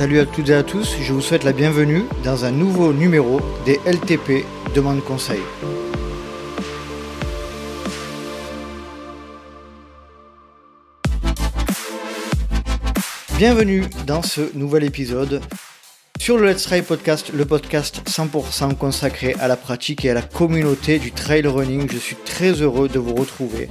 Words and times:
Salut 0.00 0.20
à 0.20 0.24
toutes 0.24 0.48
et 0.48 0.54
à 0.54 0.62
tous, 0.62 0.96
je 0.98 1.12
vous 1.12 1.20
souhaite 1.20 1.44
la 1.44 1.52
bienvenue 1.52 2.04
dans 2.24 2.46
un 2.46 2.50
nouveau 2.50 2.94
numéro 2.94 3.38
des 3.66 3.78
LTP 3.84 4.46
Demande 4.74 5.04
Conseil. 5.04 5.40
Bienvenue 13.36 13.84
dans 14.06 14.22
ce 14.22 14.40
nouvel 14.56 14.84
épisode 14.84 15.42
sur 16.18 16.38
le 16.38 16.50
Let's 16.50 16.62
Try 16.62 16.80
Podcast, 16.80 17.30
le 17.34 17.44
podcast 17.44 18.00
100% 18.08 18.76
consacré 18.76 19.36
à 19.38 19.48
la 19.48 19.56
pratique 19.56 20.06
et 20.06 20.10
à 20.10 20.14
la 20.14 20.22
communauté 20.22 20.98
du 20.98 21.12
trail 21.12 21.46
running. 21.46 21.90
Je 21.92 21.98
suis 21.98 22.16
très 22.16 22.52
heureux 22.52 22.88
de 22.88 22.98
vous 22.98 23.14
retrouver 23.14 23.68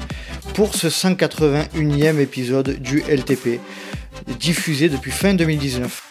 pour 0.53 0.75
ce 0.75 0.89
181e 0.89 2.19
épisode 2.19 2.79
du 2.79 2.99
LTP, 3.09 3.59
diffusé 4.37 4.89
depuis 4.89 5.09
fin 5.09 5.33
2019. 5.33 6.08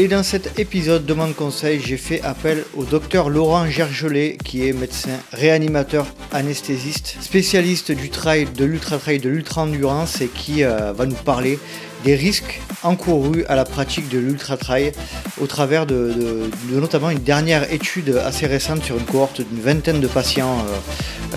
Et 0.00 0.08
dans 0.08 0.22
cet 0.22 0.58
épisode 0.58 1.04
de 1.04 1.12
mon 1.12 1.30
conseil, 1.34 1.78
j'ai 1.78 1.98
fait 1.98 2.22
appel 2.22 2.64
au 2.74 2.84
docteur 2.84 3.28
Laurent 3.28 3.66
Gergelet, 3.66 4.38
qui 4.42 4.66
est 4.66 4.72
médecin 4.72 5.10
réanimateur 5.30 6.06
anesthésiste, 6.32 7.16
spécialiste 7.20 7.92
du 7.92 8.08
trail, 8.08 8.46
de 8.46 8.64
l'ultra 8.64 8.96
trail, 8.96 9.18
de 9.18 9.28
l'ultra 9.28 9.60
endurance 9.60 10.22
et 10.22 10.28
qui 10.28 10.64
euh, 10.64 10.94
va 10.94 11.04
nous 11.04 11.16
parler 11.16 11.58
des 12.02 12.14
risques 12.14 12.62
encourus 12.82 13.44
à 13.46 13.56
la 13.56 13.66
pratique 13.66 14.08
de 14.08 14.18
l'ultra 14.18 14.56
trail 14.56 14.92
au 15.38 15.46
travers 15.46 15.84
de, 15.84 16.48
notamment 16.72 17.10
une 17.10 17.18
dernière 17.18 17.70
étude 17.70 18.22
assez 18.24 18.46
récente 18.46 18.82
sur 18.82 18.96
une 18.96 19.04
cohorte 19.04 19.42
d'une 19.42 19.60
vingtaine 19.60 20.00
de 20.00 20.08
patients 20.08 20.64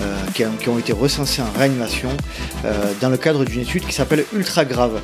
euh, 0.04 0.48
qui, 0.58 0.68
ont 0.70 0.78
été 0.78 0.94
recensés 0.94 1.42
en 1.42 1.58
réanimation 1.58 2.08
dans 3.02 3.10
le 3.10 3.18
cadre 3.18 3.44
d'une 3.44 3.60
étude 3.60 3.84
qui 3.84 3.92
s'appelle 3.92 4.24
Ultra 4.32 4.64
Grave. 4.64 5.02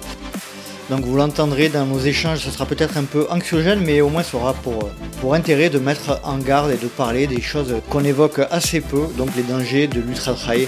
Donc 0.90 1.04
vous 1.04 1.16
l'entendrez 1.16 1.68
dans 1.68 1.86
nos 1.86 2.00
échanges, 2.00 2.40
ce 2.40 2.50
sera 2.50 2.66
peut-être 2.66 2.96
un 2.96 3.04
peu 3.04 3.28
anxiogène, 3.30 3.80
mais 3.86 4.00
au 4.00 4.08
moins 4.08 4.24
ça 4.24 4.36
aura 4.36 4.54
pour, 4.54 4.90
pour 5.20 5.34
intérêt 5.34 5.70
de 5.70 5.78
mettre 5.78 6.20
en 6.24 6.38
garde 6.38 6.72
et 6.72 6.76
de 6.76 6.88
parler 6.88 7.28
des 7.28 7.40
choses 7.40 7.76
qu'on 7.88 8.02
évoque 8.02 8.40
assez 8.50 8.80
peu, 8.80 9.06
donc 9.16 9.28
les 9.36 9.44
dangers 9.44 9.86
de 9.86 10.00
l'ultra-trail, 10.00 10.66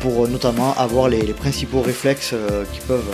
pour 0.00 0.28
notamment 0.28 0.74
avoir 0.74 1.08
les, 1.08 1.22
principaux 1.32 1.80
réflexes 1.80 2.34
euh, 2.34 2.64
qui 2.74 2.80
peuvent 2.80 3.10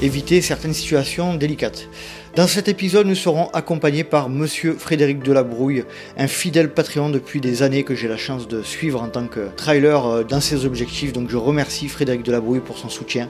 éviter 0.00 0.40
certaines 0.40 0.72
situations 0.72 1.34
délicates. 1.34 1.88
Dans 2.36 2.46
cet 2.46 2.68
épisode, 2.68 3.08
nous 3.08 3.16
serons 3.16 3.48
accompagnés 3.48 4.04
par 4.04 4.28
Monsieur 4.28 4.74
Frédéric 4.78 5.24
Delabrouille, 5.24 5.82
un 6.16 6.28
fidèle 6.28 6.72
Patreon 6.72 7.10
depuis 7.10 7.40
des 7.40 7.64
années 7.64 7.82
que 7.82 7.96
j'ai 7.96 8.06
la 8.06 8.16
chance 8.16 8.46
de 8.46 8.62
suivre 8.62 9.02
en 9.02 9.08
tant 9.08 9.26
que 9.26 9.48
trailer 9.56 10.06
euh, 10.06 10.22
dans 10.22 10.40
ses 10.40 10.64
objectifs. 10.64 11.12
Donc 11.12 11.28
je 11.28 11.36
remercie 11.36 11.88
Frédéric 11.88 12.22
Delabrouille 12.22 12.60
pour 12.60 12.78
son 12.78 12.88
soutien. 12.88 13.28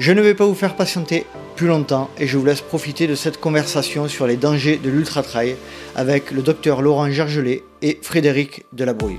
Je 0.00 0.12
ne 0.12 0.22
vais 0.22 0.32
pas 0.32 0.46
vous 0.46 0.54
faire 0.54 0.76
patienter 0.76 1.26
plus 1.56 1.66
longtemps 1.66 2.08
et 2.16 2.26
je 2.26 2.38
vous 2.38 2.44
laisse 2.46 2.62
profiter 2.62 3.06
de 3.06 3.14
cette 3.14 3.38
conversation 3.38 4.08
sur 4.08 4.26
les 4.26 4.38
dangers 4.38 4.78
de 4.78 4.88
l'ultra-trail 4.88 5.56
avec 5.94 6.30
le 6.30 6.40
docteur 6.40 6.80
Laurent 6.80 7.10
Gergelet 7.10 7.64
et 7.82 7.98
Frédéric 8.00 8.64
Delabrouille. 8.72 9.18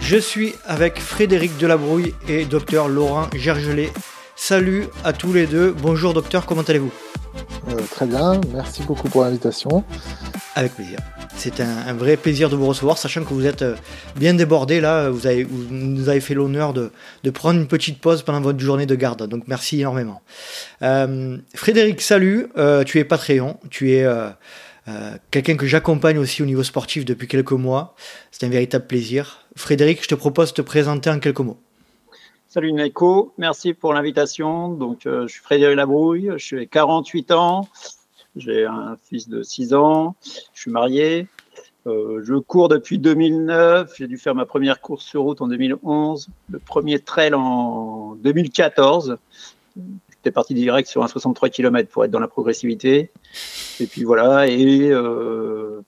Je 0.00 0.16
suis 0.16 0.56
avec 0.64 0.98
Frédéric 0.98 1.56
Delabrouille 1.56 2.14
et 2.28 2.44
docteur 2.46 2.88
Laurent 2.88 3.28
Gergelet. 3.32 3.92
Salut 4.34 4.86
à 5.04 5.12
tous 5.12 5.32
les 5.32 5.46
deux. 5.46 5.70
Bonjour 5.70 6.14
docteur, 6.14 6.46
comment 6.46 6.62
allez-vous? 6.62 6.90
Euh, 7.68 7.80
Très 7.90 8.06
bien, 8.06 8.40
merci 8.52 8.82
beaucoup 8.82 9.08
pour 9.08 9.24
l'invitation. 9.24 9.84
Avec 10.54 10.74
plaisir. 10.74 10.98
C'est 11.36 11.60
un, 11.60 11.92
vrai 11.94 12.16
plaisir 12.16 12.48
de 12.48 12.56
vous 12.56 12.66
recevoir, 12.66 12.98
sachant 12.98 13.24
que 13.24 13.34
vous 13.34 13.46
êtes 13.46 13.62
euh, 13.62 13.76
bien 14.16 14.34
débordé 14.34 14.80
là. 14.80 15.10
Vous, 15.10 15.20
nous 15.70 16.08
avez 16.08 16.20
fait 16.20 16.34
l'honneur 16.34 16.72
de, 16.72 16.90
prendre 17.30 17.60
une 17.60 17.66
petite 17.66 18.00
pause 18.00 18.22
pendant 18.22 18.40
votre 18.40 18.58
journée 18.60 18.86
de 18.86 18.94
garde. 18.94 19.28
Donc 19.28 19.44
merci 19.46 19.80
énormément. 19.80 20.22
Euh, 20.82 21.38
Frédéric, 21.54 22.00
salut. 22.00 22.48
Tu 22.86 22.98
es 22.98 23.04
Patreon. 23.04 23.58
Tu 23.70 23.92
es 23.92 24.06
quelqu'un 25.30 25.56
que 25.56 25.66
j'accompagne 25.66 26.18
aussi 26.18 26.42
au 26.42 26.46
niveau 26.46 26.62
sportif 26.62 27.04
depuis 27.04 27.28
quelques 27.28 27.52
mois. 27.52 27.94
C'est 28.30 28.46
un 28.46 28.50
véritable 28.50 28.86
plaisir. 28.86 29.46
Frédéric, 29.56 30.02
je 30.02 30.08
te 30.08 30.14
propose 30.14 30.50
de 30.50 30.54
te 30.54 30.62
présenter 30.62 31.10
en 31.10 31.18
quelques 31.18 31.40
mots. 31.40 31.60
Salut 32.48 32.72
Nico, 32.72 33.32
merci 33.38 33.74
pour 33.74 33.92
l'invitation. 33.92 34.68
Donc, 34.68 35.00
je 35.04 35.26
suis 35.26 35.40
Frédéric 35.40 35.76
Labrouille, 35.76 36.30
je 36.36 36.44
suis 36.44 36.68
48 36.68 37.32
ans, 37.32 37.68
j'ai 38.36 38.64
un 38.64 38.96
fils 39.02 39.28
de 39.28 39.42
6 39.42 39.74
ans, 39.74 40.14
je 40.54 40.60
suis 40.60 40.70
marié, 40.70 41.26
euh, 41.88 42.22
je 42.24 42.34
cours 42.34 42.68
depuis 42.68 42.98
2009, 42.98 43.94
j'ai 43.96 44.06
dû 44.06 44.16
faire 44.16 44.36
ma 44.36 44.46
première 44.46 44.80
course 44.80 45.04
sur 45.04 45.22
route 45.22 45.40
en 45.40 45.48
2011, 45.48 46.28
le 46.50 46.58
premier 46.60 47.00
trail 47.00 47.34
en 47.34 48.14
2014. 48.22 49.18
J'étais 50.10 50.30
parti 50.30 50.54
direct 50.54 50.88
sur 50.88 51.02
un 51.02 51.08
63 51.08 51.48
km 51.48 51.90
pour 51.90 52.04
être 52.04 52.12
dans 52.12 52.20
la 52.20 52.28
progressivité. 52.28 53.10
Et 53.80 53.86
puis 53.86 54.04
voilà, 54.04 54.46
et 54.46 54.88
euh, 54.90 55.82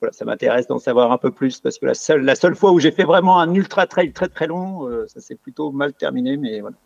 voilà, 0.00 0.12
ça 0.12 0.24
m'intéresse 0.24 0.66
d'en 0.66 0.78
savoir 0.78 1.12
un 1.12 1.18
peu 1.18 1.30
plus 1.30 1.60
parce 1.60 1.78
que 1.78 1.86
la 1.86 1.94
seule, 1.94 2.24
la 2.24 2.34
seule 2.34 2.54
fois 2.54 2.72
où 2.72 2.80
j'ai 2.80 2.90
fait 2.90 3.04
vraiment 3.04 3.40
un 3.40 3.52
ultra 3.54 3.86
trail 3.86 4.12
très 4.12 4.28
très 4.28 4.46
long, 4.46 4.88
euh, 4.88 5.06
ça 5.06 5.20
s'est 5.20 5.36
plutôt 5.36 5.72
mal 5.72 5.92
terminé, 5.92 6.36
mais 6.36 6.60
voilà, 6.60 6.76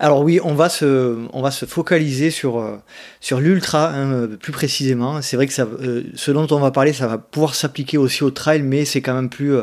alors 0.00 0.22
oui, 0.22 0.38
on 0.44 0.54
va 0.54 0.68
se, 0.68 1.26
on 1.32 1.42
va 1.42 1.50
se 1.50 1.66
focaliser 1.66 2.30
sur, 2.30 2.60
euh, 2.60 2.76
sur 3.18 3.40
l'ultra 3.40 3.90
hein, 3.90 4.28
plus 4.40 4.52
précisément. 4.52 5.20
C'est 5.22 5.34
vrai 5.34 5.48
que 5.48 5.60
euh, 5.60 6.04
ce 6.14 6.30
dont 6.30 6.46
on 6.52 6.60
va 6.60 6.70
parler, 6.70 6.92
ça 6.92 7.08
va 7.08 7.18
pouvoir 7.18 7.56
s'appliquer 7.56 7.98
aussi 7.98 8.22
au 8.22 8.30
trail, 8.30 8.62
mais 8.62 8.84
c'est 8.84 9.02
quand 9.02 9.14
même 9.14 9.28
plus, 9.28 9.56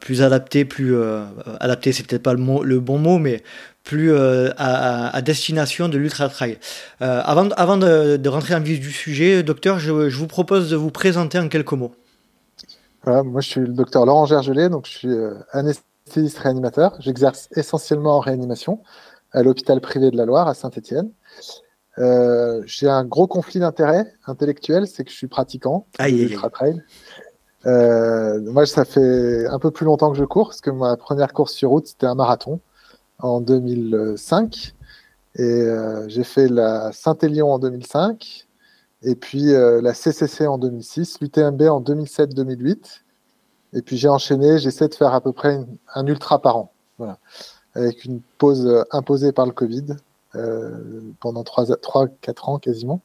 plus 0.00 0.20
adapté, 0.20 0.66
plus 0.66 0.94
adapté, 1.58 1.92
c'est 1.92 2.06
peut-être 2.06 2.22
pas 2.22 2.34
le, 2.34 2.64
le 2.64 2.80
bon 2.80 2.98
mot, 2.98 3.18
mais 3.18 3.42
plus 3.90 4.12
à, 4.56 5.20
destination 5.22 5.88
de 5.88 5.98
l'ultra 5.98 6.28
trail. 6.28 6.58
avant 7.00 7.48
avant 7.56 7.76
de, 7.76 8.28
rentrer 8.28 8.54
en 8.54 8.60
vif 8.60 8.80
du 8.80 8.92
sujet, 8.92 9.42
docteur, 9.42 9.78
je, 9.78 10.08
je, 10.08 10.16
vous 10.16 10.26
propose 10.26 10.70
de 10.70 10.76
vous 10.76 10.90
présenter 10.90 11.38
en 11.38 11.48
quelques 11.48 11.72
mots. 11.72 11.92
Voilà, 13.02 13.22
moi 13.22 13.40
je 13.40 13.48
suis 13.48 13.60
le 13.60 13.68
docteur 13.68 14.06
Laurent 14.06 14.26
Gergelet, 14.26 14.68
donc 14.68 14.86
je 14.86 14.92
suis 14.92 15.16
anesthésiste 15.52 16.38
réanimateur. 16.38 16.96
J'exerce 17.00 17.48
essentiellement 17.56 18.16
en 18.16 18.20
réanimation 18.20 18.80
à 19.32 19.42
l'hôpital 19.42 19.80
privé 19.80 20.10
de 20.10 20.16
la 20.16 20.24
Loire 20.24 20.48
à 20.48 20.54
Saint-Étienne. 20.54 21.10
Euh, 21.98 22.62
j'ai 22.66 22.88
un 22.88 23.04
gros 23.04 23.26
conflit 23.26 23.60
d'intérêts 23.60 24.06
intellectuel, 24.26 24.86
c'est 24.86 25.04
que 25.04 25.10
je 25.10 25.16
suis 25.16 25.26
pratiquant 25.26 25.86
ultra 26.00 26.50
trail. 26.50 26.82
Euh, 27.66 28.40
moi, 28.40 28.64
ça 28.64 28.84
fait 28.84 29.46
un 29.46 29.58
peu 29.58 29.70
plus 29.70 29.84
longtemps 29.84 30.10
que 30.12 30.18
je 30.18 30.24
cours, 30.24 30.48
parce 30.48 30.60
que 30.60 30.70
ma 30.70 30.96
première 30.96 31.32
course 31.32 31.52
sur 31.52 31.70
route, 31.70 31.86
c'était 31.86 32.06
un 32.06 32.14
marathon 32.14 32.60
en 33.22 33.40
2005. 33.40 34.74
Et 35.36 35.42
euh, 35.42 36.08
j'ai 36.08 36.24
fait 36.24 36.48
la 36.48 36.92
Saint-Élion 36.92 37.52
en 37.52 37.58
2005, 37.58 38.48
et 39.02 39.14
puis 39.14 39.52
la 39.52 39.94
CCC 39.94 40.46
en 40.46 40.58
2006, 40.58 41.20
l'UTMB 41.20 41.62
en 41.62 41.80
2007-2008. 41.80 43.02
Et 43.72 43.82
puis 43.82 43.96
j'ai 43.96 44.08
enchaîné, 44.08 44.58
j'essaie 44.58 44.88
de 44.88 44.94
faire 44.94 45.14
à 45.14 45.20
peu 45.20 45.32
près 45.32 45.60
un 45.94 46.06
ultra 46.06 46.40
par 46.40 46.56
an. 46.56 46.72
Avec 47.74 48.04
une 48.04 48.20
pause 48.38 48.66
euh, 48.66 48.82
imposée 48.90 49.32
par 49.32 49.46
le 49.46 49.52
Covid 49.52 49.96
euh, 50.34 51.00
pendant 51.20 51.42
3-4 51.42 52.50
ans 52.50 52.58
quasiment. 52.58 53.00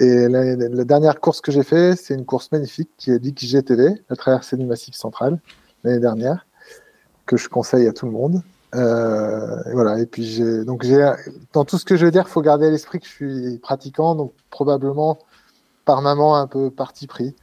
Et 0.00 0.26
la, 0.28 0.84
dernière 0.84 1.20
course 1.20 1.40
que 1.40 1.52
j'ai 1.52 1.62
fait, 1.62 1.94
c'est 1.94 2.14
une 2.14 2.24
course 2.24 2.50
magnifique 2.50 2.90
qui 2.96 3.12
est 3.12 3.24
l'XGTV, 3.24 4.02
la 4.10 4.16
traversée 4.16 4.56
du 4.56 4.66
Massif 4.66 4.96
central, 4.96 5.38
l'année 5.84 6.00
dernière, 6.00 6.46
que 7.26 7.36
je 7.36 7.48
conseille 7.48 7.86
à 7.86 7.92
tout 7.92 8.06
le 8.06 8.10
monde. 8.10 8.42
Euh, 8.74 9.62
voilà. 9.72 10.00
Et 10.00 10.06
puis 10.06 10.40
donc 10.64 10.84
dans 11.52 11.64
tout 11.64 11.78
ce 11.78 11.84
que 11.84 11.96
je 11.96 12.04
veux 12.04 12.10
dire, 12.10 12.24
il 12.26 12.30
faut 12.30 12.42
garder 12.42 12.66
à 12.66 12.70
l'esprit 12.70 13.00
que 13.00 13.06
je 13.06 13.12
suis 13.12 13.58
pratiquant, 13.58 14.14
donc 14.14 14.32
probablement 14.50 15.18
par 15.84 16.02
maman 16.02 16.36
un 16.36 16.46
peu 16.46 16.70
parti 16.70 17.06
pris. 17.06 17.34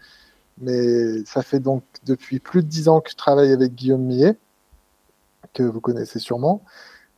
Mais 0.60 1.24
ça 1.26 1.42
fait 1.42 1.60
donc 1.60 1.84
depuis 2.06 2.40
plus 2.40 2.64
de 2.64 2.68
dix 2.68 2.88
ans 2.88 3.02
que 3.02 3.10
je 3.10 3.16
travaille 3.16 3.52
avec 3.52 3.74
Guillaume 3.74 4.02
Millet, 4.04 4.38
que 5.54 5.64
vous 5.64 5.82
connaissez 5.82 6.20
sûrement. 6.20 6.64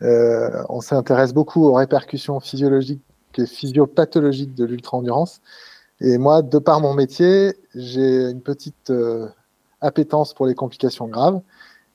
Euh, 0.01 0.63
on 0.69 0.81
s'intéresse 0.81 1.33
beaucoup 1.33 1.65
aux 1.65 1.73
répercussions 1.73 2.39
physiologiques 2.39 3.01
et 3.37 3.45
physiopathologiques 3.45 4.53
de 4.53 4.65
l'ultra-endurance. 4.65 5.41
Et 6.01 6.17
moi, 6.17 6.41
de 6.41 6.59
par 6.59 6.81
mon 6.81 6.93
métier, 6.93 7.55
j'ai 7.75 8.29
une 8.29 8.41
petite 8.41 8.89
euh, 8.89 9.27
appétence 9.81 10.33
pour 10.33 10.45
les 10.45 10.55
complications 10.55 11.07
graves. 11.07 11.41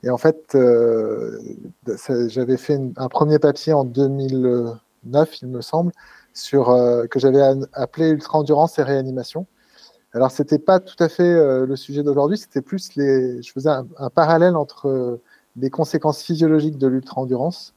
Et 0.02 0.10
en 0.10 0.16
fait, 0.16 0.54
euh, 0.54 1.38
j'avais 2.28 2.56
fait 2.56 2.80
un 2.96 3.08
premier 3.08 3.38
papier 3.38 3.72
en 3.72 3.84
2009, 3.84 5.42
il 5.42 5.48
me 5.48 5.60
semble, 5.60 5.92
sur, 6.34 6.66
que 7.10 7.18
j'avais 7.18 7.42
appelé 7.72 8.10
ultra-endurance 8.10 8.78
et 8.78 8.82
réanimation. 8.82 9.46
Alors, 10.12 10.30
c'était 10.30 10.58
pas 10.58 10.78
tout 10.78 10.96
à 11.02 11.08
fait 11.08 11.34
le 11.66 11.76
sujet 11.76 12.02
d'aujourd'hui, 12.02 12.38
c'était 12.38 12.62
plus 12.62 12.94
les. 12.94 13.42
Je 13.42 13.52
faisais 13.52 13.70
un, 13.70 14.10
parallèle 14.10 14.56
entre 14.56 15.18
des 15.56 15.70
conséquences 15.70 16.22
physiologiques 16.22 16.78
de 16.78 16.86
l'ultra-endurance 16.86 17.74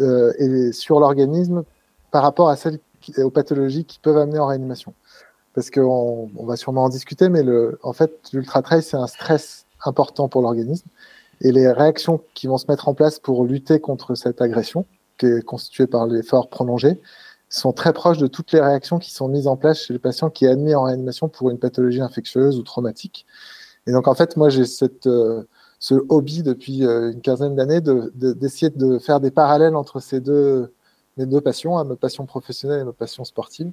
euh, 0.00 0.32
et 0.38 0.72
sur 0.72 1.00
l'organisme 1.00 1.64
par 2.10 2.22
rapport 2.22 2.48
à 2.48 2.56
celles 2.56 2.80
aux 3.18 3.30
pathologies 3.30 3.84
qui 3.84 4.00
peuvent 4.00 4.16
amener 4.16 4.38
en 4.38 4.46
réanimation. 4.46 4.94
Parce 5.54 5.70
qu'on 5.70 6.30
on 6.36 6.44
va 6.44 6.56
sûrement 6.56 6.84
en 6.84 6.88
discuter, 6.88 7.28
mais 7.28 7.42
en 7.82 7.92
fait, 7.92 8.12
l'ultra-trail, 8.32 8.82
c'est 8.82 8.96
un 8.96 9.06
stress 9.06 9.66
important 9.84 10.28
pour 10.28 10.42
l'organisme. 10.42 10.88
Et 11.40 11.52
les 11.52 11.70
réactions 11.70 12.20
qui 12.34 12.46
vont 12.46 12.58
se 12.58 12.66
mettre 12.68 12.88
en 12.88 12.94
place 12.94 13.18
pour 13.18 13.44
lutter 13.44 13.80
contre 13.80 14.14
cette 14.14 14.40
agression, 14.40 14.86
qui 15.18 15.26
est 15.26 15.44
constitué 15.44 15.86
par 15.86 16.06
l'effort 16.06 16.48
prolongé, 16.48 17.00
sont 17.48 17.72
très 17.72 17.92
proches 17.92 18.18
de 18.18 18.26
toutes 18.26 18.52
les 18.52 18.60
réactions 18.60 18.98
qui 18.98 19.12
sont 19.12 19.28
mises 19.28 19.46
en 19.46 19.56
place 19.56 19.80
chez 19.80 19.92
le 19.92 19.98
patient 19.98 20.30
qui 20.30 20.46
est 20.46 20.48
admis 20.48 20.74
en 20.74 20.84
réanimation 20.84 21.28
pour 21.28 21.50
une 21.50 21.58
pathologie 21.58 22.00
infectieuse 22.00 22.58
ou 22.58 22.62
traumatique. 22.62 23.26
Et 23.86 23.92
donc, 23.92 24.08
en 24.08 24.14
fait, 24.14 24.36
moi, 24.36 24.48
j'ai 24.48 24.64
euh, 25.06 25.42
ce 25.78 25.94
hobby 26.08 26.42
depuis 26.42 26.84
euh, 26.84 27.12
une 27.12 27.20
quinzaine 27.20 27.54
d'années 27.54 27.80
d'essayer 27.80 28.70
de, 28.70 28.94
de, 28.94 28.98
faire 28.98 29.20
des 29.20 29.30
parallèles 29.30 29.76
entre 29.76 30.00
ces 30.00 30.20
deux, 30.20 30.72
mes 31.16 31.26
deux 31.26 31.40
passions, 31.40 31.78
hein, 31.78 31.84
ma 31.84 31.96
passion 31.96 32.26
professionnelle 32.26 32.80
et 32.80 32.84
ma 32.84 32.92
passion 32.92 33.24
sportive. 33.24 33.70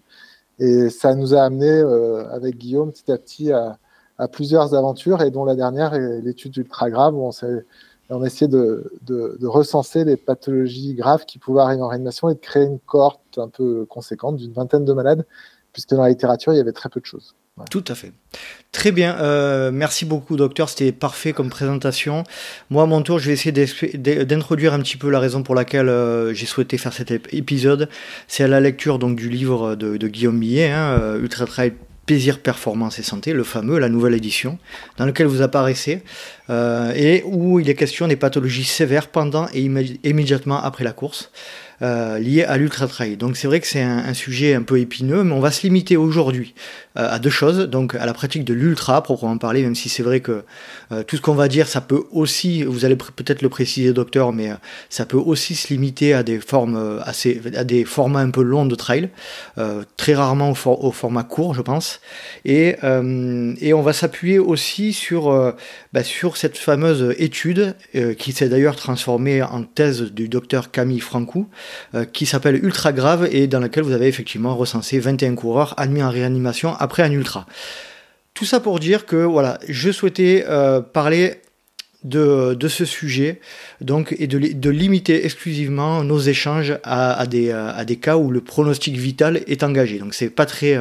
Et 0.60 0.90
ça 0.90 1.16
nous 1.16 1.34
a 1.34 1.42
amené, 1.42 1.70
euh, 1.70 2.30
avec 2.30 2.58
Guillaume, 2.58 2.92
petit 2.92 3.12
à 3.12 3.18
petit 3.18 3.52
à, 3.52 3.80
à, 4.18 4.28
plusieurs 4.28 4.76
aventures, 4.76 5.22
et 5.22 5.32
dont 5.32 5.46
la 5.46 5.56
dernière 5.56 5.94
est 5.94 6.22
l'étude 6.22 6.56
ultra 6.58 6.90
grave, 6.90 7.16
où 7.16 7.22
on 7.22 7.32
s'est 7.32 7.66
on 8.10 8.20
de, 8.20 9.46
recenser 9.48 10.04
les 10.04 10.18
pathologies 10.18 10.94
graves 10.94 11.26
qui 11.26 11.40
pouvaient 11.40 11.62
arriver 11.62 11.82
en 11.82 11.88
réanimation 11.88 12.30
et 12.30 12.36
de 12.36 12.40
créer 12.40 12.66
une 12.66 12.80
cohorte 12.80 13.38
un 13.38 13.50
peu 13.50 13.86
conséquente 13.86 14.38
d'une 14.38 14.54
vingtaine 14.54 14.86
de 14.86 14.94
malades, 14.94 15.26
puisque 15.72 15.90
dans 15.90 16.04
la 16.04 16.10
littérature, 16.10 16.54
il 16.54 16.58
y 16.58 16.60
avait 16.60 16.74
très 16.74 16.90
peu 16.90 17.00
de 17.00 17.06
choses. 17.06 17.36
Tout 17.70 17.84
à 17.88 17.94
fait. 17.94 18.12
Très 18.72 18.92
bien. 18.92 19.16
Euh, 19.20 19.70
merci 19.72 20.06
beaucoup, 20.06 20.36
docteur. 20.36 20.70
C'était 20.70 20.92
parfait 20.92 21.34
comme 21.34 21.50
présentation. 21.50 22.24
Moi, 22.72 22.82
à 22.82 22.86
mon 22.88 23.04
tour, 23.04 23.20
je 23.20 23.28
vais 23.28 23.34
essayer 23.34 23.52
d'introduire 24.26 24.74
un 24.74 24.80
petit 24.80 24.98
peu 24.98 25.12
la 25.12 25.20
raison 25.20 25.44
pour 25.44 25.54
laquelle 25.54 25.88
euh, 25.88 26.34
j'ai 26.34 26.48
souhaité 26.48 26.80
faire 26.80 26.94
cet 26.94 27.12
épisode. 27.12 27.90
C'est 28.28 28.44
à 28.44 28.48
la 28.48 28.60
lecture 28.60 28.98
donc 28.98 29.16
du 29.16 29.30
livre 29.30 29.76
de, 29.76 29.98
de 29.98 30.08
Guillaume 30.08 30.38
Millet, 30.38 30.72
hein, 30.72 30.98
euh, 31.00 31.20
Ultra 31.20 31.46
Trail 31.46 31.74
Plaisir, 32.06 32.40
Performance 32.40 33.00
et 33.00 33.04
Santé, 33.04 33.32
le 33.32 33.44
fameux, 33.44 33.80
la 33.80 33.88
nouvelle 33.88 34.14
édition, 34.14 34.58
dans 34.98 35.06
lequel 35.06 35.28
vous 35.28 35.42
apparaissez, 35.42 36.04
euh, 36.50 36.92
et 36.96 37.24
où 37.26 37.60
il 37.60 37.70
est 37.70 37.76
question 37.76 38.08
des 38.08 38.18
pathologies 38.18 38.66
sévères 38.66 39.08
pendant 39.08 39.48
et 39.54 39.62
immédiatement 39.62 40.62
après 40.62 40.84
la 40.84 40.92
course 40.92 41.32
euh, 41.82 42.20
liées 42.20 42.44
à 42.44 42.58
l'ultra 42.58 42.88
trail. 42.88 43.18
Donc 43.18 43.38
c'est 43.38 43.48
vrai 43.48 43.60
que 43.60 43.68
c'est 43.68 43.82
un, 43.82 44.14
sujet 44.14 44.54
un 44.54 44.64
peu 44.64 44.80
épineux, 44.80 45.24
mais 45.24 45.34
on 45.34 45.40
va 45.40 45.52
se 45.52 45.64
limiter 45.64 45.96
aujourd'hui 45.96 46.54
à 46.96 47.20
deux 47.20 47.30
choses, 47.30 47.68
donc 47.70 47.96
à 47.96 48.06
la 48.06 48.14
pratique 48.14 48.44
de 48.46 48.54
l'ultra 48.54 49.02
proprement 49.02 49.38
parler, 49.38 49.64
même 49.64 49.76
si 49.76 49.90
c'est 49.90 50.04
vrai 50.04 50.20
que 50.20 50.44
euh, 50.92 51.04
tout 51.04 51.16
ce 51.16 51.22
qu'on 51.22 51.34
va 51.34 51.48
dire, 51.48 51.68
ça 51.68 51.82
peut 51.82 52.04
aussi, 52.12 52.64
vous 52.64 52.86
allez 52.86 52.96
peut-être 52.96 53.42
le 53.42 53.50
préciser 53.50 53.94
docteur, 53.94 54.32
mais 54.32 54.52
euh, 54.52 54.56
ça 54.90 55.06
peut 55.06 55.18
aussi 55.18 55.56
se 55.56 55.70
limiter 55.74 56.14
à 56.14 56.24
des 56.24 56.40
formes 56.40 56.76
euh, 56.76 57.00
assez, 57.04 57.42
à 57.56 57.64
des 57.64 57.86
formats 57.86 58.20
un 58.20 58.30
peu 58.30 58.44
longs 58.44 58.66
de 58.66 58.76
trail, 58.76 59.10
euh, 59.58 59.84
très 59.98 60.14
rarement 60.14 60.52
au, 60.52 60.92
format 60.92 61.24
court, 61.24 61.54
je 61.54 61.62
pense, 61.62 62.00
et, 62.46 62.76
et 63.62 63.74
on 63.74 63.82
va 63.82 63.94
s'appuyer 63.94 64.40
aussi 64.40 64.94
sur, 64.94 65.54
bah, 65.94 66.04
sur 66.04 66.38
cette 66.38 66.58
fameuse 66.58 67.16
étude 67.18 67.76
qui 68.18 68.32
s'est 68.32 68.50
d'ailleurs 68.50 68.76
transformée 68.76 69.42
en 69.42 69.64
thèse 69.64 70.12
du 70.12 70.30
docteur 70.30 70.72
Camille 70.72 71.00
Francou, 71.00 71.48
qui 72.12 72.26
s'appelle 72.26 72.64
Ultra 72.64 72.94
Grave 72.94 73.28
et 73.32 73.48
dans 73.48 73.60
laquelle 73.60 73.84
vous 73.84 73.94
avez 73.94 74.08
effectivement 74.08 74.56
recensé 74.56 75.00
21 75.00 75.36
coureurs 75.36 75.74
admis 75.78 76.04
en 76.04 76.10
réanimation 76.10 76.76
après 76.84 77.04
un 77.04 77.12
ultra. 77.12 77.46
Tout 78.34 78.46
ça 78.46 78.60
pour 78.60 78.80
dire 78.80 79.06
que 79.06 79.16
voilà, 79.16 79.60
je 79.68 79.92
souhaitais 79.92 80.46
euh, 80.48 80.82
parler 80.82 81.42
de, 82.04 82.54
de, 82.54 82.68
ce 82.68 82.84
sujet 82.84 83.40
donc, 83.80 84.14
et 84.20 84.28
de, 84.28 84.38
de, 84.38 84.70
limiter 84.70 85.26
exclusivement 85.26 86.04
nos 86.04 86.20
échanges 86.20 86.78
à, 86.84 87.26
des, 87.28 87.52
à, 87.52 87.86
des, 87.86 87.96
cas 87.96 88.18
où 88.18 88.30
le 88.30 88.42
pronostic 88.42 88.98
vital 88.98 89.42
est 89.48 89.64
engagé. 89.64 90.00
Donc 90.00 90.14
c'est 90.14 90.30
pas 90.30 90.46
très, 90.46 90.78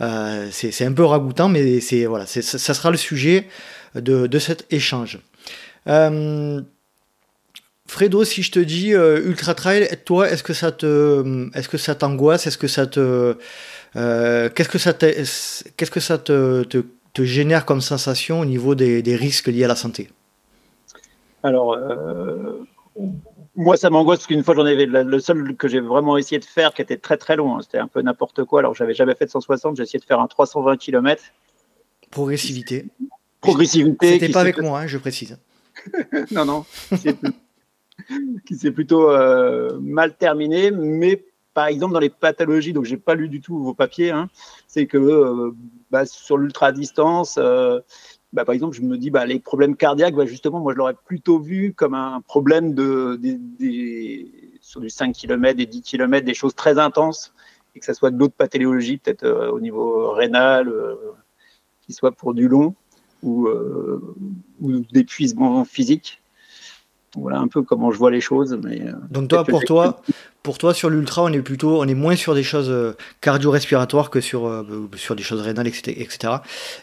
euh, 0.00 0.48
c'est 0.50 0.84
un 0.84 0.92
peu 0.92 1.04
ragoûtant, 1.04 1.48
mais 1.48 1.80
c'est 1.80 2.06
voilà, 2.06 2.24
ça 2.26 2.74
sera 2.74 2.90
le 2.90 2.96
sujet 2.96 3.48
de, 3.94 4.26
de 4.26 4.38
cet 4.38 4.66
échange. 4.70 5.18
Euh, 5.88 6.62
Fredo, 7.86 8.24
si 8.24 8.42
je 8.42 8.50
te 8.50 8.58
dis 8.58 8.94
euh, 8.94 9.24
ultra 9.24 9.54
trail, 9.54 9.88
toi, 10.04 10.28
est-ce 10.28 10.42
que 10.42 10.52
ça 10.52 10.72
te, 10.72 11.48
est-ce 11.54 11.68
que 11.68 11.78
ça 11.78 11.94
t'angoisse, 11.94 12.46
est-ce 12.46 12.58
que 12.58 12.66
ça 12.66 12.86
te, 12.86 13.36
euh, 13.94 14.48
qu'est-ce 14.50 14.68
que 14.68 14.78
ça, 14.78 14.92
qu'est-ce 14.92 15.90
que 15.90 16.00
ça 16.00 16.18
te, 16.18 16.64
te, 16.64 16.84
te, 17.12 17.22
génère 17.24 17.64
comme 17.64 17.80
sensation 17.80 18.40
au 18.40 18.44
niveau 18.44 18.74
des, 18.74 19.02
des, 19.02 19.16
risques 19.16 19.46
liés 19.46 19.64
à 19.64 19.68
la 19.68 19.76
santé? 19.76 20.10
Alors, 21.42 21.74
euh, 21.74 22.66
moi, 23.54 23.76
ça 23.76 23.88
m'angoisse 23.90 24.18
parce 24.18 24.26
qu'une 24.26 24.42
fois, 24.42 24.54
j'en 24.54 24.66
avais 24.66 24.86
le 24.86 25.20
seul 25.20 25.56
que 25.56 25.68
j'ai 25.68 25.80
vraiment 25.80 26.16
essayé 26.16 26.38
de 26.38 26.44
faire, 26.44 26.74
qui 26.74 26.82
était 26.82 26.96
très 26.96 27.16
très 27.16 27.36
long. 27.36 27.56
Hein, 27.56 27.60
c'était 27.62 27.78
un 27.78 27.88
peu 27.88 28.02
n'importe 28.02 28.44
quoi. 28.44 28.60
Alors, 28.60 28.74
j'avais 28.74 28.94
jamais 28.94 29.14
fait 29.14 29.26
de 29.26 29.30
160, 29.30 29.76
j'ai 29.76 29.82
essayé 29.82 29.98
de 29.98 30.04
faire 30.04 30.20
un 30.20 30.26
320 30.26 30.76
km. 30.76 31.22
Progressivité. 32.10 32.86
Progressivité. 33.40 34.12
C'était 34.12 34.28
pas 34.28 34.40
avec 34.40 34.60
moi, 34.60 34.80
hein, 34.80 34.86
je 34.86 34.98
précise. 34.98 35.38
non, 36.30 36.44
non. 36.44 36.64
qui 38.46 38.56
s'est 38.56 38.70
plutôt 38.70 39.10
euh, 39.10 39.78
mal 39.80 40.16
terminé, 40.16 40.70
mais 40.70 41.24
par 41.56 41.68
exemple 41.68 41.94
dans 41.94 42.00
les 42.00 42.10
pathologies, 42.10 42.74
donc 42.74 42.84
j'ai 42.84 42.98
pas 42.98 43.14
lu 43.14 43.30
du 43.30 43.40
tout 43.40 43.58
vos 43.58 43.72
papiers, 43.72 44.10
hein, 44.10 44.28
c'est 44.68 44.86
que 44.86 44.98
euh, 44.98 45.52
bah, 45.90 46.04
sur 46.04 46.36
l'ultra 46.36 46.70
distance, 46.70 47.38
euh, 47.38 47.80
bah, 48.34 48.44
par 48.44 48.54
exemple, 48.54 48.76
je 48.76 48.82
me 48.82 48.98
dis 48.98 49.08
bah, 49.08 49.24
les 49.24 49.40
problèmes 49.40 49.74
cardiaques, 49.74 50.14
bah, 50.14 50.26
justement, 50.26 50.60
moi 50.60 50.74
je 50.74 50.76
l'aurais 50.76 50.96
plutôt 51.06 51.38
vu 51.38 51.72
comme 51.72 51.94
un 51.94 52.20
problème 52.20 52.74
de, 52.74 53.18
sur 54.60 54.82
du 54.82 54.90
5 54.90 55.14
km, 55.14 55.56
des 55.56 55.64
10 55.64 55.80
km, 55.80 56.26
des 56.26 56.34
choses 56.34 56.54
très 56.54 56.78
intenses, 56.78 57.32
et 57.74 57.80
que 57.80 57.86
ça 57.86 57.94
soit 57.94 58.10
d'autres 58.10 58.34
pathologies, 58.34 58.98
peut-être 58.98 59.24
euh, 59.24 59.50
au 59.50 59.58
niveau 59.58 60.10
rénal, 60.10 60.70
qui 61.86 61.94
soit 61.94 62.12
pour 62.12 62.34
du 62.34 62.48
long 62.48 62.74
ou, 63.22 63.48
ou 64.60 64.80
d'épuisement 64.92 65.64
physique 65.64 66.20
voilà 67.16 67.38
un 67.38 67.48
peu 67.48 67.62
comment 67.62 67.90
je 67.90 67.98
vois 67.98 68.10
les 68.10 68.20
choses. 68.20 68.58
Mais, 68.62 68.82
Donc 69.10 69.28
toi, 69.28 69.44
pour 69.44 69.64
toi, 69.64 70.02
pour 70.46 70.58
toi 70.58 70.72
sur 70.72 70.90
l'ultra, 70.90 71.24
on 71.24 71.32
est 71.32 71.40
plutôt, 71.40 71.80
on 71.82 71.88
est 71.88 71.94
moins 71.94 72.14
sur 72.14 72.32
des 72.32 72.44
choses 72.44 72.70
euh, 72.70 72.92
cardio-respiratoires 73.20 74.10
que 74.10 74.20
sur 74.20 74.46
euh, 74.46 74.62
sur 74.94 75.16
des 75.16 75.24
choses 75.24 75.40
rénales, 75.40 75.66
etc. 75.66 76.34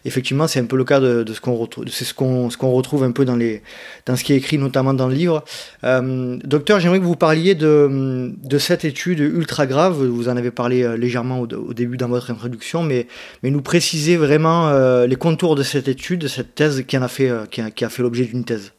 Effectivement, 0.03 0.49
c'est 0.49 0.59
un 0.59 0.65
peu 0.65 0.75
le 0.75 0.83
cas 0.83 0.99
de, 0.99 1.23
ce 1.33 1.39
qu'on 1.39 1.55
retrouve, 1.55 1.85
c'est 1.87 2.03
ce 2.03 2.13
qu'on 2.13 2.49
ce 2.49 2.57
qu'on 2.57 2.71
retrouve 2.71 3.05
un 3.05 3.11
peu 3.11 3.23
dans 3.23 3.37
les 3.37 3.63
dans 4.05 4.17
ce 4.17 4.25
qui 4.25 4.33
est 4.33 4.35
écrit 4.35 4.57
notamment 4.57 4.93
dans 4.93 5.07
le 5.07 5.13
livre. 5.13 5.45
Euh, 5.85 6.37
docteur, 6.43 6.81
j'aimerais 6.81 6.99
que 6.99 7.05
vous 7.05 7.15
parliez 7.15 7.55
de 7.55 8.33
de 8.35 8.57
cette 8.57 8.83
étude 8.83 9.19
ultra 9.19 9.65
grave. 9.65 10.03
Vous 10.03 10.27
en 10.27 10.35
avez 10.35 10.51
parlé 10.51 10.97
légèrement 10.97 11.39
au, 11.39 11.73
début 11.73 11.95
dans 11.95 12.09
votre 12.09 12.31
introduction, 12.31 12.83
mais 12.83 13.07
mais 13.43 13.49
nous 13.49 13.61
préciser 13.61 14.17
vraiment 14.17 14.67
euh, 14.67 15.07
les 15.07 15.15
contours 15.15 15.55
de 15.55 15.63
cette 15.63 15.87
étude, 15.87 16.19
de 16.19 16.27
cette 16.27 16.53
thèse 16.53 16.83
qui 16.85 16.97
en 16.97 17.01
a 17.01 17.07
fait 17.07 17.31
qui 17.49 17.61
a, 17.61 17.89
fait 17.89 18.03
l'objet 18.03 18.25
d'une 18.25 18.43
thèse. 18.43 18.73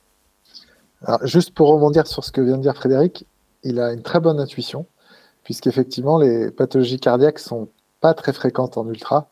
Juste 1.22 1.54
pour 1.54 1.68
rebondir 1.68 2.06
sur 2.06 2.22
ce 2.22 2.30
que 2.30 2.42
vient 2.42 2.58
de 2.58 2.62
dire 2.62 2.74
Frédéric, 2.74 3.24
il 3.64 3.80
a 3.80 3.92
une 3.92 4.02
très 4.02 4.20
bonne 4.20 4.38
intuition, 4.38 4.86
puisqu'effectivement, 5.42 6.18
les 6.18 6.50
pathologies 6.50 7.00
cardiaques 7.00 7.38
sont 7.38 7.68
pas 8.00 8.14
très 8.14 8.32
fréquentes 8.32 8.76
en 8.76 8.88
ultra, 8.88 9.30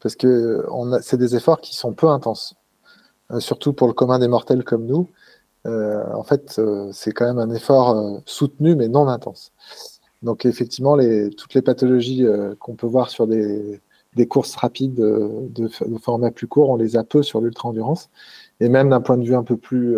parce 0.00 0.16
que 0.16 0.66
c'est 1.00 1.16
des 1.16 1.36
efforts 1.36 1.60
qui 1.60 1.76
sont 1.76 1.92
peu 1.92 2.08
intenses, 2.08 2.54
euh, 3.30 3.40
surtout 3.40 3.72
pour 3.72 3.86
le 3.86 3.92
commun 3.92 4.18
des 4.18 4.28
mortels 4.28 4.64
comme 4.64 4.86
nous. 4.86 5.08
Euh, 5.66 6.04
en 6.14 6.24
fait, 6.24 6.56
euh, 6.58 6.90
c'est 6.92 7.12
quand 7.12 7.26
même 7.26 7.38
un 7.38 7.54
effort 7.54 8.20
soutenu, 8.26 8.74
mais 8.74 8.88
non 8.88 9.08
intense. 9.08 9.52
Donc, 10.22 10.46
effectivement, 10.46 10.96
toutes 11.36 11.54
les 11.54 11.62
pathologies 11.62 12.24
qu'on 12.60 12.76
peut 12.76 12.86
voir 12.86 13.10
sur 13.10 13.26
des, 13.26 13.80
courses 14.28 14.54
rapides 14.54 14.94
de, 14.94 15.48
de, 15.50 15.68
format 15.98 16.30
plus 16.30 16.46
court, 16.46 16.70
on 16.70 16.76
les 16.76 16.96
a 16.96 17.02
peu 17.02 17.24
sur 17.24 17.40
l'ultra-endurance. 17.40 18.08
Et 18.60 18.68
même 18.68 18.90
d'un 18.90 19.00
point 19.00 19.18
de 19.18 19.24
vue 19.24 19.34
un 19.34 19.42
peu 19.42 19.56
plus 19.56 19.96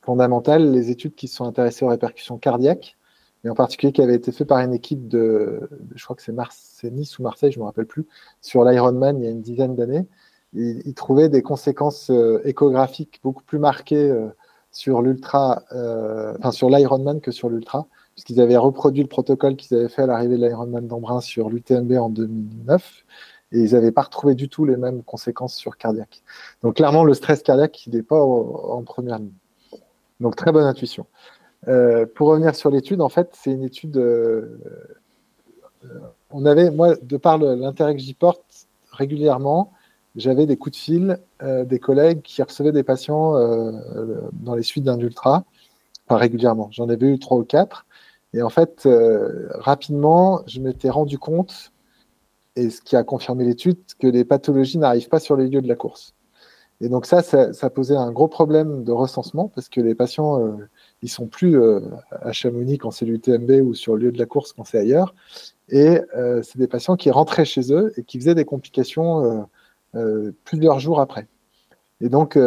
fondamentales, 0.00 0.72
les 0.72 0.90
études 0.90 1.14
qui 1.14 1.28
sont 1.28 1.44
intéressées 1.44 1.84
aux 1.84 1.88
répercussions 1.88 2.38
cardiaques, 2.38 2.96
et 3.44 3.50
en 3.50 3.54
particulier 3.54 3.92
qui 3.92 4.02
avaient 4.02 4.14
été 4.14 4.30
faites 4.30 4.46
par 4.46 4.58
une 4.58 4.72
équipe 4.72 5.08
de, 5.08 5.68
je 5.94 6.04
crois 6.04 6.14
que 6.14 6.22
c'est 6.22 6.90
Nice 6.90 7.18
ou 7.18 7.22
Marseille, 7.22 7.50
je 7.50 7.58
ne 7.58 7.62
me 7.62 7.66
rappelle 7.66 7.86
plus, 7.86 8.06
sur 8.40 8.64
l'Ironman 8.64 9.18
il 9.18 9.24
y 9.24 9.26
a 9.26 9.30
une 9.30 9.42
dizaine 9.42 9.74
d'années. 9.74 10.06
Ils, 10.54 10.82
ils, 10.86 10.94
trouvaient 10.94 11.28
des 11.28 11.42
conséquences 11.42 12.10
euh, 12.10 12.40
échographiques 12.44 13.20
beaucoup 13.22 13.42
plus 13.42 13.58
marquées 13.58 14.10
euh, 14.10 14.28
sur 14.70 15.02
l'ultra, 15.02 15.62
euh, 15.72 16.34
enfin 16.38 16.52
sur 16.52 16.68
l'Ironman 16.70 17.20
que 17.20 17.30
sur 17.30 17.48
l'ultra, 17.48 17.86
puisqu'ils 18.14 18.40
avaient 18.40 18.56
reproduit 18.56 19.02
le 19.02 19.08
protocole 19.08 19.56
qu'ils 19.56 19.76
avaient 19.76 19.88
fait 19.88 20.02
à 20.02 20.06
l'arrivée 20.06 20.36
de 20.36 20.46
l'Ironman 20.46 20.86
d'Embrun 20.86 21.20
sur 21.20 21.50
l'UTMB 21.50 21.92
en 21.92 22.10
2009 22.10 23.04
et 23.52 23.60
ils 23.60 23.72
n'avaient 23.72 23.92
pas 23.92 24.02
retrouvé 24.02 24.34
du 24.34 24.48
tout 24.48 24.64
les 24.64 24.76
mêmes 24.76 25.02
conséquences 25.02 25.54
sur 25.54 25.76
cardiaque. 25.76 26.22
Donc 26.62 26.76
clairement, 26.76 27.04
le 27.04 27.14
stress 27.14 27.42
cardiaque, 27.42 27.86
il 27.86 27.94
n'est 27.94 28.02
pas 28.02 28.20
en 28.20 28.82
première 28.82 29.18
ligne. 29.18 29.32
Donc 30.20 30.36
très 30.36 30.52
bonne 30.52 30.64
intuition. 30.64 31.06
Euh, 31.68 32.06
pour 32.14 32.28
revenir 32.28 32.54
sur 32.54 32.70
l'étude, 32.70 33.00
en 33.00 33.08
fait, 33.08 33.30
c'est 33.32 33.52
une 33.52 33.64
étude. 33.64 33.96
Euh, 33.96 34.58
on 36.30 36.44
avait, 36.46 36.70
moi, 36.70 36.96
de 37.00 37.16
par 37.16 37.38
l'intérêt 37.38 37.94
que 37.94 38.00
j'y 38.00 38.14
porte 38.14 38.66
régulièrement, 38.90 39.72
j'avais 40.16 40.46
des 40.46 40.56
coups 40.56 40.76
de 40.76 40.80
fil 40.82 41.18
euh, 41.42 41.64
des 41.64 41.78
collègues 41.78 42.22
qui 42.22 42.42
recevaient 42.42 42.72
des 42.72 42.82
patients 42.82 43.36
euh, 43.36 43.72
dans 44.32 44.54
les 44.54 44.62
suites 44.62 44.84
d'un 44.84 44.98
ultra, 44.98 45.44
enfin 46.06 46.18
régulièrement. 46.18 46.68
J'en 46.72 46.88
avais 46.88 47.06
eu 47.06 47.18
trois 47.18 47.38
ou 47.38 47.44
quatre. 47.44 47.86
Et 48.34 48.42
en 48.42 48.50
fait, 48.50 48.86
euh, 48.86 49.48
rapidement, 49.54 50.42
je 50.46 50.60
m'étais 50.60 50.90
rendu 50.90 51.18
compte, 51.18 51.72
et 52.56 52.70
ce 52.70 52.80
qui 52.82 52.96
a 52.96 53.04
confirmé 53.04 53.44
l'étude, 53.44 53.78
que 53.98 54.06
les 54.06 54.24
pathologies 54.24 54.78
n'arrivent 54.78 55.08
pas 55.08 55.20
sur 55.20 55.36
les 55.36 55.48
lieux 55.48 55.62
de 55.62 55.68
la 55.68 55.76
course. 55.76 56.14
Et 56.80 56.88
donc 56.88 57.06
ça, 57.06 57.22
ça, 57.22 57.70
posait 57.70 57.96
un 57.96 58.10
gros 58.10 58.28
problème 58.28 58.82
de 58.84 58.92
recensement 58.92 59.48
parce 59.48 59.68
que 59.68 59.80
les 59.80 59.94
patients 59.94 60.40
euh, 60.40 60.68
Ils 61.02 61.08
sont 61.08 61.26
plus 61.26 61.60
à 62.10 62.32
Chamonix 62.32 62.78
quand 62.78 62.90
c'est 62.90 63.04
l'UTMB 63.04 63.50
ou 63.62 63.74
sur 63.74 63.96
le 63.96 64.04
lieu 64.04 64.12
de 64.12 64.18
la 64.18 64.26
course 64.26 64.52
quand 64.52 64.64
c'est 64.64 64.78
ailleurs. 64.78 65.14
Et 65.68 65.98
c'est 66.42 66.58
des 66.58 66.68
patients 66.68 66.96
qui 66.96 67.10
rentraient 67.10 67.44
chez 67.44 67.72
eux 67.72 67.92
et 67.96 68.04
qui 68.04 68.18
faisaient 68.18 68.34
des 68.34 68.44
complications 68.44 69.48
plusieurs 70.44 70.78
jours 70.78 71.00
après. 71.00 71.26
Et 72.00 72.08
donc, 72.08 72.38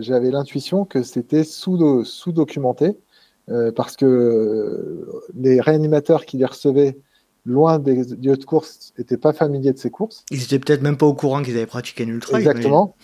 j'avais 0.00 0.30
l'intuition 0.30 0.84
que 0.84 1.02
c'était 1.02 1.44
sous-documenté 1.44 2.96
parce 3.74 3.96
que 3.96 5.06
les 5.34 5.60
réanimateurs 5.60 6.24
qui 6.24 6.36
les 6.38 6.46
recevaient 6.46 6.96
loin 7.44 7.78
des 7.78 7.96
lieux 7.96 8.36
de 8.36 8.44
course, 8.44 8.92
n'étaient 8.98 9.16
pas 9.16 9.32
familiers 9.32 9.72
de 9.72 9.78
ces 9.78 9.90
courses. 9.90 10.24
Ils 10.30 10.42
étaient 10.42 10.58
peut-être 10.58 10.82
même 10.82 10.96
pas 10.96 11.06
au 11.06 11.14
courant 11.14 11.42
qu'ils 11.42 11.56
avaient 11.56 11.66
pratiqué 11.66 12.04
un 12.04 12.08
ultra. 12.08 12.38
Exactement. 12.38 12.96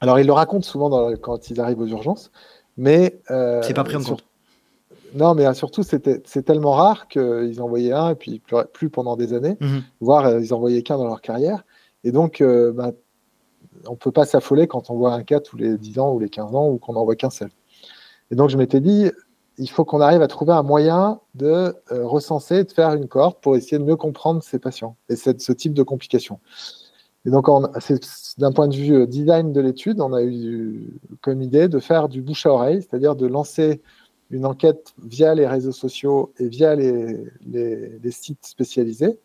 Alors, 0.00 0.18
ils 0.18 0.26
le 0.26 0.32
racontent 0.32 0.66
souvent 0.66 1.14
quand 1.16 1.50
ils 1.50 1.60
arrivent 1.60 1.80
aux 1.80 1.86
urgences, 1.86 2.30
mais. 2.76 3.20
Euh, 3.30 3.62
c'est 3.62 3.74
pas 3.74 3.84
pris 3.84 3.96
en 3.96 4.02
compte. 4.02 4.24
Non, 5.14 5.34
mais 5.34 5.52
surtout, 5.54 5.82
c'est 5.82 6.42
tellement 6.44 6.72
rare 6.72 7.08
qu'ils 7.08 7.62
envoyaient 7.62 7.92
un 7.92 8.10
et 8.10 8.14
puis 8.16 8.42
plus, 8.72 8.90
pendant 8.90 9.16
des 9.16 9.32
années, 9.32 9.56
mhm. 9.60 9.82
voire 10.00 10.26
euh, 10.26 10.40
ils 10.40 10.52
envoyaient 10.52 10.82
qu'un 10.82 10.98
dans 10.98 11.06
leur 11.06 11.20
carrière. 11.20 11.64
Et 12.02 12.12
donc, 12.12 12.40
euh, 12.40 12.72
bah, 12.72 12.92
on 13.86 13.92
ne 13.92 13.96
peut 13.96 14.12
pas 14.12 14.26
s'affoler 14.26 14.66
quand 14.66 14.90
on 14.90 14.96
voit 14.96 15.14
un 15.14 15.22
cas 15.22 15.40
tous 15.40 15.56
les 15.56 15.78
10 15.78 15.98
ans 16.00 16.12
ou 16.12 16.18
les 16.18 16.28
15 16.28 16.54
ans 16.54 16.68
ou 16.68 16.78
qu'on 16.78 16.94
n'en 16.94 17.04
voit 17.04 17.16
qu'un 17.16 17.30
seul. 17.30 17.50
Et 18.30 18.34
donc, 18.34 18.50
je 18.50 18.56
m'étais 18.56 18.80
dit, 18.80 19.10
il 19.58 19.70
faut 19.70 19.84
qu'on 19.84 20.00
arrive 20.00 20.22
à 20.22 20.28
trouver 20.28 20.52
un 20.52 20.62
moyen 20.62 21.20
de 21.34 21.74
euh, 21.92 22.06
recenser, 22.06 22.64
de 22.64 22.72
faire 22.72 22.94
une 22.94 23.06
cohorte 23.06 23.40
pour 23.40 23.56
essayer 23.56 23.78
de 23.78 23.84
mieux 23.84 23.96
comprendre 23.96 24.42
ces 24.42 24.58
patients 24.58 24.96
et 25.08 25.16
ce 25.16 25.52
type 25.52 25.74
de 25.74 25.82
complications. 25.82 26.40
Et 27.26 27.30
donc, 27.30 27.46
d'un 28.38 28.52
point 28.52 28.68
de 28.68 28.74
vue 28.74 28.94
euh, 28.94 29.06
design 29.06 29.52
de 29.52 29.60
l'étude, 29.60 30.00
on 30.00 30.12
a 30.12 30.22
eu 30.22 30.98
comme 31.22 31.40
idée 31.40 31.68
de 31.68 31.78
faire 31.78 32.08
du 32.08 32.20
bouche 32.20 32.44
à 32.44 32.50
oreille, 32.50 32.82
c'est-à-dire 32.82 33.16
de 33.16 33.26
lancer 33.26 33.80
une 34.30 34.46
enquête 34.46 34.94
via 35.02 35.34
les 35.34 35.46
réseaux 35.46 35.72
sociaux 35.72 36.32
et 36.38 36.48
via 36.48 36.74
les, 36.74 37.24
les 37.46 38.10
sites 38.10 38.46
spécialisés. 38.46 39.18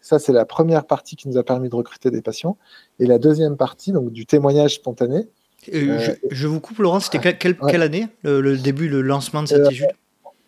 Ça, 0.00 0.18
c'est 0.18 0.32
la 0.32 0.44
première 0.44 0.86
partie 0.86 1.16
qui 1.16 1.28
nous 1.28 1.38
a 1.38 1.42
permis 1.42 1.70
de 1.70 1.74
recruter 1.74 2.10
des 2.10 2.20
patients. 2.20 2.58
Et 2.98 3.06
la 3.06 3.18
deuxième 3.18 3.56
partie, 3.56 3.90
donc 3.90 4.12
du 4.12 4.26
témoignage 4.26 4.74
spontané, 4.74 5.28
euh, 5.72 6.14
je, 6.30 6.46
vous 6.46 6.60
coupe, 6.60 6.78
Laurent, 6.78 7.00
c'était 7.00 7.36
quelle, 7.36 7.82
année 7.82 8.08
le, 8.22 8.56
début, 8.56 8.88
le 8.88 9.00
lancement 9.00 9.42
de 9.42 9.48
cette 9.48 9.60
euh, 9.60 9.70
étude? 9.70 9.86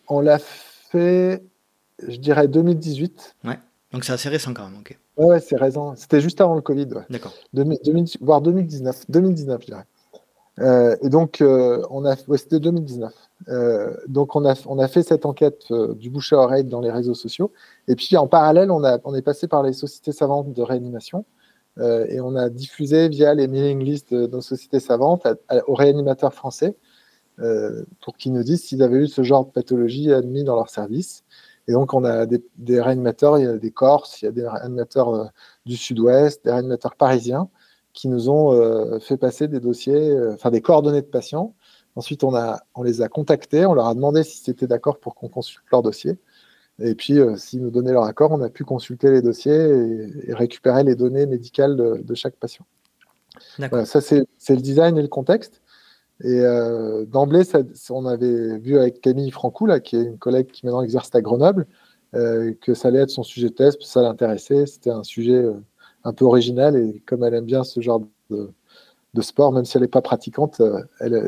On 0.08 0.20
l'a 0.20 0.38
fait, 0.38 1.42
je 2.06 2.16
dirais 2.16 2.48
2018. 2.48 3.36
Ouais, 3.44 3.58
donc 3.92 4.04
c'est 4.04 4.12
assez 4.12 4.28
récent 4.28 4.52
quand 4.52 4.68
même. 4.68 4.78
ok. 4.80 4.98
Ouais, 5.16 5.40
c'est 5.40 5.56
récent. 5.56 5.96
C'était 5.96 6.20
juste 6.20 6.40
avant 6.40 6.54
le 6.54 6.60
Covid. 6.60 6.88
D'accord. 7.08 7.32
voire 8.20 8.42
2019, 8.42 9.04
2019, 9.08 9.60
je 9.62 9.66
dirais. 9.66 9.84
Euh, 10.58 10.96
et 11.02 11.08
donc, 11.08 11.42
on 11.42 12.04
a, 12.04 12.16
c'était 12.16 12.60
2019. 12.60 13.12
donc, 14.08 14.36
on 14.36 14.44
a, 14.44 14.54
on 14.66 14.78
a 14.78 14.88
fait 14.88 15.02
cette 15.02 15.26
enquête 15.26 15.72
du 15.96 16.10
bouche 16.10 16.32
à 16.32 16.38
oreille 16.38 16.64
dans 16.64 16.80
les 16.80 16.90
réseaux 16.90 17.14
sociaux. 17.14 17.52
Et 17.88 17.96
puis, 17.96 18.16
en 18.16 18.26
parallèle, 18.26 18.70
on, 18.70 18.84
a, 18.84 18.98
on 19.04 19.14
est 19.14 19.22
passé 19.22 19.48
par 19.48 19.62
les 19.62 19.72
sociétés 19.72 20.12
savantes 20.12 20.52
de 20.52 20.62
réanimation 20.62 21.24
euh, 21.78 22.06
et 22.08 22.20
on 22.20 22.34
a 22.36 22.48
diffusé 22.48 23.08
via 23.08 23.34
les 23.34 23.48
mailing 23.48 23.82
lists 23.82 24.14
de 24.14 24.26
nos 24.26 24.40
sociétés 24.40 24.80
savantes 24.80 25.26
aux 25.66 25.74
réanimateurs 25.74 26.32
français 26.32 26.76
euh, 27.40 27.84
pour 28.00 28.16
qu'ils 28.16 28.32
nous 28.32 28.42
disent 28.42 28.64
s'ils 28.64 28.82
avaient 28.82 29.04
eu 29.04 29.08
ce 29.08 29.22
genre 29.22 29.46
de 29.46 29.50
pathologie 29.50 30.12
admis 30.12 30.44
dans 30.44 30.56
leur 30.56 30.70
service. 30.70 31.24
Et 31.68 31.72
donc, 31.72 31.94
on 31.94 32.04
a 32.04 32.26
des, 32.26 32.40
réanimateurs, 32.80 33.38
il 33.38 33.44
y 33.44 33.48
a 33.48 33.58
des 33.58 33.72
Corses, 33.72 34.22
il 34.22 34.26
y 34.26 34.28
a 34.28 34.32
des 34.32 34.46
réanimateurs 34.46 35.08
euh, 35.14 35.24
du 35.66 35.76
Sud-Ouest, 35.76 36.44
des 36.44 36.52
réanimateurs 36.52 36.94
parisiens 36.94 37.48
qui 37.96 38.08
nous 38.08 38.28
ont 38.28 39.00
fait 39.00 39.16
passer 39.16 39.48
des 39.48 39.58
dossiers, 39.58 40.14
enfin 40.34 40.50
des 40.50 40.60
coordonnées 40.60 41.00
de 41.00 41.06
patients. 41.06 41.54
Ensuite, 41.96 42.24
on, 42.24 42.34
a, 42.34 42.60
on 42.74 42.82
les 42.82 43.00
a 43.00 43.08
contactés, 43.08 43.64
on 43.64 43.72
leur 43.72 43.88
a 43.88 43.94
demandé 43.94 44.22
si 44.22 44.36
c'était 44.36 44.66
d'accord 44.66 45.00
pour 45.00 45.14
qu'on 45.14 45.28
consulte 45.28 45.64
leur 45.72 45.82
dossier. 45.82 46.18
Et 46.78 46.94
puis, 46.94 47.18
euh, 47.18 47.36
s'ils 47.36 47.62
nous 47.62 47.70
donnaient 47.70 47.92
leur 47.92 48.04
accord, 48.04 48.32
on 48.32 48.42
a 48.42 48.50
pu 48.50 48.64
consulter 48.64 49.10
les 49.10 49.22
dossiers 49.22 49.54
et, 49.54 50.34
récupérer 50.34 50.84
les 50.84 50.94
données 50.94 51.26
médicales 51.26 51.76
de, 51.76 52.14
chaque 52.14 52.36
patient. 52.36 52.66
Voilà, 53.58 53.86
ça, 53.86 54.00
c'est 54.00 54.26
le 54.48 54.60
design 54.60 54.96
et 54.98 55.02
le 55.02 55.08
contexte. 55.08 55.62
Et 56.22 56.40
euh, 56.40 57.04
d'emblée, 57.06 57.42
on 57.90 58.06
avait 58.06 58.58
vu 58.58 58.78
avec 58.78 59.00
Camille 59.00 59.30
Francou, 59.30 59.66
là, 59.66 59.80
qui 59.80 59.96
est 59.96 60.02
une 60.02 60.18
collègue 60.18 60.50
qui 60.50 60.66
maintenant 60.66 60.82
exerce 60.82 61.14
à 61.14 61.20
Grenoble, 61.22 61.66
euh, 62.14 62.52
que 62.60 62.74
ça 62.74 62.88
allait 62.88 63.00
être 63.00 63.10
son 63.10 63.22
sujet 63.22 63.48
de 63.48 63.54
thèse, 63.54 63.76
ça 63.80 64.02
l'intéressait. 64.02 64.66
C'était 64.66 64.90
un 64.90 65.02
sujet 65.02 65.44
un 66.06 66.12
peu 66.12 66.24
original 66.24 66.76
et 66.76 67.02
comme 67.06 67.24
elle 67.24 67.34
aime 67.34 67.44
bien 67.44 67.64
ce 67.64 67.80
genre 67.80 68.00
de, 68.30 68.50
de 69.14 69.22
sport, 69.22 69.52
même 69.52 69.64
si 69.64 69.76
elle 69.76 69.82
n'est 69.82 69.88
pas 69.88 70.02
pratiquante, 70.02 70.62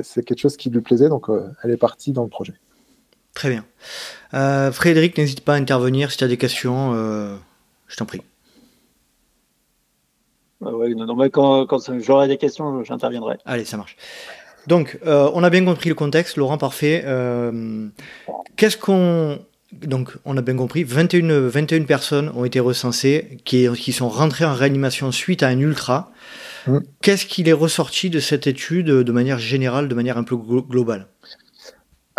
c'est 0.03 0.25
quelque 0.25 0.41
chose 0.41 0.57
qui 0.57 0.71
lui 0.71 0.81
plaisait, 0.81 1.09
donc 1.09 1.27
elle 1.63 1.71
est 1.71 1.77
partie 1.77 2.13
dans 2.13 2.23
le 2.23 2.29
projet. 2.29 2.55
Très 3.39 3.51
bien. 3.51 3.65
Euh, 4.35 4.73
Frédéric, 4.73 5.17
n'hésite 5.17 5.43
pas 5.43 5.55
à 5.55 5.57
intervenir 5.57 6.11
si 6.11 6.19
tu 6.19 6.25
as 6.25 6.27
des 6.29 6.37
questions. 6.37 6.93
Euh, 6.95 7.37
je 7.87 7.97
t'en 7.97 8.05
prie. 8.05 8.21
Ah 10.65 10.73
quand, 11.33 12.01
j'aurai 12.01 12.27
des 12.27 12.37
questions, 12.37 12.83
j'interviendrai. 12.83 13.39
Allez, 13.45 13.65
ça 13.65 13.77
marche. 13.77 13.97
Donc, 14.67 14.99
euh, 15.07 15.31
on 15.35 15.45
a 15.45 15.51
bien 15.51 15.65
compris 15.65 15.89
le 15.89 15.95
contexte, 15.95 16.37
Laurent, 16.37 16.59
parfait. 16.59 17.05
Qu'est-ce 18.57 18.77
qu'on. 18.77 19.39
Donc, 19.73 20.17
on 20.25 20.37
a 20.37 20.43
bien 20.43 20.57
compris, 20.57 20.83
21, 20.83 21.49
21 21.49 21.85
personnes 21.85 22.33
ont 22.35 22.45
été 22.45 22.59
recensées 22.59 23.39
qui, 23.45 23.69
qui 23.75 23.93
sont 23.93 24.09
rentrées 24.09 24.47
en 24.47 24.55
réanimation 24.55 25.13
suite 25.13 25.43
à 25.43 25.49
un 25.49 25.59
ultra. 25.59 26.11
Mmh. 26.67 26.79
Qu'est-ce 27.03 27.27
qu'il 27.27 27.49
est 27.49 27.53
ressorti 27.53 28.09
de 28.09 28.19
cette 28.19 28.47
étude 28.47 28.87
de 28.87 29.13
manière 29.13 29.39
générale, 29.39 29.89
de 29.89 29.95
manière 29.95 30.17
un 30.17 30.25
peu 30.25 30.37
globale? 30.37 31.09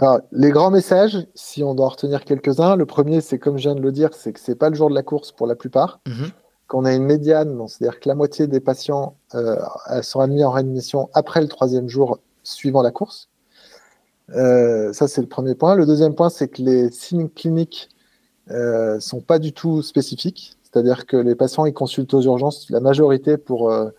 Alors, 0.01 0.20
les 0.32 0.50
grands 0.50 0.72
messages, 0.72 1.18
si 1.36 1.62
on 1.62 1.75
doit 1.75 1.89
retenir 1.89 2.24
quelques-uns, 2.24 2.77
le 2.77 2.86
premier, 2.86 3.20
c'est 3.20 3.38
comme 3.38 3.58
je 3.58 3.63
viens 3.63 3.75
de 3.75 3.82
le 3.82 3.91
dire, 3.91 4.12
c'est 4.13 4.32
que 4.32 4.39
c'est 4.39 4.56
pas 4.56 4.70
le 4.70 4.75
jour 4.75 4.89
de 4.89 4.96
la 4.96 5.03
course 5.03 5.34
pour 5.34 5.46
la 5.46 5.56
plupart. 5.56 6.00
Mhm. 6.08 6.29
Qu'on 6.68 6.86
a 6.86 6.94
une 6.94 7.03
médiane, 7.03 7.68
c'est-à-dire 7.68 8.00
que 8.00 8.08
la 8.08 8.15
moitié 8.15 8.48
des 8.48 8.62
patients 8.62 9.18
euh, 9.34 9.58
sont 10.01 10.22
admis 10.22 10.44
en 10.44 10.51
réadmission 10.51 11.10
après 11.13 11.41
le 11.41 11.48
troisième 11.48 11.89
jour 11.89 12.20
suivant 12.44 12.82
la 12.82 12.91
course. 12.91 13.27
Euh, 14.36 14.93
ça, 14.93 15.07
c'est 15.07 15.21
le 15.21 15.27
premier 15.27 15.55
point. 15.55 15.75
Le 15.75 15.86
deuxième 15.86 16.15
point, 16.15 16.29
c'est 16.29 16.48
que 16.48 16.62
les 16.62 16.91
signes 16.91 17.29
cliniques 17.29 17.89
euh, 18.51 19.00
sont 19.00 19.21
pas 19.21 19.39
du 19.39 19.53
tout 19.53 19.81
spécifiques. 19.81 20.57
C'est-à-dire 20.63 21.05
que 21.05 21.17
les 21.17 21.36
patients, 21.36 21.65
ils 21.65 21.74
consultent 21.74 22.13
aux 22.13 22.21
urgences 22.21 22.69
la 22.69 22.79
majorité 22.79 23.38
pour 23.38 23.71
euh, 23.71 23.89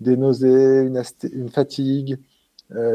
des 0.00 0.16
nausées, 0.16 0.82
une, 0.82 1.48
fatigue, 1.48 2.18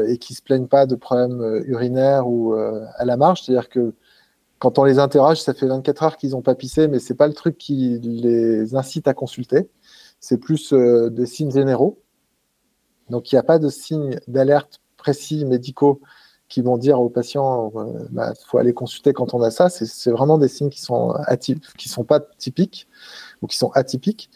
et 0.08 0.16
qui 0.18 0.32
se 0.34 0.42
plaignent 0.42 0.68
pas 0.68 0.86
de 0.86 0.94
problèmes 0.94 1.62
urinaires 1.66 2.26
ou 2.26 2.54
à 2.54 3.04
la 3.04 3.16
marge. 3.16 3.42
C'est-à-dire 3.42 3.68
que 3.68 3.92
quand 4.58 4.78
on 4.78 4.84
les 4.84 4.98
interroge, 4.98 5.40
ça 5.40 5.54
fait 5.54 5.66
24 5.66 6.02
heures 6.02 6.16
qu'ils 6.16 6.30
n'ont 6.30 6.42
pas 6.42 6.54
pissé, 6.54 6.88
mais 6.88 6.98
c'est 6.98 7.14
pas 7.14 7.28
le 7.28 7.34
truc 7.34 7.58
qui 7.58 8.00
les 8.00 8.74
incite 8.74 9.06
à 9.06 9.14
consulter. 9.14 9.68
C'est 10.18 10.38
plus 10.38 10.72
des 10.72 11.26
signes 11.26 11.52
généraux. 11.52 12.00
Donc 13.10 13.30
il 13.30 13.34
n'y 13.34 13.38
a 13.38 13.44
pas 13.44 13.58
de 13.58 13.68
signes 13.68 14.18
d'alerte 14.28 14.80
précis 14.96 15.44
médicaux 15.44 16.00
qui 16.48 16.62
vont 16.62 16.78
dire 16.78 17.00
aux 17.00 17.08
patients 17.08 17.72
il 17.74 18.14
bah, 18.14 18.32
faut 18.46 18.58
aller 18.58 18.72
consulter 18.72 19.12
quand 19.12 19.34
on 19.34 19.42
a 19.42 19.50
ça. 19.50 19.68
C'est 19.68 20.10
vraiment 20.10 20.38
des 20.38 20.48
signes 20.48 20.70
qui 20.70 20.80
sont 20.80 21.14
qui 21.76 21.88
sont 21.88 22.04
pas 22.04 22.20
typiques 22.20 22.88
ou 23.42 23.46
qui 23.46 23.56
sont 23.56 23.70
atypiques. 23.74 24.30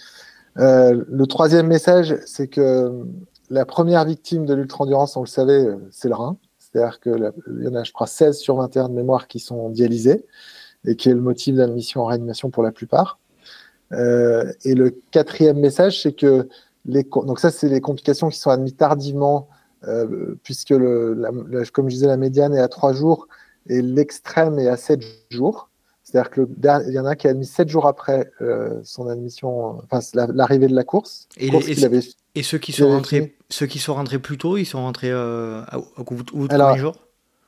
le 0.57 1.25
troisième 1.27 1.67
message, 1.67 2.19
c'est 2.27 2.49
que 2.49 3.05
la 3.51 3.67
première 3.67 4.05
victime 4.05 4.47
de 4.47 4.55
l'ultra-endurance, 4.55 5.17
on 5.17 5.23
le 5.23 5.27
savait, 5.27 5.67
euh, 5.67 5.77
c'est 5.91 6.09
le 6.09 6.15
rein. 6.15 6.37
C'est-à-dire 6.59 7.01
qu'il 7.01 7.33
y 7.65 7.69
en 7.69 7.75
a, 7.75 7.83
je 7.83 7.93
crois, 7.93 8.07
16 8.07 8.39
sur 8.39 8.57
21 8.57 8.89
de 8.89 8.95
mémoire 8.95 9.27
qui 9.27 9.41
sont 9.41 9.71
dialysés 9.71 10.25
et 10.85 10.95
qui 10.95 11.09
est 11.09 11.15
le 11.15 11.21
motif 11.21 11.57
d'admission 11.57 12.03
en 12.03 12.05
réanimation 12.07 12.51
pour 12.51 12.63
la 12.63 12.71
plupart. 12.71 13.19
Euh, 13.93 14.53
et 14.65 14.75
le 14.75 14.91
quatrième 15.11 15.59
message, 15.59 16.01
c'est 16.01 16.13
que 16.13 16.49
les, 16.87 17.03
donc 17.03 17.41
ça, 17.41 17.51
c'est 17.51 17.69
les 17.69 17.81
complications 17.81 18.29
qui 18.29 18.39
sont 18.39 18.51
admises 18.51 18.77
tardivement, 18.77 19.49
euh, 19.87 20.35
puisque, 20.43 20.71
le, 20.71 21.65
comme 21.73 21.89
je 21.89 21.95
disais, 21.95 22.07
la 22.07 22.17
médiane 22.17 22.55
est 22.55 22.61
à 22.61 22.69
3 22.69 22.93
jours 22.93 23.29
et 23.69 23.83
l'extrême 23.83 24.59
est 24.59 24.69
à 24.69 24.77
7 24.77 25.03
jours. 25.31 25.69
C'est-à-dire 26.03 26.31
qu'il 26.31 26.93
y 26.93 26.99
en 26.99 27.07
a 27.07 27.15
qui 27.15 27.29
a 27.29 27.31
admis 27.31 27.47
7 27.47 27.69
jours 27.69 27.87
après 27.87 28.33
son 28.83 29.09
admission, 29.09 29.81
enfin 29.85 30.01
l'arrivée 30.35 30.67
de 30.67 30.75
la 30.75 30.83
course. 30.83 31.29
Et, 31.37 31.51
et 32.35 32.43
ceux 32.43 32.59
qui 32.59 32.73
sont 32.73 32.89
rentrés, 32.89 33.37
ceux 33.49 33.67
qui 33.67 33.79
sont 33.79 33.95
rentrés 33.95 34.19
plus 34.19 34.39
tôt, 34.39 34.57
ils 34.57 34.65
sont 34.65 34.81
rentrés 34.81 35.11
euh, 35.11 35.63
au 35.97 36.05
bout 36.05 36.23
de 36.23 36.57
combien 36.57 36.77
jours? 36.77 36.97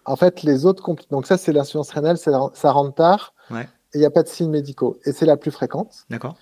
En 0.05 0.17
fait, 0.17 0.43
les 0.43 0.67
autres 0.67 0.83
donc 1.11 1.27
ça 1.27 1.37
c'est 1.37 1.53
l'insuffisance 1.53 1.91
rénale, 1.91 2.19
ça 2.19 2.73
rentre 2.73 2.95
tard. 2.95 3.35
Ouais. 3.51 3.69
Et 3.95 3.99
il 3.99 4.01
n'y 4.01 4.07
a 4.07 4.11
pas 4.11 4.23
de 4.23 4.29
signes 4.29 4.51
médicaux. 4.51 4.99
Et 5.05 5.13
c'est 5.13 5.27
la 5.27 5.37
plus 5.37 5.51
fréquente. 5.51 6.07
D'accord. 6.11 6.37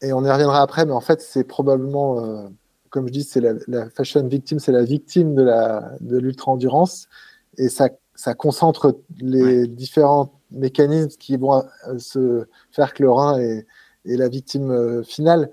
Et 0.00 0.12
on 0.12 0.24
y 0.24 0.30
reviendra 0.30 0.62
après, 0.62 0.86
mais 0.86 0.92
en 0.92 1.00
fait, 1.00 1.20
c'est 1.20 1.42
probablement, 1.42 2.24
euh, 2.24 2.48
comme 2.90 3.08
je 3.08 3.12
dis, 3.12 3.22
c'est 3.24 3.40
la, 3.40 3.90
fashion 3.90 4.26
victime, 4.26 4.58
c'est 4.58 4.72
la 4.72 4.84
victime 4.84 5.34
de 5.34 5.42
la 5.42 5.96
de 6.00 6.18
l'ultra 6.18 6.52
endurance, 6.52 7.08
et 7.56 7.68
ça, 7.68 7.88
ça 8.14 8.34
concentre 8.34 8.98
les 9.20 9.66
différents 9.66 10.32
mécanismes 10.50 11.16
qui 11.18 11.36
vont 11.36 11.64
euh, 11.88 11.98
se 11.98 12.44
faire 12.70 12.94
que 12.94 13.02
le 13.02 13.10
rein 13.10 13.38
est, 13.38 13.66
est 14.06 14.16
la 14.16 14.28
victime 14.28 14.70
euh, 14.70 15.02
finale. 15.02 15.50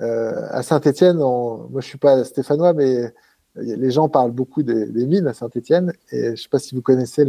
Euh, 0.00 0.46
à 0.50 0.62
Saint-Etienne, 0.62 1.18
moi 1.18 1.80
je 1.80 1.86
suis 1.86 1.98
pas 1.98 2.24
stéphanois, 2.24 2.72
mais 2.72 3.12
les 3.56 3.90
gens 3.90 4.08
parlent 4.08 4.30
beaucoup 4.30 4.62
des, 4.62 4.86
mines 4.86 5.26
à 5.26 5.34
Saint-Etienne. 5.34 5.92
Et 6.10 6.22
je 6.22 6.30
ne 6.30 6.36
sais 6.36 6.48
pas 6.48 6.58
si 6.58 6.74
vous 6.74 6.80
connaissez 6.80 7.26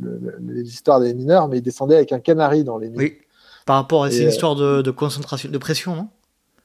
les 0.00 0.68
histoires 0.68 0.98
des 0.98 1.14
mineurs, 1.14 1.46
mais 1.46 1.58
il 1.58 1.62
descendait 1.62 1.94
avec 1.94 2.12
un 2.12 2.18
canari 2.18 2.64
dans 2.64 2.78
les 2.78 2.88
mines. 2.88 2.98
Oui, 2.98 3.18
par 3.66 3.76
rapport 3.76 4.02
à 4.02 4.10
ces 4.10 4.24
histoires 4.24 4.56
de, 4.56 4.82
de, 4.82 4.90
concentration, 4.90 5.48
de 5.48 5.58
pression, 5.58 5.94
non? 5.94 6.08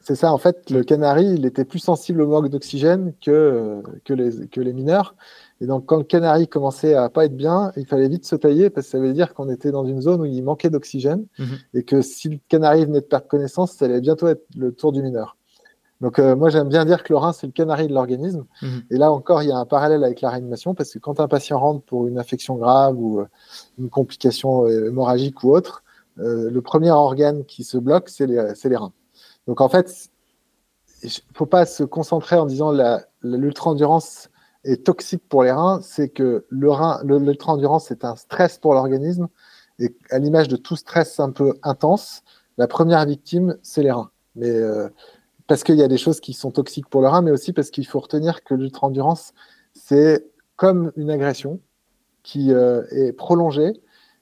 C'est 0.06 0.14
ça, 0.14 0.32
en 0.32 0.38
fait, 0.38 0.70
le 0.70 0.84
canari, 0.84 1.26
il 1.26 1.48
était 1.48 1.66
plus 1.66 1.80
sensible 1.80 2.22
au 2.22 2.28
manque 2.28 2.48
d'oxygène 2.50 3.14
que, 3.26 3.82
que, 4.04 4.14
les, 4.14 4.48
que 4.48 4.62
les 4.62 4.72
mineurs. 4.72 5.16
Et 5.62 5.66
donc, 5.66 5.88
quand 5.88 5.98
le 5.98 6.04
canari 6.04 6.48
commençait 6.48 6.94
à 6.94 7.10
pas 7.10 7.26
être 7.26 7.36
bien, 7.36 7.72
il 7.76 7.88
fallait 7.88 8.08
vite 8.08 8.24
se 8.24 8.36
tailler 8.36 8.70
parce 8.70 8.86
que 8.86 8.92
ça 8.92 9.00
veut 9.00 9.14
dire 9.14 9.34
qu'on 9.34 9.50
était 9.50 9.72
dans 9.72 9.84
une 9.84 10.02
zone 10.02 10.22
où 10.22 10.26
il 10.26 10.44
manquait 10.44 10.70
d'oxygène 10.70 11.26
mhm. 11.40 11.58
et 11.74 11.84
que 11.84 12.04
si 12.04 12.30
le 12.30 12.40
canari 12.50 12.86
venait 12.86 13.02
de 13.02 13.06
perdre 13.06 13.26
connaissance, 13.26 13.72
ça 13.72 13.86
allait 13.86 14.00
bientôt 14.00 14.28
être 14.28 14.46
le 14.56 14.72
tour 14.74 14.92
du 14.92 15.02
mineur. 15.02 15.38
Donc, 16.02 16.20
euh, 16.20 16.36
moi, 16.36 16.50
j'aime 16.50 16.70
bien 16.70 16.86
dire 16.86 17.02
que 17.02 17.12
le 17.12 17.18
rein, 17.18 17.34
c'est 17.34 17.48
le 17.48 17.54
canari 17.54 17.88
de 17.88 17.94
l'organisme. 17.94 18.46
Mhm. 18.62 18.84
Et 18.92 18.98
là 19.00 19.12
encore, 19.12 19.42
il 19.42 19.50
y 19.50 19.52
a 19.52 19.58
un 19.58 19.66
parallèle 19.66 20.04
avec 20.04 20.22
la 20.22 20.30
réanimation 20.30 20.76
parce 20.76 20.94
que 20.94 21.00
quand 21.00 21.20
un 21.20 21.28
patient 21.28 21.58
rentre 21.58 21.84
pour 21.84 22.06
une 22.06 22.20
infection 22.20 22.58
grave 22.58 22.96
ou 22.96 23.22
euh, 23.22 23.26
une 23.80 23.90
complication 23.90 24.68
euh, 24.68 24.90
hémorragique 24.90 25.44
ou 25.44 25.56
autre, 25.56 25.82
le 26.18 26.60
premier 26.62 26.92
organe 26.92 27.44
qui 27.44 27.66
se 27.66 27.78
bloque, 27.78 28.08
c'est 28.08 28.26
les, 28.26 28.54
les, 28.64 28.76
reins. 28.78 28.94
Donc, 29.48 29.62
en 29.62 29.70
fait, 29.70 30.10
il 31.04 31.08
ne 31.08 31.38
faut 31.38 31.46
pas 31.46 31.66
se 31.66 31.84
concentrer 31.84 32.38
en 32.38 32.46
disant 32.46 32.74
l'ultra-endurance 33.22 34.30
est 34.64 34.86
toxique 34.86 35.24
pour 35.30 35.44
les 35.44 35.52
reins, 35.52 35.80
c'est 35.82 36.10
que 36.10 36.46
l'ultra-endurance, 36.50 37.86
c'est 37.88 38.04
un 38.04 38.16
stress 38.16 38.58
pour 38.58 38.74
l'organisme. 38.74 39.28
Et 39.78 39.96
à 40.10 40.20
l'image 40.20 40.48
de 40.48 40.56
tout 40.56 40.75
stress 40.75 41.20
un 41.20 41.32
peu 41.32 41.54
intense, 41.62 42.24
la 42.58 42.68
première 42.68 43.06
victime, 43.06 43.58
c'est 43.62 43.84
les 43.84 43.92
reins. 43.92 44.10
Mais 44.36 44.50
euh, 44.50 44.90
parce 45.48 45.64
qu'il 45.64 45.75
y 45.75 45.84
a 45.84 45.88
des 45.88 45.98
choses 45.98 46.20
qui 46.20 46.34
sont 46.34 46.52
toxiques 46.52 46.90
pour 46.90 47.02
le 47.02 47.08
rein, 47.08 47.22
mais 47.22 47.32
aussi 47.32 47.54
parce 47.54 47.70
qu'il 47.70 47.86
faut 47.86 48.00
retenir 48.00 48.44
que 48.44 48.56
l'ultra-endurance, 48.56 49.34
c'est 49.74 50.25
comme 50.56 50.92
une 50.96 51.12
agression 51.12 51.60
qui 52.24 52.52
euh, 52.52 52.84
est 52.90 53.12
prolongée 53.12 53.74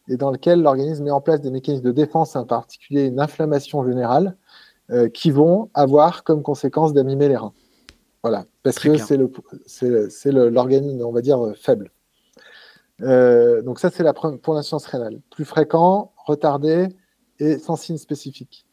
et 0.09 0.17
dans 0.17 0.31
lequel 0.31 0.61
l'organisme 0.61 1.05
met 1.05 1.11
en 1.11 1.21
place 1.21 1.39
des 1.39 1.51
mécanismes 1.51 1.85
de 1.85 1.91
défense, 1.91 2.35
en 2.35 2.45
particulier 2.45 3.05
une 3.05 3.21
inflammation 3.21 3.85
générale, 3.85 4.35
euh, 4.93 5.09
qui 5.09 5.31
vont 5.31 5.69
avoir 5.73 6.23
comme 6.23 6.43
conséquence 6.43 6.93
d'animer 6.93 7.27
les 7.27 7.37
reins. 7.37 7.53
Voilà, 8.21 8.45
parce 8.61 8.77
que 8.79 8.95
c'est 8.97 10.31
l'organisme, 10.31 11.01
on 11.03 11.11
va 11.11 11.21
dire, 11.21 11.43
euh, 11.43 11.53
faible. 11.55 11.91
Euh, 13.01 13.61
donc 13.63 13.79
ça, 13.79 13.89
c'est 13.89 14.03
pour 14.41 14.53
l'insuffisance 14.53 14.85
rénale. 14.85 15.19
Plus 15.31 15.45
fréquent, 15.45 16.13
retardé 16.15 16.87
et 17.39 17.57
sans 17.57 17.75
signe 17.75 17.97
spécifique. 17.97 18.65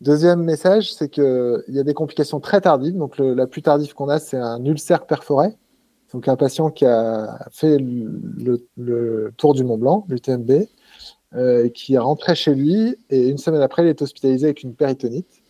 Deuxième 0.00 0.42
message, 0.42 0.92
c'est 0.92 1.08
qu'il 1.08 1.64
y 1.68 1.78
a 1.78 1.84
des 1.84 1.94
complications 1.94 2.40
très 2.40 2.60
tardives. 2.60 2.96
Donc 2.96 3.18
la 3.18 3.46
plus 3.46 3.62
tardive 3.62 3.94
qu'on 3.94 4.08
a, 4.08 4.18
c'est 4.18 4.36
un 4.36 4.64
ulcère 4.64 5.06
perforé. 5.06 5.56
Donc 6.12 6.28
un 6.28 6.36
patient 6.36 6.70
qui 6.70 6.84
a 6.84 7.48
fait 7.52 7.78
le, 7.78 9.32
tour 9.36 9.54
du 9.54 9.64
Mont 9.64 9.78
Blanc, 9.78 10.04
l'UTMB, 10.08 10.66
euh, 11.34 11.68
qui 11.68 11.94
est 11.94 11.98
rentré 11.98 12.34
chez 12.34 12.54
lui 12.54 12.96
et 13.10 13.28
une 13.28 13.38
semaine 13.38 13.62
après, 13.62 13.82
il 13.82 13.88
est 13.88 14.02
hospitalisé 14.02 14.46
avec 14.46 14.62
une 14.62 14.74
péritonite. 14.74 15.41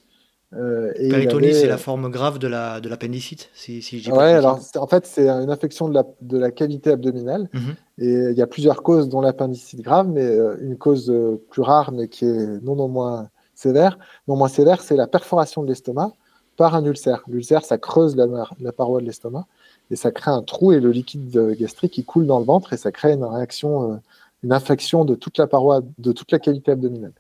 Euh, 0.55 0.93
Péritonie, 0.95 1.55
c'est 1.55 1.67
la 1.67 1.79
forme 1.79 2.11
grave 2.11 2.39
de 2.39 2.47
l'appendicite, 2.47 3.51
la, 3.53 3.59
si, 3.59 3.83
si 3.83 4.01
je 4.01 4.11
Ouais, 4.11 4.33
alors 4.33 4.61
en 4.77 4.87
fait, 4.87 5.07
c'est 5.07 5.29
une 5.29 5.51
infection 5.51 5.89
de 5.89 5.95
la, 5.95 6.05
de 6.21 6.39
la 6.39 6.51
cavité 6.51 6.91
abdominale. 6.91 7.49
Mhm. 7.53 7.75
Et 7.99 8.13
il 8.31 8.37
y 8.37 8.43
a 8.43 8.47
plusieurs 8.47 8.83
causes, 8.83 9.09
dont 9.09 9.21
l'appendicite 9.21 9.81
grave, 9.81 10.09
mais 10.09 10.25
euh, 10.25 10.57
une 10.61 10.77
cause 10.77 11.11
euh, 11.11 11.43
plus 11.51 11.63
rare, 11.63 11.93
mais 11.93 12.09
qui 12.09 12.27
est 12.27 12.63
non, 12.63 12.77
non 12.77 12.89
moins 12.89 13.29
sévère. 13.55 13.99
Non 14.29 14.37
moins 14.37 14.49
sévère, 14.49 14.83
c'est 14.83 14.97
la 14.97 15.07
perforation 15.07 15.63
de 15.63 15.69
l'estomac 15.69 16.13
par 16.57 16.75
un 16.75 16.85
ulcère. 16.85 17.23
L'ulcère, 17.29 17.65
ça 17.65 17.79
creuse 17.79 18.15
la, 18.15 18.27
la 18.61 18.73
paroi 18.73 19.01
de 19.01 19.07
l'estomac 19.07 19.47
et 19.91 19.97
ça 19.97 20.11
crée 20.11 20.31
un 20.31 20.43
trou 20.43 20.73
et 20.73 20.81
le 20.81 20.91
liquide 20.91 21.57
gastrique 21.59 21.93
qui 21.93 22.05
coule 22.05 22.27
dans 22.27 22.39
le 22.39 22.45
ventre 22.45 22.73
et 22.73 22.77
ça 22.77 22.93
crée 22.93 23.13
une 23.13 23.25
réaction, 23.25 24.01
une 24.43 24.53
infection 24.53 25.05
de 25.05 25.15
toute 25.15 25.39
la 25.39 25.47
paroi, 25.47 25.81
de 25.99 26.13
toute 26.13 26.31
la 26.31 26.39
cavité 26.39 26.73
abdominale. 26.73 27.13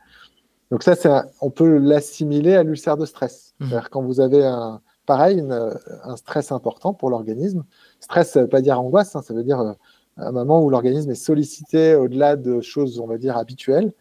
Donc 0.72 0.84
ça, 0.84 1.26
on 1.42 1.50
peut 1.50 1.76
l'assimiler 1.76 2.54
à 2.54 2.62
l'ulcère 2.62 2.96
de 2.96 3.04
stress. 3.04 3.52
Mmh. 3.60 3.66
C'est-à-dire 3.68 3.90
quand 3.90 4.00
vous 4.00 4.20
avez 4.20 4.42
un, 4.42 4.80
pareil, 5.04 5.44
un 6.04 6.16
stress 6.16 6.50
important 6.50 6.94
pour 6.94 7.10
l'organisme. 7.10 7.64
Stress, 8.00 8.30
ça 8.30 8.38
ne 8.38 8.44
veut 8.44 8.48
pas 8.48 8.62
dire 8.62 8.80
angoisse, 8.80 9.14
hein, 9.14 9.20
ça 9.20 9.34
veut 9.34 9.44
dire 9.44 9.60
euh, 9.60 9.72
un 10.16 10.32
moment 10.32 10.64
où 10.64 10.70
l'organisme 10.70 11.10
est 11.10 11.14
sollicité 11.14 11.94
au-delà 11.94 12.36
de 12.36 12.62
choses, 12.62 13.00
on 13.00 13.06
va 13.06 13.18
dire, 13.18 13.36
habituelles. 13.36 13.92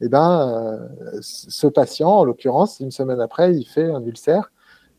Et 0.00 0.06
eh 0.06 0.08
ben, 0.08 0.48
euh, 0.48 1.18
ce 1.20 1.66
patient, 1.66 2.08
en 2.08 2.24
l'occurrence, 2.24 2.80
une 2.80 2.90
semaine 2.90 3.20
après, 3.20 3.54
il 3.54 3.66
fait 3.66 3.90
un 3.90 4.02
ulcère 4.02 4.50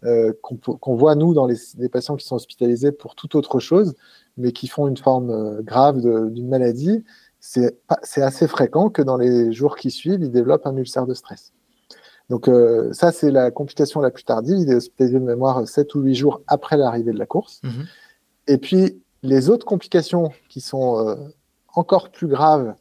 euh, 0.04 0.32
qu'on 0.42 0.96
voit, 0.96 1.16
nous, 1.16 1.34
dans 1.34 1.48
les, 1.48 1.90
patients 1.90 2.18
qui 2.18 2.26
sont 2.28 2.36
hospitalisés 2.36 2.92
pour 2.92 3.16
toute 3.16 3.34
autre 3.34 3.60
chose, 3.60 3.96
mais 4.38 4.52
qui 4.52 4.68
font 4.68 4.88
une 4.88 4.98
forme 4.98 5.64
grave 5.64 6.02
d'une 6.30 6.48
maladie 6.48 7.04
c'est 7.48 8.22
assez 8.22 8.48
fréquent 8.48 8.90
que 8.90 9.02
dans 9.02 9.18
les 9.18 9.54
jours 9.54 9.76
qui 9.76 9.92
suivent, 9.92 10.22
il 10.22 10.32
développe 10.32 10.66
un 10.66 10.76
ulcère 10.76 11.06
de 11.06 11.14
stress. 11.14 11.54
Donc 12.30 12.48
euh, 12.48 12.92
ça, 12.92 13.12
c'est 13.12 13.30
la 13.30 13.52
complication 13.52 14.02
la 14.02 14.10
plus 14.10 14.24
tardive. 14.24 14.58
Il 14.58 14.72
est 14.72 14.76
hospitalisé 14.76 15.20
de 15.20 15.24
mémoire 15.24 15.68
7 15.68 15.94
ou 15.94 16.02
8 16.02 16.16
jours 16.16 16.42
après 16.48 16.76
l'arrivée 16.76 17.12
de 17.12 17.20
la 17.20 17.28
course. 17.28 17.62
Mhm. 17.64 17.86
Et 18.48 18.58
puis, 18.58 19.00
les 19.22 19.50
autres 19.50 19.66
complications 19.66 20.32
qui 20.50 20.60
sont 20.60 21.08
euh, 21.08 21.16
encore 21.74 22.10
plus 22.10 22.28
graves 22.28 22.74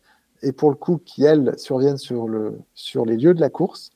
et 0.43 0.53
pour 0.53 0.71
le 0.71 0.77
coup 0.77 0.99
qui, 0.99 1.25
elles, 1.25 1.59
surviennent 1.59 1.99
sur, 1.99 2.27
le, 2.27 2.59
sur 2.75 3.05
les 3.05 3.17
lieux 3.17 3.35
de 3.35 3.41
la 3.41 3.51
course, 3.51 3.91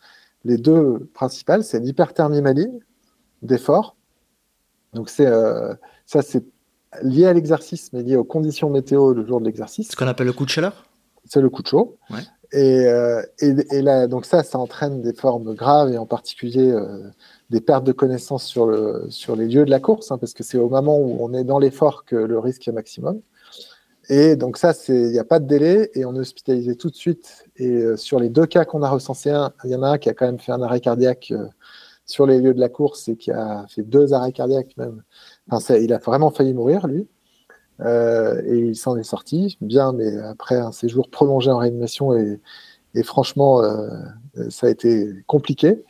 les 0.44 0.59
deux 0.59 1.11
principales, 1.14 1.64
c'est 1.64 1.81
l'hyperthermie 1.81 2.42
maligne 2.42 2.78
d'effort. 3.40 3.96
Donc 4.92 5.09
c'est 5.09 5.26
euh, 5.26 5.74
ça, 6.04 6.22
c'est 6.22 6.44
lié 7.03 7.27
à 7.27 7.33
l'exercice, 7.33 7.92
mais 7.92 8.03
lié 8.03 8.16
aux 8.16 8.24
conditions 8.24 8.70
météo 8.70 9.12
le 9.12 9.27
jour 9.27 9.40
de 9.40 9.46
l'exercice. 9.46 9.90
Ce 9.90 9.96
qu'on 9.96 10.07
appelle 10.07 10.27
le 10.27 10.33
coup 10.33 10.44
de 10.44 10.51
chaleur 10.51 10.87
C'est 11.24 11.40
le 11.40 11.51
coup 11.51 11.62
de 11.62 11.68
chaud. 11.68 11.98
Et, 12.53 12.87
euh, 12.87 13.22
et, 13.40 13.83
là, 13.83 14.07
donc 14.07 14.24
ça, 14.24 14.42
ça 14.42 14.59
entraîne 14.59 15.03
des 15.03 15.12
formes 15.12 15.55
graves 15.55 15.92
et 15.92 15.98
en 15.98 16.07
particulier 16.07 16.70
euh, 16.70 17.11
des 17.51 17.61
pertes 17.61 17.85
de 17.85 17.92
connaissances 17.92 18.44
sur, 18.44 18.66
le, 18.66 19.05
sur 19.11 19.37
les 19.37 19.46
lieux 19.46 19.66
de 19.66 19.70
la 19.70 19.81
course, 19.81 20.11
hein, 20.11 20.18
parce 20.18 20.33
que 20.33 20.42
c'est 20.42 20.57
au 20.57 20.70
moment 20.70 20.98
où 20.98 21.18
on 21.20 21.35
est 21.35 21.44
dans 21.44 21.59
l'effort 21.59 22.07
que 22.07 22.16
le 22.16 22.38
risque 22.38 22.66
est 22.66 22.72
maximum. 22.72 23.20
Et 24.09 24.37
donc 24.37 24.57
ça, 24.57 24.72
il 24.88 25.11
n'y 25.11 25.18
a 25.18 25.24
pas 25.24 25.38
de 25.38 25.46
délai 25.46 25.90
et 25.94 26.07
on 26.07 26.14
est 26.14 26.20
hospitalisé 26.20 26.74
tout 26.74 26.88
de 26.88 26.96
suite. 26.96 27.44
Et 27.57 27.68
euh, 27.68 27.98
sur 27.98 28.18
les 28.18 28.31
deux 28.31 28.46
cas 28.46 28.64
qu'on 28.64 28.83
a 28.83 28.88
recensés, 28.88 29.35
il 29.64 29.70
y 29.70 29.74
en 29.74 29.83
a 29.83 29.90
un 29.90 29.98
qui 29.98 30.09
a 30.09 30.14
quand 30.14 30.24
même 30.24 30.38
fait 30.38 30.53
un 30.53 30.62
arrêt 30.62 30.81
cardiaque 30.81 31.35
sur 32.07 32.27
les 32.27 32.40
lieux 32.40 32.55
de 32.55 32.61
la 32.61 32.70
course 32.70 33.09
et 33.09 33.16
qui 33.16 33.31
a 33.31 33.66
fait 33.68 33.83
deux 33.83 34.14
arrêts 34.14 34.33
cardiaques 34.33 34.74
même 34.79 35.03
il 35.50 35.92
a 35.92 35.98
vraiment 35.98 36.30
failli 36.30 36.54
mourir, 36.54 36.87
lui. 36.87 37.08
Euh, 37.80 38.42
et 38.44 38.58
il 38.58 38.76
s'en 38.76 38.96
est 38.96 39.04
sorti, 39.04 39.56
bien, 39.61 39.92
mais 39.92 40.16
après 40.18 40.56
un 40.56 40.72
séjour 40.72 41.11
prolongé 41.11 41.50
en 41.50 41.58
réanimation, 41.58 42.14
et, 42.14 42.40
franchement, 43.04 43.62
euh, 43.62 43.87
ça 44.50 44.66
a 44.66 44.70
été 44.70 45.08
compliqué. 45.26 45.84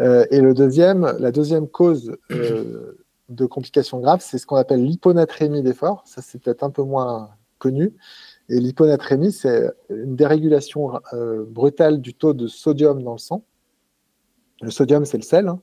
Euh, 0.00 0.26
et 0.30 0.40
le 0.40 0.52
deuxième, 0.52 1.16
la 1.18 1.32
deuxième 1.32 1.68
cause 1.68 2.16
de 2.30 3.46
complications 3.46 4.00
graves, 4.00 4.20
c'est 4.22 4.38
ce 4.38 4.46
qu'on 4.46 4.56
appelle 4.56 4.84
l'hyponatrémie 4.84 5.62
d'effort. 5.62 6.02
Ça, 6.04 6.20
c'est 6.20 6.40
peut-être 6.40 6.62
un 6.62 6.70
peu 6.70 6.82
moins 6.82 7.30
connu. 7.58 7.94
Et 8.48 8.58
l'hyponatrémie, 8.58 9.32
c'est 9.32 9.70
une 9.88 10.16
dérégulation 10.16 11.00
brutale 11.46 12.00
du 12.00 12.14
taux 12.14 12.34
de 12.34 12.48
sodium 12.48 13.02
dans 13.02 13.12
le 13.12 13.18
sang. 13.18 13.44
Le 14.60 14.70
sodium, 14.70 15.04
c'est 15.04 15.16
le 15.16 15.22
sel. 15.22 15.48
Hein. 15.48 15.60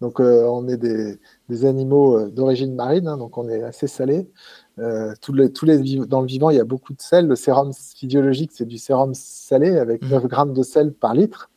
Donc, 0.00 0.20
on 0.20 0.68
est 0.68 0.76
des, 0.76 1.18
des 1.50 1.66
animaux 1.66 2.16
euh, 2.16 2.30
d'origine 2.30 2.74
marine, 2.74 3.08
hein, 3.08 3.18
donc 3.18 3.36
on 3.36 3.48
est 3.48 3.62
assez 3.62 3.86
salé. 3.86 4.30
Euh, 4.78 5.12
tous 5.20 5.34
les, 5.34 5.52
tous 5.52 5.66
les, 5.66 5.78
dans 6.06 6.20
le 6.20 6.26
vivant, 6.26 6.48
il 6.48 6.56
y 6.56 6.60
a 6.60 6.64
beaucoup 6.64 6.94
de 6.94 7.02
sel. 7.02 7.26
Le 7.26 7.36
sérum 7.36 7.72
physiologique, 7.74 8.52
c'est 8.54 8.64
du 8.64 8.78
sérum 8.78 9.12
salé 9.12 9.76
avec 9.76 10.02
9 10.08 10.24
mmh. 10.24 10.26
grammes 10.28 10.52
de 10.54 10.62
sel 10.62 10.92
par 10.92 11.12
litre. 11.12 11.50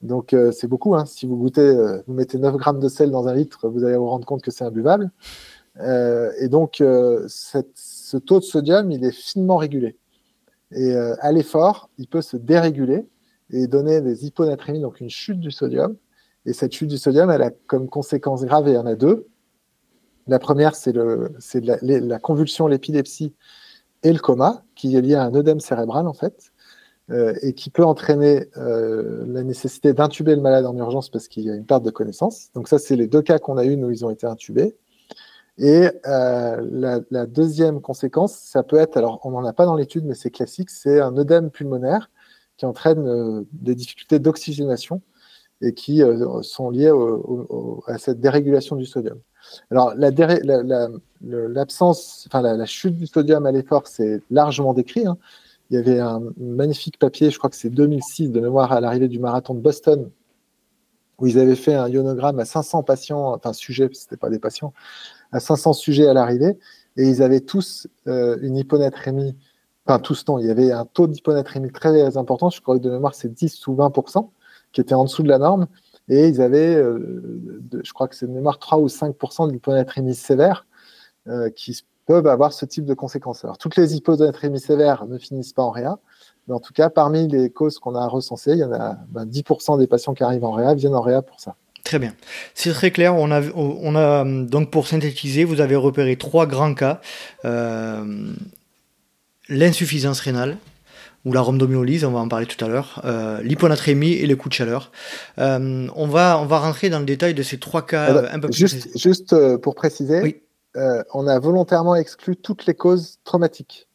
Donc 0.00 0.32
euh, 0.32 0.50
c'est 0.50 0.66
beaucoup. 0.66 0.96
Hein. 0.96 1.04
Si 1.06 1.26
vous 1.26 1.36
goûtez, 1.36 1.70
vous 2.06 2.14
mettez 2.14 2.38
9 2.38 2.56
grammes 2.56 2.80
de 2.80 2.88
sel 2.88 3.10
dans 3.10 3.28
un 3.28 3.34
litre, 3.34 3.68
vous 3.68 3.84
allez 3.84 3.96
vous 3.96 4.08
rendre 4.08 4.26
compte 4.26 4.42
que 4.42 4.50
c'est 4.50 4.64
imbuvable. 4.64 5.10
et 5.78 6.48
donc 6.48 6.76
ce 6.78 8.16
taux 8.16 8.40
de 8.40 8.44
sodium, 8.44 8.90
il 8.90 9.04
est 9.04 9.12
finement 9.12 9.56
régulé. 9.56 9.96
Et 10.72 10.94
à 10.94 11.32
l'effort, 11.32 11.90
il 11.98 12.06
peut 12.08 12.22
se 12.22 12.36
déréguler 12.36 13.06
et 13.52 13.66
donner 13.66 14.00
des 14.00 14.26
hyponatrémies, 14.26 14.80
donc 14.80 15.00
une 15.00 15.10
chute 15.10 15.40
du 15.40 15.50
sodium. 15.50 15.96
Et 16.46 16.52
cette 16.52 16.72
chute 16.72 16.88
du 16.88 16.98
sodium, 16.98 17.30
elle 17.30 17.42
a 17.42 17.50
comme 17.66 17.88
conséquence 17.88 18.44
grave, 18.44 18.68
et 18.68 18.72
il 18.72 18.74
y 18.74 18.78
en 18.78 18.86
a 18.86 18.94
deux. 18.94 19.26
La 20.26 20.38
première, 20.38 20.74
c'est 20.74 20.92
la, 20.92 21.78
la, 21.82 22.18
convulsion, 22.18 22.66
l'épilepsie 22.66 23.34
et 24.02 24.12
le 24.12 24.18
coma, 24.18 24.64
qui 24.74 24.96
est 24.96 25.00
lié 25.00 25.14
à 25.14 25.24
un 25.24 25.34
œdème 25.34 25.60
cérébral, 25.60 26.06
en 26.06 26.12
fait, 26.12 26.52
euh, 27.10 27.34
et 27.42 27.54
qui 27.54 27.70
peut 27.70 27.84
entraîner 27.84 28.48
euh, 28.56 29.24
la 29.26 29.42
nécessité 29.42 29.92
d'intuber 29.92 30.36
le 30.36 30.40
malade 30.40 30.64
en 30.64 30.76
urgence 30.76 31.08
parce 31.08 31.26
qu'il 31.26 31.44
y 31.44 31.50
a 31.50 31.54
une 31.54 31.66
perte 31.66 31.82
de 31.82 31.90
connaissance. 31.90 32.50
Donc 32.54 32.68
ça, 32.68 32.78
c'est 32.78 32.94
les 32.94 33.08
deux 33.08 33.22
cas 33.22 33.38
qu'on 33.38 33.56
a 33.56 33.64
eu 33.64 33.74
où 33.82 33.90
ils 33.90 34.04
ont 34.04 34.10
été 34.10 34.26
intubés. 34.26 34.76
Et 35.58 35.88
euh, 36.06 37.00
la, 37.10 37.26
deuxième 37.26 37.80
conséquence, 37.80 38.34
ça 38.34 38.62
peut 38.62 38.76
être, 38.76 38.96
alors 38.96 39.20
on 39.24 39.32
n'en 39.32 39.44
a 39.44 39.52
pas 39.52 39.66
dans 39.66 39.74
l'étude, 39.74 40.04
mais 40.04 40.14
c'est 40.14 40.30
classique, 40.30 40.70
c'est 40.70 41.00
un 41.00 41.16
œdème 41.16 41.50
pulmonaire 41.50 42.10
qui 42.56 42.64
entraîne 42.64 43.44
des 43.52 43.74
difficultés 43.74 44.20
d'oxygénation 44.20 45.02
et 45.60 45.74
qui 45.74 46.02
euh, 46.02 46.42
sont 46.42 46.70
liées 46.70 46.92
à 47.86 47.98
cette 47.98 48.20
dérégulation 48.20 48.76
du 48.76 48.86
sodium. 48.86 49.18
Alors, 49.70 49.94
l'absence, 51.22 52.28
la, 52.32 52.40
enfin, 52.40 52.56
la, 52.56 52.66
chute 52.66 52.96
du 52.96 53.06
sodium 53.06 53.46
à 53.46 53.52
l'effort, 53.52 53.86
c'est 53.86 54.22
largement 54.30 54.74
décrit. 54.74 55.06
Hein. 55.06 55.18
il 55.70 55.76
y 55.76 55.78
avait 55.78 55.98
un 55.98 56.22
magnifique 56.38 56.98
papier, 56.98 57.30
je 57.30 57.38
crois 57.38 57.50
que 57.50 57.56
c'est 57.56 57.70
2006 57.70 58.30
de 58.30 58.40
mémoire 58.40 58.72
à 58.72 58.80
l'arrivée 58.80 59.08
du 59.08 59.18
marathon 59.18 59.54
de 59.54 59.60
Boston, 59.60 60.10
où 61.18 61.26
ils 61.26 61.38
avaient 61.38 61.56
fait 61.56 61.74
un 61.74 61.88
ionogramme 61.88 62.38
à 62.38 62.44
500 62.44 62.82
patients, 62.82 63.34
enfin 63.34 63.52
sujets, 63.52 63.88
ce 63.92 64.04
n'était 64.04 64.16
pas 64.16 64.30
des 64.30 64.38
patients, 64.38 64.72
à 65.32 65.40
500 65.40 65.74
sujets 65.74 66.08
à 66.08 66.14
l'arrivée, 66.14 66.58
et 66.96 67.08
ils 67.08 67.22
avaient 67.22 67.40
tous 67.40 67.86
euh, 68.06 68.38
une 68.40 68.56
hyponatrémie, 68.56 69.36
enfin 69.86 69.98
tous 69.98 70.24
non, 70.26 70.38
il 70.38 70.46
y 70.46 70.50
avait 70.50 70.72
un 70.72 70.86
taux 70.86 71.06
d'hyponatrémie 71.06 71.70
très 71.70 72.16
important, 72.16 72.50
je 72.50 72.60
crois 72.60 72.78
que 72.78 72.82
de 72.82 72.90
mémoire 72.90 73.14
c'est 73.14 73.32
10 73.32 73.66
ou 73.66 73.74
20%, 73.74 74.30
qui 74.72 74.80
était 74.80 74.94
en 74.94 75.04
dessous 75.04 75.22
de 75.22 75.28
la 75.28 75.38
norme, 75.38 75.66
et 76.08 76.28
ils 76.28 76.40
avaient, 76.40 76.74
euh, 76.74 77.62
je 77.84 77.92
crois 77.92 78.08
que 78.08 78.16
c'est 78.16 78.26
de 78.26 78.32
mémoire 78.32 78.58
3 78.58 78.78
ou 78.78 78.88
5% 78.88 79.50
d'hyponatrémie 79.50 80.14
sévère, 80.14 80.66
euh, 81.28 81.50
qui 81.50 81.84
peuvent 82.06 82.26
avoir 82.26 82.52
ce 82.52 82.64
type 82.64 82.84
de 82.84 82.94
conséquences. 82.94 83.44
Alors, 83.44 83.58
toutes 83.58 83.76
les 83.76 83.94
hyponatrémies 83.94 84.58
sévères 84.58 85.06
ne 85.06 85.18
finissent 85.18 85.52
pas 85.52 85.62
en 85.62 85.70
réa, 85.70 85.98
mais 86.48 86.54
en 86.54 86.60
tout 86.60 86.72
cas, 86.72 86.90
parmi 86.90 87.28
les 87.28 87.50
causes 87.50 87.78
qu'on 87.78 87.94
a 87.94 88.06
recensées, 88.08 88.52
il 88.52 88.58
y 88.58 88.64
en 88.64 88.72
a 88.72 88.98
10% 89.14 89.72
ben, 89.72 89.78
des 89.78 89.86
patients 89.86 90.14
qui 90.14 90.24
arrivent 90.24 90.44
en 90.44 90.52
réa 90.52 90.74
viennent 90.74 90.96
en 90.96 91.00
réa 91.00 91.22
pour 91.22 91.38
ça. 91.38 91.54
Très 91.84 91.98
bien. 91.98 92.14
C'est 92.54 92.72
très 92.72 92.90
clair. 92.90 93.14
On 93.16 93.30
a, 93.30 94.24
donc 94.24 94.70
pour 94.70 94.86
synthétiser, 94.86 95.44
vous 95.44 95.60
avez 95.60 95.76
repéré 95.76 96.16
trois 96.16 96.46
grands 96.46 96.74
cas. 96.74 97.00
Euh, 97.44 98.32
l'insuffisance 99.48 100.20
rénale, 100.20 100.56
ou 101.24 101.32
la 101.32 101.40
rhomdomyolyse, 101.40 102.04
on 102.04 102.12
va 102.12 102.20
en 102.20 102.28
parler 102.28 102.46
tout 102.46 102.64
à 102.64 102.68
l'heure, 102.68 103.02
euh, 103.04 103.42
l'hyponatrémie 103.42 104.12
et 104.12 104.26
le 104.26 104.36
coup 104.36 104.48
de 104.48 104.54
chaleur. 104.54 104.90
Euh, 105.38 105.86
on, 105.94 106.06
va, 106.06 106.38
on 106.40 106.46
va 106.46 106.58
rentrer 106.58 106.88
dans 106.88 106.98
le 106.98 107.04
détail 107.04 107.34
de 107.34 107.42
ces 107.42 107.58
trois 107.58 107.86
cas 107.86 108.30
un 108.32 108.38
peu 108.38 108.48
plus 108.48 108.56
Juste, 108.56 108.98
juste 108.98 109.56
pour 109.58 109.74
préciser, 109.74 110.22
oui. 110.22 110.36
Euh, 110.76 111.02
on 111.12 111.26
a 111.26 111.38
volontairement 111.38 111.96
exclu 111.96 112.36
toutes 112.36 112.66
les 112.66 112.74
causes 112.74 113.18
traumatiques. 113.24 113.88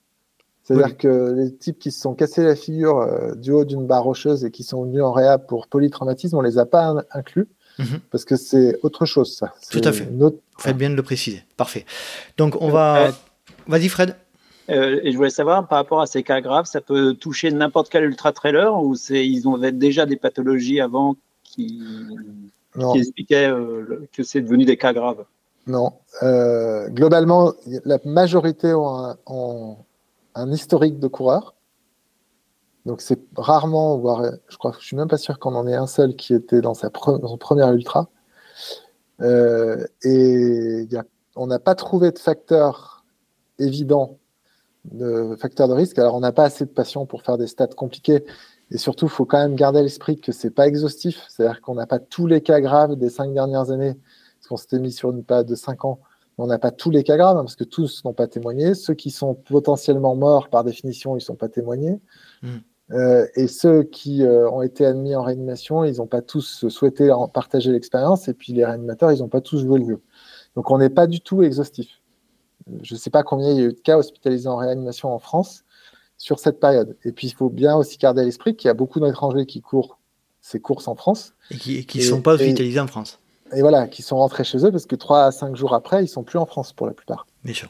C'est-à-dire 0.64 0.98
que 0.98 1.34
les 1.38 1.56
types 1.56 1.78
qui 1.78 1.92
se 1.92 2.02
sont 2.02 2.16
cassés 2.16 2.44
la 2.44 2.56
figure 2.56 2.98
euh, 2.98 3.36
du 3.36 3.52
haut 3.52 3.66
d'une 3.66 3.86
barre 3.86 4.04
rocheuse 4.04 4.44
et 4.44 4.52
qui 4.52 4.64
sont 4.64 4.84
venus 4.84 5.04
en 5.04 5.12
réa 5.12 5.38
pour 5.38 5.68
polytraumatisme, 5.68 6.36
on 6.36 6.42
les 6.42 6.58
a 6.58 6.66
pas 6.66 6.96
inclus. 7.12 7.48
Mhm. 7.78 8.00
Parce 8.10 8.26
que 8.26 8.36
c'est 8.36 8.80
autre 8.82 9.06
chose, 9.06 9.36
ça. 9.36 9.54
Tout 9.70 9.82
à 9.84 9.92
fait. 9.92 10.10
Autre... 10.20 10.38
Faites 10.58 10.78
bien 10.78 10.90
de 10.90 10.96
le 10.96 11.04
préciser. 11.04 11.44
Parfait. 11.56 11.86
Donc, 12.38 12.60
on 12.62 12.72
va. 12.72 13.12
Vas-y, 13.68 13.90
Fred. 13.90 14.16
Euh, 14.70 15.00
et 15.04 15.12
je 15.12 15.18
voulais 15.18 15.30
savoir, 15.30 15.68
par 15.68 15.78
rapport 15.78 16.02
à 16.02 16.08
ces 16.08 16.24
cas 16.24 16.42
graves, 16.42 16.66
ça 16.66 16.82
peut 16.82 17.14
toucher 17.14 17.52
n'importe 17.52 17.90
quel 17.90 18.04
ultra-trailer 18.06 18.76
ou 18.82 18.96
ils 19.10 19.48
ont 19.48 19.58
déjà 19.58 20.06
des 20.06 20.16
pathologies 20.16 20.82
avant 20.82 21.16
qui, 21.44 21.82
expliquaient 22.96 23.52
que 24.12 24.24
c'est 24.24 24.42
devenu 24.42 24.66
des 24.66 24.78
cas 24.78 24.94
graves? 24.94 25.26
Non. 25.68 25.94
Euh, 26.24 26.90
globalement, 26.90 27.54
la 27.86 28.00
majorité 28.06 28.74
ont 28.74 29.78
un, 30.36 30.52
historique 30.52 31.00
de 31.00 31.08
coureur. 31.08 31.56
Donc 32.86 33.02
c'est 33.02 33.20
rarement, 33.36 33.98
voire 33.98 34.24
je 34.48 34.58
crois, 34.58 34.76
je 34.80 34.86
suis 34.86 34.96
même 34.96 35.08
pas 35.08 35.18
sûr 35.18 35.40
qu'on 35.40 35.56
en 35.56 35.68
ait 35.68 35.76
un 35.76 35.88
seul 35.88 36.16
qui 36.16 36.36
était 36.36 36.62
dans, 36.62 36.76
sa 36.76 36.92
son 36.94 37.38
première 37.38 37.72
ultra. 37.74 38.10
Euh, 39.22 39.88
et 40.04 40.88
on 41.36 41.48
n'a 41.48 41.58
pas 41.58 41.74
trouvé 41.74 42.12
de 42.12 42.20
facteur 42.20 43.04
évident, 43.58 44.20
de 44.92 45.36
facteur 45.40 45.68
de 45.68 45.74
risque. 45.74 46.00
Alors 46.00 46.16
on 46.16 46.20
n'a 46.20 46.32
pas 46.32 46.46
assez 46.46 46.66
de 46.66 46.70
patients 46.70 47.06
pour 47.06 47.22
faire 47.22 47.38
des 47.38 47.48
stats 47.48 47.68
compliqués. 47.68 48.24
Et 48.72 48.78
surtout, 48.78 49.06
il 49.06 49.12
faut 49.12 49.26
quand 49.26 49.38
même 49.38 49.56
garder 49.56 49.80
à 49.80 49.84
l'esprit 49.84 50.20
que 50.20 50.32
c'est 50.32 50.50
pas 50.50 50.68
exhaustif. 50.68 51.24
C'est-à-dire 51.30 51.62
qu'on 51.62 51.76
n'a 51.76 51.86
pas 51.86 52.00
tous 52.00 52.26
les 52.26 52.42
cas 52.42 52.60
graves 52.62 52.96
des 52.96 53.10
cinq 53.10 53.34
dernières 53.34 53.70
années 53.70 53.96
qu'on 54.48 54.58
s'était 54.58 54.80
mis 54.80 54.92
sur 54.92 55.12
une 55.12 55.24
période 55.24 55.48
de 55.48 55.56
5 55.56 55.86
ans. 55.86 56.00
On 56.38 56.48
n'a 56.48 56.60
pas 56.60 56.72
tous 56.72 56.90
les 56.90 57.04
cas 57.04 57.18
graves, 57.18 57.38
hein, 57.38 57.44
parce 57.44 57.56
que 57.56 57.64
tous 57.64 58.04
n'ont 58.04 58.14
pas 58.14 58.28
témoigné. 58.28 58.74
Ceux 58.74 58.94
qui 58.94 59.10
sont 59.10 59.36
potentiellement 59.36 60.16
morts, 60.16 60.50
par 60.50 60.64
définition, 60.64 61.14
ils 61.14 61.20
ne 61.20 61.24
sont 61.24 61.36
pas 61.36 61.48
témoignés. 61.48 62.00
Hmm. 62.42 62.58
Euh, 62.92 63.26
et 63.36 63.48
ceux 63.48 63.84
qui 63.84 64.24
euh, 64.24 64.50
ont 64.50 64.62
été 64.62 64.86
admis 64.86 65.16
en 65.16 65.24
réanimation, 65.24 65.86
ils 65.86 65.98
n'ont 65.98 66.08
pas 66.08 66.22
tous 66.22 66.68
souhaité 66.68 67.12
en 67.12 67.28
partager 67.28 67.72
l'expérience. 67.72 68.28
Et 68.28 68.34
puis 68.34 68.54
les 68.54 68.66
réanimateurs, 68.66 69.12
ils 69.12 69.20
n'ont 69.20 69.30
pas 69.30 69.42
tous 69.42 69.62
joué 69.62 69.80
le 69.80 69.86
jeu. 69.86 70.02
Donc 70.56 70.70
on 70.72 70.78
n'est 70.78 70.90
pas 70.90 71.08
du 71.08 71.22
tout 71.22 71.42
exhaustif. 71.42 72.02
Je 72.82 72.96
ne 72.96 73.00
sais 73.00 73.10
pas 73.10 73.24
combien 73.24 73.52
il 73.52 73.58
y 73.58 73.62
a 73.62 73.66
eu 73.66 73.74
de 73.74 73.80
cas 73.80 73.98
hospitalisés 73.98 74.50
en 74.50 74.58
réanimation 74.58 75.14
en 75.14 75.20
France 75.20 75.64
sur 76.18 76.40
cette 76.40 76.60
période. 76.60 76.98
Et 77.04 77.12
puis 77.12 77.28
il 77.28 77.34
faut 77.34 77.50
bien 77.50 77.76
aussi 77.76 77.98
garder 77.98 78.22
à 78.22 78.26
l'esprit 78.26 78.56
qu'il 78.56 78.68
y 78.68 78.72
a 78.72 78.74
beaucoup 78.74 79.00
d'étrangers 79.00 79.46
qui 79.46 79.62
courent 79.62 80.00
ces 80.42 80.60
courses 80.60 80.88
en 80.88 80.96
France. 80.96 81.34
Et 81.52 81.58
qui 81.58 81.98
ne 81.98 82.04
sont 82.04 82.22
pas 82.22 82.34
hospitalisés 82.34 82.80
en 82.80 82.88
France 82.88 83.20
et 83.54 83.62
voilà, 83.62 83.88
qui 83.88 84.02
sont 84.02 84.18
rentrés 84.18 84.44
chez 84.44 84.66
eux 84.66 84.72
parce 84.72 84.86
que 84.86 84.96
3 84.96 85.26
à 85.26 85.32
5 85.32 85.56
jours 85.56 85.74
après, 85.74 86.04
ils 86.04 86.08
sont 86.08 86.24
plus 86.24 86.40
en 86.40 86.46
France 86.46 86.74
pour 86.74 86.88
la 86.88 86.94
plupart. 86.94 87.28
Bien 87.44 87.54
sûr. 87.54 87.70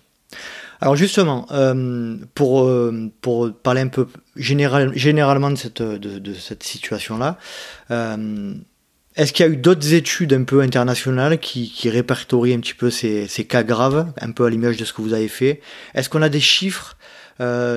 Alors 0.81 0.95
justement, 0.95 1.45
euh, 1.51 2.17
pour, 2.34 2.63
euh, 2.63 3.12
pour 3.21 3.53
parler 3.53 3.81
un 3.81 3.88
peu 3.88 4.08
général, 4.36 4.91
généralement 4.97 5.51
de 5.51 5.55
cette, 5.55 5.81
de, 5.81 6.34
cette 6.34 6.63
situation-là, 6.63 7.38
euh, 7.91 8.53
est-ce 9.15 9.34
qu'il 9.34 9.45
y 9.45 9.49
a 9.49 9.51
eu 9.51 9.58
d'autres 9.58 9.93
études 9.93 10.34
un 10.34 10.43
peu 10.43 10.62
internationales 10.62 11.39
qui, 11.39 11.69
qui 11.69 11.89
répertorient 11.89 12.54
un 12.54 12.60
petit 12.60 12.73
peu 12.73 12.89
ces, 12.89 13.28
ces, 13.28 13.45
cas 13.45 13.63
graves, 13.63 14.12
un 14.21 14.32
peu 14.32 14.45
à 14.45 14.49
l'image 14.49 14.78
de 14.78 14.86
ce 14.86 14.93
que 14.93 15.01
vous 15.01 15.13
avez 15.13 15.28
fait? 15.28 15.62
Est-ce 15.93 16.10
qu'on 16.10 16.21
a 16.21 16.30
des 16.30 16.39
chiffres 16.39 16.97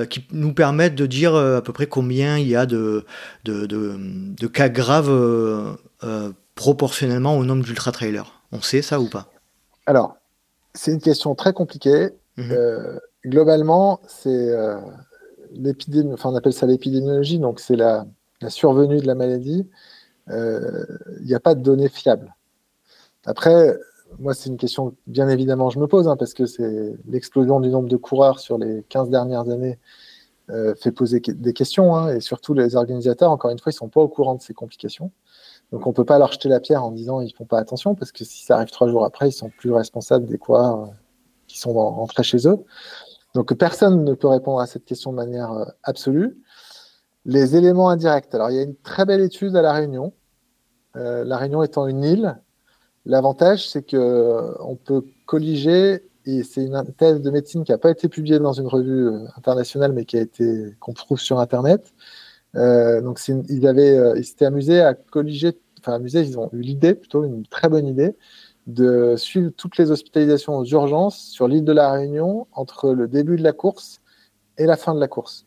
qui 0.09 0.25
nous 0.31 0.53
permettent 0.53 0.95
de 0.95 1.05
dire 1.05 1.35
à 1.35 1.61
peu 1.61 1.73
près 1.73 1.87
combien 1.87 2.37
il 2.37 2.47
y 2.47 2.55
a 2.55 2.65
de, 2.65 3.05
de, 3.43 3.65
de, 3.65 3.95
de 3.97 4.47
cas 4.47 4.69
graves 4.69 5.77
proportionnellement 6.55 7.37
au 7.37 7.43
nombre 7.43 7.63
d'ultra-trailers? 7.63 8.41
On 8.51 8.61
sait 8.61 8.81
ça 8.81 8.99
ou 8.99 9.09
pas? 9.09 9.29
Alors, 9.85 10.17
c'est 10.73 10.91
une 10.91 11.01
question 11.01 11.35
très 11.35 11.53
compliquée. 11.53 12.09
Mhm. 12.37 12.51
Euh, 12.51 12.99
globalement, 13.25 13.99
c'est 14.07 14.29
euh, 14.29 14.77
l'épidémie, 15.51 16.13
enfin 16.13 16.29
on 16.29 16.35
appelle 16.35 16.53
ça 16.53 16.65
l'épidémiologie, 16.65 17.39
donc 17.39 17.59
c'est 17.59 17.75
la, 17.75 18.05
survenue 18.47 18.99
de 18.99 19.07
la 19.07 19.15
maladie. 19.15 19.67
Il 20.29 20.35
euh, 20.35 20.85
n'y 21.21 21.33
a 21.33 21.39
pas 21.39 21.55
de 21.55 21.61
données 21.61 21.89
fiables. 21.89 22.35
Après, 23.25 23.77
moi, 24.19 24.33
c'est 24.33 24.49
une 24.49 24.57
question, 24.57 24.95
bien 25.07 25.27
évidemment, 25.27 25.69
je 25.69 25.79
me 25.79 25.87
pose, 25.87 26.07
hein, 26.07 26.15
parce 26.17 26.33
que 26.33 26.45
c'est 26.45 26.95
l'explosion 27.07 27.59
du 27.59 27.69
nombre 27.69 27.89
de 27.89 27.97
coureurs 27.97 28.39
sur 28.39 28.57
les 28.57 28.83
15 28.89 29.09
dernières 29.09 29.49
années 29.49 29.79
fait 30.77 30.91
poser 30.91 31.19
des 31.19 31.53
questions, 31.53 31.95
hein, 31.95 32.15
et 32.15 32.21
surtout 32.21 32.55
les 32.55 32.75
organisateurs, 32.75 33.29
encore 33.29 33.51
une 33.51 33.59
fois, 33.59 33.71
ils 33.71 33.75
ne 33.75 33.79
sont 33.79 33.89
pas 33.89 34.01
au 34.01 34.07
courant 34.07 34.33
de 34.33 34.41
ces 34.41 34.55
complications. 34.55 35.11
Donc 35.71 35.85
on 35.85 35.89
ne 35.89 35.95
peut 35.95 36.05
pas 36.05 36.17
leur 36.17 36.31
jeter 36.31 36.49
la 36.49 36.59
pierre 36.59 36.83
en 36.83 36.91
disant 36.91 37.21
ils 37.21 37.33
font 37.33 37.45
pas 37.45 37.59
attention 37.59 37.93
parce 37.95 38.11
que 38.11 38.23
si 38.23 38.43
ça 38.43 38.55
arrive 38.55 38.71
trois 38.71 38.89
jours 38.89 39.05
après, 39.05 39.29
ils 39.29 39.33
sont 39.33 39.49
plus 39.49 39.71
responsables 39.71 40.25
des 40.25 40.37
coureurs 40.37 40.83
euh, 40.83 40.87
qui 41.47 41.59
sont 41.59 41.73
rentrés 41.73 42.23
chez 42.23 42.47
eux. 42.47 42.57
Donc 43.35 43.53
personne 43.53 44.03
ne 44.03 44.13
peut 44.13 44.27
répondre 44.27 44.59
à 44.59 44.65
cette 44.65 44.85
question 44.85 45.11
de 45.11 45.17
manière 45.17 45.51
euh, 45.51 45.65
absolue. 45.83 46.41
Les 47.25 47.55
éléments 47.55 47.89
indirects. 47.89 48.33
Alors 48.33 48.49
il 48.49 48.55
y 48.55 48.59
a 48.59 48.63
une 48.63 48.75
très 48.77 49.05
belle 49.05 49.21
étude 49.21 49.55
à 49.55 49.61
la 49.61 49.73
Réunion. 49.73 50.13
Euh, 50.95 51.23
la 51.23 51.37
Réunion 51.37 51.63
étant 51.63 51.87
une 51.87 52.03
île, 52.03 52.37
l'avantage 53.05 53.67
c'est 53.69 53.83
que 53.83 54.55
on 54.61 54.75
peut 54.75 55.03
colliger 55.25 56.03
et 56.25 56.43
c'est 56.43 56.63
une 56.63 56.83
thèse 56.97 57.21
de 57.21 57.31
médecine 57.31 57.63
qui 57.63 57.71
n'a 57.71 57.77
pas 57.77 57.91
été 57.91 58.09
publiée 58.09 58.39
dans 58.39 58.53
une 58.53 58.67
revue 58.67 59.09
internationale 59.37 59.93
mais 59.93 60.05
qui 60.05 60.17
a 60.17 60.21
été 60.21 60.75
qu'on 60.79 60.93
trouve 60.93 61.19
sur 61.19 61.39
internet 61.39 61.93
euh, 62.55 63.01
donc 63.01 63.19
ils 63.27 63.67
avaient, 63.67 63.97
euh, 63.97 64.17
ils 64.17 64.25
s'étaient 64.25 64.45
amusés 64.45 64.81
à 64.81 64.93
colliger, 64.93 65.57
enfin 65.79 65.93
amusés, 65.93 66.21
ils 66.21 66.37
ont 66.39 66.49
eu 66.53 66.61
l'idée, 66.61 66.95
plutôt 66.95 67.23
une 67.23 67.45
très 67.45 67.69
bonne 67.69 67.87
idée, 67.87 68.15
de 68.67 69.15
suivre 69.17 69.51
toutes 69.55 69.77
les 69.77 69.91
hospitalisations 69.91 70.57
aux 70.57 70.65
urgences 70.65 71.17
sur 71.17 71.47
l'île 71.47 71.63
de 71.63 71.71
la 71.71 71.91
Réunion 71.91 72.47
entre 72.53 72.91
le 72.91 73.07
début 73.07 73.37
de 73.37 73.43
la 73.43 73.53
course 73.53 74.01
et 74.57 74.65
la 74.65 74.77
fin 74.77 74.93
de 74.95 74.99
la 74.99 75.07
course. 75.07 75.45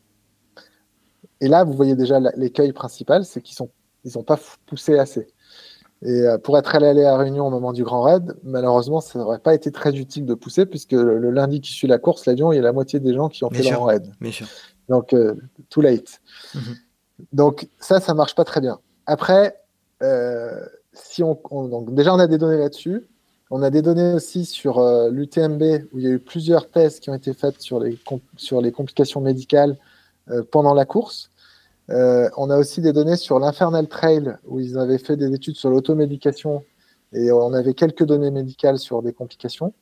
Et 1.41 1.47
là, 1.47 1.63
vous 1.63 1.73
voyez 1.73 1.95
déjà 1.95 2.19
l'écueil 2.35 2.71
principal, 2.73 3.25
c'est 3.25 3.41
qu'ils 3.41 3.55
sont, 3.55 3.69
ils 4.03 4.11
n'ont 4.15 4.23
pas 4.23 4.39
poussé 4.65 4.97
assez. 4.97 5.27
Et 6.01 6.21
euh, 6.21 6.37
pour 6.37 6.57
être 6.57 6.75
allé 6.75 6.87
à 6.87 6.93
la 6.93 7.17
Réunion 7.17 7.47
au 7.47 7.49
moment 7.49 7.71
du 7.71 7.83
Grand 7.83 8.01
Raid, 8.01 8.35
malheureusement, 8.43 8.99
ça 8.99 9.19
n'aurait 9.19 9.39
pas 9.39 9.53
été 9.53 9.71
très 9.71 9.95
utile 9.95 10.25
de 10.25 10.33
pousser, 10.33 10.65
puisque 10.65 10.91
le, 10.91 11.31
lundi 11.31 11.61
qui 11.61 11.71
suit 11.71 11.87
la 11.87 11.97
course, 11.97 12.25
l'avion, 12.25 12.51
il 12.51 12.57
y 12.57 12.59
a 12.59 12.61
la 12.61 12.73
moitié 12.73 12.99
des 12.99 13.13
gens 13.13 13.29
qui 13.29 13.43
ont 13.45 13.49
fait 13.49 13.63
le 13.63 13.71
Grand 13.71 13.85
Raid. 13.85 14.11
Donc, 14.89 15.15
too 15.69 15.81
late. 15.81 16.19
Mhm. 16.55 16.75
Donc 17.31 17.67
ça, 17.79 17.99
ça 17.99 18.13
marche 18.13 18.35
pas 18.35 18.43
très 18.43 18.61
bien. 18.61 18.79
Après, 19.05 19.57
euh, 20.01 20.65
si 20.93 21.23
on, 21.23 21.37
donc 21.67 21.93
déjà 21.93 22.13
on 22.13 22.19
a 22.19 22.27
des 22.27 22.37
données 22.37 22.57
là-dessus. 22.57 23.07
On 23.49 23.61
a 23.61 23.69
des 23.69 23.81
données 23.81 24.13
aussi 24.13 24.45
sur 24.45 24.79
euh, 24.79 25.09
l'UTMB 25.11 25.61
où 25.91 25.99
il 25.99 26.03
y 26.03 26.07
a 26.07 26.11
eu 26.11 26.19
plusieurs 26.19 26.69
tests 26.69 27.01
qui 27.01 27.09
ont 27.09 27.13
été 27.13 27.33
faits 27.33 27.61
sur 27.61 27.79
les, 27.79 27.99
sur 28.35 28.61
les 28.61 28.71
complications 28.71 29.21
médicales 29.21 29.77
euh, 30.29 30.43
pendant 30.49 30.73
la 30.73 30.85
course. 30.85 31.29
On 32.37 32.49
a 32.49 32.57
aussi 32.57 32.81
des 32.81 32.93
données 32.93 33.17
sur 33.17 33.39
l'Infernal 33.39 33.87
Trail 33.87 34.37
où 34.45 34.59
ils 34.59 34.77
avaient 34.77 34.97
fait 34.97 35.17
des 35.17 35.33
études 35.33 35.55
sur 35.55 35.69
l'automédication 35.69 36.63
et 37.13 37.31
on 37.31 37.53
avait 37.53 37.73
quelques 37.73 38.03
données 38.03 38.31
médicales 38.31 38.79
sur 38.79 39.03
des 39.03 39.13
complications. 39.13 39.73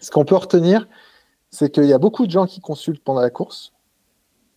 Ce 0.00 0.10
qu'on 0.10 0.24
peut 0.24 0.36
retenir, 0.36 0.88
c'est 1.50 1.70
qu'il 1.70 1.84
y 1.84 1.92
a 1.92 1.98
beaucoup 1.98 2.26
de 2.26 2.30
gens 2.30 2.46
qui 2.46 2.60
consultent 2.60 3.02
pendant 3.04 3.20
la 3.20 3.30
course 3.30 3.74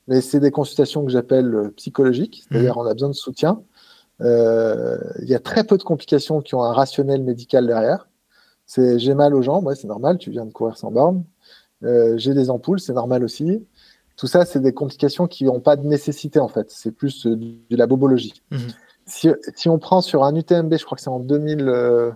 mais 0.07 0.21
c'est 0.21 0.39
des 0.39 0.51
consultations 0.51 1.05
que 1.05 1.11
j'appelle 1.11 1.53
euh, 1.53 1.73
psychologiques, 1.75 2.43
c'est-à-dire 2.47 2.75
mmh. 2.75 2.79
on 2.79 2.85
a 2.85 2.93
besoin 2.93 3.09
de 3.09 3.13
soutien. 3.13 3.61
Euh, 4.21 4.97
il 5.21 5.27
y 5.27 5.35
a 5.35 5.39
très 5.39 5.63
peu 5.63 5.77
de 5.77 5.83
complications 5.83 6.41
qui 6.41 6.55
ont 6.55 6.63
un 6.63 6.73
rationnel 6.73 7.23
médical 7.23 7.67
derrière. 7.67 8.07
C'est 8.65 8.99
j'ai 8.99 9.13
mal 9.13 9.35
aux 9.35 9.41
jambes, 9.41 9.65
ouais, 9.65 9.75
c'est 9.75 9.87
normal, 9.87 10.17
tu 10.17 10.31
viens 10.31 10.45
de 10.45 10.51
courir 10.51 10.77
sans 10.77 10.91
borne. 10.91 11.23
Euh, 11.83 12.17
j'ai 12.17 12.33
des 12.33 12.49
ampoules, 12.49 12.79
c'est 12.79 12.93
normal 12.93 13.23
aussi. 13.23 13.65
Tout 14.17 14.27
ça, 14.27 14.45
c'est 14.45 14.59
des 14.59 14.73
complications 14.73 15.27
qui 15.27 15.45
n'ont 15.45 15.61
pas 15.61 15.75
de 15.75 15.85
nécessité, 15.85 16.39
en 16.39 16.49
fait. 16.49 16.69
C'est 16.69 16.91
plus 16.91 17.25
euh, 17.25 17.35
de 17.35 17.75
la 17.77 17.87
bobologie. 17.87 18.41
Mhm. 18.51 18.59
Si, 19.05 19.29
si 19.55 19.69
on 19.69 19.79
prend 19.79 20.01
sur 20.01 20.25
un 20.25 20.35
UTMB, 20.35 20.75
je 20.77 20.83
crois 20.83 20.97
que 20.97 21.01
c'est 21.01 21.09
en 21.09 21.21
2000, 21.21 22.13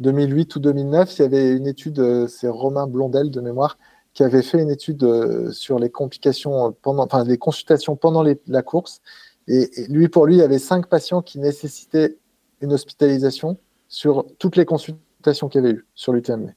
2008 0.00 0.56
ou 0.56 0.58
2009, 0.58 1.18
il 1.18 1.22
y 1.22 1.24
avait 1.24 1.52
une 1.52 1.66
étude, 1.66 2.26
c'est 2.28 2.48
Romain 2.48 2.86
Blondel 2.86 3.30
de 3.30 3.40
mémoire, 3.40 3.78
qui 4.12 4.22
avait 4.22 4.42
fait 4.42 4.60
une 4.60 4.70
étude 4.70 5.50
sur 5.50 5.78
les 5.78 5.88
complications 5.88 6.76
pendant, 6.82 7.04
enfin, 7.04 7.24
les 7.24 7.38
consultations 7.38 7.96
pendant 7.96 8.22
la 8.22 8.62
course. 8.62 9.00
Et, 9.48 9.70
et, 9.80 9.86
lui, 9.86 10.08
pour 10.08 10.26
lui, 10.26 10.34
il 10.34 10.40
y 10.40 10.42
avait 10.42 10.58
cinq 10.58 10.88
patients 10.88 11.22
qui 11.22 11.38
nécessitaient 11.38 12.18
une 12.60 12.74
hospitalisation 12.74 13.56
sur 13.88 14.26
toutes 14.38 14.56
les 14.56 14.64
consultations 14.64 15.48
qu'il 15.48 15.62
y 15.62 15.64
avait 15.64 15.76
eu 15.76 15.86
sur 15.94 16.12
l'UTMB. 16.12 16.50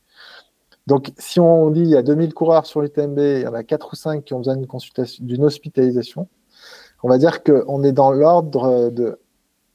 Donc, 0.88 1.12
si 1.18 1.40
on 1.40 1.70
dit 1.70 1.82
il 1.82 1.90
y 1.90 1.98
a 1.98 2.02
2000 2.02 2.34
coureurs 2.34 2.66
sur 2.66 2.82
l'UTMB, 2.82 3.20
il 3.20 3.42
y 3.42 3.48
en 3.48 3.54
a 3.54 3.64
4 3.64 3.90
ou 3.92 3.96
5 3.96 4.24
qui 4.24 4.34
ont 4.34 4.40
besoin 4.40 4.56
d'une 4.56 4.68
consultation, 4.68 5.24
d'une 5.24 5.44
hospitalisation, 5.44 6.28
on 7.04 7.10
va 7.10 7.18
dire 7.18 7.44
qu'on 7.44 7.84
est 7.84 7.92
dans 7.92 8.12
l'ordre 8.12 8.90
de 8.90 9.20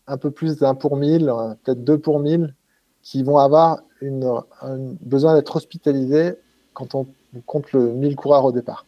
un 0.09 0.16
peu 0.16 0.31
plus 0.31 0.59
d'un 0.59 0.75
pour 0.75 0.96
mille, 0.96 1.33
peut-être 1.62 1.85
deux 1.85 1.98
pour 1.98 2.18
mille, 2.18 2.55
qui 3.03 3.22
vont 3.22 3.38
avoir 3.38 3.83
une, 4.01 4.25
un 4.61 4.79
besoin 5.01 5.35
d'être 5.35 5.55
hospitalisés 5.55 6.35
quand 6.75 6.94
on 6.94 7.07
compte 7.46 7.72
le 7.72 7.92
1000 7.92 8.16
coureurs 8.16 8.44
au 8.44 8.53
départ. 8.53 8.85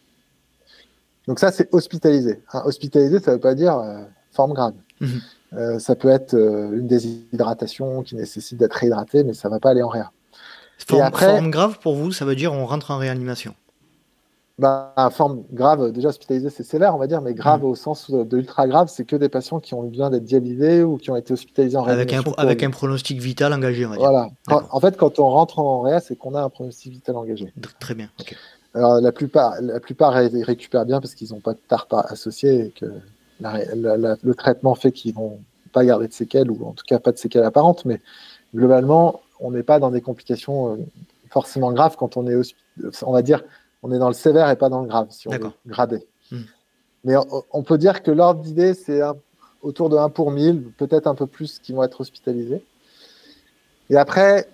Donc 1.26 1.38
ça, 1.38 1.50
c'est 1.50 1.72
hospitalisé. 1.72 2.42
Hein, 2.52 2.62
hospitalisé, 2.64 3.18
ça 3.18 3.30
ne 3.30 3.36
veut 3.36 3.40
pas 3.40 3.54
dire 3.54 3.78
euh, 3.78 4.02
forme 4.32 4.52
grave. 4.52 4.74
Mhm. 5.00 5.20
Euh, 5.54 5.78
ça 5.78 5.94
peut 5.94 6.08
être 6.08 6.34
euh, 6.34 6.72
une 6.72 6.86
déshydratation 6.86 8.02
qui 8.02 8.16
nécessite 8.16 8.58
d'être 8.58 8.74
réhydraté, 8.74 9.24
mais 9.24 9.34
ça 9.34 9.48
ne 9.48 9.54
va 9.54 9.60
pas 9.60 9.70
aller 9.70 9.82
en 9.82 9.88
réa. 9.88 10.10
Forme, 10.78 11.02
après- 11.02 11.26
forme 11.26 11.50
grave 11.50 11.78
pour 11.80 11.94
vous, 11.94 12.12
ça 12.12 12.24
veut 12.24 12.34
dire 12.36 12.52
on 12.52 12.66
rentre 12.66 12.90
en 12.90 12.98
réanimation. 12.98 13.54
Bah, 14.56 14.94
forme 15.10 15.42
grave, 15.52 15.90
déjà 15.90 16.10
hospitalisé, 16.10 16.48
c'est 16.48 16.62
sévère, 16.62 16.94
on 16.94 16.98
va 16.98 17.08
dire, 17.08 17.20
mais 17.20 17.34
grave 17.34 17.62
Mhm. 17.64 17.70
au 17.70 17.74
sens 17.74 18.08
de 18.12 18.36
ultra 18.36 18.68
grave, 18.68 18.88
c'est 18.88 19.04
que 19.04 19.16
des 19.16 19.28
patients 19.28 19.58
qui 19.58 19.74
ont 19.74 19.82
besoin 19.82 20.10
d'être 20.10 20.24
dialysés 20.24 20.84
ou 20.84 20.96
qui 20.96 21.10
ont 21.10 21.16
été 21.16 21.32
hospitalisés 21.32 21.76
en 21.76 21.82
Avec 21.84 22.08
un, 22.12 22.16
réanimation. 22.18 22.34
avec 22.38 22.62
un 22.62 22.70
pronostic 22.70 23.20
vital 23.20 23.52
engagé, 23.52 23.84
on 23.84 23.90
va 23.90 23.96
dire. 23.96 24.08
Voilà. 24.08 24.28
En 24.70 24.78
fait, 24.78 24.96
quand 24.96 25.18
on 25.18 25.28
rentre 25.28 25.58
en 25.58 25.80
réa, 25.80 25.98
c'est 25.98 26.14
qu'on 26.14 26.36
a 26.36 26.42
un 26.42 26.50
pronostic 26.50 26.92
vital 26.92 27.16
engagé. 27.16 27.52
Très 27.80 27.94
bien. 27.94 28.08
Alors, 28.74 29.00
la 29.00 29.10
plupart, 29.10 29.54
la 29.60 29.80
plupart 29.80 30.12
ré- 30.12 30.30
récupèrent 30.42 30.86
bien 30.86 31.00
parce 31.00 31.16
qu'ils 31.16 31.32
n'ont 31.32 31.40
pas 31.40 31.54
de 31.54 31.60
TARP 31.68 31.92
associé 31.92 32.66
et 32.66 32.70
que 32.70 32.86
la 33.40 33.50
ré- 33.50 33.68
la- 33.74 33.96
la- 33.96 34.16
le 34.22 34.34
traitement 34.36 34.76
fait 34.76 34.92
qu'ils 34.92 35.14
vont 35.14 35.40
pas 35.72 35.84
garder 35.84 36.06
de 36.06 36.12
séquelles 36.12 36.50
ou 36.50 36.64
en 36.64 36.72
tout 36.74 36.84
cas 36.86 37.00
pas 37.00 37.10
de 37.10 37.18
séquelles 37.18 37.42
apparentes. 37.44 37.84
Mais 37.86 38.00
globalement, 38.54 39.20
on 39.40 39.50
n'est 39.50 39.62
pas 39.62 39.78
dans 39.78 39.90
des 39.90 40.00
complications 40.00 40.74
euh, 40.74 40.76
forcément 41.30 41.72
graves 41.72 41.96
quand 41.96 42.16
on 42.16 42.26
est, 42.28 42.54
on 43.02 43.12
va 43.12 43.22
dire, 43.22 43.42
on 43.82 43.92
est 43.92 43.98
dans 43.98 44.08
le 44.08 44.14
sévère 44.14 44.48
et 44.50 44.56
pas 44.56 44.68
dans 44.68 44.82
le 44.82 44.88
grave 44.88 45.08
si 45.10 45.28
on 45.28 45.32
D'accord. 45.32 45.52
grader. 45.66 46.06
Hmm. 46.30 46.42
Mais 47.04 47.14
on, 47.52 47.62
peut 47.62 47.76
dire 47.76 48.02
que 48.02 48.10
l'ordre 48.10 48.40
d'idée, 48.40 48.72
c'est 48.72 49.02
autour 49.60 49.90
de 49.90 49.96
1 49.96 50.08
pour 50.08 50.30
1000, 50.30 50.72
peut-être 50.78 51.06
un 51.06 51.14
peu 51.14 51.26
plus 51.26 51.58
qui 51.58 51.74
vont 51.74 51.82
être 51.82 52.00
hospitalisés. 52.00 52.64
Et 53.90 53.96
après, 53.96 54.48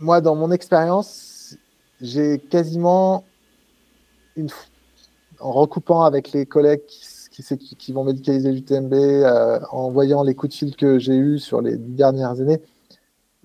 moi, 0.00 0.20
dans 0.20 0.34
mon 0.34 0.50
expérience, 0.50 1.56
j'ai 2.00 2.38
quasiment, 2.38 3.24
une, 4.34 4.48
en 5.38 5.52
recoupant 5.52 6.02
avec 6.02 6.32
les 6.32 6.44
collègues 6.44 6.82
qui, 6.86 7.92
vont 7.92 8.04
médicaliser 8.04 8.50
l'UTMB, 8.50 8.92
euh, 8.92 9.60
en 9.70 9.90
voyant 9.90 10.22
les 10.22 10.34
coups 10.34 10.52
de 10.52 10.58
fil 10.58 10.76
que 10.76 10.98
j'ai 10.98 11.16
eus 11.16 11.38
sur 11.38 11.60
les 11.60 11.76
dernières 11.76 12.40
années, 12.40 12.60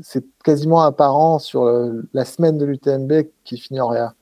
c'est 0.02 0.24
quasiment 0.44 0.84
un 0.84 0.92
par 0.92 1.16
an 1.16 1.40
sur 1.40 1.66
le- 1.66 2.08
la 2.14 2.26
semaine 2.26 2.58
de 2.58 2.66
l'UTMB 2.66 3.28
qui 3.44 3.58
finit 3.58 3.80
en 3.82 3.88
réa. 3.88 4.14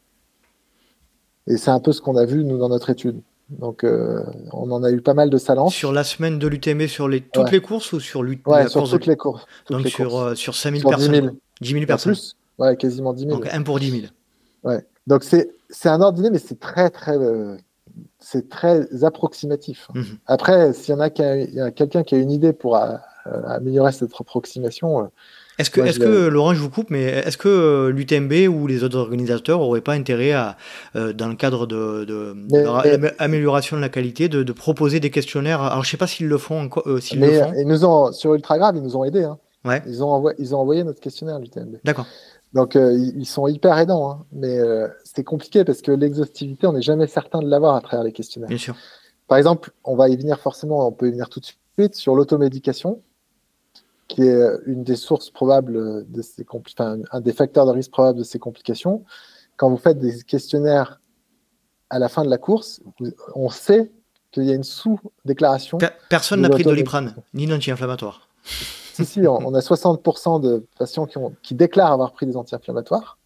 Et 1.47 1.57
c'est 1.57 1.71
un 1.71 1.79
peu 1.79 1.91
ce 1.93 2.01
qu'on 2.01 2.17
a 2.17 2.25
vu, 2.25 2.43
nous, 2.43 2.57
dans 2.57 2.69
notre 2.69 2.89
étude. 2.89 3.21
Donc, 3.49 3.85
euh, 3.85 4.21
on 4.51 4.69
en 4.71 4.83
a 4.83 4.91
eu 4.91 5.01
pas 5.01 5.13
mal 5.13 5.29
de 5.29 5.37
salances. 5.37 5.73
Sur 5.73 5.93
la 5.93 6.03
semaine 6.03 6.37
de 6.39 6.47
l'UTMB, 6.47 6.87
sur 6.87 7.07
les, 7.07 7.21
toutes 7.21 7.45
Ouais. 7.45 7.51
les 7.51 7.61
courses 7.61 7.93
ou 7.93 7.99
sur 8.01 8.21
l'U- 8.21 8.41
Ouais, 8.45 8.67
sur 8.67 8.83
de- 8.83 8.89
toutes 8.89 9.05
les 9.05 9.15
courses. 9.15 9.45
toutes 9.65 9.77
Donc 9.77 9.85
les 9.85 9.89
sur, 9.91 10.09
courses. 10.09 10.31
euh, 10.31 10.35
sur 10.35 10.53
5000 10.55 10.81
Sur 10.81 10.89
10 10.89 10.95
personnes. 11.07 11.23
000. 11.25 11.35
10 11.61 11.69
000 11.71 11.81
Pas 11.83 11.87
personnes. 11.87 12.13
plus. 12.13 12.35
Ouais, 12.59 12.75
quasiment 12.75 13.13
10 13.13 13.23
000. 13.25 13.35
Donc 13.39 13.47
1 13.49 13.61
pour 13.63 13.79
10 13.79 13.91
000. 13.91 14.03
Ouais. 14.63 14.85
Donc 15.05 15.23
c'est 15.23 15.49
c'est 15.69 15.87
un 15.89 16.01
ordre 16.01 16.17
d'idée, 16.17 16.29
mais 16.29 16.39
c'est 16.39 16.59
très 16.59 16.89
très 16.89 17.17
euh, 17.17 17.55
c'est 18.19 18.49
très 18.49 19.03
approximatif. 19.05 19.87
Mhm. 19.93 20.03
Après, 20.25 20.73
s'il 20.73 20.93
y 20.93 20.97
en 20.97 20.99
a, 20.99 21.05
a- 21.05 21.71
quelqu'un 21.71 22.03
qui 22.03 22.15
a 22.15 22.17
une 22.17 22.31
idée 22.31 22.51
pour 22.51 22.75
euh, 22.75 22.95
améliorer 23.45 23.91
cette 23.93 24.11
approximation, 24.19 25.09
Est-ce 25.59 25.69
que, 25.71 25.81
Moi, 25.81 25.89
est-ce 25.89 25.99
je 25.99 26.03
que 26.05 26.27
Laurent, 26.27 26.53
je 26.53 26.59
vous 26.61 26.69
coupe, 26.69 26.89
mais 26.91 27.03
est-ce 27.03 27.37
que 27.37 27.47
euh, 27.49 27.89
l'UTMB 27.91 28.47
ou 28.53 28.67
les 28.67 28.83
autres 28.83 28.97
organisateurs 28.97 29.59
n'auraient 29.59 29.81
pas 29.81 29.93
intérêt 29.93 30.31
à, 30.33 30.55
euh, 30.95 31.13
dans 31.13 31.27
le 31.27 31.35
cadre 31.35 31.65
de, 31.65 32.05
de, 32.05 32.05
de 32.05 32.33
Mais- 32.51 32.63
leur 32.63 32.85
am- 32.85 33.11
amélioration 33.17 33.75
de 33.75 33.81
la 33.81 33.89
qualité, 33.89 34.29
de, 34.29 34.43
de 34.43 34.51
proposer 34.53 34.99
des 34.99 35.09
questionnaires? 35.09 35.61
Alors, 35.61 35.83
je 35.83 35.89
sais 35.89 35.97
pas 35.97 36.05
s'ils 36.07 36.27
le 36.27 36.37
font, 36.37 36.69
euh, 36.85 36.99
s'ils 36.99 37.19
le 37.19 37.27
mais 37.27 37.39
font. 37.41 37.53
ils 37.57 37.67
nous 37.67 37.85
ont 37.85 38.11
sur 38.11 38.33
Ultra 38.35 38.57
Grave, 38.59 38.75
ils 38.77 38.83
nous 38.83 38.95
ont 38.95 39.03
aidés. 39.03 39.23
Hein. 39.23 39.39
Ouais. 39.65 39.81
Ils 39.87 40.03
ont 40.03 40.09
envoyé, 40.09 40.35
ils 40.39 40.53
ont 40.55 40.59
envoyé 40.59 40.83
notre 40.83 40.99
questionnaire 40.99 41.35
à 41.37 41.39
l'UTMB. 41.39 41.77
D'accord. 41.83 42.05
Donc 42.53 42.75
euh, 42.75 42.93
ils, 42.93 43.17
ils 43.17 43.25
sont 43.25 43.47
hyper 43.47 43.77
aidants, 43.77 44.09
hein. 44.11 44.25
mais 44.31 44.57
euh, 44.59 44.87
c'est 45.03 45.23
compliqué 45.23 45.63
parce 45.65 45.81
que 45.81 45.91
l'exhaustivité, 45.91 46.65
on 46.67 46.73
n'est 46.73 46.81
jamais 46.81 47.07
certain 47.07 47.39
de 47.39 47.47
l'avoir 47.49 47.75
à 47.75 47.81
travers 47.81 48.03
les 48.05 48.13
questionnaires. 48.13 48.47
Bien 48.47 48.57
sûr. 48.57 48.75
Par 49.27 49.37
exemple, 49.37 49.71
on 49.83 49.95
va 49.95 50.07
y 50.07 50.15
venir 50.15 50.39
forcément, 50.39 50.87
on 50.87 50.91
peut 50.93 51.07
y 51.07 51.11
venir 51.11 51.27
tout 51.29 51.41
de 51.41 51.45
suite 51.77 51.95
sur 51.95 52.15
l'automédication, 52.15 53.01
qui 54.07 54.23
est 54.23 54.41
une 54.65 54.83
des 54.83 54.95
sources 54.95 55.29
probables 55.29 56.09
de 56.09 56.21
ces 56.21 56.45
enfin, 56.49 56.97
un 57.11 57.21
des 57.21 57.33
facteurs 57.33 57.65
de 57.65 57.71
risque 57.71 57.91
probable 57.91 58.19
de 58.19 58.23
ces 58.23 58.39
complications. 58.39 59.03
Quand 59.57 59.69
vous 59.69 59.77
faites 59.77 59.99
des 59.99 60.21
questionnaires 60.23 61.01
à 61.89 61.99
la 61.99 62.09
fin 62.09 62.23
de 62.23 62.29
la 62.29 62.37
course, 62.37 62.81
on 63.35 63.49
sait 63.49 63.91
qu'il 64.31 64.43
y 64.43 64.51
a 64.51 64.55
une 64.55 64.63
sous-déclaration. 64.63 65.77
Per- 65.77 65.89
personne 66.09 66.41
n'a 66.41 66.49
pris 66.49 66.63
de 66.63 66.69
doliprane, 66.69 67.15
ni 67.33 67.47
d'anti-inflammatoire. 67.47 68.27
si, 68.93 69.05
si, 69.05 69.27
on, 69.27 69.37
on 69.47 69.53
a 69.53 69.59
60% 69.59 70.41
de 70.41 70.65
patients 70.77 71.05
qui, 71.05 71.17
ont, 71.17 71.33
qui 71.41 71.55
déclarent 71.55 71.91
avoir 71.91 72.13
pris 72.13 72.25
des 72.25 72.35
anti-inflammatoires. 72.37 73.17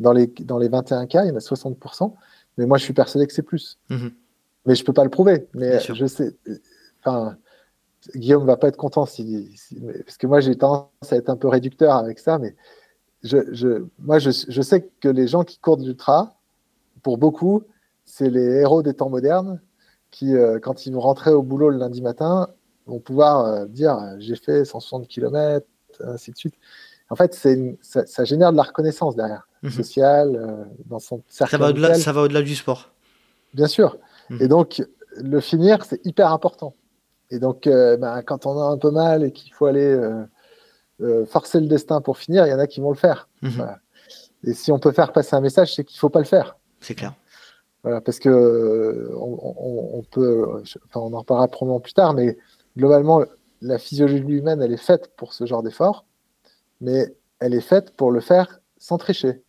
Dans 0.00 0.12
les, 0.12 0.26
dans 0.28 0.58
les 0.58 0.68
21 0.68 1.06
cas, 1.06 1.24
il 1.24 1.28
y 1.28 1.30
en 1.30 1.36
a 1.36 1.40
60%. 1.40 2.14
Mais 2.56 2.66
moi, 2.66 2.78
je 2.78 2.84
suis 2.84 2.94
persuadé 2.94 3.26
que 3.26 3.32
c'est 3.32 3.42
plus. 3.42 3.78
Mhm. 3.90 4.12
Mais 4.66 4.74
je 4.74 4.84
peux 4.84 4.92
pas 4.94 5.04
le 5.04 5.10
prouver. 5.10 5.46
Mais 5.54 5.70
Bien 5.70 5.78
sûr. 5.80 5.94
je 5.94 6.06
sais. 6.06 6.34
Enfin, 7.04 7.36
Guillaume 8.14 8.46
va 8.46 8.56
pas 8.56 8.68
être 8.68 8.76
content 8.76 9.04
si, 9.06 9.50
parce 10.04 10.16
que 10.16 10.26
moi 10.26 10.40
j'ai 10.40 10.56
tendance 10.56 10.88
à 11.10 11.16
être 11.16 11.28
un 11.28 11.36
peu 11.36 11.48
réducteur 11.48 11.94
avec 11.94 12.18
ça, 12.18 12.38
mais 12.38 12.56
je, 13.22 13.38
je, 13.52 13.84
moi 13.98 14.18
je, 14.18 14.30
je 14.48 14.62
sais 14.62 14.88
que 15.00 15.08
les 15.08 15.26
gens 15.28 15.44
qui 15.44 15.58
courent 15.58 15.76
de 15.76 15.84
l'ultra, 15.84 16.34
pour 17.02 17.18
beaucoup, 17.18 17.62
c'est 18.06 18.30
les 18.30 18.60
héros 18.60 18.82
des 18.82 18.94
temps 18.94 19.10
modernes 19.10 19.60
qui, 20.10 20.34
euh, 20.34 20.58
quand 20.60 20.86
ils 20.86 20.92
vont 20.94 21.00
rentrer 21.00 21.30
au 21.32 21.42
boulot 21.42 21.70
le 21.70 21.76
lundi 21.78 22.00
matin, 22.02 22.48
vont 22.86 22.98
pouvoir 23.00 23.44
euh, 23.44 23.66
dire 23.66 23.96
euh, 23.98 24.16
j'ai 24.18 24.34
fait 24.36 24.64
160 24.64 25.06
km, 25.06 25.66
ainsi 26.04 26.30
de 26.32 26.36
suite. 26.36 26.54
En 27.10 27.16
fait, 27.16 27.38
une- 27.44 27.76
ça, 27.82 28.06
ça 28.06 28.24
génère 28.24 28.50
de 28.52 28.56
la 28.56 28.62
reconnaissance 28.62 29.14
derrière, 29.16 29.46
Mhm. 29.62 29.70
sociale, 29.72 30.36
euh, 30.36 30.64
dans 30.86 30.98
son 31.00 31.22
cercle 31.28 31.50
Ça 31.50 31.58
va 31.58 31.68
au-delà, 31.68 31.88
amical. 31.88 32.02
ça 32.02 32.12
va 32.12 32.22
au-delà 32.22 32.40
du 32.42 32.54
sport. 32.56 32.90
Bien 33.52 33.66
sûr. 33.66 33.98
Mhm. 34.30 34.38
Et 34.42 34.48
donc, 34.48 34.82
le 35.16 35.40
finir, 35.40 35.84
c'est 35.84 36.04
hyper 36.06 36.32
important. 36.32 36.74
Et 37.30 37.38
donc, 37.38 37.66
euh, 37.66 37.96
ben, 37.96 38.22
quand 38.22 38.46
on 38.46 38.58
a 38.60 38.64
un 38.64 38.76
peu 38.78 38.90
mal 38.90 39.22
et 39.24 39.32
qu'il 39.32 39.52
faut 39.52 39.66
aller 39.66 39.84
euh, 39.86 40.24
euh, 41.00 41.26
forcer 41.26 41.60
le 41.60 41.66
destin 41.66 42.00
pour 42.00 42.18
finir, 42.18 42.46
il 42.46 42.50
y 42.50 42.54
en 42.54 42.58
a 42.58 42.66
qui 42.66 42.80
vont 42.80 42.90
le 42.90 42.96
faire. 42.96 43.28
Mhm. 43.42 43.50
Voilà. 43.52 43.78
Et 44.44 44.54
si 44.54 44.72
on 44.72 44.78
peut 44.78 44.92
faire 44.92 45.12
passer 45.12 45.36
un 45.36 45.40
message, 45.40 45.74
c'est 45.74 45.84
qu'il 45.84 45.96
ne 45.96 46.00
faut 46.00 46.08
pas 46.08 46.18
le 46.20 46.24
faire. 46.24 46.56
C'est 46.80 46.94
clair. 46.94 47.14
Voilà, 47.82 48.00
parce 48.00 48.18
que 48.18 49.10
on, 49.16 49.38
on- 49.42 49.98
on 49.98 50.02
peut, 50.02 50.46
enfin, 50.86 51.00
on 51.00 51.12
en 51.14 51.20
reparlera 51.20 51.48
probablement 51.48 51.80
plus 51.80 51.94
tard, 51.94 52.12
mais 52.14 52.36
globalement, 52.76 53.22
la 53.62 53.78
physiologie 53.78 54.18
humaine, 54.22 54.60
elle 54.62 54.72
est 54.72 54.76
faite 54.76 55.12
pour 55.16 55.32
ce 55.34 55.46
genre 55.46 55.62
d'effort, 55.62 56.04
mais 56.80 57.14
elle 57.38 57.54
est 57.54 57.60
faite 57.62 57.92
pour 57.96 58.10
le 58.12 58.20
faire 58.20 58.60
sans 58.78 58.98
tricher. 58.98 59.42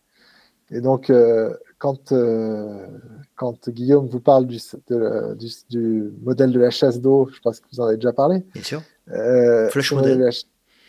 Et 0.70 0.80
donc, 0.80 1.10
euh, 1.10 1.54
quand, 1.82 2.12
euh, 2.12 2.86
quand 3.34 3.68
Guillaume 3.68 4.06
vous 4.06 4.20
parle 4.20 4.46
du, 4.46 4.58
de- 4.88 5.34
du, 5.34 5.48
du 5.68 6.12
modèle 6.22 6.52
de 6.52 6.60
la 6.60 6.70
chasse 6.70 7.00
d'eau, 7.00 7.28
je 7.34 7.40
pense 7.40 7.58
que 7.58 7.66
vous 7.72 7.80
en 7.80 7.86
avez 7.86 7.96
déjà 7.96 8.12
parlé. 8.12 8.44
Bien 8.54 8.62
sûr. 8.62 8.82
euh, 9.10 9.68
Flush 9.68 9.92
la 9.92 10.30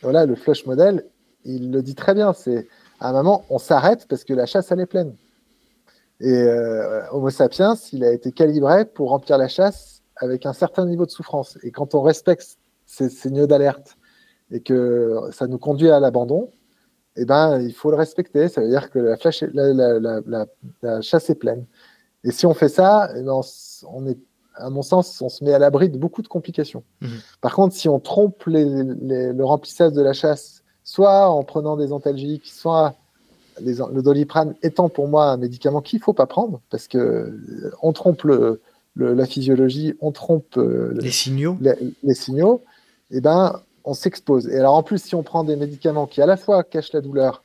voilà, 0.04 0.28
le 0.28 0.36
flush 0.36 0.68
model, 0.68 1.04
il 1.46 1.72
le 1.72 1.82
dit 1.82 1.96
très 1.96 2.14
bien. 2.14 2.32
C'est 2.34 2.68
à 3.00 3.10
un 3.10 3.14
moment, 3.14 3.44
on 3.50 3.58
s'arrête 3.58 4.06
parce 4.08 4.24
que 4.24 4.34
la 4.36 4.46
chasse, 4.46 4.72
elle 4.72 4.82
est 4.82 4.86
pleine. 4.86 5.16
Et 6.20 6.32
euh, 6.32 7.02
Homo 7.12 7.32
sapiens, 7.32 7.74
il 7.92 8.04
a 8.04 8.12
été 8.14 8.32
calibré 8.32 8.86
pour 8.86 9.10
remplir 9.10 9.40
la 9.40 9.48
chasse 9.48 10.04
avec 10.18 10.46
un 10.46 10.54
certain 10.54 10.86
niveau 10.86 11.06
de 11.08 11.12
souffrance. 11.12 11.58
Et 11.64 11.72
quand 11.72 11.96
on 11.96 12.02
respecte 12.04 12.58
ces 12.86 13.10
signaux 13.10 13.48
d'alerte 13.48 13.98
et 14.52 14.60
que 14.62 15.20
ça 15.32 15.48
nous 15.48 15.58
conduit 15.58 15.90
à 15.90 16.00
l'abandon, 16.00 16.52
eh 17.16 17.26
ben, 17.26 17.60
il 17.62 17.74
faut 17.74 17.92
le 17.92 17.98
respecter. 17.98 18.48
Ça 18.50 18.62
veut 18.62 18.70
dire 18.70 18.90
que 18.90 19.00
la, 19.00 19.18
flash 19.18 19.44
est- 19.44 19.54
la, 19.54 19.74
la- 19.74 20.00
la- 20.00 20.22
la- 20.26 20.46
la 20.82 21.02
chasse 21.02 21.30
est 21.30 21.36
pleine. 21.36 21.66
Et 22.24 22.32
si 22.32 22.46
on 22.46 22.54
fait 22.54 22.70
ça, 22.70 23.10
eh 23.16 23.22
ben, 23.22 23.40
on, 23.88 24.08
est, 24.08 24.18
à 24.56 24.70
mon 24.70 24.82
sens, 24.82 25.22
on 25.22 25.30
se 25.30 25.44
met 25.44 25.54
à 25.54 25.60
l'abri 25.60 25.90
de 25.90 25.98
beaucoup 25.98 26.22
de 26.22 26.28
complications. 26.28 26.84
Mhm. 27.02 27.10
Par 27.42 27.54
contre, 27.54 27.76
si 27.76 27.88
on 27.90 28.00
trompe 28.00 28.44
les- 28.46 28.66
les- 28.66 29.34
le 29.34 29.46
remplissage 29.46 29.94
de 29.94 30.02
la 30.02 30.14
chasse, 30.14 30.64
soit 30.84 31.30
en 31.30 31.44
prenant 31.44 31.78
des 31.78 31.92
antalgiques, 31.92 32.48
soit 32.48 32.96
le 33.62 34.02
doliprane 34.02 34.56
étant 34.64 34.90
pour 34.90 35.08
moi 35.08 35.26
un 35.28 35.38
médicament 35.38 35.82
qu'il 35.82 36.00
ne 36.00 36.04
faut 36.04 36.14
pas 36.14 36.26
prendre, 36.26 36.62
parce 36.72 36.88
que 36.88 37.40
on 37.84 37.94
trompe 37.94 38.24
la 38.96 39.26
physiologie, 39.26 39.96
on 40.02 40.12
trompe 40.12 40.56
les 40.56 41.12
signaux, 41.12 41.58
les, 41.62 42.16
signaux, 42.16 42.62
et 43.12 43.18
eh 43.18 43.22
ben 43.22 43.62
on 43.86 43.94
s'expose. 43.94 44.48
Et 44.48 44.58
alors 44.58 44.76
en 44.76 44.84
plus, 44.84 45.02
si 45.02 45.16
on 45.16 45.24
prend 45.24 45.44
des 45.44 45.56
médicaments 45.56 46.08
qui 46.08 46.22
à 46.22 46.26
la 46.26 46.38
fois 46.38 46.64
cachent 46.64 46.94
la 46.94 47.02
douleur 47.02 47.44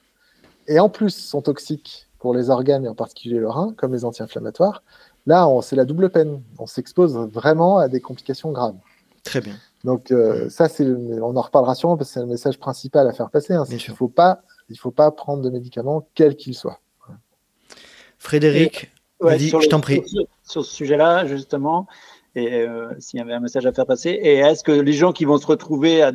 et 0.67 0.79
en 0.79 0.89
plus 0.89 1.11
sont 1.11 1.43
toxiques 1.43 2.07
pour 2.19 2.35
les 2.35 2.51
organes 2.51 2.85
et 2.85 2.89
en 2.89 2.95
particulier 2.95 3.39
le 3.39 3.49
rein, 3.49 3.75
comme 3.77 3.93
les 3.93 4.05
anti-inflammatoires, 4.05 4.83
là 5.27 5.49
c'est 5.63 5.77
la 5.77 5.85
double 5.85 6.11
peine. 6.11 6.43
On 6.59 6.67
s'expose 6.67 7.17
vraiment 7.17 7.79
à 7.79 7.89
des 7.89 8.01
complications 8.01 8.53
graves. 8.53 8.77
Très 9.25 9.41
bien. 9.41 9.55
Donc 9.85 10.11
euh, 10.11 10.49
ça, 10.51 10.69
c'est, 10.69 10.87
on 10.87 11.37
en 11.37 11.41
reparlera 11.41 11.75
sûrement 11.75 11.97
parce 11.97 12.11
que 12.11 12.15
c'est 12.15 12.21
le 12.21 12.27
message 12.27 12.59
principal 12.59 13.07
à 13.07 13.13
faire 13.13 13.31
passer. 13.31 13.55
Hein, 13.55 13.65
il 13.71 13.75
ne 13.75 13.95
faut 13.95 14.09
pas, 14.09 14.43
il 14.69 14.79
faut 14.79 14.91
pas 14.91 15.11
prendre 15.11 15.43
de 15.43 15.51
médicaments 15.51 16.09
quels 16.15 16.37
qu'ils 16.37 16.55
soient. 16.55 16.81
Frédéric, 18.19 18.91
je 19.21 19.69
t'en 19.69 19.81
prie. 19.81 20.03
Sur, 20.07 20.27
ce 20.43 20.63
sujet-là, 20.63 21.27
justement, 21.27 21.87
euh, 22.39 22.93
s'il 22.99 23.19
y 23.19 23.23
avait 23.23 23.35
un 23.35 23.41
message 23.41 23.67
à 23.67 23.73
faire 23.73 23.87
passer, 23.87 24.11
et 24.11 24.37
est-ce 24.37 24.63
que 24.63 24.73
les 24.73 24.93
gens 24.93 25.13
qui 25.13 25.25
vont 25.25 25.39
se 25.39 25.47
retrouver 25.47 26.03
à 26.03 26.13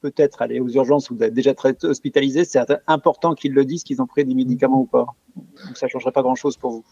peut-être 0.00 0.42
aller 0.42 0.60
aux 0.60 0.68
urgences 0.68 1.10
ou 1.10 1.16
déjà 1.16 1.54
très 1.54 1.74
hospitalisés, 1.84 2.44
c'est 2.44 2.60
important 2.86 3.34
qu'ils 3.34 3.52
le 3.52 3.64
disent, 3.64 3.82
qu'ils 3.82 4.00
ont 4.00 4.06
pris 4.06 4.24
des 4.24 4.34
médicaments 4.34 4.80
ou 4.80 4.86
pas? 4.86 5.06
ça 5.74 5.86
ne 5.86 5.90
changerait 5.90 6.12
pas 6.12 6.22
grand-chose 6.22 6.56
pour 6.56 6.70
vous. 6.70 6.84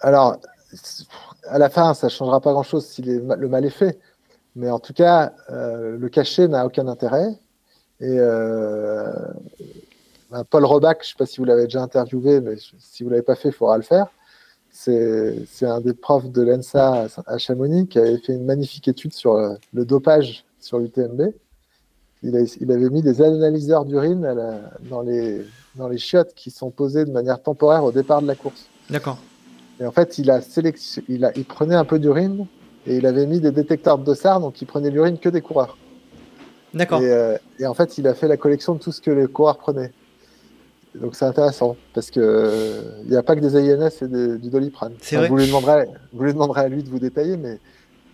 Alors, 0.00 0.36
à 1.48 1.58
la 1.58 1.68
fin, 1.68 1.94
ça 1.94 2.06
ne 2.06 2.10
changera 2.10 2.40
pas 2.40 2.52
grand-chose 2.52 2.86
si 2.86 3.02
le 3.02 3.48
mal 3.48 3.64
est 3.64 3.70
fait. 3.70 3.98
Mais 4.56 4.70
en 4.70 4.78
tout 4.78 4.94
cas, 4.94 5.34
euh, 5.50 5.98
le 5.98 6.08
cachet 6.08 6.48
n'a 6.48 6.64
aucun 6.64 6.88
intérêt. 6.88 7.28
Et 8.00 8.16
euh, 8.18 9.12
ben, 10.30 10.44
Paul 10.44 10.64
Robac, 10.64 11.02
je 11.02 11.08
ne 11.08 11.10
sais 11.10 11.18
pas 11.18 11.26
si 11.26 11.38
vous 11.38 11.44
l'avez 11.44 11.64
déjà 11.64 11.82
interviewé, 11.82 12.40
mais 12.40 12.56
si 12.56 13.02
vous 13.02 13.10
ne 13.10 13.14
l'avez 13.14 13.24
pas 13.24 13.36
fait, 13.36 13.50
il 13.50 13.54
faudra 13.54 13.76
le 13.76 13.82
faire. 13.82 14.06
C'est 14.78 15.66
un 15.66 15.80
des 15.80 15.94
profs 15.94 16.30
de 16.30 16.42
l'ENSA 16.42 17.06
à 17.26 17.38
Chamonix 17.38 17.88
qui 17.88 17.98
avait 17.98 18.18
fait 18.18 18.34
une 18.34 18.44
magnifique 18.44 18.88
étude 18.88 19.14
sur 19.14 19.32
euh, 19.32 19.54
le 19.72 19.86
dopage 19.86 20.44
sur 20.60 20.78
l'UTMB. 20.78 21.32
Il, 22.22 22.46
il, 22.60 22.72
avait 22.72 22.90
mis 22.90 23.02
des 23.02 23.22
analyseurs 23.22 23.86
d'urine 23.86 24.28
dans 24.90 25.00
les, 25.00 25.44
dans 25.76 25.88
les 25.88 25.98
chiottes 25.98 26.34
qui 26.34 26.50
sont 26.50 26.70
posées 26.70 27.04
de 27.04 27.10
manière 27.10 27.42
temporaire 27.42 27.84
au 27.84 27.92
départ 27.92 28.20
de 28.20 28.26
la 28.26 28.34
course. 28.34 28.66
D'accord. 28.90 29.18
Et 29.80 29.86
en 29.86 29.92
fait, 29.92 30.18
il, 30.18 30.30
a 30.30 30.40
il, 31.08 31.24
a, 31.24 31.32
il 31.36 31.44
prenait 31.44 31.74
un 31.74 31.84
peu 31.84 31.98
d'urine 31.98 32.46
et 32.86 32.96
il 32.96 33.06
avait 33.06 33.26
mis 33.26 33.40
des 33.40 33.52
détecteurs 33.52 33.98
de 33.98 34.04
dossard, 34.04 34.40
donc 34.40 34.60
il 34.60 34.66
prenait 34.66 34.90
l'urine 34.90 35.18
que 35.18 35.28
des 35.28 35.40
coureurs. 35.40 35.76
D'accord. 36.74 37.00
Euh, 37.02 37.38
et, 37.58 37.66
en 37.66 37.74
fait, 37.74 37.96
il 37.96 38.06
a 38.06 38.14
fait 38.14 38.28
la 38.28 38.36
collection 38.36 38.74
de 38.74 38.80
tout 38.80 38.92
ce 38.92 39.00
que 39.00 39.10
les 39.10 39.26
coureurs 39.26 39.58
prenaient. 39.58 39.92
Donc 41.00 41.14
c'est 41.14 41.24
intéressant 41.24 41.76
parce 41.94 42.10
que 42.10 42.80
il 43.04 43.10
n'y 43.10 43.16
a 43.16 43.22
pas 43.22 43.36
que 43.36 43.40
des 43.40 43.56
AINS 43.56 43.90
et 44.02 44.38
du 44.38 44.50
Doliprane. 44.50 44.94
Vrai. 44.94 45.28
Vous 45.28 45.36
lui, 45.36 45.46
demanderez, 45.46 45.86
vous 46.12 46.24
lui 46.24 46.32
demanderez 46.32 46.62
à 46.62 46.68
lui 46.68 46.82
de 46.82 46.88
vous 46.88 46.98
détailler, 46.98 47.36
mais 47.36 47.58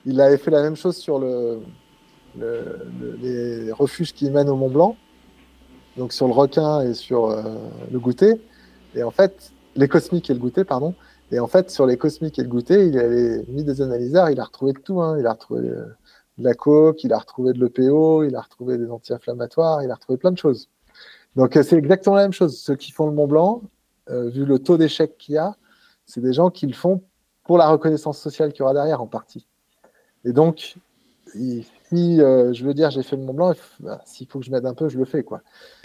il 0.05 0.21
avait 0.21 0.39
fait 0.39 0.51
la 0.51 0.63
même 0.63 0.77
chose 0.77 0.97
sur 0.97 1.19
le, 1.19 1.61
les 3.21 3.73
refuges 3.73 4.13
qui 4.13 4.31
mènent 4.31 4.49
au 4.49 4.57
Mont 4.57 4.71
Blanc, 4.71 4.97
donc 5.97 6.13
sur 6.13 6.27
le 6.27 6.33
requin 6.33 6.81
et 6.83 6.95
sur 6.95 7.27
euh, 7.27 7.43
le 7.91 7.99
goûter. 7.99 8.41
Et 8.95 9.03
en 9.03 9.11
fait, 9.11 9.53
les 9.77 9.89
cosmiques 9.89 10.31
et 10.31 10.35
le 10.35 10.41
goûter, 10.41 10.65
pardon. 10.65 10.95
Et 11.31 11.39
en 11.39 11.47
fait, 11.47 11.71
sur 11.71 11.87
les 11.87 11.97
cosmiques 11.97 12.39
et 12.39 12.43
le 12.43 12.49
goûter, 12.49 12.87
il 12.87 12.99
avait 12.99 13.45
mis 13.49 13.65
des 13.65 13.81
analyseurs, 13.81 14.31
il 14.31 14.41
a 14.41 14.45
retrouvé 14.45 14.73
de 14.73 14.79
tout. 14.79 15.01
Hein. 15.01 15.17
Il 15.19 15.27
a 15.27 15.33
retrouvé 15.33 15.69
euh, 15.69 15.87
de 16.39 16.45
la 16.45 16.55
coke, 16.55 17.03
il 17.05 17.13
a 17.13 17.19
retrouvé 17.19 17.53
de 17.53 17.61
l'EPO, 17.61 18.25
il 18.25 18.37
a 18.37 18.41
retrouvé 18.41 18.77
des 18.77 18.91
anti-inflammatoires, 18.91 19.83
il 19.83 19.91
a 19.91 19.95
retrouvé 19.95 20.19
plein 20.19 20.33
de 20.33 20.39
choses. 20.39 20.69
Donc 21.37 21.57
euh, 21.57 21.63
c'est 21.63 21.77
exactement 21.77 22.17
la 22.17 22.23
même 22.23 22.33
chose. 22.33 22.59
Ceux 22.59 22.77
qui 22.77 22.93
font 22.93 23.07
le 23.07 23.13
Mont 23.13 23.27
Blanc, 23.27 23.63
euh, 24.11 24.29
vu 24.29 24.45
le 24.45 24.59
taux 24.59 24.77
d'échec 24.77 25.17
qu'il 25.19 25.35
y 25.35 25.39
a, 25.39 25.57
c'est 26.07 26.21
des 26.21 26.33
gens 26.33 26.51
qui 26.51 26.67
le 26.67 26.75
font 26.75 27.03
pour 27.45 27.59
la 27.59 27.69
reconnaissance 27.69 28.19
sociale 28.19 28.53
qu'il 28.53 28.61
y 28.61 28.63
aura 28.63 28.75
derrière 28.75 29.01
en 29.01 29.07
partie. 29.07 29.47
Et 30.25 30.33
donc, 30.33 30.77
si 31.35 32.17
je 32.19 32.65
veux 32.65 32.75
dire 32.75 32.91
j'ai 32.91 33.03
fait 33.03 33.17
le 33.17 33.23
Mont 33.23 33.35
Blanc, 33.35 33.53
s'il 34.05 34.29
faut 34.29 34.39
que 34.39 34.45
je 34.45 34.51
m'aide 34.51 34.67
un 34.67 34.75
peu, 34.75 34.89
je 34.89 34.99
le 34.99 35.05
fais. 35.05 35.23
quoi. 35.23 35.41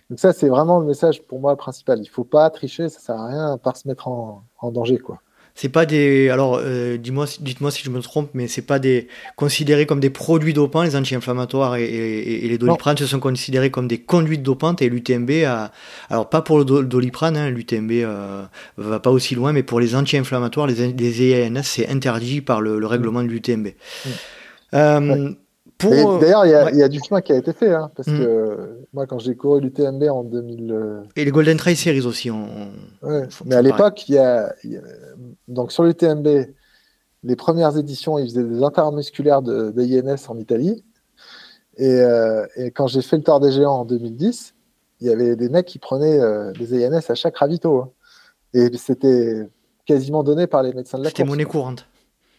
Donc 0.10 0.20
ça, 0.20 0.34
c'est 0.34 0.50
vraiment 0.50 0.80
le 0.80 0.86
message 0.86 1.24
pour 1.24 1.40
moi 1.40 1.56
principal. 1.56 2.00
Il 2.00 2.04
ne 2.04 2.08
faut 2.08 2.24
pas 2.24 2.50
tricher, 2.50 2.90
ça 2.90 3.00
ne 3.00 3.04
sert 3.04 3.16
à 3.20 3.28
rien 3.28 3.54
à 3.54 3.58
part 3.58 3.78
se 3.78 3.88
mettre 3.88 4.08
en, 4.08 4.44
en 4.60 4.72
danger. 4.72 4.98
quoi 5.00 5.22
c'est 5.58 5.70
pas 5.70 5.88
des 5.88 6.30
alors 6.30 6.62
euh, 6.63 6.98
dis-moi 6.98 7.26
dites-moi 7.39 7.72
si 7.72 7.84
je 7.84 7.89
me 7.89 8.00
trompe 8.00 8.30
mais 8.36 8.48
c'est 8.48 8.62
pas 8.62 8.78
des 8.78 9.08
considérés 9.36 9.88
comme 9.88 10.00
des 10.00 10.12
produits 10.12 10.54
dopants 10.54 10.84
les 10.84 10.96
anti-inflammatoires 10.96 11.78
et, 11.78 12.41
les 12.43 12.58
doliprane 12.60 12.96
ce 12.96 13.08
sont 13.08 13.20
considérés 13.20 13.72
comme 13.72 13.88
des 13.88 13.98
conduites 13.98 14.43
dopantes 14.43 14.84
et 14.84 14.89
l'UTMB 14.89 15.32
a 15.48 15.72
alors 16.12 16.30
pas 16.30 16.43
pour 16.43 16.60
le 16.60 16.63
doliprane 16.63 17.36
hein, 17.36 17.50
l'UTMB 17.50 17.91
euh, 17.91 18.43
va 18.78 19.00
pas 19.00 19.10
aussi 19.10 19.34
loin 19.34 19.52
mais 19.52 19.63
pour 19.63 19.80
les 19.80 19.96
anti-inflammatoires 19.96 20.67
les, 20.67 20.93
les 20.93 21.32
EANS 21.34 21.63
c'est 21.63 21.89
interdit 21.89 22.41
par 22.41 22.62
le, 22.62 22.86
règlement 22.86 23.24
de 23.24 23.28
l'UTMB 23.28 23.65
mm. 23.65 24.10
euh, 24.76 25.34
euh, 25.86 26.20
d'ailleurs, 26.20 26.46
il 26.46 26.78
y, 26.78 26.84
a 26.84 26.88
du 26.89 27.00
chemin 27.00 27.22
qui 27.22 27.32
a 27.32 27.36
été 27.36 27.54
fait, 27.54 27.72
hein, 27.72 27.91
parce 27.96 28.08
mm. 28.08 28.17
que 28.17 28.58
moi, 28.93 29.06
quand 29.06 29.20
j'ai 29.20 29.36
couru 29.36 29.62
l'UTMB 29.62 30.04
en 30.04 30.24
2000. 30.24 30.72
Euh, 30.72 31.02
Et 31.15 31.26
les 31.26 31.32
Golden 31.32 31.58
Trail 31.58 31.76
Series 31.76 32.06
aussi. 32.06 32.32
Mais 33.46 33.56
à 33.56 33.62
l'époque, 33.62 34.08
il 34.10 34.15
y, 34.15 34.17
a, 34.17 34.54
donc 35.48 35.72
sur 35.72 35.84
l'UTMB, 35.84 36.28
les 37.24 37.36
premières 37.36 37.78
éditions, 37.78 38.18
ils 38.18 38.28
faisaient 38.28 38.44
des 38.44 38.64
intermusculaires 38.64 39.42
de, 39.42 39.74
INS 39.78 40.30
en 40.30 40.38
Italie. 40.38 40.84
Euh, 41.80 42.46
et, 42.56 42.72
quand 42.72 42.88
j'ai 42.88 43.02
fait 43.02 43.18
le 43.18 43.24
Tour 43.24 43.40
des 43.40 43.52
Géants 43.52 43.82
en 43.82 43.86
2010, 43.86 44.54
il 45.02 45.08
y 45.08 45.10
avait 45.12 45.36
des 45.36 45.50
mecs 45.50 45.66
qui 45.66 45.80
prenaient 45.80 46.20
des 46.54 46.86
INS 46.86 47.02
à 47.10 47.16
chaque 47.16 47.38
ravito. 47.38 47.82
Hein. 47.82 47.92
Et 48.54 48.76
c'était 48.78 49.48
quasiment 49.86 50.24
donné 50.24 50.48
par 50.48 50.64
les 50.64 50.74
médecins 50.74 50.98
de 50.98 51.04
la. 51.04 51.10
C'était 51.10 51.24
monnaie 51.24 51.46
courante. 51.46 51.86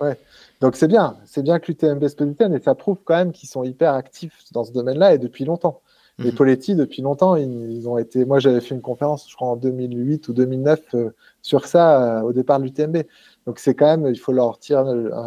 Ouais. 0.01 0.17
Donc 0.61 0.77
c'est 0.77 0.89
bien, 0.89 1.17
c'est 1.25 1.43
bien 1.43 1.59
que 1.59 1.71
l'UTMB 1.71 2.07
se 2.09 2.17
positionne 2.17 2.55
et 2.55 2.61
ça 2.61 2.75
prouve 2.75 2.99
quand 3.05 3.15
même 3.15 3.33
qu'ils 3.33 3.49
sont 3.49 3.63
hyper 3.63 3.95
actifs 3.95 4.45
dans 4.53 4.65
ce 4.65 4.73
domaine-là 4.73 5.15
et 5.15 5.19
depuis 5.19 5.45
longtemps. 5.45 5.81
Les 6.19 6.31
mhm. 6.31 6.37
Poletti, 6.37 6.75
depuis 6.75 7.01
longtemps, 7.03 7.37
ils, 7.37 7.89
ont 7.89 7.97
été. 7.97 8.25
Moi, 8.25 8.41
j'avais 8.41 8.61
fait 8.61 8.75
une 8.75 8.81
conférence, 8.81 9.29
je 9.29 9.37
crois, 9.37 9.49
en 9.49 9.57
2008 9.57 10.29
ou 10.29 10.33
2009 10.33 10.81
euh, 10.95 11.11
sur 11.43 11.67
ça 11.67 12.19
euh, 12.19 12.23
au 12.23 12.33
départ 12.33 12.59
de 12.59 12.65
l'UTMB. 12.65 12.99
Donc, 13.47 13.61
c'est 13.61 13.75
quand 13.75 13.87
même, 13.87 14.13
il 14.13 14.19
faut 14.19 14.33
leur 14.33 14.59
tirer 14.59 14.83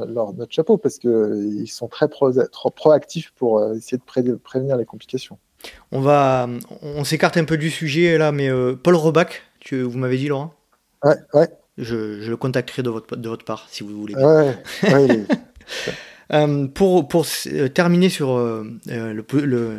leur, 0.08 0.34
notre 0.34 0.52
chapeau 0.52 0.78
parce 0.78 0.98
qu'ils 0.98 1.10
euh, 1.10 1.66
sont 1.66 1.88
très, 1.88 2.08
proactifs 2.76 3.32
pour 3.38 3.64
essayer 3.74 3.98
de 3.98 4.36
prévenir 4.36 4.76
les 4.76 4.86
complications. 4.86 5.38
On 5.92 6.02
va, 6.02 6.50
on 6.82 7.04
s'écarte 7.04 7.38
un 7.38 7.46
peu 7.46 7.58
du 7.58 7.70
sujet 7.70 8.18
là, 8.18 8.32
mais 8.32 8.50
Paul 8.84 8.96
Robac, 8.96 9.44
tu, 9.60 9.82
vous 9.82 9.98
m'avez 9.98 10.18
dit, 10.18 10.28
Laurent? 10.28 10.54
Ouais, 11.04 11.16
ouais. 11.34 11.50
Je, 11.78 12.30
le 12.30 12.36
contacterai 12.36 12.84
de 12.84 12.90
votre, 12.90 13.16
de 13.16 13.30
votre 13.30 13.46
part, 13.46 13.68
si 13.70 13.84
vous 13.84 13.98
voulez. 13.98 14.16
Ouais, 14.16 14.56
ouais, 14.84 15.26
Euh, 16.34 16.68
pour, 16.68 17.08
pour 17.08 17.26
euh, 17.48 17.68
terminer 17.68 18.10
sur 18.10 18.38
euh, 18.38 18.64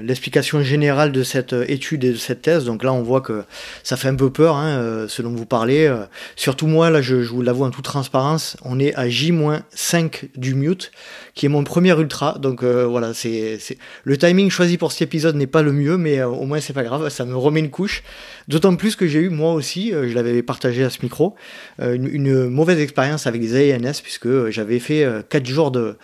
l'explication 0.03 0.63
générale 0.63 1.11
de 1.11 1.23
cette 1.23 1.55
étude 1.67 2.05
et 2.05 2.11
de 2.11 2.17
cette 2.17 2.43
thèse, 2.43 2.65
donc 2.65 2.85
là 2.85 2.93
on 2.93 3.03
voit 3.03 3.23
que 3.23 3.45
ça 3.83 3.97
fait 3.97 4.09
un 4.09 4.15
peu 4.15 4.31
peur, 4.31 4.57
hein, 4.57 5.07
ce 5.09 5.23
dont 5.23 5.31
vous 5.31 5.47
parlez. 5.47 5.93
surtout 6.37 6.67
moi, 6.67 6.91
là 6.91 7.01
je, 7.01 7.23
je 7.23 7.31
vous 7.31 7.43
l'avoue 7.43 7.65
en 7.65 7.71
toute 7.71 7.85
transparence, 7.85 8.57
on 8.65 8.79
est 8.79 8.95
à 8.95 9.09
J-5 9.09 10.31
du 10.37 10.55
mute, 10.55 10.93
qui 11.35 11.47
est 11.47 11.49
mon 11.49 11.65
premier 11.65 11.99
ultra. 11.99 12.37
Donc 12.39 12.63
voilà, 12.65 13.15
c'est 13.15 13.59
le 14.05 14.17
timing 14.17 14.51
choisi 14.51 14.77
pour 14.77 14.93
cet 14.93 15.03
épisode 15.03 15.37
n'est 15.37 15.47
pas 15.47 15.63
le 15.63 15.73
mieux, 15.73 15.97
mais 15.97 16.23
au 16.23 16.45
moins 16.45 16.61
c'est 16.61 16.73
pas 16.73 16.85
grave, 16.85 17.09
ça 17.09 17.25
me 17.25 17.37
remet 17.37 17.61
une 17.61 17.71
couche. 17.71 18.03
D'autant 18.49 18.75
plus 18.77 18.97
que 18.97 19.07
j'ai 19.07 19.21
eu 19.21 19.31
moi 19.31 19.55
aussi, 19.55 19.91
je 19.91 20.15
l'avais 20.15 20.43
partagé 20.43 20.85
à 20.85 20.91
ce 20.91 20.99
micro, 21.03 21.35
une, 21.81 22.09
une, 22.09 22.49
mauvaise 22.49 22.81
expérience 22.81 23.27
avec 23.27 23.41
les 23.41 23.75
ANS 23.75 24.01
puisque 24.03 24.51
j'avais 24.51 24.79
fait 24.79 25.07
4 25.29 25.47
jours 25.47 25.71
de 25.71 25.97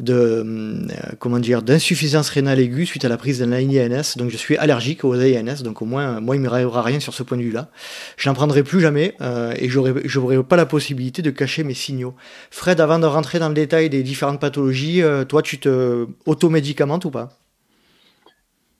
de 0.00 0.14
euh, 0.14 0.88
comment 1.18 1.38
dire 1.38 1.62
d'insuffisance 1.62 2.28
rénale 2.30 2.60
aiguë 2.60 2.86
suite 2.86 3.04
à 3.04 3.08
la 3.08 3.16
prise 3.16 3.38
d'un 3.40 3.52
INS. 3.52 4.16
Donc 4.16 4.30
je 4.30 4.36
suis 4.36 4.56
allergique 4.56 5.04
aux 5.04 5.14
INS, 5.14 5.62
donc 5.62 5.82
au 5.82 5.84
moins 5.84 6.20
moi 6.20 6.36
il 6.36 6.40
me 6.40 6.48
m'arrivera 6.48 6.82
rien 6.82 7.00
sur 7.00 7.14
ce 7.14 7.22
point 7.22 7.36
de 7.36 7.42
vue-là. 7.42 7.68
Je 8.16 8.28
n'en 8.28 8.34
prendrai 8.34 8.62
plus 8.62 8.80
jamais 8.80 9.14
euh, 9.20 9.54
et 9.58 9.68
j'aurai 9.68 9.94
j'aurai 10.04 10.42
pas 10.42 10.56
la 10.56 10.66
possibilité 10.66 11.22
de 11.22 11.30
cacher 11.30 11.64
mes 11.64 11.74
signaux. 11.74 12.14
Fred, 12.50 12.80
avant 12.80 12.98
de 12.98 13.06
rentrer 13.06 13.38
dans 13.38 13.48
le 13.48 13.54
détail 13.54 13.90
des 13.90 14.02
différentes 14.02 14.40
pathologies, 14.40 15.02
euh, 15.02 15.24
toi 15.24 15.42
tu 15.42 15.58
te 15.58 16.06
automédicamentes 16.26 17.04
ou 17.04 17.10
pas? 17.10 17.30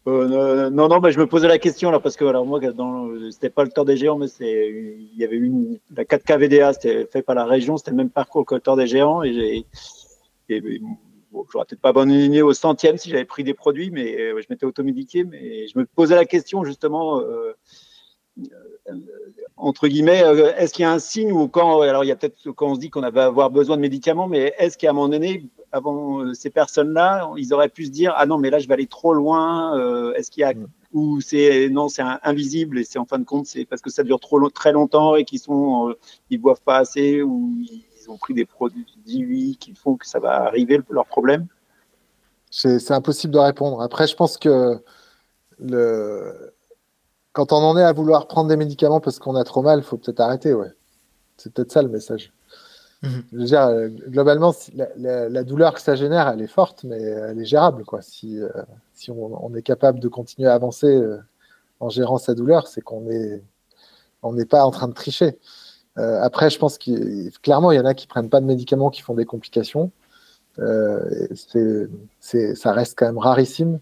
Non, 0.04 0.88
non, 0.88 0.98
bah, 0.98 1.10
je 1.10 1.18
me 1.20 1.28
posais 1.28 1.46
la 1.46 1.58
question 1.58 1.92
là 1.92 2.00
parce 2.00 2.16
que 2.16 2.24
alors 2.24 2.44
moi, 2.44 2.58
c'était 3.30 3.50
pas 3.50 3.62
le 3.62 3.70
Tour 3.70 3.84
des 3.84 3.96
Géants, 3.96 4.18
mais 4.18 4.26
c'est, 4.26 4.68
il 4.68 5.16
y 5.16 5.24
avait 5.24 5.36
une 5.36 5.78
la 5.96 6.02
4K 6.04 6.38
VDA, 6.38 6.72
c'était 6.72 7.06
fait 7.06 7.22
par 7.22 7.36
la 7.36 7.44
région, 7.44 7.76
c'était 7.76 7.92
le 7.92 7.98
même 7.98 8.10
parcours 8.10 8.44
que 8.44 8.56
le 8.56 8.60
Tour 8.60 8.76
des 8.76 8.88
Géants 8.88 9.22
et, 10.48 10.60
bon, 11.32 11.46
j'aurais 11.52 11.64
peut-être 11.64 11.80
pas 11.80 11.90
abandonné 11.90 12.42
au 12.42 12.52
centième 12.52 12.98
si 12.98 13.10
j'avais 13.10 13.24
pris 13.24 13.44
des 13.44 13.54
produits, 13.54 13.90
mais 13.90 14.18
euh, 14.20 14.40
je 14.40 14.46
m'étais 14.50 14.66
automédiqué. 14.66 15.24
Mais 15.24 15.66
je 15.68 15.78
me 15.78 15.86
posais 15.86 16.14
la 16.14 16.24
question 16.24 16.64
justement, 16.64 17.20
euh, 17.20 17.52
euh, 18.38 18.94
entre 19.56 19.88
guillemets, 19.88 20.22
est-ce 20.56 20.72
qu'il 20.72 20.82
y 20.82 20.86
a 20.86 20.92
un 20.92 20.98
signe 20.98 21.32
ou 21.32 21.48
quand, 21.48 21.80
alors 21.82 22.04
il 22.04 22.08
y 22.08 22.12
a 22.12 22.16
peut-être 22.16 22.50
quand 22.52 22.68
on 22.68 22.74
se 22.74 22.80
dit 22.80 22.90
qu'on 22.90 23.00
va 23.00 23.24
avoir 23.24 23.50
besoin 23.50 23.76
de 23.76 23.82
médicaments, 23.82 24.28
mais 24.28 24.54
est-ce 24.58 24.78
qu'à 24.78 24.90
un 24.90 24.92
moment 24.92 25.08
donné, 25.08 25.48
avant 25.70 26.34
ces 26.34 26.50
personnes-là, 26.50 27.30
ils 27.36 27.54
auraient 27.54 27.68
pu 27.68 27.86
se 27.86 27.90
dire 27.90 28.14
ah 28.16 28.26
non 28.26 28.38
mais 28.38 28.50
là 28.50 28.58
je 28.58 28.68
vais 28.68 28.74
aller 28.74 28.86
trop 28.86 29.14
loin. 29.14 30.12
est-ce 30.14 30.30
qu'il 30.30 30.40
y 30.40 30.44
a 30.44 30.54
mm. 30.54 30.66
ou 30.92 31.20
c'est 31.20 31.68
non, 31.68 31.88
c'est 31.88 32.02
invisible 32.22 32.78
et 32.78 32.84
c'est 32.84 32.98
en 32.98 33.04
fin 33.04 33.18
de 33.18 33.24
compte, 33.24 33.46
c'est 33.46 33.64
parce 33.64 33.82
que 33.82 33.90
ça 33.90 34.02
dure 34.02 34.20
trop 34.20 34.50
très 34.50 34.72
longtemps 34.72 35.14
et 35.14 35.24
qu'ils 35.24 35.40
sont, 35.40 35.94
ils 36.30 36.38
boivent 36.38 36.62
pas 36.62 36.78
assez 36.78 37.22
ou 37.22 37.54
ils 37.60 37.84
ont 38.10 38.16
pris 38.16 38.34
des 38.34 38.46
produits 38.46 39.56
qui 39.58 39.74
font 39.74 39.96
que 39.96 40.06
ça 40.06 40.18
va 40.18 40.42
arriver 40.44 40.80
leur 40.90 41.06
problème. 41.06 41.46
C'est 42.50 42.90
impossible 42.90 43.32
de 43.32 43.38
répondre. 43.38 43.80
Après, 43.80 44.06
je 44.06 44.14
pense 44.14 44.36
que 44.36 44.78
le... 45.58 46.52
quand 47.32 47.52
on 47.52 47.56
en 47.56 47.78
est 47.78 47.82
à 47.82 47.92
vouloir 47.92 48.26
prendre 48.28 48.48
des 48.48 48.56
médicaments 48.56 49.00
parce 49.00 49.18
qu'on 49.18 49.36
a 49.36 49.44
trop 49.44 49.62
mal, 49.62 49.78
il 49.78 49.84
faut 49.84 49.96
peut-être 49.96 50.20
arrêter. 50.20 50.52
Ouais. 50.52 50.70
C'est 51.38 51.52
peut-être 51.52 51.72
ça 51.72 51.82
le 51.82 51.88
message. 51.88 52.32
Mhm. 53.02 53.24
Je 53.32 53.38
veux 53.38 53.44
dire, 53.44 53.70
globalement, 54.08 54.54
la, 54.96 55.44
douleur 55.44 55.74
que 55.74 55.80
ça 55.80 55.94
génère, 55.96 56.28
elle 56.28 56.42
est 56.42 56.46
forte, 56.46 56.84
mais 56.84 57.00
elle 57.00 57.40
est 57.40 57.44
gérable. 57.44 57.84
Quoi. 57.84 58.02
Si, 58.02 58.38
euh, 58.38 58.48
si 58.94 59.10
on, 59.10 59.54
est 59.54 59.62
capable 59.62 59.98
de 59.98 60.08
continuer 60.08 60.48
à 60.48 60.54
avancer 60.54 60.94
euh, 60.94 61.18
en 61.80 61.88
gérant 61.88 62.18
sa 62.18 62.34
douleur, 62.34 62.68
c'est 62.68 62.80
qu'on 62.80 63.02
n'est 63.02 63.42
on 64.22 64.32
n'est 64.34 64.46
pas 64.46 64.64
en 64.64 64.70
train 64.70 64.88
de 64.88 64.94
tricher. 64.94 65.38
Après, 65.96 66.50
je 66.50 66.58
pense 66.58 66.78
que 66.78 67.30
clairement, 67.40 67.72
il 67.72 67.76
y 67.76 67.80
en 67.80 67.84
a 67.84 67.94
qui 67.94 68.06
prennent 68.06 68.30
pas 68.30 68.40
de 68.40 68.46
médicaments, 68.46 68.90
qui 68.90 69.02
font 69.02 69.14
des 69.14 69.26
complications. 69.26 69.90
c'est 70.58 72.54
ça 72.54 72.72
reste 72.72 72.98
quand 72.98 73.06
même 73.06 73.18
rarissime. 73.18 73.80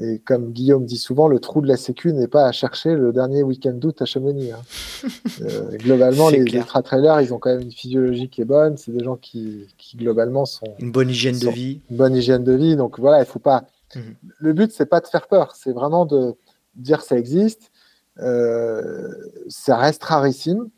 Et 0.00 0.20
comme 0.20 0.52
Guillaume 0.52 0.84
dit 0.84 0.96
souvent, 0.96 1.26
le 1.26 1.40
trou 1.40 1.60
de 1.60 1.66
la 1.66 1.76
Sécu 1.76 2.12
n'est 2.12 2.28
pas 2.28 2.46
à 2.46 2.52
chercher 2.52 2.94
le 2.94 3.12
dernier 3.12 3.42
week-end 3.42 3.72
d'août 3.72 4.00
à 4.00 4.04
Chamonix. 4.04 4.52
Hein. 4.52 4.62
Euh, 5.42 5.76
globalement, 5.76 6.30
les 6.30 6.40
ultra-trailers, 6.40 7.20
ils 7.20 7.32
ont 7.32 7.38
quand 7.38 7.50
même 7.50 7.60
une 7.60 7.70
physiologie 7.70 8.28
qui 8.28 8.40
est 8.40 8.44
bonne. 8.44 8.76
C'est 8.76 8.90
des 8.90 9.04
gens 9.04 9.14
qui, 9.14 9.68
globalement, 9.94 10.44
sont. 10.44 10.74
Une 10.80 10.90
bonne 10.90 11.10
hygiène 11.10 11.38
de 11.38 11.48
vie. 11.48 11.80
Une 11.90 11.96
bonne 11.96 12.16
hygiène 12.16 12.42
de 12.42 12.52
vie. 12.52 12.74
Donc 12.74 12.98
voilà, 12.98 13.20
il 13.20 13.24
faut 13.24 13.38
pas. 13.38 13.64
Mhm. 13.94 14.14
Le 14.38 14.52
but, 14.52 14.72
c'est 14.72 14.86
pas 14.86 15.00
de 15.00 15.06
faire 15.06 15.28
peur. 15.28 15.54
C'est 15.54 15.70
vraiment 15.70 16.06
de 16.06 16.34
dire 16.74 17.02
ça 17.02 17.16
existe. 17.16 17.70
Euh, 18.18 19.08
ça 19.48 19.76
reste 19.76 20.02
rarissime. 20.02 20.68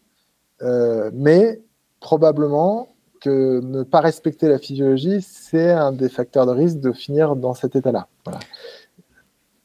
Euh, 0.63 1.11
mais 1.15 1.61
probablement 2.01 2.89
que 3.21 3.61
ne 3.61 3.83
pas 3.83 4.01
respecter 4.01 4.49
la 4.49 4.59
physiologie, 4.59 5.21
c'est 5.21 5.71
un 5.71 5.93
des 5.93 6.09
facteurs 6.09 6.47
de 6.47 6.53
risque 6.53 6.81
de 6.81 6.93
finir 6.93 7.37
dans 7.37 7.55
cet 7.55 7.77
état-là. 7.77 8.09
Voilà. 8.25 8.41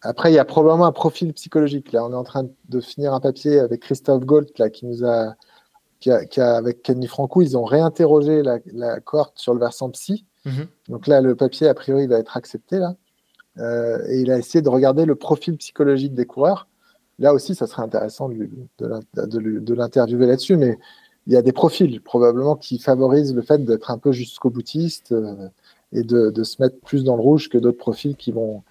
Après, 0.02 0.32
il 0.32 0.36
y 0.36 0.40
a 0.40 0.46
probablement 0.46 0.86
un 0.86 0.92
profil 0.92 1.34
psychologique. 1.34 1.92
Là, 1.92 2.06
on 2.06 2.12
est 2.12 2.16
en 2.16 2.24
train 2.24 2.48
de 2.70 2.80
finir 2.80 3.14
un 3.14 3.20
papier 3.20 3.60
avec 3.60 3.82
Christophe 3.82 4.24
Gold, 4.24 4.50
là, 4.58 4.70
qui 4.70 4.86
nous 4.86 5.04
a, 5.06 5.36
qui 6.00 6.12
a, 6.12 6.56
avec 6.56 6.84
Kenny 6.84 7.08
Franco, 7.08 7.42
ils 7.42 7.58
ont 7.58 7.64
réinterrogé 7.64 8.44
la, 8.44 8.60
la 8.74 9.00
cohorte 9.00 9.40
sur 9.40 9.54
le 9.54 9.60
versant 9.60 9.90
psy. 9.90 10.26
Mhm. 10.46 10.68
Donc 10.90 11.08
là, 11.08 11.22
le 11.22 11.36
papier, 11.36 11.68
a 11.68 11.74
priori, 11.74 12.08
va 12.08 12.20
être 12.20 12.38
accepté 12.38 12.78
là. 12.78 12.96
Euh, 13.58 14.06
et 14.10 14.20
il 14.20 14.32
a 14.32 14.38
essayé 14.38 14.62
de 14.62 14.70
regarder 14.70 15.06
le 15.06 15.16
profil 15.16 15.58
psychologique 15.58 16.14
des 16.14 16.26
coureurs. 16.26 16.68
Là 17.20 17.34
aussi, 17.34 17.56
ça 17.56 17.68
serait 17.68 17.82
intéressant 17.84 18.30
de, 18.30 19.74
l'interviewer 19.74 20.28
là-dessus, 20.28 20.58
mais 20.58 20.78
il 21.28 21.34
y 21.34 21.38
a 21.38 21.42
des 21.42 21.54
profils 21.54 22.02
probablement 22.02 22.56
qui 22.56 22.78
favorisent 22.78 23.34
le 23.34 23.42
fait 23.42 23.64
d'être 23.64 23.90
un 23.92 23.98
peu 23.98 24.12
jusqu'au 24.12 24.50
boutiste 24.50 25.12
euh, 25.12 25.50
et 25.92 26.04
de, 26.04 26.44
se 26.44 26.62
mettre 26.62 26.78
plus 26.82 27.04
dans 27.04 27.16
le 27.16 27.22
rouge 27.22 27.50
que 27.50 27.58
d'autres 27.58 27.78
profils 27.78 28.16
qui 28.16 28.32
vont 28.32 28.64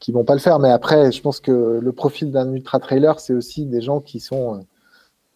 qui 0.00 0.10
vont 0.10 0.24
pas 0.24 0.34
le 0.34 0.40
faire. 0.40 0.58
Mais 0.58 0.70
après, 0.70 1.12
je 1.12 1.22
pense 1.22 1.38
que 1.38 1.78
le 1.80 1.92
profil 1.92 2.32
d'un 2.32 2.52
ultra 2.52 2.80
trailer, 2.80 3.20
c'est 3.20 3.34
aussi 3.34 3.66
des 3.66 3.80
gens 3.80 4.00
qui 4.00 4.18
sont 4.18 4.56
euh, 4.56 4.62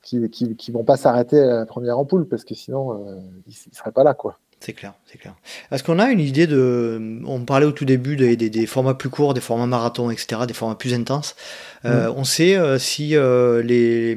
qui, 0.02 0.70
vont 0.72 0.84
pas 0.84 0.96
s'arrêter 0.96 1.40
à 1.40 1.58
la 1.60 1.66
première 1.66 1.98
ampoule 1.98 2.26
parce 2.26 2.44
que 2.44 2.54
sinon 2.54 3.06
euh, 3.06 3.20
ils, 3.46 3.54
ne 3.70 3.74
seraient 3.74 3.92
pas 3.92 4.04
là 4.04 4.14
quoi. 4.14 4.38
C'est 4.60 4.72
clair, 4.72 4.94
c'est 5.04 5.18
clair. 5.18 5.34
Est-ce 5.70 5.84
qu'on 5.84 5.98
a 5.98 6.10
une 6.10 6.20
idée 6.20 6.46
de. 6.46 7.20
On 7.26 7.44
parlait 7.44 7.66
au 7.66 7.72
tout 7.72 7.84
début 7.84 8.16
des, 8.16 8.36
des, 8.36 8.66
formats 8.66 8.94
plus 8.94 9.10
courts, 9.10 9.34
des 9.34 9.40
formats 9.40 9.66
marathons, 9.66 10.10
etc., 10.10 10.42
des 10.48 10.54
formats 10.54 10.74
plus 10.74 10.94
intenses. 10.94 11.36
Euh, 11.84 12.08
mm. 12.08 12.14
On 12.16 12.24
sait 12.24 12.78
si 12.78 13.08
les. 13.10 14.16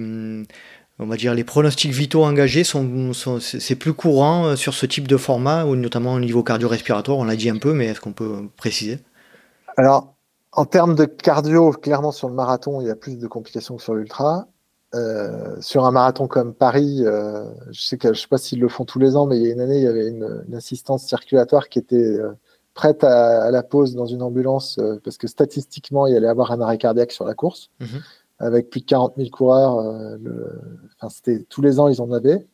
On 1.02 1.06
va 1.06 1.16
dire 1.16 1.34
les 1.34 1.46
pronostics 1.46 1.92
vitaux 1.92 2.26
engagés 2.26 2.66
sont, 2.66 3.14
sont 3.14 3.40
c'est 3.40 3.76
plus 3.76 3.94
courant 3.94 4.58
sur 4.58 4.74
ce 4.74 4.86
type 4.86 5.08
de 5.08 5.16
format, 5.16 5.66
ou 5.66 5.76
notamment 5.76 6.14
au 6.14 6.20
niveau 6.20 6.44
cardio-respiratoire. 6.44 7.18
On 7.18 7.24
l'a 7.24 7.38
dit 7.38 7.50
un 7.50 7.58
peu, 7.58 7.74
mais 7.74 7.86
est-ce 7.86 8.02
qu'on 8.02 8.12
peut 8.12 8.50
préciser? 8.58 9.00
Alors, 9.78 10.16
en 10.52 10.66
termes 10.66 10.96
de 10.96 11.06
cardio, 11.06 11.72
clairement 11.72 12.12
sur 12.12 12.28
le 12.28 12.36
marathon, 12.36 12.82
il 12.82 12.88
y 12.88 12.90
a 12.90 12.96
plus 12.96 13.18
de 13.18 13.28
complications 13.28 13.78
que 13.78 13.84
sur 13.84 13.94
l'ultra. 13.94 14.48
Euh, 14.96 15.56
sur 15.62 15.86
un 15.86 15.92
marathon 15.92 16.28
comme 16.28 16.54
Paris, 16.56 17.02
euh, 17.02 17.46
je 17.70 17.82
sais 17.82 17.98
que 18.00 18.12
je 18.12 18.22
sais 18.22 18.28
pas 18.28 18.40
s'ils 18.40 18.60
le 18.60 18.70
font 18.70 18.86
tous 18.86 18.98
les 18.98 19.16
ans, 19.16 19.28
mais 19.28 19.38
il 19.38 19.46
y 19.46 19.50
a 19.50 19.54
une 19.54 19.62
année, 19.62 19.78
il 19.78 19.84
y 19.84 19.88
avait 19.88 20.08
une, 20.08 20.56
assistance 20.56 21.06
circulatoire 21.06 21.70
qui 21.70 21.78
était 21.78 21.96
euh, 21.96 22.32
prête 22.74 23.04
à, 23.04 23.52
la 23.52 23.62
pause 23.62 23.94
dans 23.94 24.08
une 24.08 24.24
ambulance 24.24 24.80
parce 25.04 25.18
que 25.18 25.28
statistiquement, 25.28 26.08
il 26.08 26.14
y 26.14 26.18
allait 26.18 26.28
avoir 26.28 26.52
un 26.52 26.62
arrêt 26.62 26.80
cardiaque 26.80 27.12
sur 27.12 27.26
la 27.26 27.36
course, 27.36 27.70
mhm. 27.80 28.02
avec 28.40 28.72
plus 28.72 28.80
de 28.80 28.86
40 28.86 29.14
000 29.18 29.30
coureurs. 29.30 30.18
c'était 31.10 31.44
tous 31.50 31.62
les 31.62 31.80
ans, 31.80 31.88
ils 31.88 32.02
en 32.02 32.12
avaient. 32.12 32.48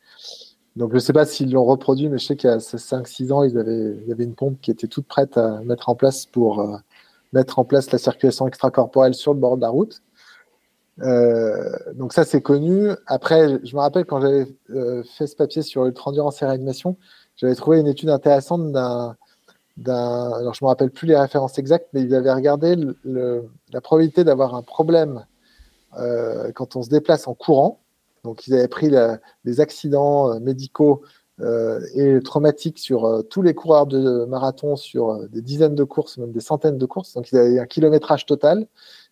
Donc, 0.74 0.90
je 0.90 0.96
ne 0.96 1.00
sais 1.00 1.14
pas 1.14 1.24
s'ils 1.24 1.52
l'ont 1.52 1.64
reproduit, 1.64 2.10
mais 2.10 2.18
je 2.18 2.26
sais 2.26 2.36
qu'il 2.36 2.50
y 2.50 2.52
a 2.52 2.58
5-6 2.58 3.32
ans, 3.32 3.44
ils 3.44 3.56
avaient, 3.56 3.96
il 4.02 4.08
y 4.08 4.12
avait 4.12 4.24
une 4.24 4.34
pompe 4.34 4.60
qui 4.60 4.70
était 4.70 4.88
toute 4.88 5.06
prête 5.06 5.38
à 5.38 5.62
mettre 5.62 5.88
en 5.88 5.94
place 5.94 6.26
pour 6.26 6.82
mettre 7.32 7.58
en 7.58 7.64
place 7.64 7.90
la 7.92 7.98
circulation 7.98 8.46
extracorporelle 8.46 9.14
sur 9.14 9.32
le 9.32 9.40
bord 9.40 9.56
de 9.56 9.62
la 9.62 9.70
route. 9.70 10.02
Euh, 11.02 11.76
donc 11.94 12.12
ça, 12.12 12.24
c'est 12.24 12.40
connu. 12.40 12.90
Après, 13.06 13.60
je 13.64 13.74
me 13.74 13.80
rappelle 13.80 14.04
quand 14.04 14.20
j'avais 14.20 14.46
euh, 14.70 15.02
fait 15.16 15.26
ce 15.26 15.36
papier 15.36 15.62
sur 15.62 15.84
l'ultra-endurance 15.84 16.42
et 16.42 16.46
réanimation, 16.46 16.96
j'avais 17.36 17.54
trouvé 17.54 17.80
une 17.80 17.86
étude 17.86 18.08
intéressante 18.08 18.72
d'un, 18.72 19.16
alors 19.86 20.54
je 20.54 20.64
me 20.64 20.68
rappelle 20.68 20.90
plus 20.90 21.06
les 21.06 21.16
références 21.16 21.58
exactes, 21.58 21.88
mais 21.92 22.02
ils 22.02 22.14
avaient 22.14 22.32
regardé 22.32 22.76
la 23.04 23.80
probabilité 23.82 24.24
d'avoir 24.24 24.54
un 24.54 24.62
problème 24.62 25.26
euh, 25.98 26.50
quand 26.52 26.76
on 26.76 26.82
se 26.82 26.88
déplace 26.88 27.26
en 27.28 27.34
courant. 27.34 27.80
Donc 28.24 28.46
ils 28.46 28.54
avaient 28.54 28.68
pris 28.68 28.90
les 29.44 29.60
accidents 29.60 30.40
médicaux 30.40 31.02
et 31.94 32.18
traumatique 32.24 32.78
sur 32.78 33.22
tous 33.28 33.42
les 33.42 33.54
coureurs 33.54 33.86
de 33.86 34.24
marathon 34.24 34.74
sur 34.74 35.28
des 35.28 35.42
dizaines 35.42 35.74
de 35.74 35.84
courses, 35.84 36.16
même 36.16 36.32
des 36.32 36.40
centaines 36.40 36.78
de 36.78 36.86
courses. 36.86 37.12
Donc, 37.12 37.30
il 37.30 37.36
y 37.52 37.58
a 37.58 37.62
un 37.62 37.66
kilométrage 37.66 38.24
total. 38.24 38.66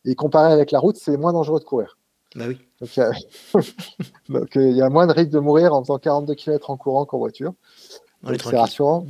Et 0.04 0.14
comparé 0.14 0.52
avec 0.52 0.70
la 0.70 0.78
route, 0.78 0.96
c'est 0.96 1.16
moins 1.16 1.32
dangereux 1.32 1.60
de 1.60 1.64
courir. 1.64 1.98
Bah 2.36 2.44
oui. 2.48 2.58
Donc, 2.80 2.90
il 4.56 4.72
y, 4.72 4.82
a... 4.82 4.88
moins 4.90 5.06
de 5.06 5.12
risque 5.12 5.30
de 5.30 5.38
mourir 5.38 5.72
en 5.72 5.82
faisant 5.82 5.98
42 5.98 6.34
km 6.34 6.70
en 6.70 6.76
courant 6.76 7.04
qu'en 7.04 7.18
voiture. 7.18 7.54
C'est 8.26 8.56
rassurant. 8.56 9.06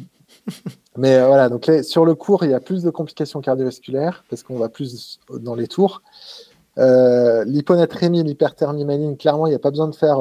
Mais 0.97 1.25
voilà, 1.25 1.49
donc 1.49 1.71
sur 1.83 2.05
le 2.05 2.15
cours, 2.15 2.45
il 2.45 2.51
y 2.51 2.55
a 2.55 2.61
plus 2.61 2.83
de 2.83 2.91
complications 2.91 3.41
cardiovasculaires 3.41 4.25
parce 4.29 4.43
qu'on 4.43 4.59
va 4.59 4.69
plus 4.69 5.19
dans 5.31 5.55
les 5.55 5.67
tours. 5.67 6.03
Euh, 6.79 7.45
l'hyponatrémie, 7.45 8.23
l'hyperthermie 8.23 8.85
maligne, 8.85 9.17
clairement, 9.17 9.47
il 9.47 9.51
n'y 9.51 9.57
a 9.57 9.61
pas 9.61 9.71
besoin 9.71 9.89
de 9.89 9.95
faire 9.95 10.19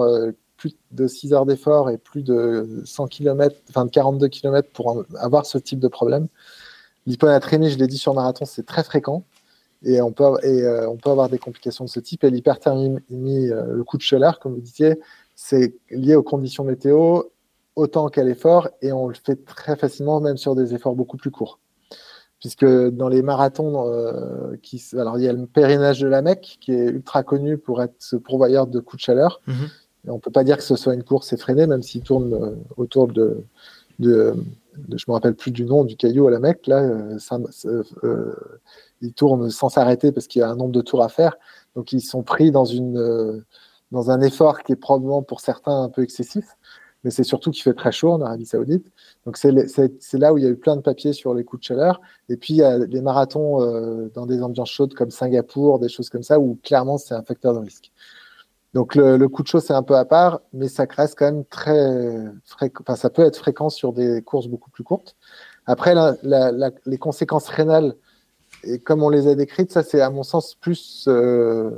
plus 0.58 0.76
de 0.92 1.08
6 1.08 1.34
heures 1.34 1.46
d'effort 1.46 1.90
et 1.90 1.98
plus 1.98 2.24
de 2.24 2.82
100 2.86 3.08
km, 3.08 3.56
enfin 3.70 3.86
de 3.86 3.92
42 3.92 4.28
km 4.30 4.70
pour 4.74 5.04
avoir 5.20 5.46
ce 5.46 5.58
type 5.58 5.80
de 5.80 5.88
problème. 5.88 6.28
L'hyponatrémie, 7.06 7.70
je 7.70 7.78
l'ai 7.78 7.88
dit 7.88 7.98
sur 7.98 8.14
marathon, 8.14 8.46
c'est 8.46 8.66
très 8.66 8.84
fréquent 8.84 9.26
et 9.84 10.02
on 10.02 10.12
peut, 10.12 10.38
et, 10.44 10.64
euh, 10.64 10.90
on 10.90 10.98
peut 10.98 11.10
avoir 11.10 11.30
des 11.30 11.38
complications 11.38 11.86
de 11.86 11.90
ce 11.90 12.00
type. 12.00 12.24
Et 12.24 12.30
l'hyperthermie, 12.30 13.00
euh, 13.12 13.74
le 13.74 13.84
coup 13.84 13.98
de 13.98 14.02
chaleur, 14.02 14.40
comme 14.40 14.54
vous 14.54 14.62
disiez, 14.62 15.00
c'est 15.36 15.76
lié 15.90 16.16
aux 16.16 16.24
conditions 16.24 16.64
météo 16.64 17.24
autant 17.76 18.08
qu'à 18.10 18.24
l'effort 18.24 18.70
et 18.82 18.92
on 18.92 19.08
le 19.08 19.16
fait 19.16 19.46
très 19.46 19.76
facilement 19.76 20.22
même 20.22 20.38
sur 20.38 20.56
des 20.56 20.76
efforts 20.76 20.96
beaucoup 20.96 21.18
plus 21.18 21.32
courts. 21.32 21.60
Puisque 22.40 22.66
dans 22.66 23.08
les 23.08 23.22
marathons, 23.22 23.90
euh, 23.90 24.56
qui, 24.62 24.84
alors 24.94 25.18
il 25.18 25.24
y 25.24 25.30
a 25.30 25.34
le 25.34 25.48
périnage 25.48 26.02
de 26.02 26.08
la 26.08 26.22
Mecque 26.22 26.58
qui 26.60 26.74
est 26.74 26.90
ultra 26.90 27.24
connu 27.24 27.58
pour 27.58 27.82
être 27.82 27.96
ce 28.00 28.16
pourvoyeur 28.16 28.68
de 28.68 28.80
coups 28.80 29.02
de 29.02 29.06
chaleur. 29.06 29.42
Mhm 29.48 29.70
on 30.08 30.16
ne 30.16 30.20
peut 30.20 30.32
pas 30.32 30.44
dire 30.44 30.58
que 30.58 30.64
ce 30.64 30.76
soit 30.76 30.94
une 30.94 31.04
course 31.04 31.32
effrénée, 31.34 31.66
même 31.68 31.82
s'il 31.82 32.02
tourne 32.02 32.58
autour 32.76 33.08
de, 33.08 33.46
de, 34.00 34.36
je 34.96 35.06
me 35.08 35.14
rappelle 35.14 35.36
plus 35.36 35.52
du 35.52 35.66
nom 35.66 35.84
du 35.84 35.96
caillou 35.96 36.28
à 36.28 36.32
la 36.32 36.40
Mecque. 36.40 36.68
Là, 36.68 36.82
euh, 36.82 38.34
euh, 39.04 39.08
il 39.08 39.14
tourne 39.14 39.50
sans 39.50 39.70
s'arrêter 39.70 40.12
parce 40.12 40.28
qu'il 40.28 40.40
y 40.40 40.44
a 40.44 40.50
un 40.50 40.56
nombre 40.56 40.72
de 40.72 40.82
tours 40.82 41.04
à 41.04 41.10
faire. 41.10 41.36
Donc, 41.76 41.94
ils 41.94 42.02
sont 42.02 42.24
pris 42.24 42.52
dans, 42.52 42.66
une, 42.66 43.44
dans 43.92 44.12
un 44.12 44.22
effort 44.22 44.64
qui 44.64 44.72
est 44.72 44.78
probablement 44.78 45.24
pour 45.24 45.42
certains 45.42 45.84
un 45.84 45.90
peu 45.90 46.04
excessif. 46.04 46.46
Mais 47.04 47.12
c'est 47.12 47.24
surtout 47.24 47.52
qu'il 47.52 47.64
fait 47.64 47.74
très 47.74 47.92
chaud 47.92 48.12
en 48.12 48.22
Arabie 48.22 48.46
Saoudite. 48.46 48.88
Donc, 49.26 49.38
c'est 49.38 49.52
là 50.18 50.34
où 50.34 50.38
il 50.38 50.44
y 50.44 50.48
a 50.48 50.50
eu 50.50 50.56
plein 50.56 50.78
de 50.78 50.82
papiers 50.82 51.12
sur 51.12 51.34
les 51.34 51.44
coups 51.44 51.62
de 51.62 51.66
chaleur. 51.66 52.00
Et 52.30 52.38
puis, 52.38 52.54
il 52.54 52.58
y 52.58 52.64
a 52.64 52.78
les 52.78 53.02
marathons 53.02 53.60
dans 54.14 54.26
des 54.26 54.42
ambiances 54.42 54.70
chaudes 54.70 54.94
comme 54.94 55.12
Singapour, 55.12 55.80
des 55.80 55.90
choses 55.90 56.10
comme 56.10 56.24
ça, 56.24 56.40
où 56.40 56.58
clairement, 56.64 56.98
c'est 56.98 57.14
un 57.14 57.24
facteur 57.24 57.54
de 57.54 57.60
risque. 57.60 57.92
Donc 58.74 58.96
le, 58.96 59.28
coup 59.28 59.44
de 59.44 59.48
chaud, 59.48 59.60
c'est 59.60 59.74
un 59.74 59.84
peu 59.84 59.96
à 59.96 60.06
part, 60.06 60.42
mais 60.52 60.68
ça 60.68 60.86
reste 60.90 61.18
quand 61.18 61.26
même 61.26 61.46
très. 61.46 62.18
Enfin, 62.80 62.96
ça 62.96 63.10
peut 63.12 63.22
être 63.22 63.38
fréquent 63.38 63.70
sur 63.70 63.94
des 63.94 64.24
courses 64.24 64.48
beaucoup 64.48 64.72
plus 64.72 64.84
courtes. 64.84 65.16
Après, 65.66 65.94
les 66.86 66.98
conséquences 66.98 67.50
rénales, 67.50 67.96
et 68.64 68.80
comme 68.80 69.04
on 69.04 69.10
les 69.10 69.28
a 69.28 69.36
décrites, 69.36 69.72
ça 69.72 69.84
c'est 69.84 70.02
à 70.02 70.10
mon 70.10 70.24
sens 70.24 70.56
plus 70.56 71.06
euh, 71.08 71.72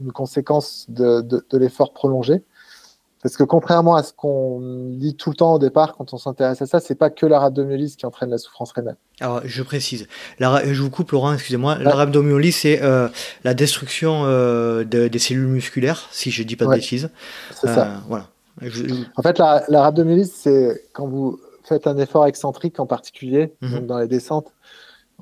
une 0.00 0.12
conséquence 0.12 0.86
de, 0.88 1.44
l'effort 1.52 1.92
prolongé. 1.92 2.42
Parce 3.22 3.36
que 3.36 3.42
contrairement 3.42 3.96
à 3.96 4.04
ce 4.04 4.12
qu'on 4.12 4.60
dit 4.92 5.16
tout 5.16 5.30
le 5.30 5.36
temps 5.36 5.54
au 5.54 5.58
départ 5.58 5.96
quand 5.96 6.12
on 6.12 6.16
s'intéresse 6.16 6.62
à 6.62 6.66
ça, 6.66 6.78
c'est 6.78 6.94
pas 6.94 7.10
que 7.10 7.26
la 7.26 7.40
rhabdomyolyse 7.40 7.96
qui 7.96 8.06
entraîne 8.06 8.30
la 8.30 8.38
souffrance 8.38 8.70
rénale. 8.72 8.96
Alors, 9.20 9.40
je 9.44 9.62
précise. 9.64 10.06
je 10.38 10.80
vous 10.80 10.90
coupe, 10.90 11.10
Laurent, 11.10 11.32
excusez-moi. 11.32 11.78
La 11.78 11.92
rhabdomyolyse, 11.92 12.54
c'est 12.54 12.82
euh, 12.82 13.08
la 13.42 13.54
destruction 13.54 14.22
euh, 14.26 14.84
des 14.84 15.18
cellules 15.18 15.48
musculaires, 15.48 16.06
si 16.12 16.30
je 16.30 16.42
dis 16.44 16.54
pas 16.54 16.66
de 16.66 16.70
bêtises. 16.70 17.10
C'est 17.52 17.68
ça. 17.68 18.02
Voilà. 18.08 18.28
En 19.16 19.22
fait, 19.22 19.38
la, 19.38 19.64
la 19.68 19.82
rhabdomyolyse, 19.82 20.32
c'est 20.32 20.84
quand 20.92 21.08
vous 21.08 21.40
faites 21.64 21.86
un 21.86 21.98
effort 21.98 22.26
excentrique 22.26 22.78
en 22.78 22.86
particulier, 22.86 23.54
mhm. 23.60 23.70
donc 23.72 23.86
dans 23.86 23.98
les 23.98 24.06
descentes, 24.06 24.52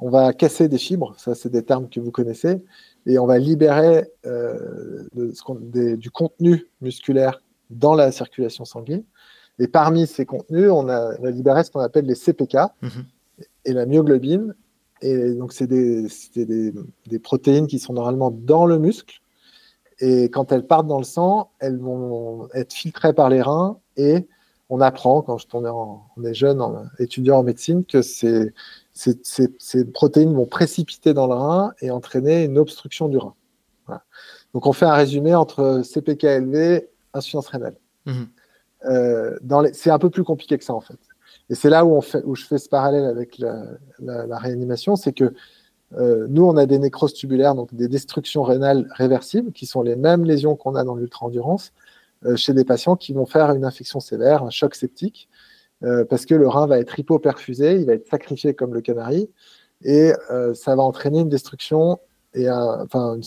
on 0.00 0.10
va 0.10 0.32
casser 0.32 0.68
des 0.68 0.78
fibres, 0.78 1.14
ça 1.18 1.34
c'est 1.34 1.50
des 1.50 1.62
termes 1.62 1.88
que 1.88 2.00
vous 2.00 2.10
connaissez, 2.10 2.62
et 3.06 3.18
on 3.18 3.26
va 3.26 3.38
libérer 3.38 4.10
du 5.14 6.10
contenu 6.10 6.66
musculaire 6.80 7.40
dans 7.70 7.94
la 7.94 8.12
circulation 8.12 8.64
sanguine. 8.64 9.04
Et 9.58 9.68
parmi 9.68 10.06
ces 10.06 10.26
contenus, 10.26 10.70
on 10.70 10.88
a, 10.88 11.14
libéré 11.30 11.62
ce 11.64 11.70
qu'on 11.70 11.80
appelle 11.80 12.06
les 12.06 12.14
CPK 12.14 12.56
mhm. 12.82 12.90
et 13.64 13.72
la 13.72 13.86
myoglobine. 13.86 14.54
Et 15.00 15.34
donc, 15.34 15.52
c'est 15.52 15.66
des, 15.66 16.06
des, 16.34 16.72
des, 17.06 17.18
protéines 17.18 17.66
qui 17.66 17.78
sont 17.78 17.92
normalement 17.92 18.30
dans 18.30 18.66
le 18.66 18.78
muscle. 18.78 19.20
Et 20.00 20.24
quand 20.24 20.50
elles 20.50 20.66
partent 20.66 20.86
dans 20.86 20.98
le 20.98 21.04
sang, 21.04 21.50
elles 21.60 21.78
vont 21.78 22.48
être 22.54 22.72
filtrées 22.72 23.12
par 23.12 23.28
les 23.28 23.42
reins. 23.42 23.78
Et 23.96 24.26
on 24.70 24.80
apprend, 24.80 25.22
quand 25.22 25.38
on 25.52 25.64
est, 25.64 26.00
on 26.16 26.24
est 26.24 26.34
jeune, 26.34 26.60
en, 26.60 26.84
étudiant 26.98 27.38
en 27.38 27.42
médecine, 27.42 27.84
que 27.84 28.02
ces, 28.02 28.52
ces, 28.94 29.18
ces, 29.58 29.84
protéines 29.84 30.34
vont 30.34 30.46
précipiter 30.46 31.14
dans 31.14 31.26
le 31.26 31.34
rein 31.34 31.74
et 31.80 31.90
entraîner 31.90 32.44
une 32.44 32.58
obstruction 32.58 33.08
du 33.08 33.18
rein. 33.18 33.34
Donc, 34.54 34.66
on 34.66 34.72
fait 34.72 34.86
un 34.86 34.94
résumé 34.94 35.34
entre 35.34 35.82
CPK 35.82 36.24
élevé 36.24 36.88
insuffisance 37.12 37.48
rénale. 37.48 37.76
Mhm. 38.06 38.28
Euh, 38.86 39.38
c'est 39.72 39.90
un 39.90 39.98
peu 39.98 40.10
plus 40.10 40.24
compliqué 40.24 40.58
que 40.58 40.64
ça 40.64 40.74
en 40.74 40.80
fait. 40.80 40.98
Et 41.50 41.54
c'est 41.54 41.70
là 41.70 41.84
où, 41.84 41.94
on 41.94 42.00
fait, 42.00 42.22
où 42.24 42.34
je 42.34 42.44
fais 42.44 42.58
ce 42.58 42.68
parallèle 42.68 43.04
avec 43.04 43.38
la, 43.38 44.38
réanimation, 44.38 44.96
c'est 44.96 45.12
que 45.12 45.34
euh, 45.96 46.26
nous, 46.28 46.44
on 46.44 46.56
a 46.56 46.66
des 46.66 46.78
nécroses 46.78 47.14
tubulaires, 47.14 47.54
donc 47.54 47.74
des 47.74 47.88
destructions 47.88 48.42
rénales 48.42 48.88
réversibles, 48.94 49.52
qui 49.52 49.66
sont 49.66 49.82
les 49.82 49.96
mêmes 49.96 50.24
lésions 50.24 50.56
qu'on 50.56 50.74
a 50.74 50.84
dans 50.84 50.94
l'ultra-endurance, 50.94 51.72
euh, 52.24 52.36
chez 52.36 52.54
des 52.54 52.64
patients 52.64 52.96
qui 52.96 53.12
vont 53.12 53.26
faire 53.26 53.52
une 53.52 53.64
infection 53.64 54.00
sévère, 54.00 54.42
un 54.42 54.50
choc 54.50 54.74
septique, 54.74 55.28
parce 56.08 56.24
que 56.24 56.34
le 56.34 56.48
rein 56.48 56.66
va 56.66 56.78
être 56.78 56.98
hypoperfusé, 56.98 57.74
il 57.76 57.86
va 57.86 57.94
être 57.94 58.08
sacrifié 58.08 58.54
comme 58.54 58.72
le 58.72 58.80
canari, 58.80 59.30
et 59.82 60.12
ça 60.54 60.76
va 60.76 60.82
entraîner 60.82 61.20
une 61.20 61.28
destruction 61.28 61.98
et 62.34 62.50
enfin, 62.50 63.18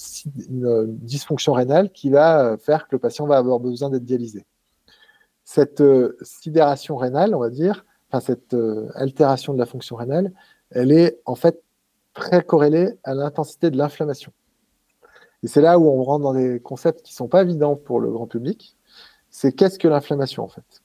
une, 0.49 0.97
dysfonction 0.97 1.53
rénale 1.53 1.91
qui 1.91 2.09
va 2.09 2.57
faire 2.57 2.87
que 2.87 2.95
le 2.95 2.99
patient 2.99 3.25
va 3.25 3.37
avoir 3.37 3.59
besoin 3.59 3.89
d'être 3.89 4.03
dialysé. 4.03 4.45
Cette 5.43 5.79
euh, 5.79 6.17
sidération 6.21 6.97
rénale, 6.97 7.33
on 7.33 7.39
va 7.39 7.49
dire, 7.49 7.85
enfin, 8.11 8.19
cette 8.19 8.53
euh, 8.53 8.89
altération 8.95 9.53
de 9.53 9.59
la 9.59 9.65
fonction 9.65 9.95
rénale, 9.95 10.33
elle 10.71 10.91
est 10.91 11.21
en 11.25 11.35
fait 11.35 11.63
très 12.13 12.43
corrélée 12.43 12.99
à 13.05 13.13
l'intensité 13.13 13.71
de 13.71 13.77
l'inflammation. 13.77 14.33
Et 15.43 15.47
c'est 15.47 15.61
là 15.61 15.79
où 15.79 15.87
on 15.87 16.03
rentre 16.03 16.23
dans 16.23 16.33
des 16.33 16.59
concepts 16.59 17.01
qui 17.01 17.13
ne 17.13 17.15
sont 17.15 17.27
pas 17.29 17.43
évidents 17.43 17.77
pour 17.77 18.01
le 18.01 18.11
grand 18.11 18.27
public. 18.27 18.75
C'est 19.29 19.53
qu'est-ce 19.53 19.79
que 19.79 19.87
l'inflammation 19.87 20.43
en 20.43 20.49
fait? 20.49 20.81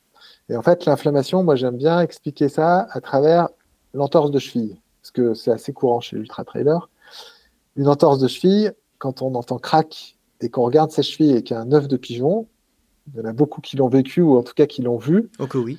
Et 0.49 0.57
en 0.57 0.63
fait, 0.63 0.85
l'inflammation, 0.85 1.43
moi 1.45 1.57
j'aime 1.57 1.77
bien 1.77 2.01
expliquer 2.01 2.49
ça 2.49 2.87
à 2.91 3.01
travers 3.01 3.49
l'entorse 3.95 4.31
de 4.31 4.39
cheville, 4.39 4.77
parce 5.01 5.11
que 5.11 5.35
c'est 5.35 5.51
assez 5.51 5.73
courant 5.73 6.01
chez 6.01 6.17
l'ultra 6.17 6.45
trailer 6.45 6.89
une 7.77 7.89
entorse 7.89 8.19
de 8.19 8.29
cheville, 8.29 8.73
quand 8.99 9.23
on 9.23 9.35
entend 9.35 9.59
crack 9.59 10.17
et 10.41 10.49
qu'on 10.49 10.63
regarde 10.63 10.91
sa 10.91 11.03
cheville 11.03 11.37
et 11.37 11.43
qu'il 11.43 11.57
y 11.57 11.59
a 11.59 11.63
un 11.63 11.73
œuf 11.73 11.89
de 11.89 11.97
pigeon, 11.97 12.47
il 13.09 13.19
y 13.19 13.23
en 13.23 13.25
a 13.25 13.33
beaucoup 13.33 13.61
qui 13.61 13.77
l'ont 13.77 13.89
vécu 13.89 14.21
ou 14.21 14.37
en 14.37 14.43
tout 14.43 14.55
cas 14.55 14.67
qui 14.67 14.83
l'ont 14.83 14.99
vu. 14.99 15.31
Ok, 15.39 15.55
oui. 15.55 15.79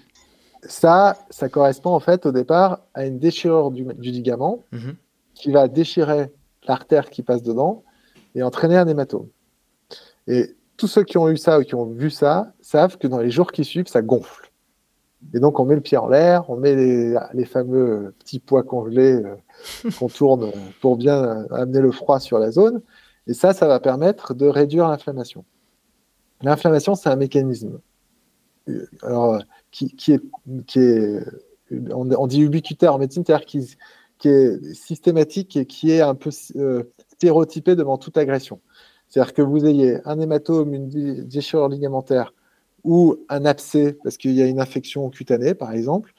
Ça, 0.64 1.18
ça 1.30 1.50
correspond 1.50 1.92
en 1.92 2.00
fait 2.00 2.26
au 2.26 2.32
départ 2.32 2.80
à 2.94 3.06
une 3.06 3.20
déchirure 3.20 3.72
du, 3.72 3.86
ligament 4.00 4.64
mhm. 4.72 4.96
qui 5.34 5.52
va 5.52 5.68
déchirer 5.68 6.32
l'artère 6.68 7.10
qui 7.10 7.22
passe 7.22 7.44
dedans 7.44 7.84
et 8.36 8.44
entraîner 8.44 8.78
un 8.78 8.88
hématome. 8.88 9.28
Et 10.28 10.56
tous 10.78 10.88
ceux 10.88 11.04
qui 11.04 11.18
ont 11.18 11.30
eu 11.30 11.38
ça 11.38 11.60
ou 11.60 11.64
qui 11.64 11.76
ont 11.76 11.86
vu 11.86 12.10
ça 12.10 12.54
savent 12.62 12.98
que 12.98 13.08
dans 13.08 13.20
les 13.20 13.30
jours 13.30 13.52
qui 13.52 13.66
suivent, 13.66 13.88
ça 13.88 14.02
gonfle. 14.02 14.52
Et 15.34 15.40
donc, 15.40 15.60
on 15.60 15.66
met 15.66 15.76
le 15.76 15.82
pied 15.82 15.98
en 15.98 16.08
l'air, 16.08 16.50
on 16.50 16.58
met 16.58 16.76
les, 16.76 17.46
fameux 17.46 18.14
petits 18.20 18.40
poids 18.40 18.64
congelés 18.64 19.22
euh, 19.24 19.90
qu'on 20.00 20.08
tourne 20.08 20.52
pour 20.82 20.98
bien 20.98 21.46
amener 21.52 21.80
le 21.80 21.92
froid 21.92 22.20
sur 22.20 22.40
la 22.40 22.52
zone. 22.52 22.82
Et 23.28 23.34
ça, 23.34 23.54
ça 23.54 23.68
va 23.68 23.80
permettre 23.80 24.34
de 24.34 24.48
réduire 24.48 24.88
l'inflammation. 24.88 25.46
L'inflammation, 26.42 26.96
c'est 26.96 27.10
un 27.10 27.16
mécanisme 27.16 27.80
euh, 28.70 28.86
alors, 29.02 29.42
qui, 29.72 29.96
est, 30.10 30.22
qui 30.68 30.80
est 30.80 31.20
on, 31.92 32.28
dit 32.28 32.42
ubiquitaire 32.42 32.94
en 32.96 33.00
médecine, 33.00 33.24
c'est-à-dire 33.26 33.46
qui, 33.46 33.76
qui, 34.20 34.30
est 34.30 34.74
systématique 34.74 35.56
et 35.58 35.66
qui 35.66 35.92
est 35.92 36.02
un 36.02 36.16
peu 36.16 36.30
euh, 36.56 36.84
stéréotypé 37.14 37.76
devant 37.76 37.98
toute 37.98 38.18
agression. 38.18 38.60
C'est-à-dire 39.08 39.34
que 39.34 39.42
vous 39.42 39.66
ayez 39.66 39.98
un 40.06 40.20
hématome, 40.20 40.74
une 40.74 40.90
déchirure 41.28 41.70
ligamentaire, 41.70 42.34
ou 42.84 43.16
un 43.30 43.46
abcès, 43.46 43.98
parce 44.04 44.18
qu'il 44.18 44.32
y 44.32 44.42
a 44.42 44.46
une 44.46 44.60
infection 44.60 45.10
cutanée, 45.10 45.54
par 45.54 45.72
exemple. 45.72 46.14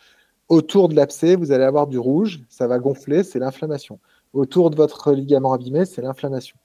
Autour 0.48 0.88
de 0.88 0.94
l'abcès, 0.94 1.36
vous 1.36 1.52
allez 1.52 1.64
avoir 1.64 1.86
du 1.86 1.98
rouge, 1.98 2.40
ça 2.48 2.66
va 2.66 2.78
gonfler, 2.78 3.22
c'est 3.24 3.38
l'inflammation. 3.38 3.98
Autour 4.32 4.70
de 4.70 4.76
votre 4.76 5.12
ligament 5.12 5.52
abîmé, 5.52 5.84
c'est 5.84 6.02
l'inflammation. 6.02 6.56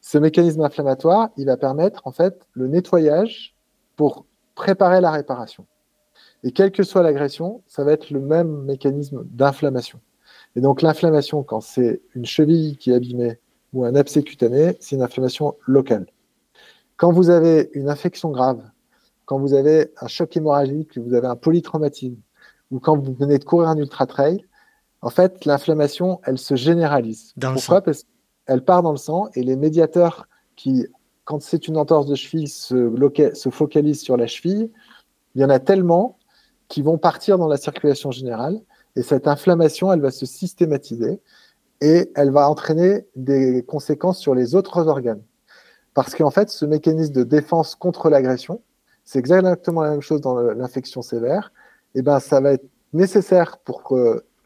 Ce 0.00 0.18
mécanisme 0.18 0.62
inflammatoire, 0.62 1.30
il 1.36 1.46
va 1.46 1.56
permettre 1.56 2.02
en 2.04 2.12
fait 2.12 2.46
le 2.52 2.66
nettoyage 2.66 3.54
pour 3.96 4.26
préparer 4.54 5.00
la 5.00 5.12
réparation. 5.12 5.66
Et 6.42 6.50
quelle 6.50 6.72
que 6.72 6.82
soit 6.82 7.02
l'agression, 7.02 7.62
ça 7.68 7.84
va 7.84 7.92
être 7.92 8.10
le 8.10 8.20
même 8.20 8.64
mécanisme 8.64 9.24
d'inflammation. 9.26 10.00
Et 10.56 10.60
donc 10.60 10.82
l'inflammation, 10.82 11.44
quand 11.44 11.60
c'est 11.60 12.02
une 12.14 12.26
cheville 12.26 12.76
qui 12.76 12.90
est 12.90 12.94
abîmée 12.94 13.38
ou 13.72 13.84
un 13.84 13.94
abcès 13.94 14.22
cutané, 14.22 14.76
c'est 14.80 14.96
une 14.96 15.02
inflammation 15.02 15.54
locale. 15.66 16.06
Quand 16.96 17.12
vous 17.12 17.30
avez 17.30 17.70
une 17.74 17.88
infection 17.88 18.30
grave 18.30 18.62
quand 19.24 19.38
vous 19.38 19.54
avez 19.54 19.92
un 20.00 20.08
choc 20.08 20.36
hémorragique, 20.36 20.98
vous 20.98 21.14
avez 21.14 21.26
un 21.26 21.36
polytraumatisme, 21.36 22.20
ou 22.70 22.80
quand 22.80 22.96
vous 22.98 23.14
venez 23.14 23.38
de 23.38 23.44
courir 23.44 23.68
un 23.68 23.76
ultra 23.76 24.06
trail, 24.06 24.44
en 25.00 25.10
fait, 25.10 25.44
l'inflammation, 25.44 26.20
elle 26.24 26.38
se 26.38 26.54
généralise. 26.54 27.34
Pourquoi 27.40 27.80
Parce 27.80 28.04
qu'elle 28.46 28.64
part 28.64 28.82
dans 28.82 28.92
le 28.92 28.98
sang 28.98 29.28
et 29.34 29.42
les 29.42 29.56
médiateurs 29.56 30.28
qui, 30.54 30.86
quand 31.24 31.42
c'est 31.42 31.66
une 31.66 31.76
entorse 31.76 32.06
de 32.06 32.14
cheville, 32.14 32.48
se, 32.48 32.90
se 33.34 33.48
focalisent 33.50 34.02
sur 34.02 34.16
la 34.16 34.26
cheville, 34.26 34.70
il 35.34 35.42
y 35.42 35.44
en 35.44 35.50
a 35.50 35.58
tellement 35.58 36.18
qui 36.68 36.82
vont 36.82 36.98
partir 36.98 37.36
dans 37.36 37.48
la 37.48 37.56
circulation 37.56 38.10
générale 38.10 38.60
et 38.96 39.02
cette 39.02 39.26
inflammation, 39.26 39.92
elle 39.92 40.00
va 40.00 40.10
se 40.10 40.26
systématiser 40.26 41.20
et 41.80 42.10
elle 42.14 42.30
va 42.30 42.48
entraîner 42.48 43.06
des 43.16 43.64
conséquences 43.66 44.18
sur 44.18 44.34
les 44.34 44.54
autres 44.54 44.86
organes. 44.86 45.22
Parce 45.94 46.14
qu'en 46.14 46.30
fait, 46.30 46.48
ce 46.48 46.64
mécanisme 46.64 47.12
de 47.12 47.24
défense 47.24 47.74
contre 47.74 48.08
l'agression, 48.08 48.62
c'est 49.04 49.18
exactement 49.18 49.82
la 49.82 49.90
même 49.90 50.02
chose 50.02 50.20
dans 50.20 50.40
l'infection 50.40 51.02
sévère. 51.02 51.52
Et 51.94 51.98
eh 51.98 52.02
ben, 52.02 52.20
ça 52.20 52.40
va 52.40 52.52
être 52.52 52.64
nécessaire 52.92 53.58
pour 53.58 53.82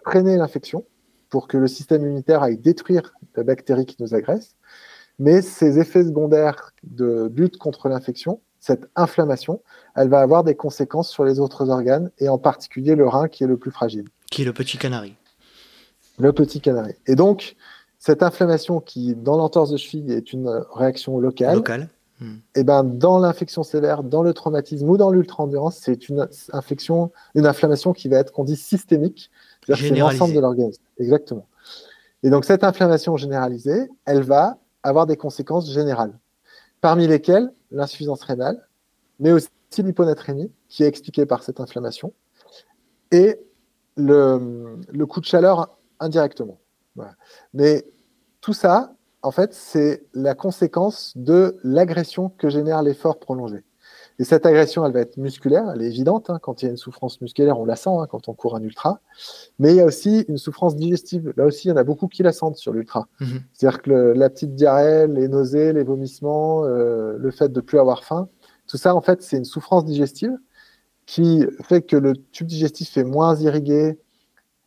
freiner 0.04 0.36
l'infection, 0.36 0.84
pour 1.28 1.48
que 1.48 1.56
le 1.56 1.68
système 1.68 2.02
immunitaire 2.02 2.42
aille 2.42 2.58
détruire 2.58 3.14
la 3.36 3.44
bactérie 3.44 3.86
qui 3.86 3.96
nous 4.00 4.14
agresse. 4.14 4.56
Mais 5.18 5.42
ces 5.42 5.78
effets 5.78 6.04
secondaires 6.04 6.72
de 6.82 7.32
lutte 7.34 7.56
contre 7.56 7.88
l'infection, 7.88 8.40
cette 8.60 8.88
inflammation, 8.96 9.62
elle 9.94 10.08
va 10.08 10.20
avoir 10.20 10.44
des 10.44 10.54
conséquences 10.54 11.10
sur 11.10 11.24
les 11.24 11.38
autres 11.40 11.70
organes 11.70 12.10
et 12.18 12.28
en 12.28 12.38
particulier 12.38 12.94
le 12.94 13.06
rein 13.06 13.28
qui 13.28 13.44
est 13.44 13.46
le 13.46 13.56
plus 13.56 13.70
fragile. 13.70 14.06
Qui 14.30 14.42
est 14.42 14.44
le 14.44 14.52
petit 14.52 14.76
canari. 14.76 15.14
Le 16.18 16.32
petit 16.32 16.60
canari. 16.60 16.94
Et 17.06 17.14
donc, 17.14 17.56
cette 17.98 18.22
inflammation 18.22 18.80
qui, 18.80 19.14
dans 19.14 19.36
l'entorse 19.36 19.70
de 19.70 19.76
cheville, 19.76 20.12
est 20.12 20.32
une 20.32 20.48
réaction 20.72 21.18
locale, 21.18 21.56
locale. 21.56 21.88
Et 22.20 22.60
eh 22.60 22.64
ben, 22.64 22.82
dans 22.82 23.18
l'infection 23.18 23.62
sévère, 23.62 24.02
dans 24.02 24.22
le 24.22 24.32
traumatisme 24.32 24.88
ou 24.88 24.96
dans 24.96 25.10
l'ultra-endurance, 25.10 25.76
c'est 25.82 26.08
une 26.08 26.26
infection, 26.52 27.12
une 27.34 27.46
inflammation 27.46 27.92
qui 27.92 28.08
va 28.08 28.16
être, 28.16 28.32
qu'on 28.32 28.44
dit 28.44 28.56
systémique, 28.56 29.30
c'est-à-dire 29.66 29.88
c'est 29.88 29.94
l'ensemble 29.94 30.34
de 30.34 30.40
l'organisme. 30.40 30.82
Exactement. 30.98 31.46
Et 32.22 32.30
donc, 32.30 32.46
cette 32.46 32.64
inflammation 32.64 33.18
généralisée, 33.18 33.90
elle 34.06 34.22
va 34.22 34.58
avoir 34.82 35.06
des 35.06 35.16
conséquences 35.18 35.70
générales, 35.70 36.18
parmi 36.80 37.06
lesquelles 37.06 37.52
l'insuffisance 37.70 38.22
rénale, 38.22 38.66
mais 39.20 39.32
aussi 39.32 39.48
l'hyponatrémie, 39.76 40.50
qui 40.68 40.84
est 40.84 40.88
expliquée 40.88 41.26
par 41.26 41.42
cette 41.42 41.60
inflammation, 41.60 42.14
et 43.10 43.38
le, 43.96 44.78
le 44.90 45.06
coup 45.06 45.20
de 45.20 45.26
chaleur 45.26 45.76
indirectement. 46.00 46.58
Voilà. 46.94 47.14
Mais 47.52 47.84
tout 48.40 48.54
ça, 48.54 48.95
en 49.26 49.32
fait, 49.32 49.52
c'est 49.52 50.04
la 50.14 50.36
conséquence 50.36 51.12
de 51.16 51.58
l'agression 51.64 52.30
que 52.38 52.48
génère 52.48 52.80
l'effort 52.82 53.18
prolongé. 53.18 53.64
Et 54.20 54.24
cette 54.24 54.46
agression, 54.46 54.86
elle 54.86 54.92
va 54.92 55.00
être 55.00 55.16
musculaire, 55.16 55.68
elle 55.74 55.82
est 55.82 55.88
évidente. 55.88 56.30
Hein. 56.30 56.38
quand 56.40 56.62
il 56.62 56.66
y 56.66 56.68
a 56.68 56.70
une 56.70 56.76
souffrance 56.76 57.20
musculaire, 57.20 57.58
on 57.58 57.64
la 57.64 57.74
sent 57.74 57.90
hein, 57.90 58.06
quand 58.08 58.28
on 58.28 58.34
court 58.34 58.54
un 58.54 58.62
ultra. 58.62 59.00
Mais 59.58 59.72
il 59.72 59.76
y 59.76 59.80
a 59.80 59.84
aussi 59.84 60.24
une 60.28 60.38
souffrance 60.38 60.76
digestive. 60.76 61.34
Là 61.36 61.44
aussi, 61.44 61.66
il 61.66 61.70
y 61.70 61.72
en 61.72 61.76
a 61.76 61.82
beaucoup 61.82 62.06
qui 62.06 62.22
la 62.22 62.32
sentent 62.32 62.56
sur 62.56 62.72
l'ultra. 62.72 63.08
Mhm. 63.20 63.42
C'est-à-dire 63.52 63.82
que 63.82 63.90
la 63.90 64.30
petite 64.30 64.54
diarrhée, 64.54 65.08
les 65.08 65.26
nausées, 65.26 65.72
les 65.72 65.82
vomissements, 65.82 66.64
euh, 66.64 67.16
le 67.18 67.30
fait 67.32 67.48
de 67.48 67.56
ne 67.56 67.60
plus 67.60 67.80
avoir 67.80 68.04
faim, 68.04 68.28
Tout 68.68 68.76
ça, 68.76 68.94
en 68.94 69.00
fait, 69.00 69.22
c'est 69.22 69.36
une 69.36 69.44
souffrance 69.44 69.84
digestive 69.84 70.36
qui 71.04 71.44
fait 71.62 71.82
que 71.82 71.96
le 71.96 72.14
tube 72.32 72.46
digestif 72.46 72.96
est 72.96 73.04
moins 73.04 73.34
irrigué. 73.36 73.98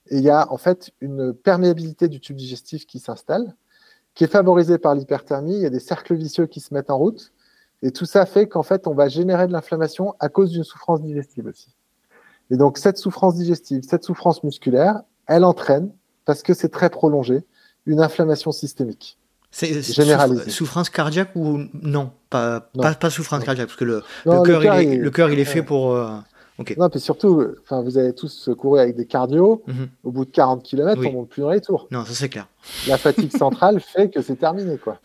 Et 0.10 0.18
il 0.18 0.24
y 0.24 0.30
a 0.30 0.52
en 0.52 0.58
fait 0.58 0.92
une 1.02 1.34
perméabilité 1.34 2.10
du 2.10 2.20
tube 2.20 2.36
digestif 2.36 2.86
qui 2.86 3.00
s'installe, 3.00 3.56
qui 4.20 4.26
est 4.26 4.28
favorisée 4.28 4.78
par 4.78 4.96
l'hyperthermie. 4.96 5.56
Il 5.56 5.62
y 5.62 5.66
a 5.66 5.70
des 5.70 5.80
cercles 5.80 6.14
vicieux 6.14 6.46
qui 6.46 6.60
se 6.60 6.74
mettent 6.74 6.90
en 6.90 6.98
route. 6.98 7.32
Et 7.82 7.92
tout 7.92 8.04
ça 8.04 8.26
fait 8.26 8.50
qu'en 8.50 8.64
fait, 8.64 8.86
on 8.86 8.94
va 8.94 9.08
générer 9.08 9.48
de 9.48 9.54
l'inflammation 9.54 10.14
à 10.20 10.28
cause 10.28 10.52
d'une 10.52 10.66
souffrance 10.66 11.02
digestive 11.02 11.46
aussi. 11.46 11.70
Et 12.52 12.58
donc, 12.58 12.78
cette 12.78 12.98
souffrance 12.98 13.36
digestive, 13.36 13.82
cette 13.88 14.04
souffrance 14.04 14.44
musculaire, 14.44 15.04
elle 15.26 15.46
entraîne, 15.46 15.90
parce 16.26 16.44
que 16.44 16.54
c'est 16.54 16.68
très 16.68 16.90
prolongé, 16.90 17.46
une 17.86 18.02
inflammation 18.02 18.52
systémique. 18.52 19.18
C'est 19.52 19.82
généralisée. 19.82 20.50
Souffrance 20.50 20.90
cardiaque 20.90 21.34
ou 21.36 21.60
non? 21.82 22.12
Pas, 22.30 22.70
Pas, 22.78 23.10
souffrance 23.10 23.46
cardiaque, 23.46 23.68
parce 23.68 23.80
que 23.80 23.86
le, 23.86 24.04
le 24.26 24.44
cœur, 24.44 24.66
il, 24.66 24.92
est, 24.92 24.98
le 24.98 25.12
cœur, 25.12 25.32
il 25.32 25.40
est 25.40 25.46
fait 25.46 25.64
pour. 25.64 25.94
Euh, 25.94 26.10
non, 26.78 26.90
puis 26.90 27.00
surtout, 27.00 27.46
enfin, 27.64 27.82
vous 27.82 27.98
avez 27.98 28.14
tous 28.14 28.50
couru 28.58 28.80
avec 28.80 28.96
des 28.96 29.06
cardio. 29.06 29.64
Mhm. 29.68 29.90
Au 30.04 30.12
bout 30.12 30.26
de 30.26 30.32
40 30.32 30.64
km, 30.64 31.02
on 31.06 31.12
monte 31.12 31.30
plus 31.30 31.42
dans 31.42 31.52
les 31.52 31.62
tours. 31.62 31.88
Non, 31.92 32.06
ça 32.06 32.14
c'est 32.14 32.30
clair. 32.30 32.48
La 32.88 32.98
fatigue 32.98 33.36
centrale 33.36 33.80
fait 33.82 34.10
que 34.10 34.22
c'est 34.22 34.36
terminé, 34.36 34.78
quoi. 34.78 35.00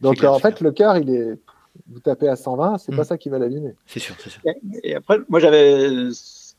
Donc 0.00 0.22
en 0.24 0.38
fait, 0.38 0.60
le 0.60 0.72
cœur, 0.72 0.96
il 0.96 1.10
est. 1.10 1.38
Vous 1.88 1.98
tapez 1.98 2.28
à 2.28 2.36
120, 2.36 2.78
c'est 2.78 2.92
pas 2.92 2.98
mhm. 2.98 3.04
ça 3.04 3.18
qui 3.18 3.28
va 3.28 3.38
l'abîmer. 3.38 3.74
C'est 3.86 3.98
sûr, 3.98 4.14
c'est 4.22 4.30
sûr. 4.30 4.40
Et 4.84 4.94
après, 4.94 5.18
moi 5.28 5.40
j'avais 5.40 6.12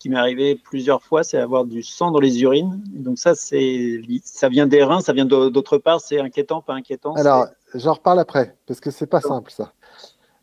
qui 0.06 0.10
m'est 0.10 0.18
arrivé 0.18 0.56
plusieurs 0.56 1.02
fois, 1.02 1.24
c'est 1.24 1.38
avoir 1.38 1.66
du 1.66 1.82
sang 1.82 2.12
dans 2.12 2.20
les 2.20 2.44
urines. 2.44 2.80
Donc 2.94 3.18
ça, 3.18 3.34
c'est, 3.34 4.02
ça 4.24 4.50
vient 4.50 4.68
des 4.68 4.84
reins, 4.84 5.02
ça 5.02 5.14
vient 5.14 5.26
d'autre 5.26 5.78
part. 5.78 6.00
C'est 6.00 6.20
inquiétant, 6.20 6.62
pas 6.62 6.74
inquiétant 6.74 7.14
Alors, 7.16 7.48
j'en 7.74 7.94
reparle 7.94 8.20
après, 8.20 8.56
parce 8.68 8.80
que 8.80 8.92
c'est 8.92 9.08
pas 9.08 9.22
simple 9.22 9.52
ça. 9.52 9.74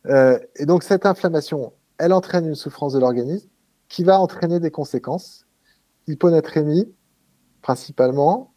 Euh, 0.06 0.38
et 0.56 0.66
donc 0.66 0.82
cette 0.82 1.06
inflammation, 1.06 1.72
elle 1.98 2.12
entraîne 2.12 2.48
une 2.48 2.56
souffrance 2.56 2.92
de 2.92 2.98
l'organisme 2.98 3.48
qui 3.92 4.04
va 4.04 4.18
entraîner 4.18 4.58
des 4.58 4.70
conséquences. 4.70 5.46
Hyponatrémie, 6.08 6.90
principalement, 7.60 8.54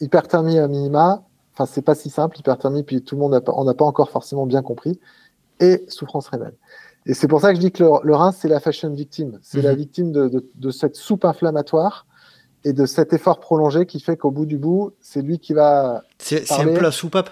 hyperthermie 0.00 0.58
à 0.60 0.68
minima. 0.68 1.24
Enfin, 1.52 1.66
c'est 1.66 1.82
pas 1.82 1.96
si 1.96 2.10
simple, 2.10 2.38
hyperthermie, 2.38 2.84
puis 2.84 3.02
tout 3.02 3.16
le 3.16 3.22
monde 3.22 3.32
n'a 3.32 3.40
pas, 3.40 3.52
on 3.56 3.64
n'a 3.64 3.74
pas 3.74 3.84
encore 3.84 4.08
forcément 4.08 4.46
bien 4.46 4.62
compris, 4.62 5.00
et 5.58 5.84
souffrance 5.88 6.28
rénale. 6.28 6.54
Et 7.06 7.14
c'est 7.14 7.26
pour 7.26 7.40
ça 7.40 7.50
que 7.50 7.56
je 7.56 7.60
dis 7.60 7.72
que 7.72 7.82
le, 7.82 8.14
rein, 8.14 8.30
c'est 8.30 8.48
la 8.48 8.60
fashion 8.60 8.90
victime. 8.90 9.40
C'est 9.42 9.62
la 9.62 9.72
mhm. 9.72 9.78
victime 9.78 10.12
de, 10.12 10.70
cette 10.70 10.94
soupe 10.94 11.24
inflammatoire 11.24 12.06
et 12.64 12.72
de 12.72 12.86
cet 12.86 13.12
effort 13.12 13.40
prolongé 13.40 13.84
qui 13.84 13.98
fait 13.98 14.16
qu'au 14.16 14.30
bout 14.30 14.46
du 14.46 14.58
bout, 14.58 14.92
c'est 15.00 15.22
lui 15.22 15.40
qui 15.40 15.54
va. 15.54 16.04
C'est 16.18 16.50
un 16.52 16.64
peu 16.64 16.80
la 16.80 16.92
soupape 16.92 17.30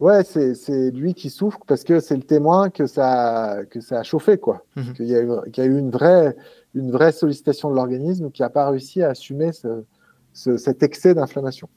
Ouais, 0.00 0.24
c'est 0.24 0.90
lui 0.90 1.14
qui 1.14 1.30
souffre 1.30 1.60
parce 1.66 1.84
que 1.84 2.00
c'est 2.00 2.16
le 2.16 2.22
témoin 2.22 2.68
que 2.68 2.86
ça, 2.86 3.58
que 3.70 3.80
ça 3.80 4.00
a 4.00 4.02
chauffé, 4.02 4.38
quoi. 4.38 4.64
Mhm. 4.76 4.92
Qu'il 4.94 5.06
y, 5.06 5.14
a 5.14 5.64
eu 5.64 5.78
une 5.78 5.90
vraie, 5.90 6.36
une 6.74 6.90
vraie 6.90 7.12
sollicitation 7.12 7.70
de 7.70 7.76
l'organisme 7.76 8.30
qui 8.30 8.42
n'a 8.42 8.50
pas 8.50 8.68
réussi 8.68 9.02
à 9.02 9.10
assumer 9.10 9.50
cet 10.32 10.82
excès 10.82 11.14
d'inflammation. 11.14 11.68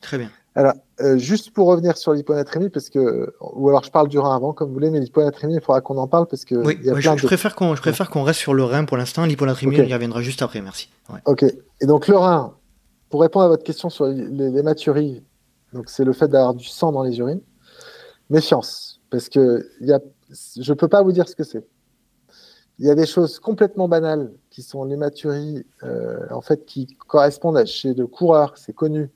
Très 0.00 0.18
bien. 0.18 0.30
Alors, 0.54 0.74
euh, 1.00 1.16
juste 1.16 1.52
pour 1.52 1.68
revenir 1.68 1.96
sur 1.96 2.12
l'hyponatrémie, 2.12 2.68
parce 2.68 2.90
que, 2.90 3.32
ou 3.40 3.70
alors 3.70 3.84
je 3.84 3.90
parle 3.90 4.08
du 4.08 4.18
rein 4.18 4.36
avant, 4.36 4.52
comme 4.52 4.68
vous 4.68 4.74
voulez, 4.74 4.90
mais 4.90 5.00
l'hyponatrémie, 5.00 5.54
il 5.54 5.60
faudra 5.62 5.80
qu'on 5.80 5.96
en 5.96 6.08
parle 6.08 6.26
parce 6.26 6.44
que. 6.44 6.56
Oui, 6.56 6.78
y 6.82 6.90
a 6.90 6.94
je, 6.94 7.16
je, 7.16 7.26
préfère 7.26 7.54
qu'on, 7.54 7.74
je 7.74 7.80
préfère 7.80 8.10
qu'on 8.10 8.22
reste 8.22 8.40
sur 8.40 8.52
le 8.52 8.64
rein 8.64 8.84
pour 8.84 8.98
l'instant. 8.98 9.24
L'hyponatrémie, 9.24 9.80
on 9.80 9.84
y 9.84 9.94
reviendra 9.94 10.20
juste 10.20 10.42
après, 10.42 10.60
merci. 10.60 10.90
Ok. 11.24 11.44
Et 11.80 11.86
donc, 11.86 12.08
le 12.08 12.16
rein, 12.16 12.54
pour 13.08 13.22
répondre 13.22 13.46
à 13.46 13.48
votre 13.48 13.64
question 13.64 13.88
sur 13.88 14.06
l'hématurie, 14.06 15.22
donc 15.72 15.84
c'est 15.88 16.04
le 16.04 16.12
fait 16.12 16.28
d'avoir 16.28 16.54
du 16.54 16.66
sang 16.66 16.92
dans 16.92 17.02
les 17.02 17.18
urines. 17.18 17.40
Méfiance, 18.32 18.98
parce 19.10 19.28
que 19.28 19.68
y 19.82 19.92
a, 19.92 20.00
je 20.58 20.72
ne 20.72 20.76
peux 20.76 20.88
pas 20.88 21.02
vous 21.02 21.12
dire 21.12 21.28
ce 21.28 21.36
que 21.36 21.44
c'est. 21.44 21.66
Il 22.78 22.86
y 22.86 22.90
a 22.90 22.94
des 22.94 23.04
choses 23.04 23.38
complètement 23.38 23.88
banales 23.88 24.32
qui 24.48 24.62
sont 24.62 24.84
l'hématurie, 24.84 25.66
euh, 25.82 26.26
en 26.30 26.40
fait, 26.40 26.64
qui 26.64 26.86
correspondent 26.86 27.58
à 27.58 27.66
chez 27.66 27.92
le 27.92 28.06
coureur, 28.06 28.56
c'est 28.56 28.72
connu 28.72 29.10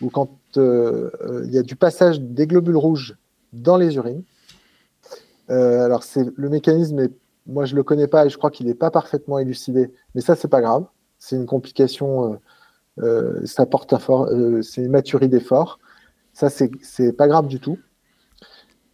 ou 0.00 0.08
quand 0.08 0.38
euh, 0.56 1.10
euh, 1.20 1.42
il 1.44 1.52
y 1.52 1.58
a 1.58 1.62
du 1.62 1.76
passage 1.76 2.20
des 2.20 2.46
globules 2.46 2.78
rouges 2.78 3.16
dans 3.52 3.76
les 3.76 3.94
urines. 3.96 4.24
Alors, 5.48 6.02
c'est 6.02 6.26
le 6.34 6.48
mécanisme, 6.48 7.08
moi 7.46 7.66
je 7.66 7.76
le 7.76 7.82
connais 7.82 8.06
pas 8.06 8.24
et 8.24 8.30
je 8.30 8.38
crois 8.38 8.50
qu'il 8.50 8.66
n'est 8.66 8.74
pas 8.74 8.90
parfaitement 8.90 9.38
élucidé, 9.38 9.92
mais 10.14 10.22
ça, 10.22 10.34
c'est 10.34 10.48
pas 10.48 10.62
grave. 10.62 10.86
C'est 11.18 11.36
une 11.36 11.44
complication, 11.44 12.40
ça 13.44 13.66
porte 13.66 13.94
c'est 14.62 14.80
une 14.82 14.90
maturité 14.90 15.28
d'effort. 15.28 15.78
Ça, 16.32 16.48
c'est 16.48 17.12
pas 17.12 17.28
grave 17.28 17.48
du 17.48 17.60
tout. 17.60 17.78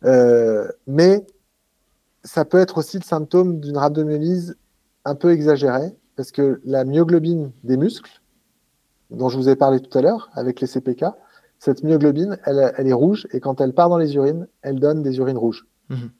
Mais 0.02 1.26
ça 2.24 2.44
peut 2.44 2.58
être 2.58 2.78
aussi 2.78 2.98
le 2.98 3.04
symptôme 3.04 3.60
d'une 3.60 3.76
rhabdomyolyse 3.76 4.56
un 5.04 5.14
peu 5.14 5.32
exagérée, 5.32 5.96
parce 6.16 6.32
que 6.32 6.60
la 6.64 6.84
myoglobine 6.84 7.52
des 7.64 7.76
muscles, 7.76 8.20
dont 9.10 9.28
je 9.28 9.36
vous 9.36 9.48
ai 9.48 9.56
parlé 9.56 9.80
tout 9.80 9.96
à 9.96 10.02
l'heure 10.02 10.30
avec 10.34 10.60
les 10.60 10.66
CPK, 10.66 11.06
cette 11.58 11.82
myoglobine, 11.82 12.38
elle, 12.44 12.72
elle, 12.76 12.86
est 12.86 12.92
rouge 12.92 13.26
et 13.32 13.40
quand 13.40 13.60
elle 13.60 13.72
part 13.72 13.88
dans 13.88 13.98
les 13.98 14.14
urines, 14.14 14.46
elle 14.62 14.78
donne 14.78 15.02
des 15.02 15.18
urines 15.18 15.38
rouges. 15.38 15.66
Mhm. 15.88 16.10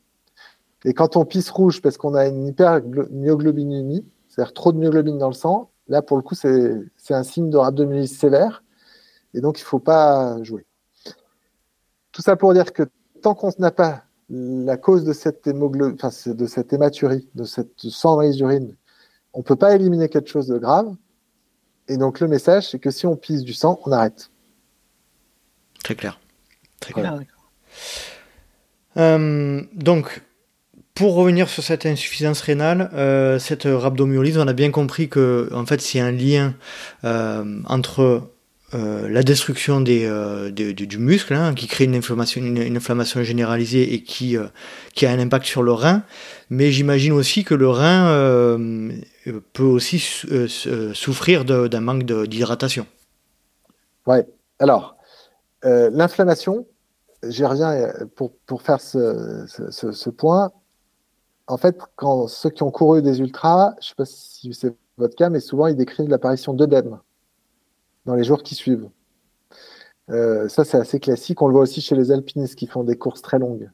Et 0.85 0.95
quand 0.95 1.17
on 1.17 1.25
pisse 1.25 1.51
rouge 1.51 1.83
parce 1.83 1.97
qu'on 1.97 2.15
a 2.15 2.27
une 2.27 2.47
hypermyoglobinémie, 2.47 4.07
c'est-à-dire 4.29 4.55
trop 4.55 4.73
de 4.73 4.79
myoglobine 4.79 5.19
dans 5.19 5.29
le 5.29 5.35
sang, 5.35 5.71
là 5.89 6.03
pour 6.03 6.17
le 6.17 6.23
coup 6.23 6.35
c'est 6.35 6.91
un 7.11 7.23
signe 7.23 7.51
de 7.51 7.57
rhabdomyolyse 7.57 8.17
sévère 8.17 8.63
et 9.35 9.41
donc 9.41 9.59
il 9.59 9.63
ne 9.63 9.67
faut 9.67 9.81
pas 9.81 10.43
jouer. 10.43 10.67
Tout 12.13 12.23
ça 12.23 12.37
pour 12.37 12.53
dire 12.55 12.73
que 12.73 12.85
tant 13.21 13.35
qu'on 13.35 13.51
n'a 13.59 13.71
pas 13.71 14.05
la 14.31 14.77
cause 14.77 15.05
de 15.05 15.13
cette, 15.13 15.49
enfin, 15.49 16.11
de 16.27 16.47
cette 16.47 16.73
hématurie, 16.73 17.29
de 17.35 17.45
cette 17.45 17.79
sang 17.79 18.17
dans 18.17 18.23
les 18.23 18.41
urines, 18.41 18.75
on 19.33 19.39
ne 19.39 19.45
peut 19.45 19.57
pas 19.57 19.75
éliminer 19.75 20.09
quelque 20.09 20.29
chose 20.29 20.49
de 20.49 20.59
grave, 20.59 20.95
et 21.89 21.97
donc 21.97 22.21
le 22.21 22.29
message, 22.29 22.71
c'est 22.71 22.79
que 22.79 22.91
si 22.91 23.07
on 23.07 23.17
pisse 23.17 23.43
du 23.43 23.55
sang, 23.55 23.81
on 23.85 23.93
arrête. 23.93 24.31
Très 25.83 25.95
clair. 25.95 26.21
Très 26.81 26.93
clair. 26.93 27.19
Euh, 28.97 29.63
donc, 29.73 30.23
pour 30.95 31.15
revenir 31.15 31.49
sur 31.49 31.63
cette 31.63 31.87
insuffisance 31.87 32.41
rénale, 32.41 32.91
euh, 32.93 33.39
cette 33.39 33.65
rhabdomyolyse, 33.65 34.39
on 34.39 34.49
a 34.49 34.53
bien 34.53 34.71
compris 34.71 35.09
que 35.09 35.49
en 35.53 35.65
fait, 35.65 35.81
c'est 35.81 36.01
un 36.01 36.11
lien 36.11 36.55
euh, 37.05 37.63
entre 37.67 38.31
euh, 38.75 39.09
la 39.09 39.23
destruction 39.23 39.81
des, 39.81 40.05
euh, 40.05 40.51
du 40.51 40.99
muscle, 40.99 41.33
hein, 41.33 41.55
qui 41.55 41.67
crée 41.67 41.85
une 41.85 41.95
inflammation, 41.95 42.43
une, 42.43 42.77
inflammation 42.77 43.23
généralisée 43.23 43.95
et 43.95 44.03
qui, 44.03 44.37
euh, 44.37 44.47
qui 44.95 45.07
a 45.07 45.11
un 45.11 45.19
impact 45.19 45.47
sur 45.47 45.63
le 45.63 45.73
rein. 45.73 46.03
Mais 46.51 46.71
j'imagine 46.71 47.15
aussi 47.15 47.45
que 47.45 47.55
le 47.55 47.69
rein 47.69 48.91
peut 49.55 49.63
aussi 49.63 49.99
souffrir 50.93 51.45
d'un 51.47 51.81
manque 51.81 52.05
d'hydratation. 52.05 52.87
Ouais. 54.07 54.27
Alors, 54.59 54.97
l'inflammation, 55.63 56.67
j'y 57.23 57.47
reviens 57.47 57.91
pour, 58.17 58.33
pour 58.45 58.61
faire 58.61 58.83
ce, 58.83 59.47
ce, 59.71 59.93
ce, 59.93 60.11
point. 60.11 60.51
En 61.47 61.57
fait, 61.57 61.79
quand 61.97 62.29
ceux 62.29 62.51
qui 62.51 62.63
ont 62.63 62.71
couru 62.71 63.01
des 63.01 63.21
ultras, 63.21 63.73
je 63.81 63.87
ne 63.87 63.89
sais 63.89 63.95
pas 63.97 64.05
si 64.05 64.53
c'est 64.53 64.75
votre 64.99 65.15
cas, 65.17 65.31
mais 65.31 65.41
souvent 65.41 65.69
ils 65.69 65.77
décrivent 65.77 66.09
l'apparition 66.09 66.53
d'œdèmes 66.53 66.99
dans 68.09 68.15
les 68.15 68.25
jours 68.25 68.43
qui 68.43 68.55
suivent. 68.55 68.89
Euh, 70.09 70.49
ça, 70.49 70.65
c'est 70.65 70.79
assez 70.79 70.99
classique. 70.99 71.43
On 71.43 71.47
le 71.47 71.53
voit 71.53 71.63
aussi 71.63 71.83
chez 71.83 71.95
les 71.95 72.11
alpinistes 72.11 72.55
qui 72.55 72.67
font 72.67 72.83
des 72.83 72.97
courses 72.97 73.21
très 73.21 73.39
longues. 73.39 73.71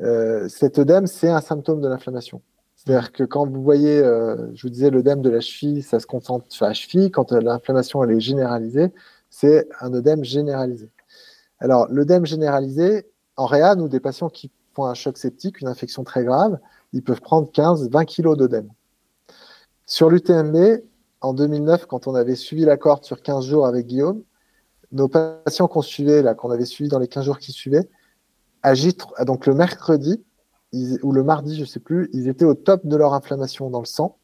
Euh, 0.00 0.48
cet 0.48 0.80
œdème, 0.80 1.06
c'est 1.06 1.30
un 1.30 1.40
symptôme 1.40 1.80
de 1.80 1.86
l'inflammation. 1.86 2.42
C'est-à-dire 2.74 3.12
que 3.12 3.22
quand 3.22 3.46
vous 3.48 3.62
voyez, 3.62 4.00
euh, 4.00 4.52
je 4.54 4.62
vous 4.62 4.70
disais, 4.70 4.90
l'œdème 4.90 5.22
de 5.22 5.30
la 5.30 5.40
cheville, 5.40 5.82
ça 5.82 6.00
se 6.00 6.06
concentre 6.06 6.46
sur 6.48 6.66
la 6.66 6.74
cheville. 6.74 7.12
Quand 7.12 7.30
l'inflammation 7.30 8.02
elle 8.02 8.10
est 8.10 8.20
généralisée, 8.20 8.92
c'est 9.30 9.68
un 9.80 9.94
œdème 9.94 10.24
généralisé. 10.24 10.90
Alors, 11.60 11.86
l'œdème 11.88 12.26
généralisé, 12.26 13.06
en 13.36 13.46
réa, 13.46 13.76
nous, 13.76 13.88
des 13.88 14.00
patients 14.00 14.28
qui 14.28 14.50
font 14.74 14.86
un 14.86 14.94
choc 14.94 15.16
septique, 15.16 15.60
une 15.60 15.68
infection 15.68 16.02
très 16.02 16.24
grave, 16.24 16.58
ils 16.92 17.04
peuvent 17.04 17.20
prendre 17.20 17.48
15-20 17.52 18.04
kg 18.04 18.36
d'œdème. 18.36 18.68
Sur 19.86 20.10
l'UTMB, 20.10 20.82
en 21.24 21.32
2009, 21.32 21.86
quand 21.86 22.06
on 22.06 22.14
avait 22.14 22.34
suivi 22.34 22.64
la 22.64 22.76
cohorte 22.76 23.04
sur 23.04 23.22
15 23.22 23.46
jours 23.46 23.66
avec 23.66 23.86
Guillaume, 23.86 24.22
nos 24.92 25.08
patients 25.08 25.68
qu'on 25.68 25.82
suivait, 25.82 26.22
là, 26.22 26.34
qu'on 26.34 26.50
avait 26.50 26.66
suivis 26.66 26.90
dans 26.90 26.98
les 26.98 27.08
15 27.08 27.24
jours 27.24 27.38
qui 27.38 27.50
suivaient, 27.50 27.88
agitent, 28.62 29.06
donc 29.26 29.46
le 29.46 29.54
mercredi 29.54 30.22
ou 31.02 31.12
le 31.12 31.22
mardi, 31.22 31.56
je 31.56 31.62
ne 31.62 31.66
sais 31.66 31.80
plus, 31.80 32.10
ils 32.12 32.28
étaient 32.28 32.44
au 32.44 32.54
top 32.54 32.86
de 32.86 32.96
leur 32.96 33.14
inflammation 33.14 33.70
dans 33.70 33.78
le 33.78 33.86
sang 33.86 34.18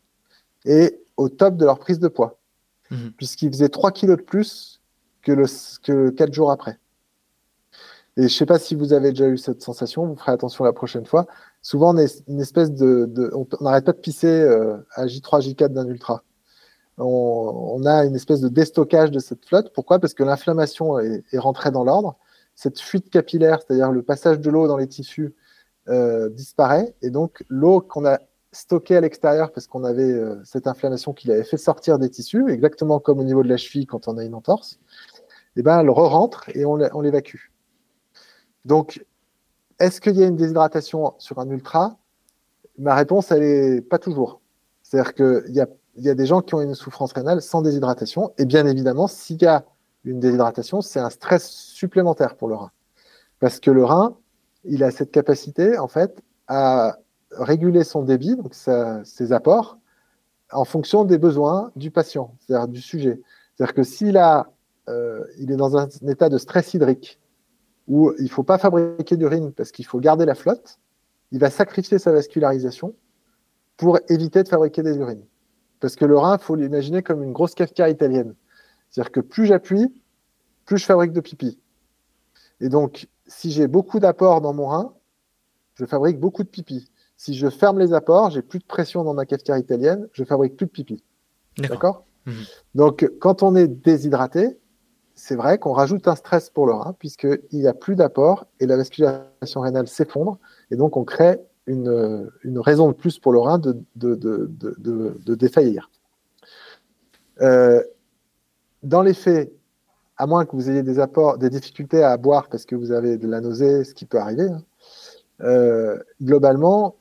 et 0.66 1.00
au 1.16 1.28
top 1.28 1.56
de 1.56 1.64
leur 1.64 1.78
prise 1.78 2.00
de 2.00 2.08
poids, 2.08 2.38
mhm. 2.90 3.12
puisqu'ils 3.16 3.50
faisaient 3.50 3.68
3 3.70 3.92
kilos 3.92 4.18
de 4.18 4.22
plus 4.22 4.80
que, 5.22 5.32
le, 5.32 5.46
que 5.82 6.10
4 6.10 6.34
jours 6.34 6.50
après. 6.50 6.78
Et 8.16 8.22
je 8.22 8.24
ne 8.24 8.28
sais 8.28 8.46
pas 8.46 8.58
si 8.58 8.74
vous 8.74 8.92
avez 8.92 9.10
déjà 9.10 9.28
eu 9.28 9.38
cette 9.38 9.62
sensation, 9.62 10.04
vous 10.04 10.16
ferez 10.16 10.32
attention 10.32 10.64
la 10.64 10.72
prochaine 10.74 11.06
fois. 11.06 11.26
Souvent, 11.62 11.94
on 11.94 11.96
est 11.96 12.22
une 12.28 12.40
espèce 12.40 12.72
de. 12.72 13.30
on 13.32 13.46
n'arrête 13.62 13.86
pas 13.86 13.92
de 13.92 13.98
pisser 13.98 14.26
euh, 14.26 14.76
à 14.94 15.06
J3, 15.06 15.40
J4 15.40 15.68
d'un 15.68 15.86
ultra 15.86 16.24
on, 17.00 17.84
a 17.86 18.04
une 18.04 18.14
espèce 18.14 18.40
de 18.40 18.48
déstockage 18.48 19.10
de 19.10 19.18
cette 19.18 19.44
flotte. 19.44 19.72
Pourquoi? 19.74 19.98
Parce 19.98 20.14
que 20.14 20.22
l'inflammation 20.22 20.98
est, 20.98 21.38
rentrée 21.38 21.70
dans 21.70 21.84
l'ordre. 21.84 22.16
Cette 22.54 22.78
fuite 22.80 23.10
capillaire, 23.10 23.60
c'est-à-dire 23.60 23.90
le 23.90 24.02
passage 24.02 24.40
de 24.40 24.50
l'eau 24.50 24.68
dans 24.68 24.76
les 24.76 24.86
tissus, 24.86 25.34
disparaît 26.30 26.94
et 27.02 27.10
donc 27.10 27.42
l'eau 27.48 27.80
qu'on 27.80 28.06
a 28.06 28.20
stockée 28.52 28.96
à 28.96 29.00
l'extérieur 29.00 29.50
parce 29.50 29.66
qu'on 29.66 29.82
avait 29.82 30.14
cette 30.44 30.68
inflammation 30.68 31.12
qui 31.12 31.26
l'avait 31.26 31.42
fait 31.42 31.56
sortir 31.56 31.98
des 31.98 32.10
tissus, 32.10 32.48
exactement 32.48 33.00
comme 33.00 33.18
au 33.18 33.24
niveau 33.24 33.42
de 33.42 33.48
la 33.48 33.56
cheville 33.56 33.86
quand 33.86 34.06
on 34.06 34.16
a 34.16 34.24
une 34.24 34.34
entorse, 34.34 34.78
et 35.56 35.60
eh 35.60 35.62
ben, 35.62 35.80
elle 35.80 35.90
re-rentre 35.90 36.48
et 36.54 36.64
on 36.64 37.00
l'évacue. 37.00 37.50
Donc, 38.64 39.04
est-ce 39.78 40.00
qu'il 40.00 40.16
y 40.16 40.22
a 40.22 40.26
une 40.26 40.36
déshydratation 40.36 41.14
sur 41.18 41.38
un 41.38 41.48
ultra? 41.48 41.98
Ma 42.78 42.94
réponse, 42.94 43.32
elle 43.32 43.42
est 43.42 43.80
pas 43.80 43.98
toujours. 43.98 44.40
C'est-à-dire 44.82 45.14
qu'il 45.14 45.54
y 45.54 45.60
a, 45.60 45.66
y 46.04 46.10
a 46.10 46.14
des 46.14 46.26
gens 46.26 46.40
qui 46.40 46.54
ont 46.54 46.60
une 46.60 46.74
souffrance 46.74 47.12
rénale 47.12 47.42
sans 47.42 47.62
déshydratation. 47.62 48.32
Et 48.38 48.44
bien 48.44 48.66
évidemment, 48.66 49.06
s'il 49.06 49.40
y 49.42 49.46
a 49.46 49.64
une 50.04 50.20
déshydratation, 50.20 50.80
c'est 50.80 51.00
un 51.00 51.10
stress 51.10 51.48
supplémentaire 51.48 52.36
pour 52.36 52.48
le 52.48 52.54
rein. 52.54 52.70
Parce 53.38 53.60
que 53.60 53.70
le 53.70 53.84
rein, 53.84 54.16
il 54.64 54.84
a 54.84 54.90
cette 54.90 55.10
capacité, 55.10 55.78
en 55.78 55.88
fait, 55.88 56.20
à 56.48 56.96
réguler 57.32 57.84
son 57.84 58.02
débit, 58.02 58.36
donc 58.36 58.54
ses 58.54 59.32
apports, 59.32 59.78
en 60.52 60.64
fonction 60.64 61.04
des 61.04 61.18
besoins 61.18 61.70
du 61.76 61.90
patient, 61.90 62.34
c'est-à-dire 62.40 62.68
du 62.68 62.80
sujet. 62.80 63.20
C'est-à-dire 63.54 63.74
que 63.74 63.82
s'il 63.82 64.16
euh, 64.88 65.24
il 65.38 65.52
est 65.52 65.56
dans 65.56 65.76
un 65.76 65.88
état 66.08 66.28
de 66.28 66.38
stress 66.38 66.74
hydrique, 66.74 67.20
où 67.88 68.12
il 68.18 68.24
ne 68.24 68.28
faut 68.28 68.42
pas 68.42 68.58
fabriquer 68.58 69.16
d'urine 69.16 69.52
parce 69.52 69.72
qu'il 69.72 69.86
faut 69.86 69.98
garder 69.98 70.24
la 70.24 70.34
flotte, 70.34 70.78
il 71.32 71.38
va 71.38 71.50
sacrifier 71.50 71.98
sa 71.98 72.12
vascularisation 72.12 72.94
pour 73.76 73.98
éviter 74.08 74.42
de 74.42 74.48
fabriquer 74.48 74.82
des 74.82 74.96
urines. 74.96 75.24
Parce 75.80 75.96
que 75.96 76.04
le 76.04 76.16
rein, 76.16 76.36
il 76.36 76.42
faut 76.42 76.54
l'imaginer 76.54 77.02
comme 77.02 77.22
une 77.22 77.32
grosse 77.32 77.54
cafetière 77.54 77.88
italienne. 77.88 78.34
C'est-à-dire 78.90 79.12
que 79.12 79.20
plus 79.20 79.46
j'appuie, 79.46 79.92
plus 80.66 80.78
je 80.78 80.84
fabrique 80.84 81.12
de 81.12 81.20
pipi. 81.20 81.58
Et 82.60 82.68
donc, 82.68 83.08
si 83.26 83.50
j'ai 83.50 83.66
beaucoup 83.66 83.98
d'apports 83.98 84.40
dans 84.40 84.52
mon 84.52 84.66
rein, 84.66 84.94
je 85.74 85.86
fabrique 85.86 86.20
beaucoup 86.20 86.42
de 86.42 86.48
pipi. 86.48 86.90
Si 87.16 87.34
je 87.34 87.48
ferme 87.48 87.78
les 87.78 87.92
apports, 87.94 88.30
j'ai 88.30 88.42
plus 88.42 88.58
de 88.58 88.64
pression 88.64 89.04
dans 89.04 89.14
ma 89.14 89.24
cafetière 89.24 89.56
italienne, 89.56 90.08
je 90.12 90.24
fabrique 90.24 90.56
plus 90.56 90.66
de 90.66 90.70
pipi. 90.70 91.02
D'accord 91.58 92.04
mhm. 92.26 92.44
Donc, 92.74 93.10
quand 93.18 93.42
on 93.42 93.56
est 93.56 93.68
déshydraté, 93.68 94.58
c'est 95.14 95.36
vrai 95.36 95.58
qu'on 95.58 95.72
rajoute 95.72 96.08
un 96.08 96.14
stress 96.14 96.50
pour 96.50 96.66
le 96.66 96.72
rein, 96.72 96.94
puisqu'il 96.98 97.40
n'y 97.52 97.66
a 97.66 97.74
plus 97.74 97.94
d'apport 97.94 98.46
et 98.58 98.66
la 98.66 98.76
vascularisation 98.76 99.60
rénale 99.60 99.86
s'effondre. 99.86 100.38
Et 100.70 100.76
donc, 100.76 100.96
on 100.96 101.04
crée 101.04 101.38
une, 101.66 102.30
raison 102.58 102.88
de 102.88 102.94
plus 102.94 103.18
pour 103.18 103.32
le 103.32 103.38
rein 103.38 103.58
de, 103.58 103.76
de, 103.96 105.34
défaillir. 105.34 105.90
Euh, 107.40 107.82
dans 108.82 109.02
les 109.02 109.14
faits, 109.14 109.52
à 110.16 110.26
moins 110.26 110.44
que 110.44 110.56
vous 110.56 110.70
ayez 110.70 110.82
des 110.82 110.98
apports, 110.98 111.38
des 111.38 111.50
difficultés 111.50 112.02
à 112.02 112.16
boire 112.16 112.48
parce 112.48 112.64
que 112.64 112.74
vous 112.74 112.92
avez 112.92 113.16
de 113.16 113.26
la 113.26 113.40
nausée, 113.40 113.84
ce 113.84 113.94
qui 113.94 114.04
peut 114.04 114.18
arriver, 114.18 114.48
hein, 114.48 114.62
euh, 115.42 115.98
globalement, 116.22 116.96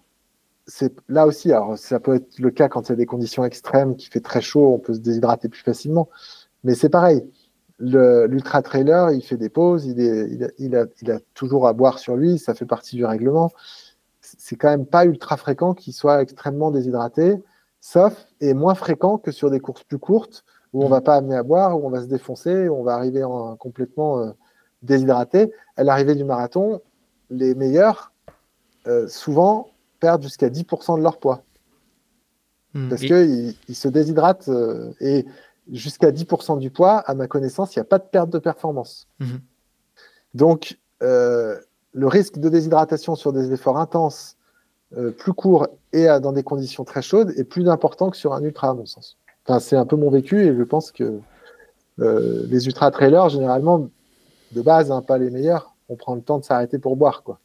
c'est 0.67 0.93
là 1.09 1.25
aussi, 1.25 1.51
alors 1.51 1.77
ça 1.77 1.99
peut 1.99 2.15
être 2.15 2.39
le 2.39 2.51
cas 2.51 2.69
quand 2.69 2.87
il 2.87 2.89
y 2.89 2.93
a 2.93 2.95
des 2.95 3.05
conditions 3.05 3.43
extrêmes, 3.43 3.95
qui 3.95 4.07
fait 4.07 4.21
très 4.21 4.41
chaud, 4.41 4.73
on 4.73 4.79
peut 4.79 4.93
se 4.93 4.99
déshydrater 4.99 5.49
plus 5.49 5.61
facilement, 5.61 6.09
mais 6.63 6.75
c'est 6.75 6.89
pareil 6.89 7.29
l'ultra 7.79 8.61
trailer, 8.61 9.11
il 9.11 9.21
fait 9.21 9.37
des 9.37 9.49
pauses, 9.49 9.85
il, 9.85 10.75
a, 10.75 11.19
toujours 11.33 11.67
à 11.67 11.73
boire 11.73 11.99
sur 11.99 12.15
lui, 12.15 12.37
ça 12.37 12.53
fait 12.53 12.65
partie 12.65 12.95
du 12.95 13.05
règlement. 13.05 13.51
C'est 14.37 14.55
quand 14.55 14.69
même 14.69 14.85
pas 14.85 15.05
ultra 15.05 15.37
fréquent 15.37 15.73
qu'il 15.73 15.93
soit 15.93 16.21
extrêmement 16.21 16.71
déshydraté, 16.71 17.41
sauf 17.81 18.27
et 18.41 18.53
moins 18.53 18.75
fréquent 18.75 19.17
que 19.17 19.31
sur 19.31 19.49
des 19.49 19.59
courses 19.59 19.83
plus 19.83 19.99
courtes 19.99 20.43
où 20.73 20.83
on 20.83 20.89
va 20.89 21.01
pas 21.01 21.15
amener 21.15 21.35
à 21.35 21.43
boire, 21.43 21.79
où 21.79 21.85
on 21.85 21.89
va 21.89 22.01
se 22.01 22.07
défoncer, 22.07 22.69
où 22.69 22.75
on 22.75 22.83
va 22.83 22.93
arriver 22.93 23.23
en, 23.23 23.55
complètement 23.55 24.19
euh, 24.19 24.31
déshydraté. 24.83 25.51
À 25.77 25.83
l'arrivée 25.83 26.15
du 26.15 26.23
marathon, 26.23 26.81
les 27.29 27.55
meilleurs, 27.55 28.11
euh, 28.87 29.07
souvent, 29.07 29.71
perdent 29.99 30.21
jusqu'à 30.21 30.49
10% 30.49 30.97
de 30.97 31.03
leur 31.03 31.17
poids. 31.17 31.43
Hmm. 32.73 32.89
Parce 32.89 33.01
qu'ils 33.01 33.55
se 33.73 33.87
déshydratent 33.87 34.49
euh, 34.49 34.93
et 34.99 35.25
jusqu'à 35.71 36.11
10% 36.11 36.59
du 36.59 36.69
poids, 36.69 36.99
à 36.99 37.15
ma 37.15 37.27
connaissance, 37.27 37.75
il 37.75 37.79
n'y 37.79 37.81
a 37.81 37.85
pas 37.85 37.97
de 37.97 38.03
perte 38.03 38.29
de 38.29 38.39
performance. 38.39 39.07
Mhm. 39.19 39.39
Donc, 40.33 40.77
le 41.99 42.07
risque 42.07 42.39
de 42.39 42.47
déshydratation 42.47 43.15
sur 43.15 43.33
des 43.33 43.51
efforts 43.51 43.77
intenses, 43.77 44.37
euh, 44.97 45.11
plus 45.11 45.33
courts 45.33 45.67
et 45.91 46.07
dans 46.21 46.31
des 46.31 46.43
conditions 46.43 46.85
très 46.85 47.01
chaudes 47.01 47.31
est 47.37 47.43
plus 47.43 47.67
important 47.69 48.09
que 48.09 48.17
sur 48.17 48.33
un 48.33 48.41
ultra, 48.41 48.69
à 48.69 48.73
mon 48.73 48.85
sens. 48.85 49.17
C'est 49.59 49.75
un 49.75 49.85
peu 49.85 49.95
mon 49.95 50.09
vécu 50.09 50.45
et 50.45 50.55
je 50.55 50.63
pense 50.63 50.91
que 50.91 51.19
euh, 51.99 52.45
les 52.47 52.67
ultra-trailers, 52.67 53.29
généralement, 53.29 53.89
de 54.51 54.61
base, 54.61 54.91
hein, 54.91 55.01
pas 55.01 55.17
les 55.17 55.29
meilleurs, 55.29 55.75
on 55.89 55.95
prend 55.95 56.15
le 56.15 56.21
temps 56.21 56.39
de 56.39 56.45
s'arrêter 56.45 56.77
pour 56.79 56.95
boire. 56.95 57.23
Quoi. 57.23 57.39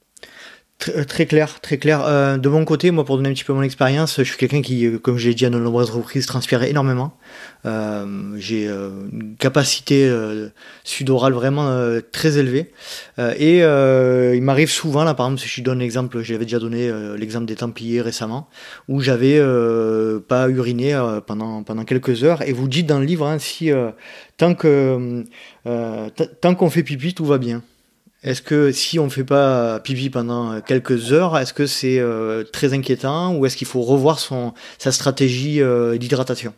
Euh, 0.89 1.05
très, 1.05 1.25
clair, 1.27 1.61
très 1.61 1.79
clair. 1.79 2.03
Euh, 2.05 2.37
de 2.37 2.49
mon 2.49 2.65
côté, 2.65 2.91
moi, 2.91 3.05
pour 3.05 3.17
donner 3.17 3.31
un 3.31 3.33
petit 3.33 3.45
peu 3.45 3.53
mon 3.53 3.63
expérience, 3.63 4.17
je 4.19 4.25
suis 4.25 4.37
quelqu'un 4.37 4.61
qui, 4.61 4.87
euh, 4.87 4.99
comme 4.99 5.17
je 5.17 5.29
l'ai 5.29 5.35
dit 5.35 5.47
à 5.47 5.51
de 5.51 5.59
nombreuses 5.59 5.91
reprises, 5.91 6.27
transpire 6.27 6.63
énormément. 6.63 7.17
j'ai 8.37 8.67
une 8.67 9.37
capacité 9.39 10.11
sudorale 10.85 11.33
vraiment 11.33 11.99
très 12.13 12.37
élevée. 12.39 12.73
et 13.19 13.61
il 13.61 14.43
m'arrive 14.43 14.71
souvent, 14.71 15.05
là, 15.05 15.15
par 15.15 15.27
exemple, 15.27 15.41
si 15.41 15.49
je 15.49 15.63
donne 15.63 15.79
l'exemple, 15.79 16.21
j'avais 16.21 16.45
déjà 16.45 16.59
donné 16.59 16.93
l'exemple 17.17 17.47
des 17.47 17.57
Templiers 17.57 18.03
récemment, 18.03 18.49
où 18.89 19.01
j'avais 19.01 19.41
pas 20.29 20.51
uriné 20.51 21.01
pendant, 21.27 21.63
pendant 21.63 21.85
quelques 21.85 22.23
heures. 22.25 22.43
Et 22.43 22.53
vous 22.53 22.69
dites 22.69 22.87
dans 22.87 22.99
le 22.99 23.07
livre, 23.07 23.27
hein, 23.27 23.39
si 23.39 23.71
tant 24.37 24.55
que 24.55 25.25
tant 25.65 26.55
qu'on 26.55 26.69
fait 26.69 26.83
pipi, 26.83 27.15
tout 27.15 27.25
va 27.25 27.39
bien. 27.39 27.63
Est-ce 28.25 28.41
que 28.41 28.73
si 28.73 28.99
on 28.99 29.05
ne 29.05 29.11
fait 29.11 29.23
pas 29.23 29.81
pipi 29.81 30.09
pendant 30.09 30.63
quelques 30.63 31.13
heures, 31.13 31.37
est-ce 31.37 31.53
que 31.53 31.67
c'est 31.67 31.99
euh, 31.99 32.43
très 32.43 32.73
inquiétant 32.73 33.37
ou 33.37 33.45
est-ce 33.45 33.55
qu'il 33.55 33.67
faut 33.67 33.83
revoir 33.83 34.19
son, 34.19 34.55
sa 34.79 34.93
stratégie 34.93 35.61
euh, 35.61 35.99
d'hydratation? 35.99 36.55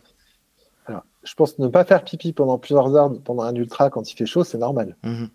Alors, 0.85 1.03
je 1.23 1.33
pense 1.35 1.59
ne 1.59 1.67
pas 1.67 1.83
faire 1.83 2.05
pipi 2.05 2.31
pendant 2.31 2.57
plusieurs 2.57 2.95
heures 2.95 3.11
pendant 3.21 3.43
un 3.43 3.53
ultra 3.53 3.89
quand 3.89 4.09
il 4.09 4.15
fait 4.15 4.25
chaud, 4.25 4.45
c'est 4.45 4.57
normal. 4.57 4.95
Mhm. 5.03 5.27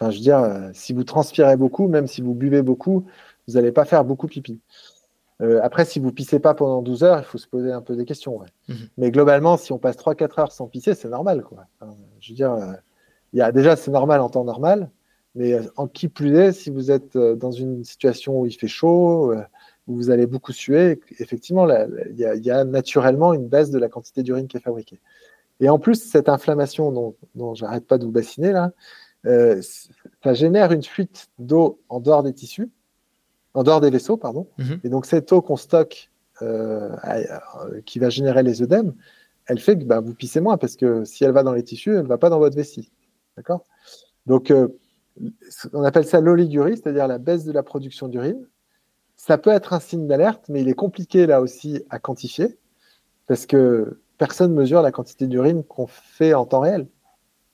Enfin, 0.00 0.10
je 0.10 0.16
veux 0.16 0.22
dire, 0.22 0.38
euh, 0.38 0.70
si 0.72 0.94
vous 0.94 1.04
transpirez 1.04 1.58
beaucoup, 1.58 1.86
même 1.86 2.06
si 2.06 2.22
vous 2.22 2.32
buvez 2.32 2.62
beaucoup, 2.62 3.04
vous 3.46 3.54
n'allez 3.54 3.72
pas 3.72 3.84
faire 3.84 4.04
beaucoup 4.04 4.26
pipi. 4.26 4.60
après, 5.62 5.84
si 5.84 6.00
vous 6.00 6.12
pissez 6.12 6.40
pas 6.40 6.54
pendant 6.54 6.80
12 6.80 7.04
heures, 7.04 7.18
il 7.18 7.24
faut 7.24 7.38
se 7.38 7.46
poser 7.46 7.72
un 7.72 7.82
peu 7.82 7.94
des 7.94 8.06
questions. 8.06 8.40
Mhm. 8.68 8.76
Mais 8.96 9.10
globalement, 9.10 9.58
si 9.58 9.70
on 9.72 9.78
passe 9.78 9.98
3-4 9.98 10.40
heures 10.40 10.52
sans 10.52 10.66
pisser, 10.66 10.94
c'est 10.94 11.08
normal. 11.08 11.42
Quoi. 11.42 11.66
je 12.20 12.30
veux 12.30 12.36
dire, 12.36 12.56
il 13.34 13.38
y 13.38 13.42
a, 13.42 13.52
déjà, 13.52 13.76
c'est 13.76 13.90
normal 13.90 14.22
en 14.22 14.30
temps 14.30 14.44
normal. 14.44 14.88
Mais 15.38 15.54
euh, 15.54 15.62
en 15.76 15.86
qui 15.86 16.08
plus 16.08 16.36
est, 16.36 16.50
si 16.50 16.68
vous 16.68 16.90
êtes 16.90 17.14
euh, 17.14 17.36
dans 17.36 17.52
une 17.52 17.84
situation 17.84 18.40
où 18.40 18.46
il 18.46 18.52
fait 18.52 18.66
chaud, 18.66 19.32
euh, 19.32 19.40
où 19.86 19.94
vous 19.94 20.10
allez 20.10 20.26
beaucoup 20.26 20.52
suer, 20.52 21.00
effectivement, 21.20 21.66
il 21.70 22.16
y, 22.18 22.50
a 22.50 22.64
naturellement 22.64 23.32
une 23.32 23.46
baisse 23.46 23.70
de 23.70 23.78
la 23.78 23.88
quantité 23.88 24.24
d'urine 24.24 24.48
qui 24.48 24.56
est 24.56 24.60
fabriquée. 24.60 24.98
Et 25.60 25.68
en 25.68 25.78
plus, 25.78 25.94
cette 25.94 26.28
inflammation 26.28 26.90
dont, 26.90 27.14
dont 27.36 27.54
j'arrête 27.54 27.86
pas 27.86 27.98
de 27.98 28.04
vous 28.04 28.10
bassiner 28.10 28.52
là, 28.52 28.72
ça 29.24 30.34
génère 30.34 30.72
une 30.72 30.82
fuite 30.82 31.28
d'eau 31.38 31.80
en 31.88 32.00
dehors 32.00 32.22
des 32.22 32.34
tissus, 32.34 32.68
en 33.54 33.62
dehors 33.62 33.80
des 33.80 33.90
vaisseaux, 33.90 34.18
pardon. 34.18 34.46
Mhm. 34.58 34.80
Et 34.84 34.88
donc 34.90 35.06
cette 35.06 35.32
eau 35.32 35.40
qu'on 35.40 35.56
stocke, 35.56 36.10
qui 37.86 37.98
va 37.98 38.10
générer 38.10 38.42
les 38.42 38.62
œdèmes, 38.62 38.92
elle 39.46 39.58
fait 39.58 39.78
que 39.78 39.84
bah, 39.84 40.00
vous 40.00 40.14
pissez 40.14 40.40
moins 40.40 40.58
parce 40.58 40.76
que 40.76 41.04
si 41.04 41.24
elle 41.24 41.32
va 41.32 41.42
dans 41.42 41.54
les 41.54 41.62
tissus, 41.62 41.94
elle 41.94 42.02
ne 42.02 42.08
va 42.08 42.18
pas 42.18 42.28
dans 42.28 42.38
votre 42.38 42.56
vessie. 42.56 42.92
D'accord? 43.36 43.64
Donc 44.26 44.52
on 45.72 45.82
appelle 45.82 46.06
ça 46.06 46.20
l'oligurie, 46.20 46.76
c'est-à-dire 46.76 47.06
la 47.06 47.18
baisse 47.18 47.44
de 47.44 47.52
la 47.52 47.62
production 47.62 48.08
d'urine. 48.08 48.46
Ça 49.16 49.38
peut 49.38 49.50
être 49.50 49.72
un 49.72 49.80
signe 49.80 50.06
d'alerte, 50.06 50.44
mais 50.48 50.60
il 50.60 50.68
est 50.68 50.74
compliqué 50.74 51.26
là 51.26 51.40
aussi 51.40 51.82
à 51.90 51.98
quantifier 51.98 52.56
parce 53.28 53.46
que 53.46 54.00
personne 54.16 54.52
ne 54.52 54.60
mesure 54.60 54.82
la 54.82 54.90
quantité 54.90 55.28
d'urine 55.28 55.62
qu'on 55.62 55.86
fait 55.86 56.34
en 56.34 56.44
temps 56.44 56.60
réel. 56.60 56.88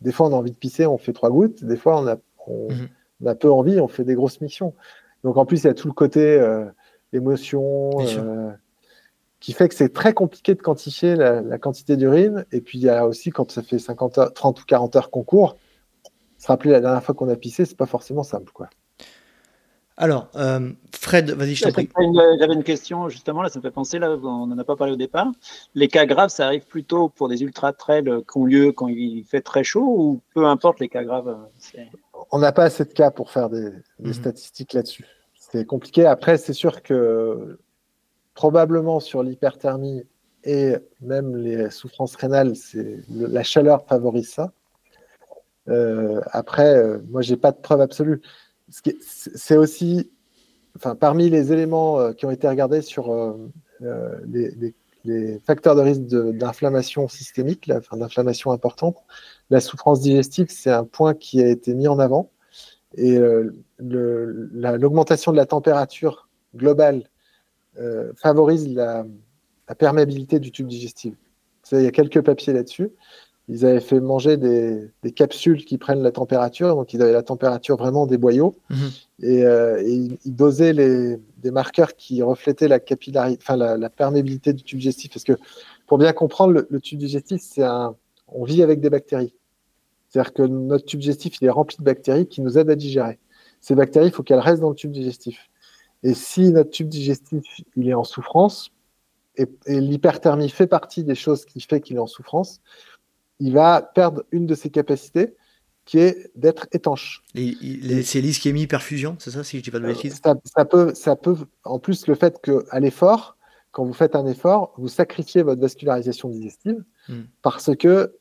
Des 0.00 0.12
fois, 0.12 0.28
on 0.28 0.32
a 0.32 0.36
envie 0.36 0.50
de 0.50 0.56
pisser, 0.56 0.86
on 0.86 0.98
fait 0.98 1.12
trois 1.12 1.30
gouttes. 1.30 1.64
Des 1.64 1.76
fois, 1.76 2.00
on 2.00 2.06
a, 2.06 2.16
mhm. 2.48 3.34
peu 3.36 3.50
envie, 3.50 3.80
on 3.80 3.88
fait 3.88 4.04
des 4.04 4.14
grosses 4.14 4.40
missions. 4.40 4.74
Donc, 5.24 5.36
en 5.36 5.44
plus, 5.44 5.64
il 5.64 5.66
y 5.66 5.70
a 5.70 5.74
tout 5.74 5.88
le 5.88 5.94
côté 5.94 6.38
euh, 6.38 6.64
émotion 7.12 7.90
euh, 8.00 8.50
qui 9.40 9.52
fait 9.52 9.68
que 9.68 9.74
c'est 9.74 9.92
très 9.92 10.12
compliqué 10.12 10.54
de 10.54 10.62
quantifier 10.62 11.16
la, 11.16 11.58
quantité 11.58 11.96
d'urine. 11.96 12.44
Et 12.52 12.60
puis, 12.60 12.78
il 12.78 12.84
y 12.84 12.88
a 12.88 13.06
aussi, 13.06 13.30
quand 13.30 13.50
ça 13.50 13.62
fait 13.62 13.78
50 13.78 14.34
30 14.34 14.60
ou 14.60 14.64
40 14.64 14.96
heures 14.96 15.10
qu'on 15.10 15.22
court, 15.22 15.56
se 16.44 16.48
rappeler 16.48 16.72
la 16.72 16.80
dernière 16.80 17.02
fois 17.02 17.14
qu'on 17.14 17.30
a 17.30 17.36
pissé, 17.36 17.64
c'est 17.64 17.76
pas 17.76 17.86
forcément 17.86 18.22
simple, 18.22 18.52
quoi. 18.52 18.68
Alors, 19.96 20.28
euh, 20.34 20.72
Fred, 20.94 21.30
vas-y, 21.30 21.54
je 21.54 21.64
t'en 21.64 21.72
prie. 21.72 21.88
J'avais 22.38 22.52
une 22.52 22.64
question, 22.64 23.08
justement, 23.08 23.40
là, 23.40 23.48
ça 23.48 23.60
me 23.60 23.62
fait 23.62 23.70
penser, 23.70 23.98
là, 23.98 24.10
on 24.10 24.46
n'en 24.46 24.58
a 24.58 24.64
pas 24.64 24.76
parlé 24.76 24.92
au 24.92 24.96
départ. 24.96 25.28
Les 25.74 25.88
cas 25.88 26.04
graves, 26.04 26.28
ça 26.28 26.44
arrive 26.44 26.66
plutôt 26.66 27.08
pour 27.08 27.28
des 27.28 27.42
ultra-trails 27.42 28.04
qui 28.30 28.38
ont 28.38 28.44
lieu 28.44 28.72
quand 28.72 28.88
il 28.88 29.24
fait 29.24 29.40
très 29.40 29.64
chaud 29.64 29.86
ou 29.86 30.20
peu 30.34 30.44
importe 30.44 30.80
les 30.80 30.90
cas 30.90 31.02
graves 31.02 31.34
On 32.30 32.40
n'a 32.40 32.52
pas 32.52 32.64
assez 32.64 32.84
de 32.84 32.92
cas 32.92 33.10
pour 33.10 33.30
faire 33.30 33.48
des, 33.48 33.70
mhm. 34.00 34.12
statistiques 34.12 34.74
là-dessus. 34.74 35.06
C'est 35.34 35.64
compliqué. 35.64 36.04
Après, 36.04 36.36
c'est 36.36 36.52
sûr 36.52 36.82
que 36.82 37.58
probablement 38.34 39.00
sur 39.00 39.22
l'hyperthermie 39.22 40.02
et 40.42 40.74
même 41.00 41.36
les 41.36 41.70
souffrances 41.70 42.16
rénales, 42.16 42.52
la 43.08 43.42
chaleur 43.42 43.86
favorise 43.86 44.28
ça. 44.28 44.52
Euh, 45.68 46.20
après, 46.30 46.76
euh, 46.76 46.98
moi, 47.08 47.22
j'ai 47.22 47.36
pas 47.36 47.52
de 47.52 47.58
preuve 47.58 47.80
absolue. 47.80 48.20
C'est 49.00 49.56
aussi 49.56 50.10
enfin, 50.76 50.94
parmi 50.94 51.30
les 51.30 51.52
éléments 51.52 52.12
qui 52.14 52.26
ont 52.26 52.30
été 52.30 52.48
regardés 52.48 52.82
sur 52.82 53.36
les, 54.26 54.74
facteurs 55.46 55.76
de 55.76 55.82
risque 55.82 56.02
d'inflammation 56.02 57.06
systémique, 57.08 57.70
d'inflammation 57.92 58.52
importante, 58.52 58.96
la 59.50 59.60
souffrance 59.60 60.00
digestive, 60.00 60.46
c'est 60.48 60.70
un 60.70 60.84
point 60.84 61.14
qui 61.14 61.42
a 61.42 61.48
été 61.48 61.74
mis 61.74 61.86
en 61.88 61.98
avant. 61.98 62.30
Et 62.96 63.18
l'augmentation 63.78 65.30
de 65.30 65.36
la 65.36 65.46
température 65.46 66.28
globale 66.56 67.04
favorise 68.16 68.74
la 68.74 69.04
perméabilité 69.78 70.40
du 70.40 70.50
tube 70.50 70.66
digestif. 70.66 71.14
il 71.72 71.82
y 71.82 71.86
a 71.86 71.92
quelques 71.92 72.22
papiers 72.22 72.54
là-dessus. 72.54 72.90
Ils 73.48 73.66
avaient 73.66 73.80
fait 73.80 74.00
manger 74.00 74.38
des, 74.38 75.12
capsules 75.12 75.64
qui 75.64 75.76
prennent 75.76 76.02
la 76.02 76.12
température, 76.12 76.74
donc 76.74 76.94
ils 76.94 77.02
avaient 77.02 77.12
la 77.12 77.22
température 77.22 77.76
vraiment 77.76 78.06
des 78.06 78.16
boyaux, 78.16 78.54
mhm. 78.70 78.76
euh, 79.24 79.82
et, 79.84 80.08
ils 80.24 80.34
dosaient 80.34 80.72
les, 80.72 81.18
des 81.38 81.50
marqueurs 81.50 81.94
qui 81.94 82.22
reflétaient 82.22 82.68
la 82.68 82.80
capillarité, 82.80 83.42
enfin 83.42 83.56
la, 83.56 83.90
perméabilité 83.90 84.54
du 84.54 84.62
tube 84.62 84.78
digestif. 84.78 85.12
Parce 85.12 85.24
que 85.24 85.34
pour 85.86 85.98
bien 85.98 86.12
comprendre, 86.12 86.64
le, 86.68 86.80
tube 86.80 86.98
digestif, 86.98 87.42
c'est 87.42 87.62
un, 87.62 87.94
on 88.28 88.44
vit 88.44 88.62
avec 88.62 88.80
des 88.80 88.88
bactéries. 88.88 89.34
C'est-à-dire 90.08 90.32
que 90.32 90.42
notre 90.42 90.86
tube 90.86 91.00
digestif, 91.00 91.34
il 91.40 91.46
est 91.46 91.50
rempli 91.50 91.76
de 91.76 91.82
bactéries 91.82 92.26
qui 92.26 92.40
nous 92.40 92.56
aident 92.56 92.70
à 92.70 92.76
digérer. 92.76 93.18
Ces 93.60 93.74
bactéries, 93.74 94.06
il 94.06 94.12
faut 94.12 94.22
qu'elles 94.22 94.38
restent 94.38 94.62
dans 94.62 94.70
le 94.70 94.74
tube 94.74 94.92
digestif. 94.92 95.50
Et 96.02 96.14
si 96.14 96.50
notre 96.50 96.70
tube 96.70 96.88
digestif, 96.88 97.42
il 97.76 97.88
est 97.88 97.94
en 97.94 98.04
souffrance, 98.04 98.70
et, 99.36 99.46
l'hyperthermie 99.66 100.48
fait 100.48 100.66
partie 100.66 101.02
des 101.02 101.14
choses 101.14 101.44
qui 101.44 101.60
fait 101.60 101.80
qu'il 101.80 101.96
est 101.96 102.00
en 102.00 102.06
souffrance, 102.06 102.60
il 103.40 103.52
va 103.52 103.82
perdre 103.82 104.24
une 104.30 104.46
de 104.46 104.54
ses 104.54 104.70
capacités 104.70 105.34
qui 105.84 105.98
est 105.98 106.30
d'être 106.34 106.66
étanche. 106.72 107.22
C'est 107.34 108.20
l'ischémie 108.20 108.66
perfusion, 108.66 109.16
c'est 109.18 109.30
ça, 109.30 109.44
si 109.44 109.58
je 109.58 109.62
dis 109.62 109.70
pas 109.70 109.80
de 109.80 109.86
bêtises 109.86 110.20
ça, 110.22 110.64
peut, 110.64 110.94
ça 110.94 111.14
peut, 111.14 111.36
en 111.64 111.78
plus, 111.78 112.06
le 112.06 112.14
fait 112.14 112.40
qu'à 112.40 112.80
l'effort, 112.80 113.36
quand 113.70 113.84
vous 113.84 113.92
faites 113.92 114.16
un 114.16 114.26
effort, 114.26 114.72
vous 114.78 114.88
sacrifiez 114.88 115.42
votre 115.42 115.60
vascularisation 115.60 116.30
digestive 116.30 116.82
hmm. 117.08 117.22
parce 117.42 117.74
que 117.76 118.14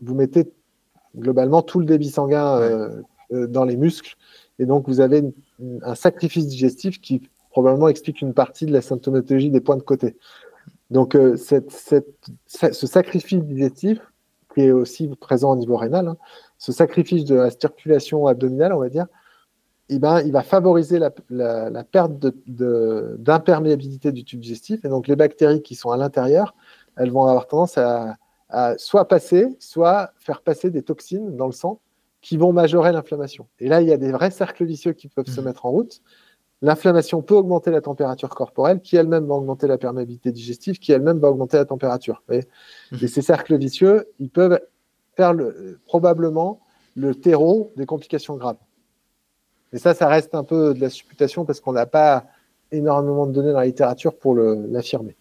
vous 0.00 0.14
mettez 0.14 0.52
globalement 1.16 1.62
tout 1.62 1.80
le 1.80 1.86
débit 1.86 2.10
sanguin 2.10 2.58
euh, 2.58 3.02
euh, 3.32 3.46
dans 3.48 3.64
les 3.64 3.76
muscles 3.76 4.14
et 4.60 4.66
donc 4.66 4.86
vous 4.86 5.00
avez 5.00 5.22
un 5.82 5.94
sacrifice 5.94 6.46
digestif 6.46 7.00
qui 7.00 7.22
probablement 7.50 7.88
explique 7.88 8.20
une 8.20 8.34
partie 8.34 8.66
de 8.66 8.72
la 8.72 8.82
symptomatologie 8.82 9.50
des 9.50 9.60
points 9.60 9.76
de 9.76 9.82
côté. 9.82 10.16
Donc, 10.90 11.14
euh, 11.14 11.36
ce 11.36 12.86
sacrifice 12.86 13.42
digestif, 13.44 13.98
qui 14.54 14.62
est 14.62 14.72
aussi 14.72 15.08
présent 15.08 15.52
au 15.52 15.56
niveau 15.56 15.76
rénal, 15.76 16.08
hein, 16.08 16.16
ce 16.58 16.72
sacrifice 16.72 17.24
de 17.24 17.36
la 17.36 17.50
circulation 17.50 18.26
abdominale, 18.26 18.72
on 18.72 18.80
va 18.80 18.88
dire, 18.88 19.06
eh 19.92 19.98
ben, 19.98 20.20
il 20.20 20.30
va 20.30 20.42
favoriser 20.42 21.00
la, 21.00 21.10
perte 21.84 22.12
d'imperméabilité 22.46 24.12
du 24.12 24.24
tube 24.24 24.38
digestif. 24.38 24.84
Et 24.84 24.88
donc, 24.88 25.08
les 25.08 25.16
bactéries 25.16 25.62
qui 25.62 25.74
sont 25.74 25.90
à 25.90 25.96
l'intérieur, 25.96 26.54
elles 26.96 27.10
vont 27.10 27.24
avoir 27.24 27.48
tendance 27.48 27.76
à, 27.76 28.16
soit 28.78 29.08
passer, 29.08 29.48
soit 29.58 30.12
faire 30.18 30.42
passer 30.42 30.70
des 30.70 30.82
toxines 30.82 31.36
dans 31.36 31.46
le 31.46 31.52
sang 31.52 31.80
qui 32.20 32.36
vont 32.36 32.52
majorer 32.52 32.92
l'inflammation. 32.92 33.48
Et 33.58 33.68
là, 33.68 33.80
il 33.80 33.88
y 33.88 33.92
a 33.92 33.96
des 33.96 34.12
vrais 34.12 34.30
cercles 34.30 34.64
vicieux 34.64 34.92
qui 34.92 35.08
peuvent 35.08 35.26
se 35.26 35.40
mmh. 35.40 35.44
mettre 35.44 35.66
en 35.66 35.70
route. 35.70 36.02
L'inflammation 36.62 37.22
peut 37.22 37.34
augmenter 37.34 37.70
la 37.70 37.80
température 37.80 38.28
corporelle, 38.28 38.80
qui 38.80 38.96
elle-même 38.96 39.26
va 39.26 39.34
augmenter 39.34 39.66
la 39.66 39.78
perméabilité 39.78 40.30
digestive, 40.30 40.78
qui 40.78 40.92
elle-même 40.92 41.18
va 41.18 41.30
augmenter 41.30 41.56
la 41.56 41.64
température. 41.64 42.22
Mhm. 42.28 42.42
Et 43.02 43.08
ces 43.08 43.22
cercles 43.22 43.56
vicieux, 43.56 44.08
ils 44.18 44.28
peuvent 44.28 44.60
faire 45.16 45.34
probablement 45.86 46.60
le 46.96 47.14
terreau 47.14 47.72
des 47.76 47.86
complications 47.86 48.36
graves. 48.36 48.58
Et 49.72 49.78
ça, 49.78 49.94
ça 49.94 50.08
reste 50.08 50.34
un 50.34 50.44
peu 50.44 50.74
de 50.74 50.80
la 50.80 50.90
supputation 50.90 51.44
parce 51.44 51.60
qu'on 51.60 51.72
n'a 51.72 51.86
pas 51.86 52.26
énormément 52.72 53.26
de 53.26 53.32
données 53.32 53.52
dans 53.52 53.60
la 53.60 53.66
littérature 53.66 54.16
pour 54.16 54.34
l'affirmer. 54.34 55.16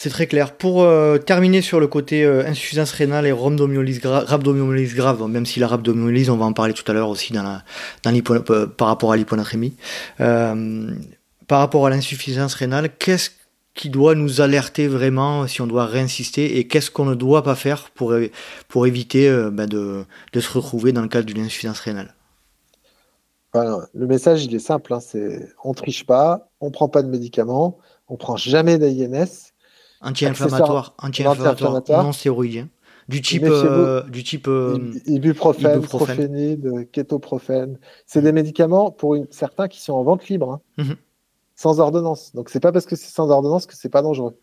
C'est 0.00 0.10
très 0.10 0.28
clair. 0.28 0.56
Pour 0.56 0.82
euh, 0.84 1.18
terminer 1.18 1.60
sur 1.60 1.80
le 1.80 1.88
côté 1.88 2.24
euh, 2.24 2.46
insuffisance 2.46 2.92
rénale 2.92 3.26
et 3.26 3.32
rhabdomyolyse, 3.32 3.98
grave, 3.98 5.26
même 5.26 5.44
si 5.44 5.58
la 5.58 5.66
rhabdomyolyse, 5.66 6.30
on 6.30 6.36
va 6.36 6.44
en 6.44 6.52
parler 6.52 6.72
tout 6.72 6.88
à 6.88 6.94
l'heure 6.94 7.08
aussi 7.08 7.34
euh, 7.36 8.66
par 8.66 8.86
rapport 8.86 9.10
à 9.10 9.16
l'hyponatrémie. 9.16 9.74
par 10.16 11.58
rapport 11.58 11.84
à 11.84 11.90
l'insuffisance 11.90 12.54
rénale, 12.54 12.90
qu'est-ce 12.96 13.30
qui 13.74 13.90
doit 13.90 14.14
nous 14.14 14.40
alerter 14.40 14.86
vraiment 14.86 15.48
si 15.48 15.62
on 15.62 15.66
doit 15.66 15.86
réinsister 15.86 16.58
et 16.58 16.68
qu'est-ce 16.68 16.92
qu'on 16.92 17.04
ne 17.04 17.16
doit 17.16 17.42
pas 17.42 17.56
faire 17.56 17.90
pour, 17.90 18.14
éviter 18.86 19.28
ben, 19.50 19.66
de, 19.66 20.04
se 20.32 20.52
retrouver 20.52 20.92
dans 20.92 21.02
le 21.02 21.08
cadre 21.08 21.26
d'une 21.26 21.42
insuffisance 21.42 21.80
rénale? 21.80 22.14
Le 23.52 24.06
message, 24.06 24.44
il 24.44 24.54
est 24.54 24.60
simple, 24.60 24.94
hein, 24.94 25.00
c'est 25.00 25.48
on 25.64 25.74
triche 25.74 26.06
pas, 26.06 26.50
on 26.60 26.70
prend 26.70 26.88
pas 26.88 27.02
de 27.02 27.08
médicaments, 27.08 27.78
on 28.08 28.16
prend 28.16 28.36
jamais 28.36 28.78
d'INS 28.78 29.52
Anti-inflammatoire, 30.00 30.94
anti-inflammatoire 30.98 32.04
non 32.04 32.12
stéroïdien. 32.12 32.68
Du 33.08 33.22
type, 33.22 33.44
euh, 33.44 34.02
du 34.02 34.22
type 34.22 34.48
euh, 34.48 34.92
ibuprofène, 35.06 35.78
ibuprofène. 35.78 36.86
kétoprofène. 36.92 37.78
C'est 38.04 38.20
des 38.20 38.32
médicaments 38.32 38.90
pour 38.90 39.14
une, 39.14 39.26
certains 39.30 39.66
qui 39.66 39.80
sont 39.80 39.94
en 39.94 40.02
vente 40.02 40.28
libre, 40.28 40.60
hein, 40.76 40.84
mhm. 40.84 40.96
sans 41.56 41.80
ordonnance. 41.80 42.34
Donc 42.34 42.50
c'est 42.50 42.60
pas 42.60 42.70
parce 42.70 42.84
que 42.84 42.96
c'est 42.96 43.10
sans 43.10 43.30
ordonnance 43.30 43.64
que 43.64 43.74
c'est 43.74 43.88
pas 43.88 44.02
dangereux. 44.02 44.38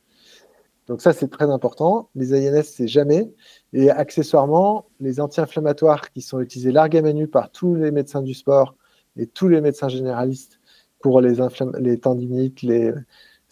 Donc 0.88 1.02
ça 1.02 1.14
c'est 1.14 1.28
très 1.28 1.50
important. 1.52 2.10
Les 2.16 2.34
INS 2.34 2.64
c'est 2.64 2.88
jamais. 2.88 3.32
Et 3.72 3.92
accessoirement, 3.92 4.88
les 5.00 5.20
anti-inflammatoires 5.20 6.10
qui 6.12 6.22
sont 6.22 6.40
utilisés 6.40 6.72
largués 6.72 7.04
menu 7.04 7.28
par 7.28 7.52
tous 7.52 7.76
les 7.76 7.92
médecins 7.92 8.24
du 8.24 8.34
sport 8.34 8.76
et 9.16 9.28
tous 9.28 9.48
les 9.48 9.62
médecins 9.62 9.90
généralistes 9.90 10.60
pour 11.02 11.22
les, 11.22 11.36
les 11.78 12.00
tendinites, 12.00 12.64
les 12.64 12.92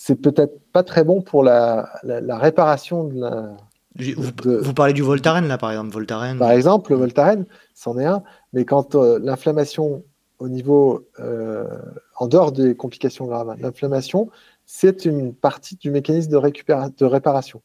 c'est 0.06 0.16
peut-être 0.16 0.60
pas 0.74 0.84
très 0.84 1.06
bon 1.06 1.22
pour 1.22 1.44
la, 1.44 1.90
réparation 2.04 3.06
de 3.06 3.22
la. 3.22 3.56
Vous, 3.96 4.74
parlez 4.74 4.92
du 4.92 5.02
Voltaren 5.02 5.48
là 5.48 5.58
par 5.58 5.72
exemple, 5.72 5.94
Voltaren. 5.94 6.38
Par 6.38 6.52
exemple, 6.52 6.92
le 6.92 6.98
Voltaren, 6.98 7.46
c'en 7.74 7.98
est 7.98 8.04
un, 8.04 8.22
mais 8.52 8.66
quand 8.66 8.96
euh, 8.96 9.18
l'inflammation 9.24 10.04
au 10.40 10.50
niveau 10.50 11.08
euh, 11.22 11.70
en 12.18 12.28
dehors 12.28 12.52
des 12.52 12.76
complications 12.76 13.28
graves, 13.28 13.56
l'inflammation, 13.62 14.30
c'est 14.66 15.06
une 15.06 15.34
partie 15.34 15.78
du 15.78 15.90
mécanisme 15.90 16.32
de, 16.32 16.90
de 16.98 17.06
réparation. 17.06 17.62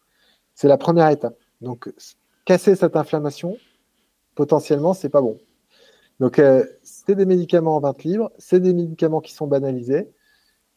C'est 0.55 0.69
la 0.69 0.79
première 0.79 1.09
étape. 1.09 1.37
Donc, 1.61 1.93
casser 2.45 2.77
cette 2.77 2.95
inflammation, 2.95 3.59
potentiellement, 4.37 4.95
c'est 4.95 5.09
pas 5.09 5.23
bon. 5.23 5.39
Donc, 6.21 6.39
euh, 6.39 6.65
c'est 6.85 7.17
des 7.17 7.27
médicaments 7.27 7.75
en 7.75 7.81
vente 7.81 8.05
libre, 8.05 8.31
c'est 8.39 8.61
des 8.61 8.75
médicaments 8.75 9.21
qui 9.21 9.33
sont 9.33 9.49
banalisés, 9.49 10.09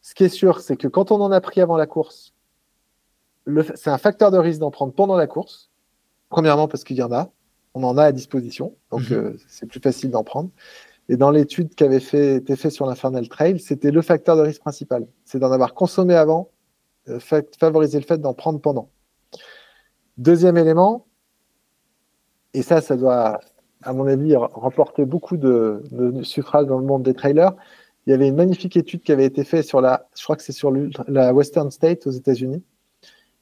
ce 0.01 0.15
qui 0.15 0.23
est 0.23 0.29
sûr, 0.29 0.59
c'est 0.59 0.77
que 0.77 0.87
quand 0.87 1.11
on 1.11 1.21
en 1.21 1.31
a 1.31 1.41
pris 1.41 1.61
avant 1.61 1.77
la 1.77 1.85
course, 1.85 2.33
c'est 3.75 3.89
un 3.89 3.97
facteur 3.97 4.31
de 4.31 4.37
risque 4.37 4.59
d'en 4.59 4.71
prendre 4.71 4.93
pendant 4.93 5.15
la 5.15 5.27
course. 5.27 5.71
Premièrement, 6.29 6.67
parce 6.67 6.83
qu'il 6.83 6.97
y 6.97 7.03
en 7.03 7.11
a, 7.11 7.31
on 7.73 7.83
en 7.83 7.97
a 7.97 8.05
à 8.05 8.11
disposition, 8.11 8.75
donc 8.91 9.09
mhm. 9.09 9.17
euh, 9.17 9.37
c'est 9.47 9.65
plus 9.65 9.79
facile 9.79 10.11
d'en 10.11 10.23
prendre. 10.23 10.49
Et 11.09 11.17
dans 11.17 11.31
l'étude 11.31 11.75
qui 11.75 11.83
avait 11.83 11.99
fait, 11.99 12.35
été 12.37 12.55
faite 12.55 12.71
sur 12.71 12.85
l'Infernal 12.85 13.27
Trail, 13.27 13.59
c'était 13.59 13.91
le 13.91 14.01
facteur 14.01 14.37
de 14.37 14.41
risque 14.41 14.61
principal. 14.61 15.07
C'est 15.25 15.39
d'en 15.39 15.51
avoir 15.51 15.73
consommé 15.73 16.15
avant, 16.15 16.49
euh, 17.09 17.19
favoriser 17.59 17.99
le 17.99 18.05
fait 18.05 18.19
d'en 18.19 18.33
prendre 18.33 18.59
pendant. 18.59 18.89
Deuxième 20.17 20.57
élément, 20.57 21.05
et 22.53 22.61
ça, 22.61 22.81
ça 22.81 22.95
doit, 22.95 23.39
à 23.81 23.93
mon 23.93 24.07
avis, 24.07 24.35
remporter 24.35 25.05
beaucoup 25.05 25.37
de, 25.37 25.83
de 25.91 26.23
suffrages 26.23 26.65
dans 26.65 26.77
le 26.77 26.85
monde 26.85 27.03
des 27.03 27.13
trailers, 27.13 27.53
il 28.05 28.11
y 28.11 28.13
avait 28.13 28.27
une 28.27 28.35
magnifique 28.35 28.77
étude 28.77 29.01
qui 29.01 29.11
avait 29.11 29.25
été 29.25 29.43
faite 29.43 29.65
sur 29.65 29.81
la, 29.81 30.07
je 30.17 30.23
crois 30.23 30.35
que 30.35 30.43
c'est 30.43 30.51
sur 30.51 30.71
la 31.07 31.33
Western 31.33 31.69
State 31.69 32.07
aux 32.07 32.11
États-Unis, 32.11 32.63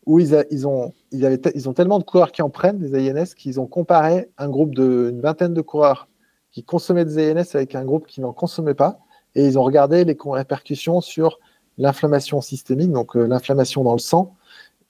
où 0.05 0.20
ils, 0.20 0.45
ils, 0.51 0.68
ont, 0.68 0.93
ils, 1.12 1.26
avaient 1.26 1.39
ils 1.55 1.70
ont 1.70 1.74
tellement 1.74 1.99
de 1.99 2.03
coureurs 2.03 2.32
qui 2.32 2.41
en 2.41 2.49
prennent 2.49 2.80
des 2.80 3.10
AINS 3.10 3.34
qu'ils 3.36 3.60
ont 3.60 3.68
comparé 3.68 4.30
un 4.38 4.49
groupe 4.49 4.76
d'une 4.76 5.22
vingtaine 5.22 5.53
de 5.53 5.62
coureurs 5.62 6.07
qui 6.51 6.64
consommaient 6.64 7.05
des 7.05 7.32
AINS 7.32 7.45
avec 7.53 7.76
un 7.76 7.86
groupe 7.86 8.07
qui 8.07 8.22
n'en 8.22 8.34
consommait 8.34 8.74
pas, 8.74 8.99
et 9.36 9.45
ils 9.45 9.57
ont 9.57 9.64
regardé 9.64 10.03
les 10.03 10.18
répercussions 10.26 11.01
sur 11.01 11.39
l'inflammation 11.78 12.41
systémique, 12.41 12.91
donc 12.91 13.16
euh, 13.16 13.26
l'inflammation 13.26 13.84
dans 13.84 13.93
le 13.93 13.99
sang, 13.99 14.36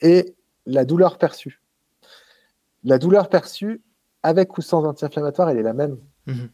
et 0.02 0.34
la 0.66 0.86
douleur 0.86 1.18
perçue. 1.18 1.62
La 2.84 2.98
douleur 2.98 3.30
perçue, 3.30 3.82
avec 4.24 4.58
ou 4.58 4.62
sans 4.62 4.86
anti-inflammatoire, 4.86 5.50
elle 5.50 5.58
est 5.58 5.64
la 5.64 5.74
même. 5.74 5.98
Mhm. 6.26 6.50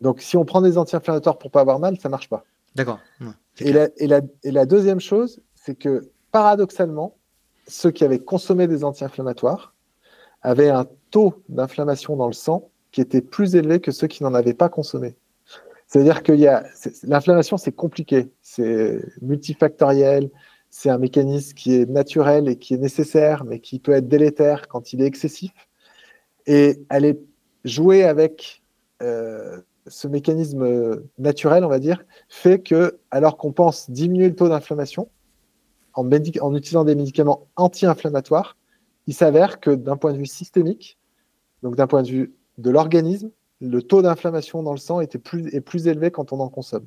Donc, 0.00 0.20
si 0.20 0.36
on 0.36 0.44
prend 0.44 0.60
des 0.60 0.76
anti-inflammatoires 0.78 1.38
pour 1.38 1.50
pas 1.50 1.60
avoir 1.60 1.78
mal, 1.78 1.98
ça 1.98 2.08
marche 2.08 2.28
pas. 2.28 2.44
D'accord. 2.76 3.00
et, 3.58 3.72
la, 3.72 4.66
deuxième 4.66 5.00
chose, 5.00 5.40
c'est 5.54 5.74
que 5.74 6.10
paradoxalement, 6.30 7.16
ceux 7.66 7.90
qui 7.90 8.04
avaient 8.04 8.18
consommé 8.18 8.68
des 8.68 8.84
anti-inflammatoires 8.84 9.74
avaient 10.42 10.68
un 10.68 10.86
taux 11.10 11.42
d'inflammation 11.48 12.16
dans 12.16 12.26
le 12.26 12.34
sang 12.34 12.70
qui 12.92 13.00
était 13.00 13.22
plus 13.22 13.56
élevé 13.56 13.80
que 13.80 13.90
ceux 13.90 14.06
qui 14.06 14.22
n'en 14.22 14.34
avaient 14.34 14.54
pas 14.54 14.68
consommé. 14.68 15.16
C'est-à-dire 15.86 16.22
que 16.22 16.32
l'inflammation, 17.04 17.56
c'est 17.56 17.72
compliqué, 17.72 18.30
c'est 18.42 19.00
multifactoriel, 19.22 20.30
c'est 20.68 20.90
un 20.90 20.98
mécanisme 20.98 21.54
qui 21.54 21.74
est 21.74 21.88
naturel 21.88 22.48
et 22.48 22.56
qui 22.56 22.74
est 22.74 22.78
nécessaire, 22.78 23.44
mais 23.44 23.60
qui 23.60 23.78
peut 23.78 23.92
être 23.92 24.08
délétère 24.08 24.68
quand 24.68 24.92
il 24.92 25.00
est 25.00 25.06
excessif. 25.06 25.52
Et 26.46 26.82
elle 26.90 27.06
est 27.06 27.20
jouée 27.64 28.04
avec 28.04 28.62
euh, 29.02 29.60
ce 29.88 30.08
mécanisme 30.08 31.00
naturel, 31.18 31.64
on 31.64 31.68
va 31.68 31.78
dire, 31.78 32.04
fait 32.28 32.60
que, 32.60 32.98
alors 33.10 33.36
qu'on 33.36 33.52
pense 33.52 33.90
diminuer 33.90 34.28
le 34.28 34.34
taux 34.34 34.48
d'inflammation 34.48 35.08
en, 35.94 36.06
en, 36.06 36.54
utilisant 36.54 36.84
des 36.84 36.94
médicaments 36.94 37.46
anti-inflammatoires, 37.56 38.56
il 39.06 39.14
s'avère 39.14 39.60
que 39.60 39.70
d'un 39.70 39.96
point 39.96 40.12
de 40.12 40.18
vue 40.18 40.26
systémique, 40.26 40.98
donc 41.62 41.76
d'un 41.76 41.86
point 41.86 42.02
de 42.02 42.08
vue 42.08 42.34
de 42.58 42.70
l'organisme, 42.70 43.30
le 43.60 43.82
taux 43.82 44.02
d'inflammation 44.02 44.62
dans 44.62 44.72
le 44.72 44.78
sang 44.78 45.00
était 45.00 45.18
plus, 45.18 45.48
est 45.54 45.60
plus 45.60 45.86
élevé 45.86 46.10
quand 46.10 46.32
on 46.32 46.40
en 46.40 46.48
consomme. 46.48 46.86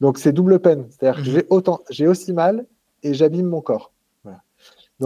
Donc 0.00 0.18
c'est 0.18 0.32
double 0.32 0.60
peine. 0.60 0.86
C'est-à-dire 0.90 1.22
que 1.22 1.28
mhm. 1.28 1.34
j'ai 1.34 1.46
autant, 1.50 1.80
j'ai 1.90 2.06
aussi 2.06 2.32
mal 2.32 2.66
et 3.02 3.14
j'abîme 3.14 3.46
mon 3.46 3.60
corps. 3.60 3.92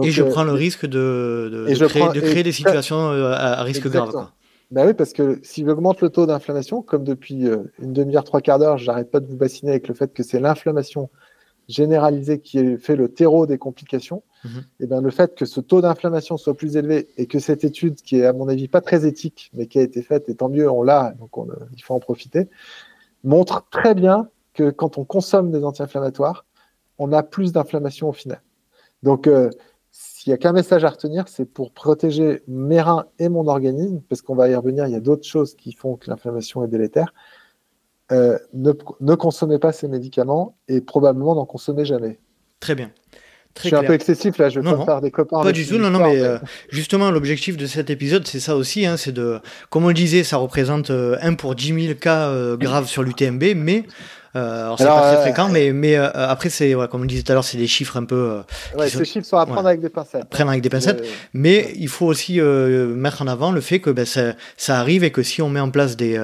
et 0.01 0.11
je 0.11 0.23
euh, 0.23 0.29
prends 0.29 0.43
le 0.43 0.53
risque 0.53 0.85
de, 0.85 1.67
de, 1.67 1.87
créer, 1.87 2.07
de 2.13 2.19
créer, 2.21 2.43
des 2.43 2.51
situations 2.51 3.11
euh, 3.11 3.31
à, 3.33 3.63
risque 3.63 3.87
grave. 3.89 4.29
Ben 4.71 4.87
oui, 4.87 4.93
parce 4.93 5.13
que 5.13 5.39
si 5.43 5.63
j'augmente 5.63 6.01
le 6.01 6.09
taux 6.09 6.25
d'inflammation, 6.25 6.81
comme 6.81 7.03
depuis 7.03 7.47
euh, 7.47 7.71
une 7.79 7.93
demi-heure, 7.93 8.23
trois 8.23 8.41
quarts 8.41 8.59
d'heure, 8.59 8.77
j'arrête 8.77 9.11
pas 9.11 9.19
de 9.19 9.27
vous 9.27 9.37
bassiner 9.37 9.71
avec 9.71 9.87
le 9.87 9.93
fait 9.93 10.13
que 10.13 10.23
c'est 10.23 10.39
l'inflammation 10.39 11.09
généralisée 11.67 12.39
qui 12.39 12.77
fait 12.77 12.95
le 12.95 13.09
terreau 13.09 13.47
des 13.47 13.57
complications, 13.57 14.23
mhm. 14.43 14.59
et 14.59 14.83
eh 14.83 14.87
ben 14.87 15.01
le 15.01 15.09
fait 15.09 15.35
que 15.35 15.45
ce 15.45 15.59
taux 15.59 15.81
d'inflammation 15.81 16.37
soit 16.37 16.55
plus 16.55 16.77
élevé 16.77 17.07
et 17.17 17.25
que 17.25 17.39
cette 17.39 17.63
étude, 17.63 17.95
qui 17.95 18.17
est 18.17 18.25
à 18.25 18.33
mon 18.33 18.47
avis 18.47 18.67
pas 18.67 18.81
très 18.81 19.05
éthique, 19.07 19.49
mais 19.53 19.65
qui 19.65 19.79
a 19.79 19.81
été 19.81 20.03
faite, 20.03 20.29
et 20.29 20.35
tant 20.35 20.49
mieux, 20.49 20.69
on 20.69 20.83
l'a, 20.83 21.15
donc 21.19 21.31
il 21.75 21.81
faut 21.81 21.95
en 21.95 21.99
profiter, 21.99 22.47
montre 23.23 23.67
très 23.71 23.95
bien 23.95 24.29
que 24.53 24.69
quand 24.69 24.97
on 24.97 25.05
consomme 25.05 25.51
des 25.51 25.63
anti-inflammatoires, 25.63 26.45
on 26.97 27.11
a 27.11 27.23
plus 27.23 27.51
d'inflammation 27.51 28.09
au 28.09 28.13
final. 28.13 28.41
Donc, 29.03 29.27
euh, 29.27 29.49
s'il 29.97 30.31
n'y 30.31 30.33
a 30.33 30.37
qu'un 30.37 30.51
message 30.51 30.83
à 30.83 30.89
retenir, 30.89 31.29
c'est 31.29 31.45
pour 31.45 31.71
protéger 31.71 32.41
mes 32.49 32.81
reins 32.81 33.05
et 33.17 33.29
mon 33.29 33.47
organisme, 33.47 34.01
parce 34.09 34.21
qu'on 34.21 34.35
va 34.35 34.49
y 34.49 34.55
revenir, 34.55 34.85
il 34.87 34.91
y 34.91 34.95
a 34.95 34.99
d'autres 34.99 35.25
choses 35.25 35.55
qui 35.55 35.71
font 35.71 35.95
que 35.95 36.09
l'inflammation 36.09 36.65
est 36.65 36.67
délétère. 36.67 37.13
Euh, 38.11 38.37
ne, 38.53 39.15
consommez 39.15 39.57
pas 39.57 39.71
ces 39.71 39.87
médicaments 39.87 40.57
et 40.67 40.81
probablement 40.81 41.33
n'en 41.35 41.45
consommez 41.45 41.85
jamais. 41.85 42.19
Très 42.59 42.75
bien. 42.75 42.91
je 43.57 43.67
suis 43.67 43.75
un 43.75 43.83
peu 43.83 43.93
excessif 43.93 44.37
là, 44.37 44.49
je 44.49 44.59
vais 44.59 44.69
pas 44.69 44.83
faire 44.83 44.99
des 44.99 45.11
copains. 45.11 45.41
Pas 45.41 45.53
du 45.53 45.65
tout, 45.65 45.77
non, 45.77 45.89
non, 45.89 45.99
mais 45.99 46.19
euh, 46.19 46.39
justement, 46.69 47.09
l'objectif 47.09 47.55
de 47.55 47.65
cet 47.65 47.89
épisode, 47.89 48.27
c'est 48.27 48.41
ça 48.41 48.57
aussi, 48.57 48.85
hein, 48.85 48.97
c'est 48.97 49.13
de, 49.13 49.39
comme 49.69 49.85
on 49.85 49.89
le 49.89 49.93
disait, 49.93 50.25
ça 50.25 50.35
représente 50.37 50.91
1 50.91 51.35
pour 51.35 51.55
10 51.55 51.85
000 51.85 51.97
cas 51.97 52.57
graves 52.57 52.87
sur 52.87 53.01
l'UTMB, 53.01 53.43
mais 53.55 53.85
euh, 53.85 53.89
alors, 54.39 54.77
c'est 54.77 54.85
pas 54.85 55.01
très 55.01 55.17
euh, 55.17 55.21
fréquent, 55.21 55.49
mais, 55.49 55.71
mais 55.71 55.95
euh, 55.95 56.09
après, 56.13 56.49
c'est, 56.49 56.75
ouais, 56.75 56.87
comme 56.87 57.01
on 57.01 57.05
disait 57.05 57.23
tout 57.23 57.31
à 57.31 57.35
l'heure, 57.35 57.43
c'est 57.43 57.57
des 57.57 57.67
chiffres 57.67 57.97
un 57.97 58.05
peu. 58.05 58.41
ouais, 58.77 58.89
ces 58.89 59.05
chiffres 59.05 59.25
sont 59.25 59.37
à 59.37 59.45
prendre 59.45 59.67
avec 59.67 59.81
des 59.81 59.89
pincettes. 59.89 60.29
Prendre 60.29 60.49
avec 60.49 60.61
des 60.61 60.69
pincettes. 60.69 61.03
Mais 61.33 61.73
il 61.75 61.87
faut 61.87 62.05
aussi 62.05 62.39
mettre 62.39 63.21
en 63.21 63.27
avant 63.27 63.51
le 63.51 63.61
fait 63.61 63.79
que 63.79 63.89
ben, 63.89 64.05
ça, 64.05 64.33
ça, 64.57 64.79
arrive 64.79 65.03
et 65.03 65.11
que 65.11 65.23
si 65.23 65.41
on 65.41 65.49
met 65.49 65.59
en 65.59 65.71
place 65.71 65.95
des, 65.95 66.21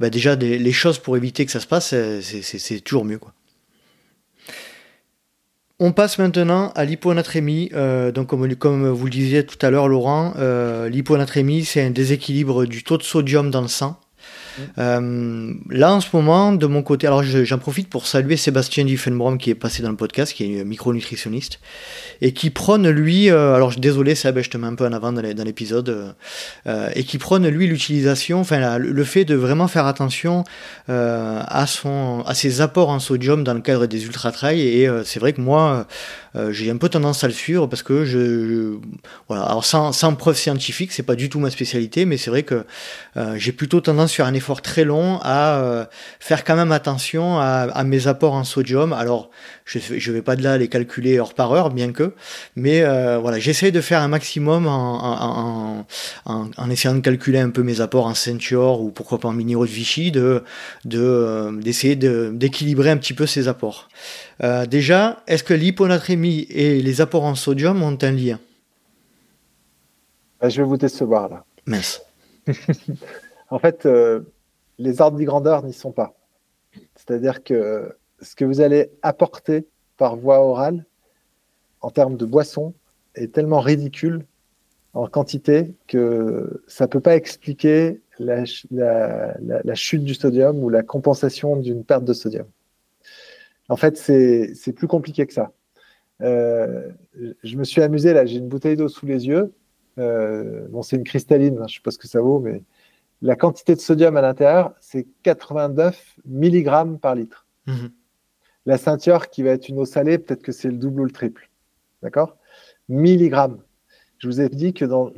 ben, 0.00 0.10
déjà 0.10 0.36
des, 0.36 0.58
les 0.58 0.72
choses 0.72 0.98
pour 0.98 1.16
éviter 1.16 1.46
que 1.46 1.52
ça 1.52 1.60
se 1.60 1.66
passe, 1.66 1.94
c'est 2.20 2.80
toujours 2.80 3.04
mieux. 3.04 3.18
Quoi. 3.18 3.32
On 5.84 5.90
passe 5.90 6.20
maintenant 6.20 6.70
à 6.76 6.84
l'hyponatrémie. 6.84 7.68
Euh, 7.74 8.12
donc, 8.12 8.28
comme, 8.28 8.54
comme, 8.54 8.88
vous 8.88 9.04
le 9.06 9.10
disiez 9.10 9.44
tout 9.44 9.58
à 9.66 9.70
l'heure, 9.70 9.88
Laurent, 9.88 10.32
euh, 10.38 10.88
l'hyponatrémie, 10.88 11.64
c'est 11.64 11.82
un 11.82 11.90
déséquilibre 11.90 12.66
du 12.66 12.84
taux 12.84 12.98
de 12.98 13.02
sodium 13.02 13.50
dans 13.50 13.62
le 13.62 13.66
sang. 13.66 13.98
Euh, 14.78 15.52
là, 15.70 15.92
en 15.92 16.00
ce 16.00 16.08
moment, 16.12 16.52
de 16.52 16.66
mon 16.66 16.82
côté, 16.82 17.06
alors 17.06 17.22
j'en 17.22 17.58
profite 17.58 17.88
pour 17.88 18.06
saluer 18.06 18.36
Sébastien 18.36 18.84
Diffenbrom 18.84 19.38
qui 19.38 19.50
est 19.50 19.54
passé 19.54 19.82
dans 19.82 19.90
le 19.90 19.96
podcast, 19.96 20.32
qui 20.32 20.58
est 20.58 20.64
micronutritionniste, 20.64 21.60
et 22.20 22.32
qui 22.32 22.50
prône, 22.50 22.88
lui, 22.88 23.30
euh, 23.30 23.54
alors 23.54 23.72
désolé 23.76 24.14
Seb, 24.14 24.38
je 24.40 24.50
te 24.50 24.56
mets 24.56 24.66
un 24.66 24.74
peu 24.74 24.86
en 24.86 24.92
avant 24.92 25.12
dans 25.12 25.22
l'épisode, 25.22 26.14
euh, 26.66 26.90
et 26.94 27.04
qui 27.04 27.18
prône, 27.18 27.46
lui, 27.48 27.66
l'utilisation, 27.66 28.40
enfin, 28.40 28.78
le 28.78 29.04
fait 29.04 29.24
de 29.24 29.34
vraiment 29.34 29.68
faire 29.68 29.86
attention 29.86 30.44
à, 30.88 31.66
son, 31.66 32.22
à 32.26 32.34
ses 32.34 32.60
apports 32.60 32.90
en 32.90 32.98
sodium 32.98 33.44
dans 33.44 33.54
le 33.54 33.60
cadre 33.60 33.86
des 33.86 34.04
ultra-trails, 34.04 34.60
et 34.60 34.88
c'est 35.04 35.20
vrai 35.20 35.32
que 35.32 35.40
moi, 35.40 35.86
j'ai 36.50 36.70
un 36.70 36.76
peu 36.76 36.88
tendance 36.88 37.24
à 37.24 37.26
le 37.26 37.32
suivre 37.32 37.66
parce 37.66 37.82
que 37.82 38.04
je, 38.04 38.78
voilà, 39.28 39.44
alors 39.44 39.64
sans, 39.64 39.92
sans 39.92 40.14
preuve 40.14 40.36
scientifique, 40.36 40.92
c'est 40.92 41.02
pas 41.02 41.14
du 41.14 41.28
tout 41.28 41.40
ma 41.40 41.50
spécialité, 41.50 42.04
mais 42.04 42.16
c'est 42.16 42.30
vrai 42.30 42.42
que 42.42 42.64
j'ai 43.36 43.52
plutôt 43.52 43.80
tendance 43.80 44.10
sur 44.10 44.24
un 44.24 44.34
effort 44.34 44.62
très 44.62 44.84
long 44.84 45.18
à 45.22 45.58
euh, 45.58 45.84
faire 46.20 46.44
quand 46.44 46.56
même 46.56 46.72
attention 46.72 47.38
à, 47.38 47.84
mes 47.84 48.06
apports 48.06 48.34
en 48.34 48.44
sodium. 48.44 48.92
Alors, 48.92 49.30
je 49.78 50.10
ne 50.10 50.14
vais 50.14 50.22
pas 50.22 50.36
de 50.36 50.42
là 50.42 50.58
les 50.58 50.68
calculer 50.68 51.18
heure 51.18 51.34
par 51.34 51.52
heure, 51.52 51.70
bien 51.70 51.92
que, 51.92 52.12
mais 52.56 52.82
euh, 52.82 53.18
voilà, 53.18 53.38
j'essaie 53.38 53.70
de 53.70 53.80
faire 53.80 54.00
un 54.00 54.08
maximum 54.08 54.66
en, 54.66 55.86
en, 56.24 56.70
essayant 56.70 56.94
de 56.94 57.00
calculer 57.00 57.38
un 57.38 57.50
peu 57.50 57.62
mes 57.62 57.80
apports 57.80 58.06
en 58.06 58.14
ceinture 58.14 58.80
ou 58.80 58.90
pourquoi 58.90 59.18
pas 59.18 59.28
en 59.28 59.32
minéraux 59.32 59.66
de 59.66 59.70
Vichy, 59.70 60.10
de 60.10 60.42
euh, 60.94 61.52
d'essayer 61.52 61.96
d'équilibrer 61.96 62.90
un 62.90 62.96
petit 62.96 63.14
peu 63.14 63.26
ces 63.26 63.48
apports. 63.48 63.88
déjà, 64.68 65.22
est-ce 65.26 65.44
que 65.44 65.54
l'hyponatrémie 65.54 66.46
et 66.50 66.82
les 66.82 67.00
apports 67.00 67.24
en 67.24 67.34
sodium 67.34 67.82
ont 67.82 67.98
un 68.02 68.12
lien? 68.12 68.38
Je 70.42 70.60
vais 70.60 70.66
vous 70.66 70.76
décevoir 70.76 71.28
là. 71.28 71.44
Mince. 71.66 72.02
En 73.52 73.58
fait, 73.58 73.84
euh, 73.84 74.20
les 74.78 75.02
ordres 75.02 75.18
de 75.18 75.24
grandeur 75.24 75.62
n'y 75.62 75.74
sont 75.74 75.92
pas. 75.92 76.14
C'est-à-dire 76.96 77.44
que 77.44 77.94
ce 78.22 78.34
que 78.34 78.44
vous 78.44 78.60
allez 78.60 78.90
apporter 79.02 79.66
par 79.96 80.16
voie 80.16 80.40
orale 80.40 80.84
en 81.80 81.90
termes 81.90 82.16
de 82.16 82.24
boisson 82.24 82.74
est 83.14 83.32
tellement 83.32 83.60
ridicule 83.60 84.24
en 84.94 85.06
quantité 85.06 85.74
que 85.86 86.62
ça 86.66 86.84
ne 86.84 86.90
peut 86.90 87.00
pas 87.00 87.16
expliquer 87.16 88.00
la, 88.18 88.44
chute 89.74 90.04
du 90.04 90.14
sodium 90.14 90.62
ou 90.62 90.68
la 90.68 90.82
compensation 90.82 91.56
d'une 91.56 91.84
perte 91.84 92.04
de 92.04 92.12
sodium. 92.12 92.46
En 93.68 93.76
fait, 93.76 93.96
c'est 93.96 94.72
plus 94.74 94.86
compliqué 94.86 95.26
que 95.26 95.32
ça. 95.32 95.52
Euh, 96.20 96.88
je 97.42 97.56
me 97.56 97.64
suis 97.64 97.82
amusé, 97.82 98.12
là, 98.12 98.26
j'ai 98.26 98.38
une 98.38 98.48
bouteille 98.48 98.76
d'eau 98.76 98.88
sous 98.88 99.06
les 99.06 99.26
yeux. 99.26 99.52
Euh, 99.98 100.66
bon, 100.68 100.82
c'est 100.82 100.96
une 100.96 101.04
cristalline, 101.04 101.54
hein, 101.54 101.66
je 101.66 101.74
ne 101.74 101.76
sais 101.76 101.80
pas 101.82 101.90
ce 101.90 101.98
que 101.98 102.06
ça 102.06 102.20
vaut, 102.20 102.38
mais 102.38 102.62
la 103.22 103.34
quantité 103.34 103.74
de 103.74 103.80
sodium 103.80 104.16
à 104.16 104.20
l'intérieur, 104.20 104.72
c'est 104.80 105.06
89 105.22 106.16
mg 106.26 106.98
par 106.98 107.14
litre. 107.14 107.46
Mhm. 107.66 107.90
La 108.66 108.78
ceinture, 108.78 109.28
qui 109.28 109.42
va 109.42 109.50
être 109.50 109.68
une 109.68 109.78
eau 109.78 109.84
salée, 109.84 110.18
peut-être 110.18 110.42
que 110.42 110.52
c'est 110.52 110.68
le 110.68 110.76
double 110.76 111.00
ou 111.00 111.04
le 111.04 111.10
triple. 111.10 111.50
D'accord? 112.02 112.36
Milligrammes. 112.88 113.60
Je 114.18 114.28
vous 114.28 114.40
ai 114.40 114.48
dit 114.48 114.72
que 114.72 114.84
dans, 114.84 115.10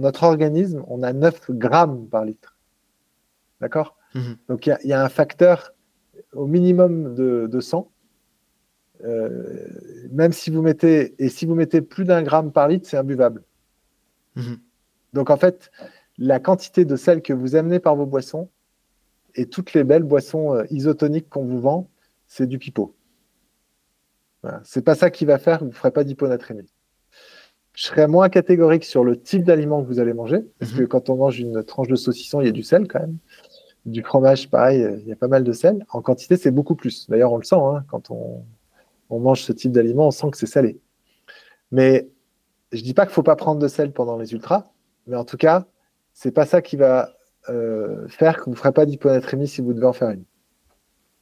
notre 0.00 0.22
organisme, 0.22 0.82
on 0.88 1.02
a 1.02 1.12
9 1.12 1.50
grammes 1.50 2.08
par 2.08 2.24
litre. 2.24 2.56
D'accord? 3.60 3.96
Mhm. 4.14 4.36
Donc, 4.48 4.66
il 4.66 4.78
y, 4.84 4.92
a 4.94 5.04
un 5.04 5.08
facteur 5.10 5.74
au 6.32 6.46
minimum 6.46 7.14
de, 7.14 7.60
sang. 7.60 7.90
Euh, 9.04 9.68
même 10.10 10.32
si 10.32 10.50
vous 10.50 10.62
mettez, 10.62 11.14
et 11.18 11.28
si 11.28 11.44
vous 11.44 11.54
mettez 11.54 11.82
plus 11.82 12.04
d'un 12.04 12.22
gramme 12.22 12.50
par 12.50 12.68
litre, 12.68 12.88
c'est 12.88 12.96
imbuvable. 12.96 13.42
Mhm. 14.36 14.58
Donc, 15.12 15.28
en 15.28 15.36
fait, 15.36 15.70
la 16.16 16.40
quantité 16.40 16.86
de 16.86 16.96
sel 16.96 17.20
que 17.20 17.34
vous 17.34 17.56
amenez 17.56 17.78
par 17.78 17.94
vos 17.94 18.06
boissons 18.06 18.48
et 19.34 19.46
toutes 19.46 19.74
les 19.74 19.84
belles 19.84 20.02
boissons 20.02 20.54
euh, 20.54 20.64
isotoniques 20.70 21.28
qu'on 21.28 21.44
vous 21.44 21.60
vend, 21.60 21.90
c'est 22.26 22.46
du 22.46 22.58
pipeau. 22.58 22.94
Voilà. 24.42 24.60
C'est 24.64 24.82
pas 24.82 24.94
ça 24.94 25.10
qui 25.10 25.24
va 25.24 25.38
faire 25.38 25.58
que 25.58 25.64
vous 25.64 25.70
ne 25.70 25.74
ferez 25.74 25.90
pas 25.90 26.04
d'hyponatrémie. 26.04 26.72
Je 27.74 27.84
serais 27.84 28.08
moins 28.08 28.28
catégorique 28.28 28.84
sur 28.84 29.04
le 29.04 29.20
type 29.20 29.44
d'aliment 29.44 29.82
que 29.82 29.88
vous 29.88 30.00
allez 30.00 30.14
manger, 30.14 30.46
parce 30.58 30.72
que 30.72 30.82
mhm. 30.82 30.88
quand 30.88 31.10
on 31.10 31.16
mange 31.16 31.38
une 31.40 31.62
tranche 31.62 31.88
de 31.88 31.96
saucisson, 31.96 32.40
il 32.40 32.46
y 32.46 32.48
a 32.48 32.52
du 32.52 32.62
sel 32.62 32.88
quand 32.88 33.00
même. 33.00 33.18
Du 33.84 34.02
fromage, 34.02 34.50
pareil, 34.50 34.86
il 35.00 35.06
y 35.06 35.12
a 35.12 35.16
pas 35.16 35.28
mal 35.28 35.44
de 35.44 35.52
sel. 35.52 35.84
En 35.90 36.00
quantité, 36.00 36.36
c'est 36.36 36.50
beaucoup 36.50 36.74
plus. 36.74 37.08
D'ailleurs, 37.08 37.32
on 37.32 37.36
le 37.36 37.44
sent, 37.44 37.56
hein, 37.56 37.84
quand 37.88 38.10
on, 38.10 38.44
on 39.10 39.20
mange 39.20 39.42
ce 39.42 39.52
type 39.52 39.72
d'aliment, 39.72 40.08
on 40.08 40.10
sent 40.10 40.30
que 40.30 40.38
c'est 40.38 40.46
salé. 40.46 40.80
Mais 41.70 42.08
je 42.72 42.82
dis 42.82 42.94
pas 42.94 43.02
qu'il 43.02 43.10
ne 43.10 43.14
faut 43.14 43.22
pas 43.22 43.36
prendre 43.36 43.60
de 43.60 43.68
sel 43.68 43.92
pendant 43.92 44.16
les 44.16 44.32
ultras, 44.32 44.70
mais 45.06 45.16
en 45.16 45.24
tout 45.24 45.36
cas, 45.36 45.66
c'est 46.12 46.32
pas 46.32 46.46
ça 46.46 46.62
qui 46.62 46.76
va 46.76 47.10
euh, 47.48 48.08
faire 48.08 48.38
que 48.38 48.44
vous 48.44 48.52
ne 48.52 48.56
ferez 48.56 48.72
pas 48.72 48.86
d'hyponatrémie 48.86 49.48
si 49.48 49.60
vous 49.60 49.72
devez 49.72 49.86
en 49.86 49.92
faire 49.92 50.10
une. 50.10 50.24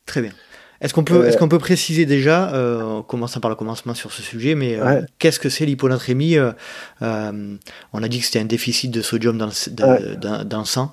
Très 0.07 0.23
bien. 0.23 0.33
Est-ce 0.81 0.93
qu'on 0.93 1.05
peut, 1.05 1.27
est-ce 1.27 1.37
qu'on 1.37 1.49
peut 1.49 1.59
préciser 1.59 2.05
déjà, 2.07 2.53
euh, 2.55 3.03
commençant 3.03 3.41
par 3.41 3.49
le 3.49 3.57
commencement 3.57 3.95
sur 3.95 4.12
ce 4.12 4.22
sujet, 4.22 4.55
mais 4.55 4.77
euh, 4.77 5.03
qu'est-ce 5.18 5.41
que 5.41 5.49
c'est 5.49 5.66
l'hyponatrémie 5.66 6.37
euh, 6.37 6.53
On 7.01 8.03
a 8.03 8.09
dit 8.09 8.20
que 8.20 8.27
c'était 8.27 8.41
un 8.41 8.45
déficit 8.45 8.91
de 8.91 9.01
sodium 9.01 9.39
dans 9.39 9.47
le, 9.47 10.64
sang. 10.64 10.93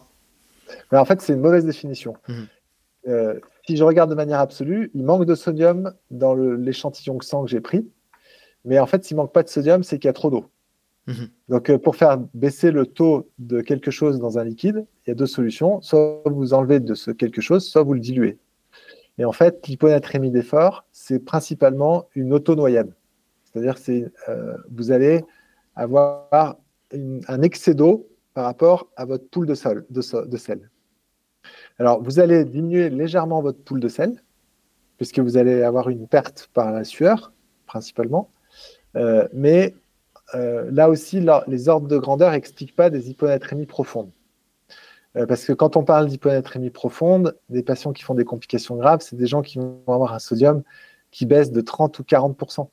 en 0.91 1.05
fait, 1.05 1.21
c'est 1.21 1.33
une 1.33 1.41
mauvaise 1.41 1.65
définition. 1.65 2.15
Mhm. 2.27 3.39
si 3.67 3.77
je 3.77 3.83
regarde 3.83 4.09
de 4.09 4.15
manière 4.15 4.39
absolue, 4.39 4.91
il 4.93 5.03
manque 5.03 5.25
de 5.25 5.35
sodium 5.35 5.93
dans 6.11 6.35
l'échantillon 6.35 7.17
de 7.17 7.23
sang 7.23 7.43
que 7.43 7.49
j'ai 7.49 7.61
pris, 7.61 7.85
mais 8.65 8.79
en 8.79 8.85
fait, 8.85 9.03
s'il 9.03 9.17
manque 9.17 9.33
pas 9.33 9.43
de 9.43 9.49
sodium, 9.49 9.83
c'est 9.83 9.97
qu'il 9.97 10.07
y 10.07 10.09
a 10.09 10.13
trop 10.13 10.29
d'eau. 10.29 10.45
Mhm. 11.07 11.29
Donc, 11.49 11.69
euh, 11.69 11.77
pour 11.77 11.95
faire 11.95 12.17
baisser 12.33 12.71
le 12.71 12.85
taux 12.85 13.29
de 13.39 13.61
quelque 13.61 13.91
chose 13.91 14.19
dans 14.19 14.37
un 14.37 14.43
liquide, 14.43 14.85
il 15.05 15.09
y 15.09 15.11
a 15.11 15.15
deux 15.15 15.25
solutions. 15.25 15.81
Soit 15.81 16.21
vous 16.25 16.53
enlevez 16.53 16.79
de 16.79 16.93
ce 16.93 17.11
quelque 17.11 17.41
chose, 17.41 17.67
soit 17.67 17.83
vous 17.83 17.93
le 17.93 17.99
diluez. 17.99 18.37
Et 19.17 19.25
en 19.25 19.31
fait, 19.31 19.67
l'hyponatrémie 19.67 20.31
d'effort, 20.31 20.85
c'est 20.91 21.19
principalement 21.19 22.07
une 22.15 22.33
auto-noyade. 22.33 22.93
C'est-à-dire 23.43 23.75
que 23.81 24.11
euh, 24.29 24.57
vous 24.71 24.91
allez 24.91 25.23
avoir 25.75 26.57
un 26.93 27.41
excès 27.41 27.73
d'eau 27.73 28.07
par 28.33 28.45
rapport 28.45 28.89
à 28.95 29.05
votre 29.05 29.27
poule 29.29 29.45
de, 29.47 29.53
sel. 29.55 30.69
Alors, 31.79 32.01
vous 32.01 32.19
allez 32.19 32.45
diminuer 32.45 32.89
légèrement 32.89 33.41
votre 33.41 33.59
pool 33.59 33.79
de 33.79 33.87
sel, 33.87 34.21
puisque 34.97 35.19
vous 35.19 35.37
allez 35.37 35.63
avoir 35.63 35.89
une 35.89 36.07
perte 36.07 36.49
par 36.53 36.71
la 36.71 36.83
sueur, 36.83 37.33
principalement. 37.65 38.29
Euh, 38.95 39.27
mais 39.33 39.75
euh, 40.35 40.69
là 40.71 40.89
aussi, 40.89 41.25
les 41.47 41.69
ordres 41.69 41.87
de 41.87 41.97
grandeur 41.97 42.31
n'expliquent 42.31 42.75
pas 42.75 42.89
des 42.89 43.09
hyponatrémies 43.09 43.65
profondes. 43.65 44.11
Euh, 45.17 45.25
parce 45.25 45.45
que 45.45 45.53
quand 45.53 45.75
on 45.75 45.83
parle 45.83 46.07
d'hyponatrémie 46.07 46.69
profonde, 46.69 47.37
des 47.49 47.63
patients 47.63 47.91
qui 47.91 48.03
font 48.03 48.15
des 48.15 48.23
complications 48.23 48.75
graves, 48.75 49.01
c'est 49.01 49.15
des 49.15 49.27
gens 49.27 49.41
qui 49.41 49.59
vont 49.59 49.81
avoir 49.87 50.13
un 50.13 50.19
sodium 50.19 50.63
qui 51.11 51.25
baisse 51.25 51.51
de 51.51 51.61
30 51.61 51.99
ou 51.99 52.03
40% 52.03 52.69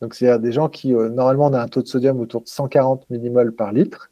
Donc, 0.00 0.14
c'est 0.14 0.38
des 0.38 0.52
gens 0.52 0.68
qui, 0.68 0.92
normalement, 0.92 1.46
ont 1.46 1.54
un 1.54 1.68
taux 1.68 1.82
de 1.82 1.88
sodium 1.88 2.20
autour 2.20 2.42
de 2.42 2.48
140 2.48 3.10
millimoles 3.10 3.52
par 3.52 3.72
litre. 3.72 4.10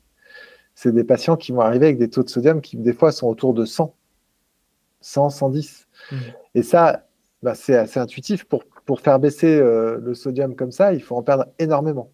C'est 0.74 0.92
des 0.92 1.04
patients 1.04 1.36
qui 1.36 1.52
vont 1.52 1.60
arriver 1.60 1.86
avec 1.86 1.98
des 1.98 2.10
taux 2.10 2.24
de 2.24 2.28
sodium 2.28 2.60
qui, 2.60 2.76
des 2.76 2.92
fois, 2.92 3.12
sont 3.12 3.28
autour 3.28 3.54
de 3.54 3.64
100, 3.64 3.94
100, 5.00 5.30
110. 5.30 5.86
Et 6.56 6.64
ça, 6.64 7.06
bah, 7.44 7.54
c'est 7.54 7.76
assez 7.76 8.00
intuitif. 8.00 8.42
Pour, 8.44 8.64
pour 8.84 9.00
faire 9.00 9.20
baisser 9.20 9.60
le 9.60 10.14
sodium 10.14 10.56
comme 10.56 10.72
ça, 10.72 10.92
il 10.92 11.00
faut 11.00 11.14
en 11.14 11.22
perdre 11.22 11.46
énormément. 11.60 12.10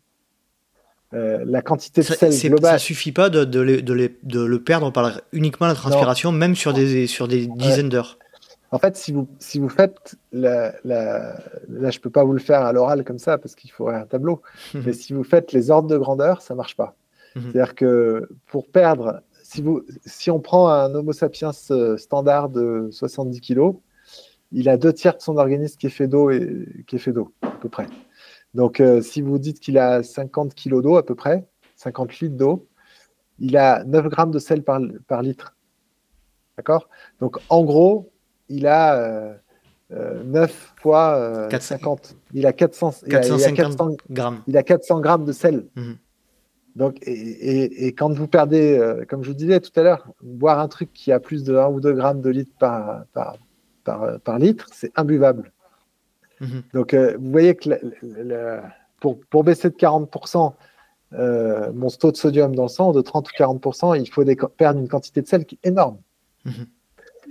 Euh, 1.13 1.45
la 1.45 1.61
quantité 1.61 2.03
de 2.03 2.07
sel 2.07 2.33
globale. 2.51 2.71
Ça 2.71 2.79
suffit 2.79 3.11
pas 3.11 3.31
de, 3.31 3.45
de, 3.45 3.81
de, 3.81 4.13
de, 4.23 4.41
le 4.41 4.63
perdre 4.63 4.93
par 4.93 5.21
uniquement 5.33 5.67
la 5.67 5.75
transpiration, 5.75 6.31
même 6.31 6.55
sur 6.55 6.73
des, 6.73 7.09
sur 7.09 7.27
des 7.27 7.49
dizaines 7.49 7.89
d'heures. 7.89 8.17
En 8.71 8.79
fait, 8.79 8.97
si 8.97 9.11
vous, 9.11 9.27
si 9.41 9.59
vous 9.59 9.69
faites, 9.69 10.15
la, 10.33 10.73
la... 10.85 11.37
là 11.69 11.91
je 11.91 11.99
peux 11.99 12.11
pas 12.11 12.23
vous 12.23 12.33
le 12.33 12.39
faire 12.39 12.61
à 12.61 12.73
l'oral 12.73 13.03
comme 13.03 13.19
ça 13.19 13.39
parce 13.39 13.57
qu'il 13.57 13.73
faudrait 13.73 13.97
un 13.97 14.07
tableau, 14.07 14.41
mais 14.75 14.93
si 14.93 15.13
vous 15.13 15.25
faites 15.25 15.53
les 15.53 15.73
ordres 15.73 15.89
de 15.89 15.99
grandeur, 15.99 16.43
ça 16.43 16.55
marche 16.55 16.77
pas. 16.77 16.95
Mhm. 17.35 17.43
C'est-à-dire 17.43 17.75
que 17.75 18.29
pour 18.47 18.69
perdre, 18.69 19.21
si, 19.43 19.63
vous, 19.63 19.83
si 20.07 20.31
on 20.31 20.39
prend 20.39 20.69
un 20.69 20.95
Homo 20.95 21.13
sapiens 21.13 21.51
euh, 21.73 21.97
standard 21.97 22.49
de 22.51 22.89
70 22.93 23.41
kg, 23.41 23.73
il 24.53 24.69
a 24.69 24.77
deux 24.77 24.93
tiers 24.93 25.17
de 25.17 25.23
son 25.23 25.37
organisme 25.37 25.77
qui 25.77 25.87
est 25.87 25.91
fait 25.91 26.07
d'eau 26.07 26.31
et 26.31 26.85
qui 26.87 26.97
est 26.97 27.01
fait 27.01 27.13
d'eau 27.13 27.33
à 27.43 27.51
peu 27.61 27.69
près. 27.69 27.87
Donc, 28.55 28.81
euh, 28.81 29.01
si 29.01 29.23
vous 29.23 29.39
dites 29.39 29.61
qu'il 29.61 29.79
a 29.79 30.03
50 30.03 30.55
kg 30.55 30.83
d'eau 30.83 30.97
à 30.97 31.05
peu 31.05 31.15
près, 31.15 31.47
50 31.77 32.19
litres 32.21 32.37
d'eau, 32.37 32.69
il 33.39 33.57
a 33.57 33.85
9 33.85 34.09
grammes 34.09 34.31
de 34.31 34.39
sel 34.39 34.63
par, 34.63 34.81
par 35.07 35.23
litre. 35.23 35.57
D'accord? 36.57 36.89
Donc, 37.21 37.39
en 37.49 37.65
gros, 37.65 38.13
il 38.49 38.67
a 38.67 38.97
euh, 39.93 40.23
9 40.25 40.51
euh, 40.51 40.81
fois 40.81 41.49
50. 41.59 42.15
Euh, 42.15 42.17
il 42.35 42.47
a 42.47 42.53
400, 42.53 43.03
il 43.07 43.17
a, 43.17 43.21
400 43.21 43.97
grammes. 44.11 44.43
Il 44.47 44.57
a 44.57 44.63
400 44.63 45.01
grammes 45.01 45.25
de 45.25 45.33
sel. 45.33 45.67
Mhm. 45.77 45.97
Donc, 46.77 46.99
et, 47.03 47.87
et, 47.87 47.93
quand 47.93 48.13
vous 48.13 48.29
perdez, 48.29 48.81
comme 49.09 49.25
je 49.25 49.29
vous 49.29 49.35
disais 49.35 49.59
tout 49.59 49.73
à 49.75 49.83
l'heure, 49.83 50.07
boire 50.23 50.61
un 50.61 50.69
truc 50.69 50.93
qui 50.93 51.11
a 51.11 51.19
plus 51.19 51.43
de 51.43 51.57
1 51.57 51.67
ou 51.67 51.81
2 51.81 51.93
grammes 51.95 52.21
de 52.21 52.31
litre 52.31 52.53
par, 52.61 53.05
par, 53.13 53.39
par, 53.83 54.21
par 54.21 54.39
litre, 54.39 54.69
c'est 54.73 54.93
imbuvable. 54.97 55.53
Mhm. 56.41 56.63
Donc, 56.75 56.95
euh, 56.95 57.17
vous 57.19 57.31
voyez 57.31 57.55
que 57.55 57.69
pour, 59.01 59.21
pour, 59.21 59.45
baisser 59.45 59.71
de 59.71 59.77
40% 59.77 60.55
euh, 61.13 61.73
mon 61.73 61.89
taux 61.89 62.13
de 62.13 62.17
sodium 62.17 62.55
dans 62.55 62.65
le 62.65 62.69
sang, 62.69 62.93
de 62.93 63.01
30 63.01 63.29
ou 63.29 63.33
40%, 63.37 64.01
il 64.01 64.09
faut 64.09 64.25
perdre 64.57 64.81
une 64.81 64.89
quantité 64.89 65.23
de 65.23 65.27
sel 65.27 65.45
qui 65.45 65.59
est 65.63 65.69
énorme. 65.69 65.99
Mhm. 66.45 66.67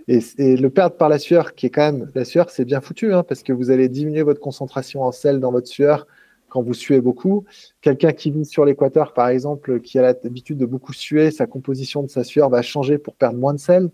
Et, 0.08 0.58
le 0.58 0.70
perdre 0.70 0.96
par 0.96 1.08
la 1.08 1.20
sueur, 1.20 1.54
qui 1.54 1.68
est 1.68 1.70
quand 1.70 1.92
même 1.92 2.10
la 2.16 2.26
sueur, 2.26 2.50
c'est 2.50 2.66
bien 2.66 2.82
foutu, 2.82 3.14
hein, 3.14 3.24
parce 3.24 3.44
que 3.44 3.54
vous 3.54 3.70
allez 3.70 3.90
diminuer 3.90 4.24
votre 4.24 4.40
concentration 4.40 5.04
en 5.04 5.12
sel 5.12 5.40
dans 5.40 5.52
votre 5.52 5.68
sueur 5.68 6.08
quand 6.50 6.64
vous 6.64 6.74
suez 6.74 7.00
beaucoup. 7.00 7.46
Quelqu'un 7.82 8.12
qui 8.12 8.32
vit 8.32 8.46
sur 8.46 8.66
l'équateur, 8.66 9.14
par 9.14 9.28
exemple, 9.28 9.82
qui 9.82 10.00
a 10.00 10.02
l'habitude 10.02 10.58
de 10.58 10.66
beaucoup 10.66 10.94
suer, 10.94 11.30
sa 11.30 11.46
composition 11.46 12.02
de 12.02 12.10
sa 12.10 12.24
sueur 12.24 12.50
va 12.50 12.64
changer 12.64 12.98
pour 12.98 13.14
perdre 13.14 13.38
moins 13.38 13.54
de 13.54 13.60
sel. 13.60 13.92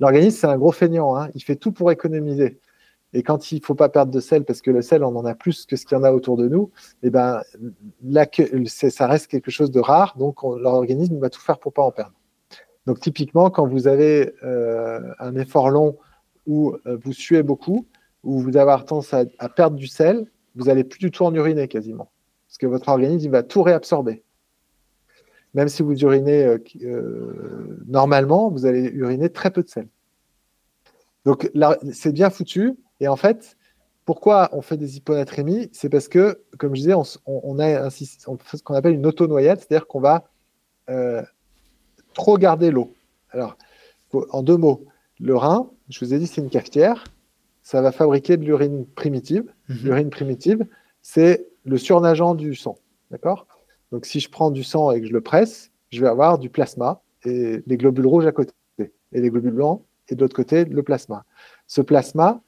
L'organisme, 0.00 0.38
c'est 0.40 0.46
un 0.46 0.56
gros 0.56 0.72
feignant. 0.72 1.16
Hein. 1.16 1.28
Il 1.34 1.42
fait 1.42 1.56
tout 1.56 1.70
pour 1.70 1.92
économiser. 1.92 2.58
Et 3.14 3.22
quand 3.22 3.52
il 3.52 3.60
ne 3.60 3.64
faut 3.64 3.74
pas 3.74 3.88
perdre 3.88 4.12
de 4.12 4.20
sel, 4.20 4.44
parce 4.44 4.60
que 4.60 4.70
le 4.70 4.82
sel, 4.82 5.02
on 5.02 5.16
en 5.16 5.24
a 5.24 5.34
plus 5.34 5.64
que 5.64 5.76
ce 5.76 5.86
qu'il 5.86 5.96
y 5.96 6.00
en 6.00 6.04
a 6.04 6.12
autour 6.12 6.36
de 6.36 6.46
nous, 6.46 6.70
eh 7.02 7.10
ben, 7.10 7.42
ça 8.66 9.06
reste 9.06 9.28
quelque 9.28 9.50
chose 9.50 9.70
de 9.70 9.80
rare, 9.80 10.16
donc 10.18 10.42
l'organisme 10.42 11.18
va 11.18 11.30
tout 11.30 11.40
faire 11.40 11.58
pour 11.58 11.72
ne 11.72 11.74
pas 11.74 11.82
en 11.82 11.90
perdre. 11.90 12.12
Donc 12.86 13.00
typiquement, 13.00 13.50
quand 13.50 13.66
vous 13.66 13.86
avez 13.86 14.32
euh, 14.42 15.12
un 15.18 15.36
effort 15.36 15.70
long 15.70 15.96
où 16.46 16.74
euh, 16.86 16.96
vous 17.02 17.12
suez 17.12 17.42
beaucoup, 17.42 17.86
où 18.24 18.40
vous 18.40 18.56
avez 18.56 18.74
tendance 18.84 19.14
à, 19.14 19.48
perdre 19.48 19.76
du 19.76 19.86
sel, 19.86 20.26
vous 20.54 20.64
n'allez 20.64 20.84
plus 20.84 20.98
du 20.98 21.10
tout 21.10 21.24
en 21.24 21.34
uriner 21.34 21.68
quasiment. 21.68 22.10
Parce 22.46 22.58
que 22.58 22.66
votre 22.66 22.88
organisme 22.88 23.30
va 23.30 23.42
tout 23.42 23.62
réabsorber. 23.62 24.22
Même 25.54 25.68
si 25.68 25.82
vous 25.82 25.98
urinez 26.02 26.58
euh, 26.82 27.78
normalement, 27.86 28.50
vous 28.50 28.66
allez 28.66 28.88
uriner 28.88 29.30
très 29.30 29.50
peu 29.50 29.62
de 29.62 29.68
sel. 29.68 29.88
Donc 31.24 31.50
c'est 31.92 32.12
bien 32.12 32.30
foutu, 32.30 32.74
et 33.00 33.08
en 33.08 33.16
fait, 33.16 33.56
pourquoi 34.04 34.48
on 34.52 34.62
fait 34.62 34.76
des 34.76 34.96
hyponatrémies 34.96 35.68
C'est 35.72 35.88
parce 35.88 36.08
que, 36.08 36.42
comme 36.58 36.74
je 36.74 36.80
disais, 36.80 36.94
on, 37.26 37.58
a 37.58 37.84
un, 37.84 37.90
fait 37.90 38.06
ce 38.06 38.62
qu'on 38.62 38.74
appelle 38.74 38.94
une 38.94 39.06
auto-noyade, 39.06 39.58
c'est-à-dire 39.58 39.86
qu'on 39.86 40.00
va 40.00 40.24
euh, 40.88 41.22
trop 42.14 42.38
garder 42.38 42.70
l'eau. 42.70 42.94
Alors, 43.30 43.56
en 44.30 44.42
deux 44.42 44.56
mots, 44.56 44.84
le 45.20 45.36
rein, 45.36 45.70
je 45.88 46.04
vous 46.04 46.14
ai 46.14 46.18
dit, 46.18 46.26
c'est 46.26 46.40
une 46.40 46.50
cafetière. 46.50 47.04
Ça 47.62 47.82
va 47.82 47.92
fabriquer 47.92 48.36
de 48.38 48.44
l'urine 48.44 48.86
primitive. 48.86 49.44
Mhm. 49.68 49.76
L'urine 49.84 50.10
primitive, 50.10 50.66
c'est 51.02 51.46
le 51.64 51.76
surnageant 51.76 52.34
du 52.34 52.54
sang. 52.54 52.78
D'accord? 53.10 53.46
Donc, 53.92 54.06
si 54.06 54.20
je 54.20 54.30
prends 54.30 54.50
du 54.50 54.64
sang 54.64 54.90
et 54.90 55.00
que 55.00 55.06
je 55.06 55.12
le 55.12 55.20
presse, 55.20 55.70
je 55.90 56.00
vais 56.00 56.08
avoir 56.08 56.38
du 56.38 56.48
plasma 56.48 57.02
et 57.24 57.62
les 57.66 57.76
globules 57.76 58.06
rouges 58.06 58.26
à 58.26 58.32
côté 58.32 58.52
et 58.78 59.20
les 59.20 59.30
globules 59.30 59.52
blancs 59.52 59.82
et 60.08 60.14
de 60.14 60.20
l'autre 60.20 60.36
côté, 60.36 60.64
le 60.64 60.82
plasma. 60.82 61.24
Ce 61.66 61.80
plasma, 61.80 62.40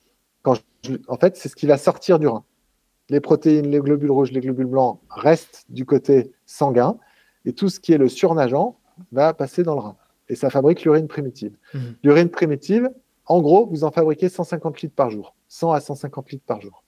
en 0.44 1.16
fait, 1.16 1.36
c'est 1.36 1.48
ce 1.48 1.56
qui 1.56 1.66
va 1.66 1.76
sortir 1.76 2.18
du 2.18 2.26
rein. 2.26 2.44
Les 3.08 3.20
protéines, 3.20 3.68
les 3.70 3.80
globules 3.80 4.10
rouges, 4.10 4.32
les 4.32 4.40
globules 4.40 4.66
blancs 4.66 5.00
restent 5.10 5.64
du 5.68 5.84
côté 5.84 6.32
sanguin 6.46 6.96
et 7.44 7.52
tout 7.52 7.68
ce 7.68 7.80
qui 7.80 7.92
est 7.92 7.98
le 7.98 8.08
surnageant 8.08 8.78
va 9.12 9.34
passer 9.34 9.62
dans 9.62 9.74
le 9.74 9.80
rein. 9.80 9.96
Et 10.28 10.36
ça 10.36 10.48
fabrique 10.48 10.84
l'urine 10.84 11.08
primitive. 11.08 11.56
Mhm. 11.74 11.96
L'urine 12.04 12.28
primitive, 12.28 12.90
en 13.26 13.40
gros, 13.40 13.66
vous 13.66 13.84
en 13.84 13.90
fabriquez 13.90 14.28
150 14.28 14.80
litres 14.82 14.94
par 14.94 15.10
jour. 15.10 15.34
100 15.48 15.72
à 15.72 15.80
150 15.80 16.30
litres 16.30 16.44
par 16.46 16.60
jour. 16.60 16.84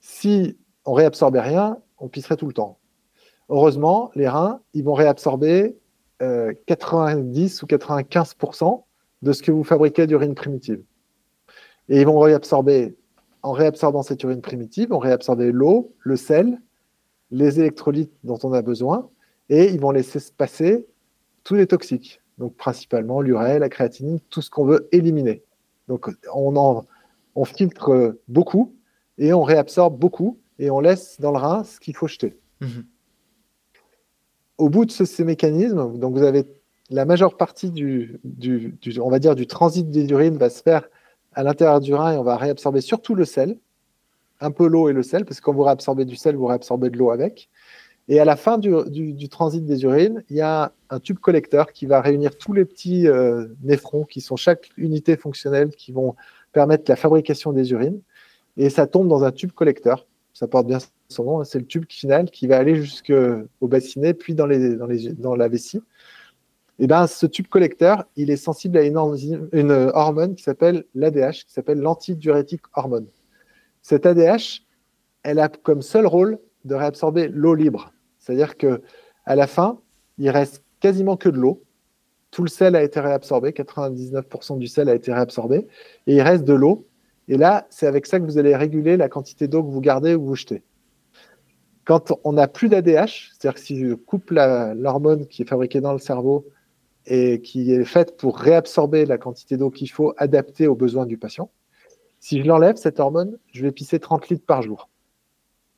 Si 0.00 0.56
on 0.86 0.94
réabsorbait 0.94 1.40
rien, 1.40 1.78
on 1.98 2.08
pisserait 2.08 2.36
tout 2.36 2.46
le 2.46 2.54
temps. 2.54 2.78
Heureusement, 3.50 4.10
les 4.14 4.28
reins, 4.28 4.60
ils 4.74 4.84
vont 4.84 4.94
réabsorber 4.94 5.76
90 6.18 6.22
euh, 6.22 7.64
ou 7.64 7.66
95% 7.66 8.82
de 9.22 9.32
ce 9.32 9.42
que 9.42 9.50
vous 9.50 9.64
fabriquez 9.64 10.06
d'urine 10.06 10.34
primitive. 10.34 10.82
Et 11.88 12.00
ils 12.00 12.06
vont 12.06 12.18
réabsorber, 12.18 12.96
en 13.42 13.52
réabsorbant 13.52 14.02
cette 14.02 14.22
urine 14.22 14.40
primitive, 14.40 14.92
on 14.92 14.98
réabsorber 14.98 15.52
l'eau, 15.52 15.94
le 16.00 16.16
sel, 16.16 16.60
les 17.30 17.60
électrolytes 17.60 18.12
dont 18.24 18.38
on 18.42 18.52
a 18.52 18.62
besoin, 18.62 19.08
et 19.48 19.66
ils 19.66 19.80
vont 19.80 19.90
laisser 19.90 20.20
se 20.20 20.32
passer 20.32 20.86
tous 21.44 21.54
les 21.54 21.66
toxiques. 21.66 22.20
Donc 22.38 22.54
principalement 22.56 23.20
l'urée, 23.20 23.58
la 23.58 23.68
créatinine, 23.68 24.20
tout 24.30 24.42
ce 24.42 24.50
qu'on 24.50 24.64
veut 24.64 24.88
éliminer. 24.92 25.42
Donc 25.88 26.10
on, 26.32 26.56
en, 26.56 26.84
on 27.34 27.44
filtre 27.44 28.18
beaucoup 28.28 28.74
et 29.16 29.32
on 29.32 29.42
réabsorbe 29.42 29.98
beaucoup 29.98 30.38
et 30.58 30.70
on 30.70 30.80
laisse 30.80 31.20
dans 31.20 31.32
le 31.32 31.38
rein 31.38 31.64
ce 31.64 31.80
qu'il 31.80 31.96
faut 31.96 32.06
jeter. 32.06 32.36
Mhm. 32.60 32.84
Au 34.58 34.68
bout 34.68 34.84
de 34.84 34.90
ces 34.90 35.24
mécanismes, 35.24 35.98
donc 35.98 36.14
vous 36.14 36.22
avez 36.22 36.44
la 36.90 37.04
majeure 37.04 37.36
partie 37.36 37.70
du, 37.70 38.18
du, 38.24 38.76
du, 38.80 39.00
on 39.00 39.08
va 39.08 39.18
dire, 39.18 39.34
du 39.34 39.46
transit 39.46 39.88
des 39.88 40.08
urines 40.10 40.36
va 40.36 40.50
se 40.50 40.62
faire 40.62 40.88
à 41.34 41.42
l'intérieur 41.42 41.80
du 41.80 41.94
rein 41.94 42.16
on 42.18 42.22
va 42.22 42.36
réabsorber 42.36 42.80
surtout 42.80 43.14
le 43.14 43.24
sel, 43.24 43.58
un 44.40 44.50
peu 44.50 44.66
l'eau 44.66 44.88
et 44.88 44.92
le 44.92 45.02
sel, 45.02 45.24
parce 45.24 45.40
que 45.40 45.44
quand 45.44 45.52
vous 45.52 45.62
réabsorbez 45.62 46.04
du 46.04 46.16
sel, 46.16 46.36
vous 46.36 46.46
réabsorbez 46.46 46.90
de 46.90 46.96
l'eau 46.96 47.10
avec. 47.10 47.48
Et 48.08 48.20
à 48.20 48.24
la 48.24 48.36
fin 48.36 48.56
du, 48.56 49.28
transit 49.28 49.64
des 49.64 49.82
urines, 49.82 50.24
il 50.30 50.36
y 50.36 50.40
a 50.40 50.72
un 50.88 50.98
tube 50.98 51.18
collecteur 51.18 51.72
qui 51.72 51.84
va 51.84 52.00
réunir 52.00 52.38
tous 52.38 52.54
les 52.54 52.64
petits 52.64 53.06
euh, 53.06 53.48
néphrons 53.62 54.04
qui 54.04 54.22
sont 54.22 54.36
chaque 54.36 54.70
unité 54.78 55.16
fonctionnelle 55.16 55.70
qui 55.70 55.92
vont 55.92 56.16
permettre 56.52 56.84
la 56.88 56.96
fabrication 56.96 57.52
des 57.52 57.70
urines. 57.72 58.00
Et 58.56 58.70
ça 58.70 58.86
tombe 58.86 59.08
dans 59.08 59.24
un 59.24 59.30
tube 59.30 59.52
collecteur. 59.52 60.06
Ça 60.32 60.48
porte 60.48 60.66
bien 60.66 60.78
son 61.08 61.24
nom. 61.24 61.40
Hein. 61.40 61.44
C'est 61.44 61.58
le 61.58 61.66
tube 61.66 61.84
final 61.88 62.30
qui 62.30 62.46
va 62.46 62.56
aller 62.56 62.76
jusqu'au 62.76 63.46
bassinet, 63.60 64.14
puis 64.14 64.34
dans, 64.34 64.48
dans 65.18 65.36
la 65.36 65.48
vessie. 65.48 65.82
Et 66.80 66.84
eh 66.84 66.86
ben, 66.86 67.08
ce 67.08 67.26
tube 67.26 67.48
collecteur, 67.48 68.04
il 68.14 68.30
est 68.30 68.36
sensible 68.36 68.78
à 68.78 68.82
une, 68.82 68.96
hormone 68.96 70.36
qui 70.36 70.44
s'appelle 70.44 70.84
l'ADH, 70.94 71.44
qui 71.44 71.52
s'appelle 71.52 71.80
l'antidiurétique 71.80 72.62
hormone. 72.72 73.08
Cette 73.82 74.06
ADH, 74.06 74.62
elle 75.24 75.40
a 75.40 75.48
comme 75.48 75.82
seul 75.82 76.06
rôle 76.06 76.38
de 76.64 76.76
réabsorber 76.76 77.26
l'eau 77.26 77.56
libre. 77.56 77.92
C'est-à-dire 78.20 78.56
que 78.56 78.80
à 79.24 79.34
la 79.34 79.48
fin, 79.48 79.80
il 80.18 80.30
reste 80.30 80.62
quasiment 80.78 81.16
que 81.16 81.28
de 81.28 81.36
l'eau. 81.36 81.64
Tout 82.30 82.44
le 82.44 82.48
sel 82.48 82.76
a 82.76 82.82
été 82.84 83.00
réabsorbé, 83.00 83.50
99% 83.50 84.58
du 84.58 84.68
sel 84.68 84.88
a 84.88 84.94
été 84.94 85.12
réabsorbé, 85.12 85.66
et 86.06 86.14
il 86.14 86.22
reste 86.22 86.44
de 86.44 86.54
l'eau. 86.54 86.86
Et 87.26 87.36
là, 87.36 87.66
c'est 87.70 87.88
avec 87.88 88.06
ça 88.06 88.20
que 88.20 88.24
vous 88.24 88.38
allez 88.38 88.54
réguler 88.54 88.96
la 88.96 89.08
quantité 89.08 89.48
d'eau 89.48 89.64
que 89.64 89.70
vous 89.70 89.80
gardez 89.80 90.14
ou 90.14 90.24
vous 90.24 90.36
jetez. 90.36 90.62
Quand 91.84 92.12
on 92.22 92.34
n'a 92.34 92.46
plus 92.46 92.68
d'ADH, 92.68 93.32
c'est-à-dire 93.32 93.54
que 93.54 93.60
si 93.60 93.80
je 93.80 93.94
coupe 93.94 94.30
l'hormone 94.30 95.26
qui 95.26 95.42
est 95.42 95.48
fabriquée 95.48 95.80
dans 95.80 95.92
le 95.92 95.98
cerveau 95.98 96.46
et 97.06 97.40
qui 97.40 97.72
est 97.72 97.84
faite 97.84 98.16
pour 98.16 98.38
réabsorber 98.38 99.06
la 99.06 99.18
quantité 99.18 99.56
d'eau 99.56 99.70
qu'il 99.70 99.90
faut 99.90 100.14
adapter 100.16 100.66
aux 100.66 100.74
besoins 100.74 101.06
du 101.06 101.16
patient. 101.16 101.50
Si 102.20 102.42
je 102.42 102.46
l'enlève, 102.46 102.76
cette 102.76 103.00
hormone, 103.00 103.38
je 103.52 103.62
vais 103.62 103.72
pisser 103.72 103.98
30 104.00 104.28
litres 104.28 104.44
par 104.44 104.62
jour, 104.62 104.88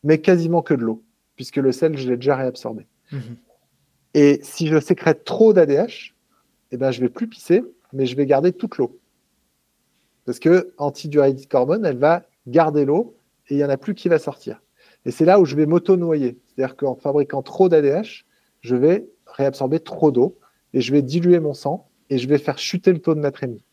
mais 0.03 0.19
quasiment 0.19 0.63
que 0.63 0.75
de 0.75 0.83
l'eau, 0.83 1.03
puisque 1.37 1.57
le 1.57 1.73
sel, 1.73 1.97
je 1.97 2.09
l'ai 2.09 2.17
déjà 2.17 2.37
réabsorbé. 2.37 2.87
Mhm. 3.13 3.37
Et 4.15 4.41
si 4.43 4.67
je 4.67 4.81
sécrète 4.81 5.25
trop 5.25 5.53
d'ADH, 5.53 6.15
eh 6.73 6.77
ben, 6.77 6.91
je 6.91 7.01
vais 7.01 7.09
plus 7.09 7.29
pisser, 7.29 7.63
mais 7.93 8.07
je 8.07 8.17
vais 8.17 8.27
garder 8.27 8.53
toute 8.53 8.79
l'eau. 8.79 8.99
Parce 10.25 10.39
que 10.39 10.73
antidiurétique 10.79 11.53
hormone, 11.55 11.85
elle 11.85 11.99
va 11.99 12.25
garder 12.47 12.85
l'eau 12.85 13.17
et 13.49 13.55
il 13.55 13.57
n'y 13.59 13.65
en 13.65 13.69
a 13.69 13.77
plus 13.77 13.95
qui 13.95 14.09
va 14.09 14.19
sortir. 14.19 14.63
Et 15.05 15.11
c'est 15.11 15.25
là 15.25 15.41
où 15.41 15.45
je 15.45 15.57
vais 15.57 15.67
m'auto-noyer. 15.67 16.39
C'est-à-dire 16.47 16.77
qu'en 16.77 16.95
fabriquant 16.95 17.43
trop 17.43 17.69
d'ADH, 17.69 18.25
je 18.61 18.77
vais 18.77 19.09
réabsorber 19.27 19.81
trop 19.81 20.11
d'eau 20.11 20.39
et 20.75 20.81
je 20.81 20.93
vais 20.93 21.03
diluer 21.03 21.41
mon 21.41 21.55
sang 21.55 21.89
et 22.09 22.19
je 22.19 22.29
vais 22.29 22.39
faire 22.39 22.59
chuter 22.59 22.93
le 22.93 22.99
taux 22.99 23.15
de 23.15 23.21
natrémie, 23.21 23.65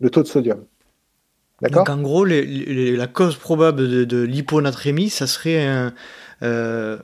le 0.00 0.10
taux 0.10 0.22
de 0.22 0.28
sodium. 0.28 0.64
D'accord? 1.60 1.84
Donc 1.84 1.96
en 1.96 2.02
gros, 2.02 2.24
la 2.24 3.06
cause 3.06 3.36
probable 3.36 4.06
de, 4.06 4.22
l'hyponatrémie, 4.22 5.10
ça 5.10 5.26
serait 5.26 5.64
un, 5.64 5.94
euh, 6.42 6.98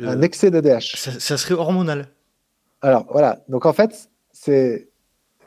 un 0.00 0.22
excès 0.22 0.50
d'ADH. 0.50 0.96
Ça, 0.96 1.36
serait 1.36 1.54
hormonal. 1.54 2.08
Alors 2.82 3.06
voilà. 3.10 3.42
Donc 3.48 3.66
en 3.66 3.72
fait, 3.72 4.10
c'est 4.32 4.88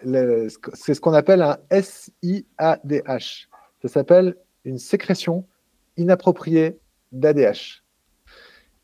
ce 0.03 0.99
qu'on 0.99 1.13
appelle 1.13 1.41
un 1.41 1.57
SIADH. 1.71 3.49
Ça 3.81 3.87
s'appelle 3.87 4.35
une 4.63 4.79
sécrétion 4.79 5.45
inappropriée 5.97 6.79
d'ADH. 7.11 7.83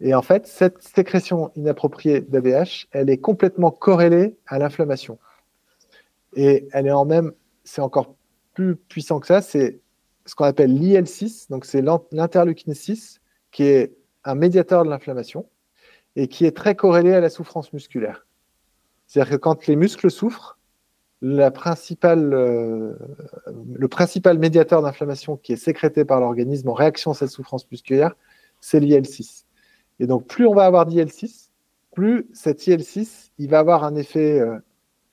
Et 0.02 0.15
en 0.15 0.23
fait, 0.23 0.48
cette 0.48 0.82
sécrétion 0.82 1.52
inappropriée 1.56 2.22
d'ADH, 2.22 2.88
elle 2.91 3.10
est 3.10 3.18
complètement 3.18 3.69
corrélée 3.69 4.36
à 4.48 4.57
l'inflammation. 4.57 5.19
Et 6.36 6.68
elle 6.72 6.88
est 6.88 6.91
en 6.91 7.06
même, 7.06 7.32
c'est 7.64 7.82
encore 7.82 8.15
plus 8.53 8.76
puissant 8.76 9.19
que 9.19 9.28
ça, 9.28 9.41
c'est 9.41 9.80
ce 10.26 10.34
qu'on 10.34 10.45
appelle 10.45 10.73
l'IL6, 10.73 11.49
donc 11.49 11.65
c'est 11.65 11.82
l'interleukine 12.11 12.73
6, 12.73 13.22
qui 13.52 13.64
est 13.64 13.95
un 14.23 14.36
médiateur 14.36 14.84
de 14.84 14.90
l'inflammation 14.90 15.48
et 16.15 16.28
qui 16.28 16.45
est 16.45 16.56
très 16.56 16.76
corrélé 16.76 17.14
à 17.14 17.22
la 17.22 17.30
souffrance 17.30 17.72
musculaire. 17.72 18.26
C'est-à-dire 19.07 19.34
que 19.34 19.38
quand 19.38 19.68
les 19.68 19.76
muscles 19.76 20.10
souffrent, 20.10 20.57
euh, 21.23 22.94
le 23.76 23.88
principal 23.88 24.40
médiateur 24.40 24.82
d'inflammation 24.82 25.38
qui 25.38 25.53
est 25.53 25.57
sécrété 25.57 26.06
par 26.06 26.19
l'organisme 26.19 26.69
en 26.69 26.73
réaction 26.73 27.11
à 27.11 27.14
cette 27.14 27.30
souffrance 27.30 27.69
musculaire, 27.69 28.15
c'est 28.60 28.80
l'IL6. 28.80 29.44
Et 29.99 30.07
donc, 30.07 30.27
plus 30.27 30.47
on 30.47 30.53
va 30.53 30.65
avoir 30.65 30.88
d'IL6, 30.88 31.49
plus 31.91 32.27
cet 32.34 32.61
IL6, 32.61 33.31
il 33.38 33.49
va 33.49 33.59
avoir 33.59 33.84
un 33.84 33.95
effet, 33.95 34.39
euh, 34.39 34.57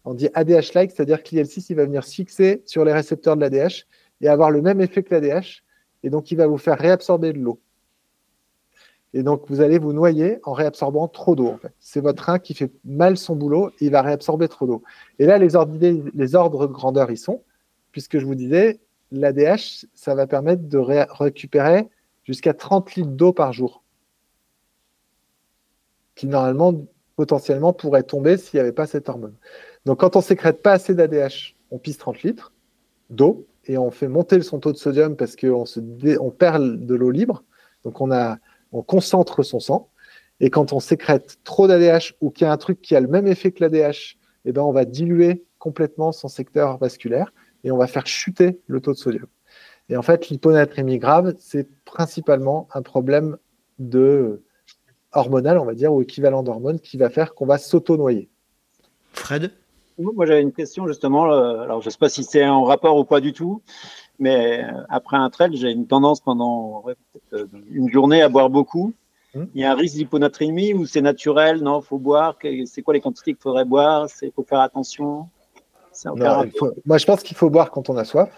on 0.04 0.14
dit 0.14 0.28
ADH-like, 0.34 0.90
c'est-à-dire 0.90 1.22
que 1.22 1.30
l'IL6, 1.30 1.66
il 1.70 1.76
va 1.76 1.84
venir 1.84 2.04
se 2.04 2.14
fixer 2.14 2.62
sur 2.66 2.84
les 2.84 2.92
récepteurs 2.92 3.36
de 3.36 3.40
l'ADH 3.40 3.86
et 4.20 4.28
avoir 4.28 4.50
le 4.50 4.62
même 4.62 4.80
effet 4.80 5.02
que 5.02 5.14
l'ADH. 5.14 5.62
Et 6.02 6.10
donc, 6.10 6.30
il 6.30 6.36
va 6.36 6.46
vous 6.46 6.58
faire 6.58 6.78
réabsorber 6.78 7.32
de 7.32 7.38
l'eau. 7.38 7.60
Et 9.14 9.22
donc, 9.22 9.44
vous 9.48 9.60
allez 9.60 9.78
vous 9.78 9.92
noyer 9.92 10.38
en 10.44 10.52
réabsorbant 10.52 11.08
trop 11.08 11.34
d'eau. 11.34 11.48
En 11.48 11.56
fait. 11.56 11.72
C'est 11.80 12.00
votre 12.00 12.24
rein 12.24 12.38
qui 12.38 12.54
fait 12.54 12.70
mal 12.84 13.16
son 13.16 13.36
boulot, 13.36 13.70
il 13.80 13.90
va 13.90 14.02
réabsorber 14.02 14.48
trop 14.48 14.66
d'eau. 14.66 14.82
Et 15.18 15.26
là, 15.26 15.38
les 15.38 15.56
ordres, 15.56 15.76
les 15.80 16.34
ordres 16.34 16.66
de 16.66 16.72
grandeur, 16.72 17.10
ils 17.10 17.18
sont, 17.18 17.42
puisque 17.90 18.18
je 18.18 18.26
vous 18.26 18.34
disais, 18.34 18.80
l'ADH, 19.10 19.86
ça 19.94 20.14
va 20.14 20.26
permettre 20.26 20.68
de 20.68 20.78
récupérer 20.78 21.88
jusqu'à 22.24 22.52
30 22.52 22.94
litres 22.94 23.10
d'eau 23.10 23.32
par 23.32 23.52
jour, 23.52 23.82
qui 26.18 26.26
normalement, 26.26 26.74
potentiellement, 27.14 27.72
pourrait 27.72 28.02
tomber 28.02 28.36
s'il 28.36 28.58
n'y 28.58 28.60
avait 28.60 28.72
pas 28.72 28.88
cette 28.88 29.08
hormone. 29.08 29.36
Donc, 29.86 30.00
quand 30.00 30.16
on 30.16 30.20
sécrète 30.20 30.62
pas 30.62 30.72
assez 30.72 30.92
d'ADH, 30.92 31.54
on 31.70 31.78
pisse 31.78 31.96
30 31.96 32.24
litres 32.24 32.52
d'eau 33.08 33.46
et 33.66 33.78
on 33.78 33.92
fait 33.92 34.08
monter 34.08 34.42
son 34.42 34.58
taux 34.58 34.72
de 34.72 34.76
sodium 34.76 35.14
parce 35.14 35.36
qu'on 35.36 35.64
on 36.20 36.30
perd 36.30 36.84
de 36.84 36.94
l'eau 36.96 37.12
libre. 37.12 37.44
Donc, 37.84 38.00
on 38.00 38.82
concentre 38.82 39.44
son 39.44 39.60
sang. 39.60 39.90
Et 40.40 40.50
quand 40.50 40.72
on 40.72 40.80
sécrète 40.80 41.38
trop 41.44 41.68
d'ADH 41.68 42.14
ou 42.20 42.30
qu'il 42.30 42.46
y 42.46 42.48
a 42.48 42.52
un 42.52 42.56
truc 42.56 42.80
qui 42.80 42.96
a 42.96 43.00
le 43.00 43.08
même 43.08 43.28
effet 43.28 43.52
que 43.52 43.62
l'ADH, 43.62 44.18
eh 44.44 44.52
ben, 44.52 44.62
on 44.62 44.72
va 44.72 44.84
diluer 44.84 45.44
complètement 45.60 46.10
son 46.10 46.26
secteur 46.26 46.78
vasculaire 46.78 47.32
et 47.62 47.70
on 47.70 47.76
va 47.76 47.86
faire 47.86 48.08
chuter 48.08 48.58
le 48.66 48.80
taux 48.80 48.92
de 48.92 48.98
sodium. 48.98 49.26
Et 49.88 49.96
en 49.96 50.02
fait, 50.02 50.30
l'hyponatrémie 50.30 50.98
grave, 50.98 51.34
c'est 51.38 51.68
principalement 51.84 52.68
un 52.74 52.82
problème 52.82 53.36
de 53.78 54.42
hormonal, 55.12 55.58
on 55.58 55.64
va 55.64 55.74
dire, 55.74 55.92
ou 55.92 56.02
équivalent 56.02 56.42
d'hormones, 56.42 56.80
qui 56.80 56.96
va 56.96 57.10
faire 57.10 57.34
qu'on 57.34 57.46
va 57.46 57.58
s'auto-noyer. 57.58 58.28
Fred? 59.12 59.52
Moi, 59.98 60.26
j'avais 60.26 60.42
une 60.42 60.52
question 60.52 60.86
justement. 60.86 61.32
Euh, 61.32 61.60
alors, 61.60 61.80
je 61.80 61.86
ne 61.86 61.90
sais 61.90 61.98
pas 61.98 62.08
si 62.08 62.22
c'est 62.22 62.46
en 62.46 62.64
rapport 62.64 62.96
ou 62.96 63.04
pas 63.04 63.20
du 63.20 63.32
tout, 63.32 63.62
mais 64.18 64.62
euh, 64.62 64.82
après 64.88 65.16
un 65.16 65.28
trail, 65.28 65.56
j'ai 65.56 65.72
une 65.72 65.86
tendance 65.86 66.20
pendant 66.20 66.84
euh, 67.32 67.46
une 67.70 67.90
journée 67.90 68.22
à 68.22 68.28
boire 68.28 68.48
beaucoup. 68.48 68.92
Hmm. 69.34 69.46
Il 69.54 69.60
y 69.60 69.64
a 69.64 69.72
un 69.72 69.74
risque 69.74 69.96
d'hyponatrémie 69.96 70.72
ou 70.72 70.86
c'est 70.86 71.00
naturel? 71.00 71.62
Non, 71.62 71.80
faut 71.80 71.98
boire. 71.98 72.36
C'est 72.66 72.82
quoi 72.82 72.94
les 72.94 73.00
quantités 73.00 73.32
qu'il 73.32 73.42
faudrait 73.42 73.64
boire? 73.64 74.06
Il 74.22 74.30
faut 74.32 74.44
faire 74.44 74.60
attention? 74.60 75.28
Moi, 76.86 76.98
je 76.98 77.04
pense 77.04 77.22
qu'il 77.22 77.36
faut 77.36 77.50
boire 77.50 77.70
quand 77.70 77.90
on 77.90 77.96
a 77.96 78.04
soif. 78.04 78.30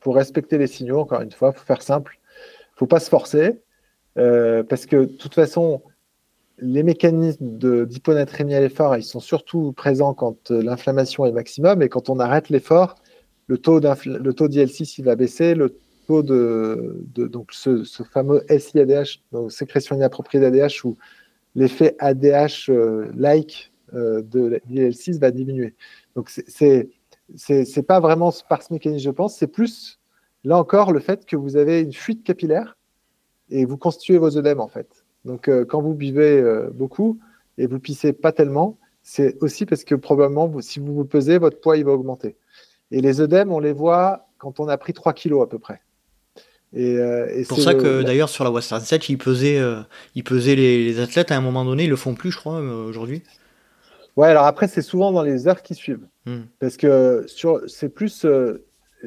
Il 0.00 0.04
faut 0.04 0.12
respecter 0.12 0.58
les 0.58 0.66
signaux, 0.66 0.98
encore 0.98 1.20
une 1.20 1.30
fois. 1.30 1.52
Il 1.54 1.58
faut 1.58 1.64
faire 1.64 1.82
simple. 1.82 2.18
Il 2.24 2.74
ne 2.74 2.78
faut 2.78 2.86
pas 2.86 3.00
se 3.00 3.08
forcer. 3.08 3.62
Euh, 4.18 4.62
parce 4.62 4.86
que, 4.86 4.96
de 4.96 5.16
toute 5.16 5.34
façon, 5.34 5.82
les 6.58 6.82
mécanismes 6.82 7.58
d'hyponatrémie 7.86 8.54
à 8.54 8.60
l'effort, 8.60 8.96
ils 8.96 9.02
sont 9.02 9.20
surtout 9.20 9.72
présents 9.72 10.14
quand 10.14 10.50
l'inflammation 10.50 11.24
est 11.24 11.32
maximum. 11.32 11.82
Et 11.82 11.88
quand 11.88 12.10
on 12.10 12.18
arrête 12.18 12.50
l'effort, 12.50 12.96
le 13.46 13.58
taux, 13.58 13.80
le 13.80 14.32
taux 14.32 14.48
d'IL6 14.48 14.94
il 14.98 15.04
va 15.04 15.16
baisser, 15.16 15.54
le 15.54 15.76
taux 16.06 16.22
de, 16.22 17.04
donc 17.14 17.52
ce, 17.52 17.84
fameux 18.12 18.44
SIADH, 18.48 19.22
donc 19.32 19.52
sécrétion 19.52 19.96
inappropriée 19.96 20.40
d'ADH, 20.40 20.84
où 20.84 20.96
l'effet 21.54 21.96
ADH-like 21.98 23.72
euh, 23.94 23.98
euh, 23.98 24.22
de 24.22 24.60
l'IL6 24.70 25.18
va 25.18 25.30
diminuer. 25.30 25.74
Donc 26.14 26.30
c'est 26.30 26.90
c'est 27.36 27.86
pas 27.86 28.00
vraiment 28.00 28.32
par 28.48 28.62
ce 28.62 28.72
mécanisme, 28.72 29.04
je 29.04 29.10
pense, 29.10 29.36
c'est 29.36 29.46
plus 29.46 30.00
là 30.42 30.58
encore 30.58 30.92
le 30.92 30.98
fait 30.98 31.26
que 31.26 31.36
vous 31.36 31.56
avez 31.56 31.80
une 31.80 31.92
fuite 31.92 32.24
capillaire 32.24 32.76
et 33.50 33.64
vous 33.64 33.76
constituez 33.76 34.18
vos 34.18 34.36
œdèmes 34.36 34.60
en 34.60 34.68
fait. 34.68 35.04
Donc 35.24 35.48
euh, 35.48 35.64
quand 35.64 35.82
vous 35.82 35.94
buvez 35.94 36.42
beaucoup 36.72 37.18
et 37.58 37.66
vous 37.66 37.78
pissez 37.78 38.12
pas 38.12 38.32
tellement, 38.32 38.78
c'est 39.02 39.36
aussi 39.42 39.66
parce 39.66 39.84
que 39.84 39.94
probablement 39.94 40.60
si 40.60 40.80
vous 40.80 40.94
vous 40.94 41.04
pesez, 41.04 41.38
votre 41.38 41.60
poids 41.60 41.76
il 41.76 41.84
va 41.84 41.92
augmenter. 41.92 42.36
Et 42.90 43.00
les 43.00 43.20
œdèmes, 43.20 43.52
on 43.52 43.60
les 43.60 43.72
voit 43.72 44.26
quand 44.38 44.58
on 44.60 44.68
a 44.68 44.76
pris 44.76 44.92
3 44.92 45.12
kilos 45.12 45.42
à 45.42 45.46
peu 45.46 45.58
près. 45.58 45.80
Et, 46.72 46.96
euh, 46.98 47.26
c'est 47.34 47.48
pour 47.48 47.60
ça 47.60 47.74
que 47.74 48.02
d'ailleurs 48.02 48.28
sur 48.28 48.44
la 48.44 48.50
Western 48.50 48.80
7, 48.80 49.08
ils 49.08 49.18
pesaient, 49.18 49.58
euh, 49.58 49.80
ils 50.14 50.22
pesaient 50.22 50.54
les, 50.54 51.00
athlètes 51.00 51.32
à 51.32 51.36
un 51.36 51.40
moment 51.40 51.64
donné, 51.64 51.84
ils 51.84 51.90
le 51.90 51.96
font 51.96 52.14
plus, 52.14 52.30
je 52.30 52.38
crois, 52.38 52.60
euh, 52.60 52.86
aujourd'hui. 52.86 53.22
Ouais, 54.16 54.28
alors 54.28 54.44
après, 54.44 54.68
c'est 54.68 54.82
souvent 54.82 55.12
dans 55.12 55.22
les 55.22 55.48
heures 55.48 55.62
qui 55.62 55.74
suivent. 55.74 56.06
Hmm. 56.26 56.42
Parce 56.60 56.76
que 56.76 57.24
sur, 57.26 57.60
c'est 57.66 57.88
plus 57.88 58.26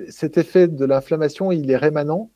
cet 0.10 0.38
effet 0.38 0.68
de 0.68 0.86
l'inflammation, 0.86 1.52
il 1.52 1.70
est 1.72 1.78
rémanent 1.78 2.32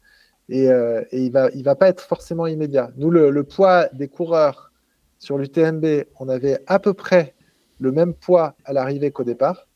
et, 0.50 0.66
et, 0.66 1.26
il 1.26 1.32
va, 1.32 1.50
il 1.54 1.64
va 1.64 1.76
pas 1.76 1.90
être 1.90 2.02
forcément 2.02 2.48
immédiat. 2.48 2.92
Nous, 2.98 3.10
le, 3.10 3.44
poids 3.44 3.88
des 3.94 4.08
coureurs 4.08 4.72
sur 5.20 5.38
l'UTMB, 5.38 6.06
on 6.20 6.30
avait 6.30 6.60
à 6.68 6.80
peu 6.80 6.94
près 6.94 7.36
le 7.80 7.92
même 7.92 8.14
poids 8.14 8.56
à 8.66 8.74
l'arrivée 8.74 9.12
qu'au 9.12 9.24
départ 9.24 9.68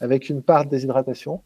avec 0.00 0.28
une 0.28 0.42
part 0.42 0.64
de 0.64 0.70
déshydratation. 0.70 1.42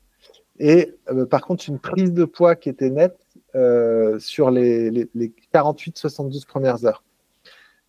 Et 0.59 0.95
euh, 1.11 1.27
par 1.27 1.43
contre, 1.43 1.69
une 1.69 1.81
prise 1.81 2.13
de 2.13 2.25
poids 2.25 2.55
qui 2.55 2.69
était 2.69 2.91
nette 2.91 3.19
euh, 3.55 4.19
sur 4.19 4.51
les, 4.51 4.91
les, 4.91 5.33
48-72 5.53 6.47
premières 6.47 6.85
heures. 6.85 7.03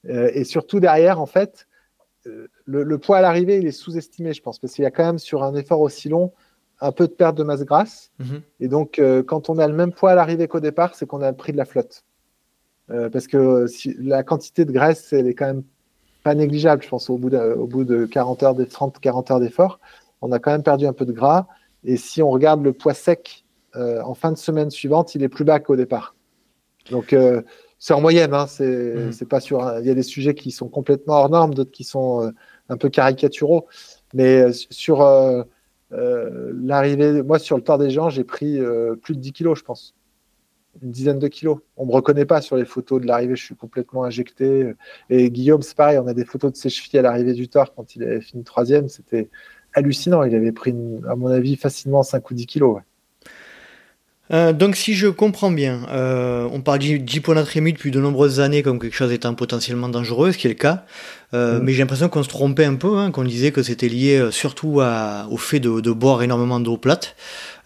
Euh, 0.10 0.32
et 0.34 0.44
surtout 0.44 0.80
derrière, 0.80 1.22
en 1.22 1.26
fait, 1.26 1.68
le, 2.66 2.98
poids 2.98 3.18
à 3.18 3.22
l'arrivée, 3.22 3.58
il 3.58 3.68
est 3.68 3.72
sous-estimé, 3.72 4.34
je 4.34 4.42
pense, 4.42 4.58
parce 4.58 4.74
qu'il 4.74 4.84
y 4.84 4.88
a 4.88 4.92
quand 4.92 5.06
même 5.06 5.20
sur 5.20 5.44
un 5.44 5.54
effort 5.54 5.82
aussi 5.82 6.10
long 6.10 6.34
un 6.82 6.92
peu 6.92 7.08
de 7.08 7.14
perte 7.14 7.38
de 7.38 7.44
masse 7.44 7.64
grasse. 7.64 8.12
Mhm. 8.20 8.42
Et 8.60 8.68
donc, 8.68 9.02
quand 9.28 9.50
on 9.50 9.58
a 9.60 9.68
le 9.68 9.74
même 9.74 9.94
poids 9.94 10.12
à 10.12 10.16
l'arrivée 10.16 10.48
qu'au 10.48 10.60
départ, 10.60 10.96
c'est 10.96 11.06
qu'on 11.06 11.22
a 11.22 11.32
pris 11.34 11.52
de 11.52 11.58
la 11.58 11.66
flotte. 11.66 12.04
parce 12.88 13.28
que 13.28 13.68
si, 13.68 13.96
la 14.00 14.24
quantité 14.24 14.66
de 14.66 14.72
graisse, 14.72 15.14
elle 15.14 15.28
est 15.28 15.34
quand 15.34 15.48
même 15.48 15.64
pas 16.24 16.36
négligeable, 16.36 16.84
je 16.84 16.90
pense, 16.90 17.10
au 17.10 17.18
bout 17.18 17.30
de, 17.30 17.38
au 17.38 17.68
bout 17.68 17.84
de 17.84 18.06
40 18.06 18.44
heures, 18.44 18.56
30-40 18.56 19.32
heures 19.32 19.40
d'effort 19.40 19.80
on 20.26 20.32
a 20.32 20.40
quand 20.40 20.52
même 20.52 20.64
perdu 20.64 20.88
un 20.88 20.94
peu 20.94 21.06
de 21.06 21.12
gras. 21.12 21.48
Et 21.84 21.98
si 21.98 22.22
on 22.22 22.30
regarde 22.30 22.64
le 22.64 22.74
poids 22.74 22.94
sec 22.94 23.46
euh, 23.76 24.02
en 24.02 24.16
fin 24.16 24.32
de 24.32 24.38
semaine 24.38 24.72
suivante, 24.72 25.16
il 25.16 25.24
est 25.24 25.30
plus 25.30 25.46
bas 25.46 25.60
qu'au 25.60 25.76
départ. 25.76 26.16
Donc, 26.92 27.14
euh, 27.14 27.42
c'est 27.78 27.94
en 27.94 28.02
moyenne. 28.02 28.34
Hein, 28.34 28.48
c'est 28.48 28.96
mmh. 28.96 29.26
pas 29.30 29.40
sur. 29.40 29.80
Il 29.80 29.86
y 29.86 29.90
a 29.90 29.94
des 29.94 30.04
sujets 30.04 30.34
qui 30.34 30.52
sont 30.52 30.68
complètement 30.68 31.16
hors 31.16 31.30
normes, 31.30 31.54
d'autres 31.54 31.72
qui 31.72 31.84
sont 31.84 32.24
euh, 32.24 32.32
un 32.70 32.78
peu 32.78 32.90
caricaturaux. 32.90 33.68
Mais 34.14 34.52
sur 34.54 35.02
l'arrivée, 35.92 37.22
moi, 37.22 37.40
sur 37.40 37.58
le 37.58 37.64
temps 37.64 37.78
des 37.78 37.90
gens, 37.90 38.10
j'ai 38.10 38.24
pris 38.24 38.60
plus 39.02 39.16
de 39.16 39.20
10 39.20 39.32
kilos, 39.32 39.60
je 39.60 39.64
pense. 39.64 39.96
Une 40.82 40.92
dizaine 40.92 41.20
de 41.20 41.28
kilos. 41.30 41.60
On 41.78 41.86
me 41.86 41.92
reconnaît 41.92 42.26
pas 42.26 42.42
sur 42.42 42.58
les 42.58 42.66
photos 42.66 43.02
de 43.02 43.08
l'arrivée, 43.08 43.36
je 43.38 43.44
suis 43.46 43.56
complètement 43.56 44.04
injecté. 44.04 44.74
Et 45.10 45.32
Guillaume, 45.32 45.62
c'est 45.62 45.78
pareil, 45.78 45.98
on 46.00 46.08
a 46.08 46.14
des 46.14 46.26
photos 46.26 46.52
de 46.52 46.58
ses 46.58 46.70
chevilles 46.70 47.00
à 47.00 47.02
l'arrivée 47.02 47.34
du 47.34 47.48
tort 47.48 47.74
quand 47.74 47.96
il 47.96 48.04
avait 48.04 48.20
fini 48.20 48.44
troisième. 48.44 48.90
C'était 48.90 49.30
hallucinant. 49.74 50.24
Il 50.24 50.36
avait 50.36 50.52
pris, 50.52 50.76
à 51.08 51.16
mon 51.16 51.28
avis, 51.28 51.56
facilement 51.56 52.04
5 52.04 52.30
ou 52.30 52.34
10 52.34 52.46
kilos. 52.46 52.82
Euh, 54.34 54.54
donc 54.54 54.76
si 54.76 54.96
je 54.96 55.08
comprends 55.08 55.52
bien, 55.52 55.82
euh, 55.92 56.48
on 56.52 56.62
parle 56.62 56.80
d'hyponatrémie 56.80 57.74
depuis 57.74 57.92
de 57.92 58.00
nombreuses 58.00 58.40
années 58.40 58.64
comme 58.64 58.80
quelque 58.80 58.96
chose 58.96 59.12
étant 59.12 59.36
potentiellement 59.36 59.88
dangereux, 59.88 60.32
ce 60.32 60.38
qui 60.38 60.48
est 60.48 60.50
le 60.50 60.56
cas. 60.56 60.84
Euh, 61.34 61.60
mm. 61.60 61.64
Mais 61.64 61.74
j'ai 61.74 61.80
l'impression 61.80 62.10
qu'on 62.10 62.24
se 62.24 62.30
trompait 62.30 62.66
un 62.66 62.76
peu, 62.76 62.98
hein, 62.98 63.12
qu'on 63.12 63.24
disait 63.24 63.52
que 63.52 63.62
c'était 63.62 63.88
lié 63.90 64.30
surtout 64.32 64.82
au 65.30 65.38
fait 65.38 65.60
de, 65.60 65.92
boire 65.92 66.24
énormément 66.24 66.60
d'eau 66.60 66.78
plate. 66.78 67.16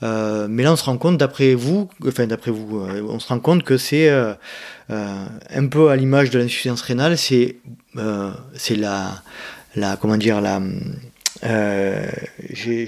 mais 0.02 0.64
là, 0.64 0.74
on 0.74 0.76
se 0.76 0.84
rend 0.84 0.98
compte, 0.98 1.18
d'après 1.18 1.54
vous, 1.54 1.90
enfin 2.06 2.28
d'après 2.28 2.52
vous, 2.52 2.86
on 3.08 3.20
se 3.20 3.28
rend 3.28 3.40
compte 3.40 3.64
que 3.64 3.78
c'est 3.78 4.10
un 4.90 5.68
peu 5.70 5.90
à 5.90 5.96
l'image 5.96 6.30
de 6.30 6.40
l'insuffisance 6.40 6.82
rénale, 6.82 7.18
c'est 7.18 7.58
c'est 8.54 8.76
la, 8.76 9.24
la 9.76 9.98
comment 9.98 10.18
dire 10.18 10.42
la 10.42 10.62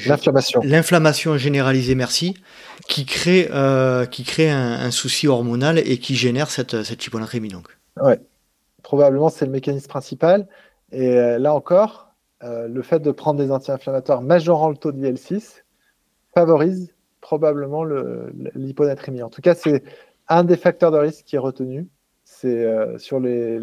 l'inflammation 0.06 0.62
l'inflammation 0.64 1.38
généralisée, 1.38 1.96
merci 1.96 2.36
qui 2.92 3.06
crée, 3.06 3.48
euh, 3.52 4.06
qui 4.06 4.26
crée 4.26 4.50
un, 4.50 4.92
souci 4.92 5.26
hormonal 5.30 5.80
et 5.80 5.98
qui 5.98 6.16
génère 6.16 6.52
cette, 6.52 6.84
cette 6.84 7.06
hyponatrémie. 7.06 7.48
Donc. 7.48 7.68
Ouais, 8.02 8.20
probablement 8.84 9.30
c'est 9.30 9.46
le 9.46 9.52
mécanisme 9.52 9.88
principal. 9.88 10.46
Et 10.92 11.18
euh, 11.18 11.40
là 11.40 11.54
encore, 11.54 12.14
euh, 12.44 12.68
le 12.68 12.82
fait 12.82 13.00
de 13.00 13.12
prendre 13.12 13.40
des 13.40 13.50
anti-inflammatoires 13.50 14.22
majorant 14.22 14.70
le 14.70 14.76
taux 14.76 14.92
de 14.92 15.00
IL6 15.00 15.64
favorise 16.36 16.94
probablement 17.22 17.86
l'hyponatrémie. 18.56 19.24
En 19.24 19.30
tout 19.30 19.42
cas, 19.42 19.56
c'est 19.56 19.84
un 20.28 20.44
des 20.44 20.58
facteurs 20.58 20.92
de 20.92 20.98
risque 20.98 21.24
qui 21.24 21.38
est 21.38 21.40
retenu. 21.40 21.88
C'est 22.26 22.66
sur 22.98 23.20
les, 23.20 23.60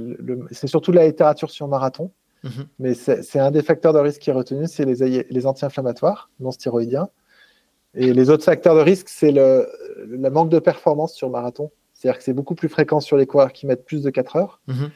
c'est 0.52 0.68
surtout 0.68 0.92
la 0.92 1.06
littérature 1.06 1.50
sur 1.50 1.66
marathon, 1.68 2.12
mhm. 2.44 2.66
mais 2.78 2.94
c'est 2.94 3.38
un 3.38 3.50
des 3.50 3.62
facteurs 3.62 3.92
de 3.92 3.98
risque 3.98 4.20
qui 4.20 4.30
est 4.30 4.34
retenu, 4.34 4.66
c'est 4.68 4.84
les, 4.84 5.26
les 5.28 5.46
anti-inflammatoires 5.46 6.30
non 6.38 6.50
stéroïdiens. 6.50 7.08
Et 7.98 8.12
les 8.12 8.30
autres 8.30 8.44
facteurs 8.44 8.76
de 8.76 8.80
risque, 8.80 9.08
c'est 9.08 9.32
le, 9.32 9.66
manque 10.30 10.50
de 10.50 10.60
performance 10.60 11.14
sur 11.14 11.30
marathon. 11.30 11.72
C'est-à-dire 11.92 12.18
que 12.18 12.24
c'est 12.24 12.32
beaucoup 12.32 12.54
plus 12.54 12.68
fréquent 12.68 13.00
sur 13.00 13.16
les 13.16 13.26
coureurs 13.26 13.52
qui 13.52 13.66
mettent 13.66 13.84
plus 13.84 14.02
de 14.02 14.10
4 14.10 14.36
heures. 14.36 14.60
Mhm. 14.68 14.90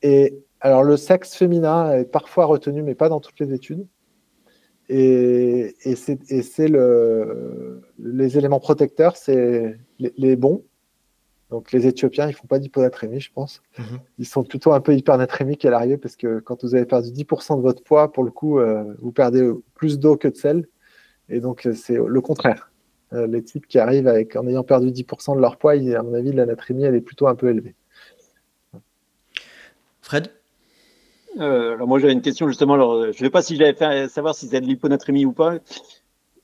Et 0.00 0.38
alors, 0.60 0.82
le 0.82 0.96
sexe 0.96 1.34
féminin 1.34 1.92
est 1.92 2.06
parfois 2.06 2.46
retenu, 2.46 2.82
mais 2.82 2.94
pas 2.94 3.10
dans 3.10 3.20
toutes 3.20 3.38
les 3.38 3.52
études. 3.52 3.86
Et, 4.88 5.76
et 5.84 5.94
c'est 5.94 6.68
le, 6.68 7.82
les 7.98 8.38
éléments 8.38 8.60
protecteurs, 8.60 9.18
c'est 9.18 9.78
les, 9.98 10.36
bons. 10.36 10.64
Donc, 11.50 11.70
les 11.72 11.86
Éthiopiens, 11.86 12.28
ils 12.28 12.32
font 12.32 12.46
pas 12.46 12.58
d'hyponatrémie, 12.58 13.20
je 13.20 13.30
pense. 13.30 13.60
Mhm. 13.78 13.98
Ils 14.18 14.26
sont 14.26 14.42
plutôt 14.42 14.72
un 14.72 14.80
peu 14.80 14.94
hypernatrémiques 14.94 15.66
à 15.66 15.70
l'arrivée 15.70 15.98
parce 15.98 16.16
que 16.16 16.38
quand 16.40 16.64
vous 16.64 16.74
avez 16.74 16.86
perdu 16.86 17.10
10% 17.10 17.58
de 17.58 17.62
votre 17.62 17.82
poids, 17.82 18.10
pour 18.10 18.24
le 18.24 18.30
coup, 18.30 18.58
euh, 18.58 18.84
vous 19.02 19.12
perdez 19.12 19.50
plus 19.74 19.98
d'eau 19.98 20.16
que 20.16 20.28
de 20.28 20.36
sel. 20.36 20.66
Et 21.28 21.40
donc, 21.40 21.66
euh, 21.66 21.74
c'est 21.74 21.96
le 21.96 22.20
contraire. 22.20 22.70
Euh, 23.12 23.26
les 23.26 23.42
types 23.42 23.66
qui 23.66 23.78
arrivent 23.78 24.08
avec, 24.08 24.36
en 24.36 24.46
ayant 24.46 24.64
perdu 24.64 24.90
10% 24.90 25.36
de 25.36 25.40
leur 25.40 25.56
poids, 25.56 25.72
à 25.72 26.02
mon 26.02 26.14
avis, 26.14 26.32
l'anatrémie, 26.32 26.84
elle 26.84 26.94
est 26.94 27.00
plutôt 27.00 27.26
un 27.26 27.34
peu 27.34 27.48
élevée. 27.50 27.74
Fred? 30.02 30.30
Euh, 31.38 31.74
alors 31.74 31.86
moi 31.86 32.00
j'avais 32.00 32.14
une 32.14 32.22
question 32.22 32.48
justement. 32.48 32.74
Alors, 32.74 33.02
je 33.04 33.08
ne 33.08 33.12
sais 33.12 33.30
pas 33.30 33.42
si 33.42 33.56
j'avais 33.56 33.74
fait 33.74 34.08
savoir 34.08 34.34
si 34.34 34.46
c'était 34.46 34.60
de 34.60 34.66
l'hyponatrémie 34.66 35.24
ou 35.24 35.32
pas. 35.32 35.58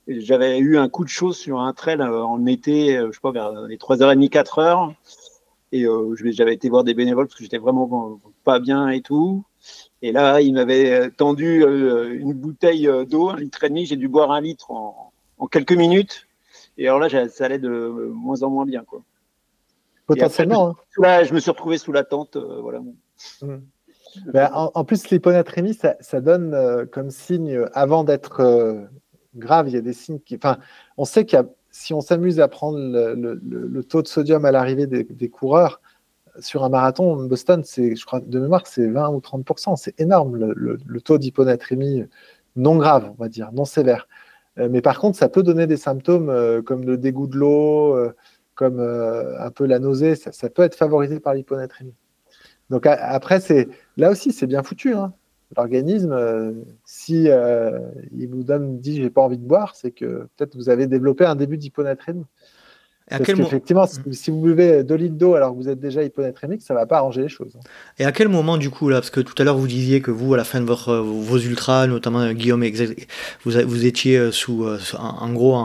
J'avais 0.07 0.59
eu 0.59 0.77
un 0.77 0.87
coup 0.87 1.03
de 1.03 1.09
chaud 1.09 1.33
sur 1.33 1.59
un 1.59 1.73
trail 1.73 2.01
en 2.01 2.45
été, 2.45 2.95
je 2.95 3.11
sais 3.11 3.19
pas, 3.21 3.31
vers 3.31 3.51
les 3.67 3.77
3h30, 3.77 4.29
4h. 4.29 4.93
Et 5.75 5.85
j'avais 6.31 6.53
été 6.53 6.69
voir 6.69 6.83
des 6.83 6.93
bénévoles 6.93 7.27
parce 7.27 7.37
que 7.37 7.43
j'étais 7.43 7.57
vraiment 7.57 8.19
pas 8.43 8.59
bien 8.59 8.89
et 8.89 9.01
tout. 9.01 9.45
Et 10.01 10.11
là, 10.11 10.41
il 10.41 10.53
m'avait 10.53 10.91
euh, 10.91 11.09
tendu 11.09 11.63
euh, 11.63 12.17
une 12.19 12.33
bouteille 12.33 12.87
euh, 12.87 13.05
d'eau, 13.05 13.29
un 13.29 13.37
litre 13.37 13.63
et 13.63 13.69
demi. 13.69 13.85
J'ai 13.85 13.95
dû 13.95 14.07
boire 14.07 14.31
un 14.31 14.41
litre 14.41 14.71
en, 14.71 15.11
quelques 15.51 15.73
minutes. 15.73 16.27
Et 16.77 16.87
alors 16.87 16.99
là, 16.99 17.29
ça 17.29 17.45
allait 17.45 17.59
de 17.59 18.11
moins 18.13 18.43
en 18.43 18.49
moins 18.49 18.65
bien. 18.65 18.83
Quoi. 18.83 19.01
Potentiellement. 20.05 20.75
Hein. 20.99 21.23
je 21.23 21.33
me 21.33 21.39
suis 21.39 21.51
retrouvé 21.51 21.77
sous 21.77 21.91
la 21.91 22.03
tente. 22.03 22.37
voilà. 22.37 22.81
Mmh. 23.41 23.55
Ben, 24.27 24.49
en, 24.53 24.85
plus, 24.85 25.09
l'hyponatrémie, 25.09 25.73
ça, 25.73 26.21
donne 26.21 26.87
comme 26.91 27.09
signe, 27.09 27.65
avant 27.73 28.05
d'être 28.05 28.87
grave, 29.35 29.67
il 29.67 29.73
y 29.73 29.77
a 29.77 29.81
des 29.81 29.93
signes 29.93 30.19
qui. 30.19 30.35
Enfin, 30.35 30.57
on 30.97 31.03
sait 31.03 31.25
qu'il 31.25 31.43
si 31.75 31.93
on 31.93 31.99
s'amuse 31.99 32.39
à 32.39 32.47
prendre 32.47 32.79
le, 32.79 33.83
taux 33.83 34.01
de 34.01 34.07
sodium 34.07 34.45
à 34.45 34.51
l'arrivée 34.51 34.87
des, 34.87 35.29
coureurs, 35.29 35.81
sur 36.39 36.63
un 36.63 36.69
marathon, 36.69 37.25
Boston, 37.25 37.63
c'est, 37.65 37.97
je 37.97 38.05
crois, 38.05 38.21
de 38.21 38.39
mémoire, 38.39 38.65
c'est 38.65 38.87
20 38.87 39.09
ou 39.09 39.19
30%. 39.19 39.75
C'est 39.75 39.99
énorme 39.99 40.37
le, 40.37 41.01
taux 41.01 41.17
d'hyponatrémie 41.17 42.05
non 42.55 42.77
grave, 42.77 43.11
on 43.11 43.21
va 43.21 43.27
dire, 43.27 43.51
non 43.51 43.65
sévère. 43.65 44.07
Euh, 44.57 44.69
mais 44.71 44.81
par 44.81 44.99
contre, 44.99 45.17
ça 45.17 45.27
peut 45.27 45.43
donner 45.43 45.67
des 45.67 45.75
symptômes 45.75 46.29
euh, 46.29 46.61
comme 46.61 46.85
le 46.85 46.97
dégoût 46.97 47.27
de 47.27 47.35
l'eau, 47.35 47.93
euh, 47.93 48.15
comme 48.53 48.79
un 48.79 49.51
peu 49.51 49.65
la 49.65 49.79
nausée. 49.79 50.15
Ça, 50.15 50.49
peut 50.49 50.63
être 50.63 50.75
favorisé 50.75 51.19
par 51.19 51.33
l'hyponatrémie. 51.33 51.93
Donc 52.69 52.85
après, 52.87 53.41
c'est 53.41 53.67
là 53.97 54.11
aussi, 54.11 54.31
c'est 54.31 54.47
bien 54.47 54.63
foutu. 54.63 54.93
Hein. 54.93 55.13
L'organisme, 55.55 56.15
si 56.83 57.27
il 57.27 58.27
vous 58.29 58.43
donne, 58.43 58.79
dit, 58.79 59.01
j'ai 59.01 59.09
pas 59.09 59.21
envie 59.21 59.37
de 59.37 59.45
boire, 59.45 59.75
c'est 59.75 59.91
que 59.91 60.27
peut-être 60.35 60.55
vous 60.55 60.69
avez 60.69 60.87
développé 60.87 61.25
un 61.25 61.35
début 61.35 61.57
d'hyponatrémie. 61.57 62.25
Parce 63.07 63.21
qu'effectivement, 63.21 63.83
mm. 63.83 64.13
si 64.13 64.31
vous 64.31 64.41
buvez 64.41 64.83
2 64.83 64.95
litres 64.95 65.15
d'eau 65.15 65.35
alors 65.35 65.51
que 65.51 65.57
vous 65.57 65.69
êtes 65.69 65.79
déjà 65.79 66.01
hyponatrémique, 66.01 66.63
ça 66.63 66.73
ne 66.73 66.79
va 66.79 66.87
pas 66.87 66.97
arranger 66.97 67.21
les 67.21 67.29
choses. 67.29 67.55
Et 67.99 68.05
à 68.05 68.11
quel 68.11 68.29
moment, 68.29 68.57
du 68.57 68.71
coup, 68.71 68.89
là, 68.89 68.97
parce 68.97 69.11
que 69.11 69.19
tout 69.19 69.35
à 69.37 69.43
l'heure, 69.43 69.57
vous 69.57 69.67
disiez 69.67 70.01
que 70.01 70.09
vous, 70.09 70.33
à 70.33 70.37
la 70.37 70.43
fin 70.43 70.59
de 70.59 70.65
votre, 70.65 70.95
vos 70.95 71.37
ultras, 71.37 71.85
notamment 71.85 72.21
euh, 72.21 72.33
Guillaume, 72.33 72.65
vous, 73.43 73.51
vous 73.51 73.85
étiez 73.85 74.17
euh, 74.17 74.31
sous, 74.31 74.65
euh, 74.65 74.79
en, 74.97 75.31
gros, 75.33 75.55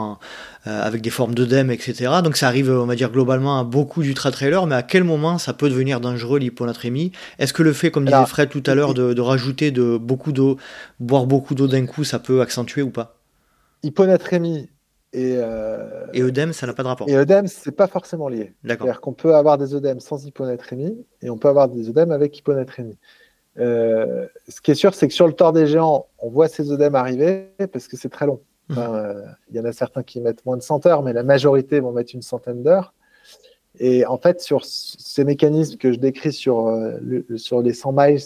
avec 0.64 1.00
des 1.00 1.10
formes 1.10 1.34
d'œdème, 1.34 1.70
etc. 1.70 2.10
Donc 2.22 2.36
ça 2.36 2.46
arrive, 2.46 2.70
on 2.70 2.86
va 2.86 2.94
dire, 2.94 3.10
globalement 3.10 3.58
à 3.58 3.64
beaucoup 3.64 4.02
d'ultra-trailers, 4.02 4.66
mais 4.66 4.74
à 4.74 4.82
quel 4.82 5.04
moment 5.04 5.38
ça 5.38 5.52
peut 5.52 5.70
devenir 5.70 6.00
dangereux, 6.00 6.38
l'hyponatrémie? 6.38 7.12
Est-ce 7.38 7.52
que 7.52 7.62
le 7.62 7.72
fait, 7.72 7.90
comme 7.90 8.04
disait 8.04 8.26
Fred 8.26 8.50
tout 8.50 8.62
à 8.66 8.74
l'heure, 8.74 8.92
de, 8.94 9.14
de, 9.14 9.20
rajouter 9.20 9.70
de 9.70 9.96
beaucoup 9.96 10.32
d'eau, 10.32 10.58
boire 10.98 11.26
beaucoup 11.26 11.54
d'eau 11.54 11.66
d'un 11.66 11.86
coup, 11.86 12.04
ça 12.04 12.18
peut 12.18 12.40
accentuer 12.42 12.82
ou 12.82 12.90
pas? 12.90 13.16
Hyponatrémie, 13.82 14.68
et, 15.12 15.34
euh, 15.38 16.06
et 16.12 16.22
œdème, 16.22 16.52
ça 16.52 16.66
n'a 16.66 16.72
pas 16.72 16.82
de 16.82 16.88
rapport. 16.88 17.08
Et 17.08 17.16
œdème, 17.16 17.48
c'est 17.48 17.72
pas 17.72 17.88
forcément 17.88 18.28
lié. 18.28 18.54
C'est-à-dire 18.64 19.00
qu'on 19.00 19.12
peut 19.12 19.34
avoir 19.34 19.58
des 19.58 19.74
œdèmes 19.74 19.98
sans 19.98 20.24
hyponatrémie 20.24 21.04
et 21.20 21.30
on 21.30 21.38
peut 21.38 21.48
avoir 21.48 21.68
des 21.68 21.88
œdèmes 21.88 22.12
avec 22.12 22.38
hyponatrémie. 22.38 22.96
Euh, 23.58 24.26
ce 24.48 24.60
qui 24.60 24.70
est 24.70 24.76
sûr, 24.76 24.94
c'est 24.94 25.08
que 25.08 25.14
sur 25.14 25.26
le 25.26 25.32
tort 25.32 25.52
des 25.52 25.66
géants, 25.66 26.06
on 26.18 26.30
voit 26.30 26.46
ces 26.46 26.70
œdèmes 26.70 26.94
arriver 26.94 27.48
parce 27.72 27.88
que 27.88 27.96
c'est 27.96 28.08
très 28.08 28.26
long. 28.26 28.40
Mmh. 28.70 28.78
Euh, 28.78 29.24
il 29.50 29.56
y 29.56 29.60
en 29.60 29.64
a 29.64 29.72
certains 29.72 30.02
qui 30.02 30.20
mettent 30.20 30.44
moins 30.46 30.56
de 30.56 30.62
100 30.62 30.86
heures, 30.86 31.02
mais 31.02 31.12
la 31.12 31.22
majorité 31.22 31.80
vont 31.80 31.92
mettre 31.92 32.14
une 32.14 32.22
centaine 32.22 32.62
d'heures. 32.62 32.94
Et 33.78 34.06
en 34.06 34.18
fait, 34.18 34.40
sur 34.40 34.64
ces 34.64 35.24
mécanismes 35.24 35.76
que 35.76 35.92
je 35.92 35.98
décris 35.98 36.32
sur, 36.32 36.68
euh, 36.68 36.98
sur 37.36 37.62
les 37.62 37.72
100 37.72 37.92
miles, 37.92 38.20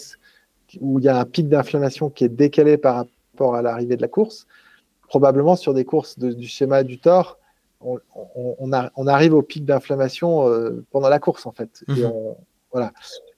où 0.80 0.98
il 0.98 1.04
y 1.04 1.08
a 1.08 1.18
un 1.18 1.24
pic 1.24 1.48
d'inflammation 1.48 2.10
qui 2.10 2.24
est 2.24 2.28
décalé 2.28 2.76
par 2.76 2.96
rapport 2.96 3.54
à 3.54 3.62
l'arrivée 3.62 3.96
de 3.96 4.02
la 4.02 4.08
course, 4.08 4.46
probablement 5.08 5.56
sur 5.56 5.74
des 5.74 5.84
courses 5.84 6.18
du 6.18 6.46
schéma 6.46 6.82
du 6.82 6.98
tort, 6.98 7.38
on, 7.80 8.00
on, 8.96 9.06
arrive 9.06 9.34
au 9.34 9.42
pic 9.42 9.64
d'inflammation 9.64 10.48
euh, 10.48 10.84
pendant 10.90 11.08
la 11.08 11.18
course 11.18 11.46
en 11.46 11.52
fait. 11.52 11.84
Et 11.88 12.02
mhm. 12.02 12.12
voilà. 12.72 12.92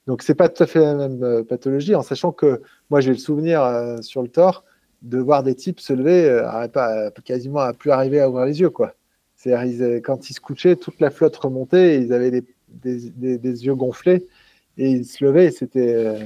Donc 0.07 0.23
c'est 0.23 0.35
pas 0.35 0.49
tout 0.49 0.63
à 0.63 0.67
fait 0.67 0.81
la 0.81 0.95
même 0.95 1.23
euh, 1.23 1.43
pathologie, 1.43 1.95
en 1.95 2.03
sachant 2.03 2.33
que 2.33 2.63
moi 2.91 3.01
j'ai 3.01 3.11
le 3.11 3.19
souvenir 3.19 3.63
euh, 3.63 4.01
sur 4.03 4.23
le 4.23 4.29
tort 4.29 4.65
de 5.03 5.19
voir 5.19 5.43
des 5.43 5.55
types 5.55 5.81
se 5.81 5.93
lever, 5.93 6.41
pas, 6.73 7.11
quasiment 7.25 7.61
à 7.61 7.73
plus 7.73 7.91
arriver 7.91 8.21
à 8.21 8.29
ouvrir 8.29 8.47
les 8.47 8.61
yeux 8.61 8.71
quoi. 8.71 8.95
C'est-à-dire 9.37 10.01
quand 10.03 10.31
ils 10.31 10.35
se 10.35 10.41
couchaient, 10.41 10.77
toute 10.77 10.99
la 11.01 11.11
flotte 11.11 11.37
remontait, 11.37 11.97
et 11.97 11.99
ils 11.99 12.13
avaient 12.13 12.43
des, 12.69 13.67
yeux 13.67 13.75
gonflés 13.75 14.27
et 14.79 14.91
ils 14.91 15.05
se 15.05 15.25
levaient. 15.25 15.51
C'était 15.51 16.17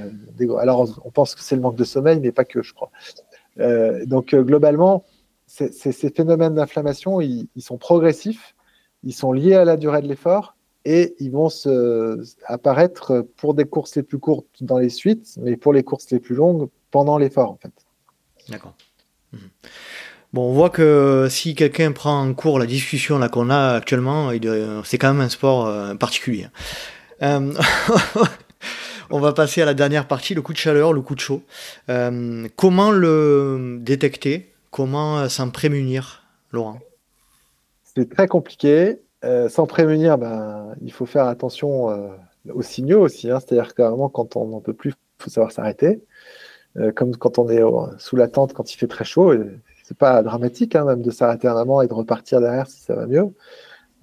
alors 0.59 1.01
on 1.05 1.11
pense 1.11 1.35
que 1.35 1.41
c'est 1.41 1.55
le 1.55 1.61
manque 1.61 1.75
de 1.75 1.83
sommeil, 1.83 2.19
mais 2.19 2.31
pas 2.31 2.45
que 2.45 2.61
je 2.61 2.73
crois. 2.73 2.91
donc 4.05 4.33
globalement, 4.33 5.03
ces 5.51 6.09
phénomènes 6.09 6.55
d'inflammation, 6.55 7.19
ils, 7.21 7.49
sont 7.59 7.77
progressifs, 7.77 8.55
ils 9.03 9.13
sont 9.13 9.33
liés 9.33 9.55
à 9.55 9.65
la 9.65 9.77
durée 9.77 10.01
de 10.01 10.07
l'effort 10.07 10.55
et 10.85 11.15
ils 11.19 11.31
vont 11.31 11.49
se, 11.49 12.23
apparaître 12.45 13.25
pour 13.37 13.53
des 13.53 13.65
courses 13.65 13.95
les 13.95 14.03
plus 14.03 14.17
courtes 14.17 14.63
dans 14.63 14.77
les 14.77 14.89
suites, 14.89 15.37
mais 15.41 15.57
pour 15.57 15.73
les 15.73 15.83
courses 15.83 16.09
les 16.11 16.19
plus 16.19 16.35
longues 16.35 16.69
pendant 16.89 17.17
l'effort 17.17 17.51
en 17.51 17.57
fait. 17.57 17.73
D'accord. 18.49 18.73
Mhm. 19.33 19.39
Bon, 20.33 20.49
on 20.49 20.53
voit 20.53 20.69
que 20.69 21.27
si 21.29 21.55
quelqu'un 21.55 21.91
prend 21.91 22.21
en 22.21 22.33
cours 22.33 22.57
la 22.57 22.65
discussion 22.65 23.19
là 23.19 23.27
qu'on 23.27 23.49
a 23.49 23.75
actuellement, 23.75 24.31
c'est 24.85 24.97
quand 24.97 25.13
même 25.13 25.21
un 25.21 25.29
sport 25.29 25.67
euh, 25.67 25.93
particulier. 25.95 26.47
Euh, 27.21 27.53
on 29.09 29.19
va 29.19 29.33
passer 29.33 29.61
à 29.61 29.65
la 29.65 29.73
dernière 29.73 30.07
partie, 30.07 30.33
le 30.33 30.41
coup 30.41 30.53
de 30.53 30.57
chaleur, 30.57 30.93
le 30.93 31.01
coup 31.01 31.15
de 31.15 31.19
chaud. 31.19 31.43
Euh, 31.89 32.47
comment 32.55 32.91
le 32.91 33.77
détecter? 33.81 34.53
Comment 34.69 35.27
s'en 35.27 35.49
prémunir, 35.49 36.23
Laurent? 36.53 36.79
C'est 37.83 38.09
très 38.09 38.27
compliqué. 38.27 38.99
Euh, 39.23 39.49
sans 39.49 39.67
prémunir, 39.67 40.17
ben, 40.17 40.73
il 40.81 40.91
faut 40.91 41.05
faire 41.05 41.25
attention 41.25 41.91
euh, 41.91 42.09
aux 42.53 42.61
signaux 42.61 43.01
aussi. 43.01 43.29
Hein. 43.29 43.39
C'est-à-dire 43.39 43.75
que 43.75 43.83
quand 44.07 44.35
on 44.35 44.47
n'en 44.47 44.61
peut 44.61 44.73
plus, 44.73 44.91
il 44.91 45.23
faut 45.23 45.29
savoir 45.29 45.51
s'arrêter. 45.51 46.01
Comme 46.95 47.15
quand 47.17 47.37
on 47.39 47.49
est 47.49 47.61
sous 47.97 48.15
la 48.15 48.27
tente, 48.27 48.53
quand 48.53 48.73
il 48.73 48.77
fait 48.77 48.87
très 48.87 49.05
chaud, 49.05 49.33
c'est 49.83 49.97
pas 49.97 50.23
dramatique 50.23 50.75
hein, 50.75 50.85
même 50.85 51.01
de 51.01 51.11
s'arrêter 51.11 51.47
un 51.47 51.53
moment 51.53 51.81
et 51.81 51.87
de 51.87 51.93
repartir 51.93 52.39
derrière 52.39 52.67
si 52.67 52.81
ça 52.81 52.95
va 52.95 53.07
mieux. 53.07 53.33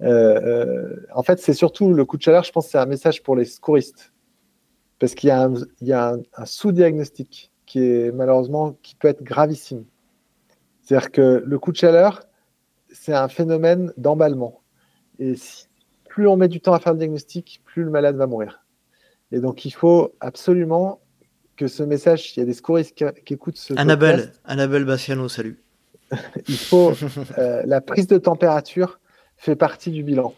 en 0.01 1.23
fait, 1.23 1.39
c'est 1.39 1.53
surtout 1.53 1.93
le 1.93 2.05
coup 2.05 2.17
de 2.17 2.21
chaleur, 2.21 2.43
je 2.43 2.51
pense, 2.51 2.67
c'est 2.67 2.77
un 2.77 2.85
message 2.85 3.23
pour 3.23 3.35
les 3.35 3.45
secouristes. 3.45 4.13
Parce 4.99 5.15
qu'il 5.15 5.29
y 5.29 5.91
a 5.91 6.11
un, 6.11 6.19
un 6.35 6.45
sous-diagnostic 6.45 7.51
qui 7.65 7.79
est 7.79 8.11
malheureusement 8.11 8.75
qui 8.81 8.95
peut 8.95 9.07
être 9.07 9.23
gravissime. 9.23 9.85
C'est-à-dire 10.81 11.11
que 11.11 11.43
le 11.45 11.59
coup 11.59 11.71
de 11.71 11.77
chaleur, 11.77 12.23
c'est 12.91 13.13
un 13.13 13.27
phénomène 13.27 13.93
d'emballement. 13.97 14.61
Et 15.19 15.35
plus 16.07 16.27
on 16.27 16.35
met 16.35 16.47
du 16.47 16.61
temps 16.61 16.73
à 16.73 16.79
faire 16.79 16.93
le 16.93 16.99
diagnostic, 16.99 17.61
plus 17.63 17.83
le 17.83 17.91
malade 17.91 18.15
va 18.15 18.25
mourir. 18.25 18.65
Et 19.31 19.39
donc, 19.39 19.65
il 19.65 19.71
faut 19.71 20.15
absolument 20.19 20.99
que 21.59 21.67
ce 21.67 21.83
message, 21.83 22.31
il 22.35 22.39
y 22.39 22.43
a 22.43 22.45
des 22.45 22.53
secouristes 22.53 22.95
qui, 22.95 23.33
écoutent 23.33 23.57
ce 23.57 23.73
Annabelle, 23.77 24.31
Annabelle 24.45 24.85
Bassiano, 24.85 25.27
salut. 25.27 25.61
il 26.47 26.57
faut 26.57 26.93
euh, 27.37 27.63
la 27.65 27.81
prise 27.81 28.07
de 28.07 28.17
température 28.17 29.01
fait 29.35 29.57
partie 29.57 29.91
du 29.91 30.01
bilan. 30.01 30.33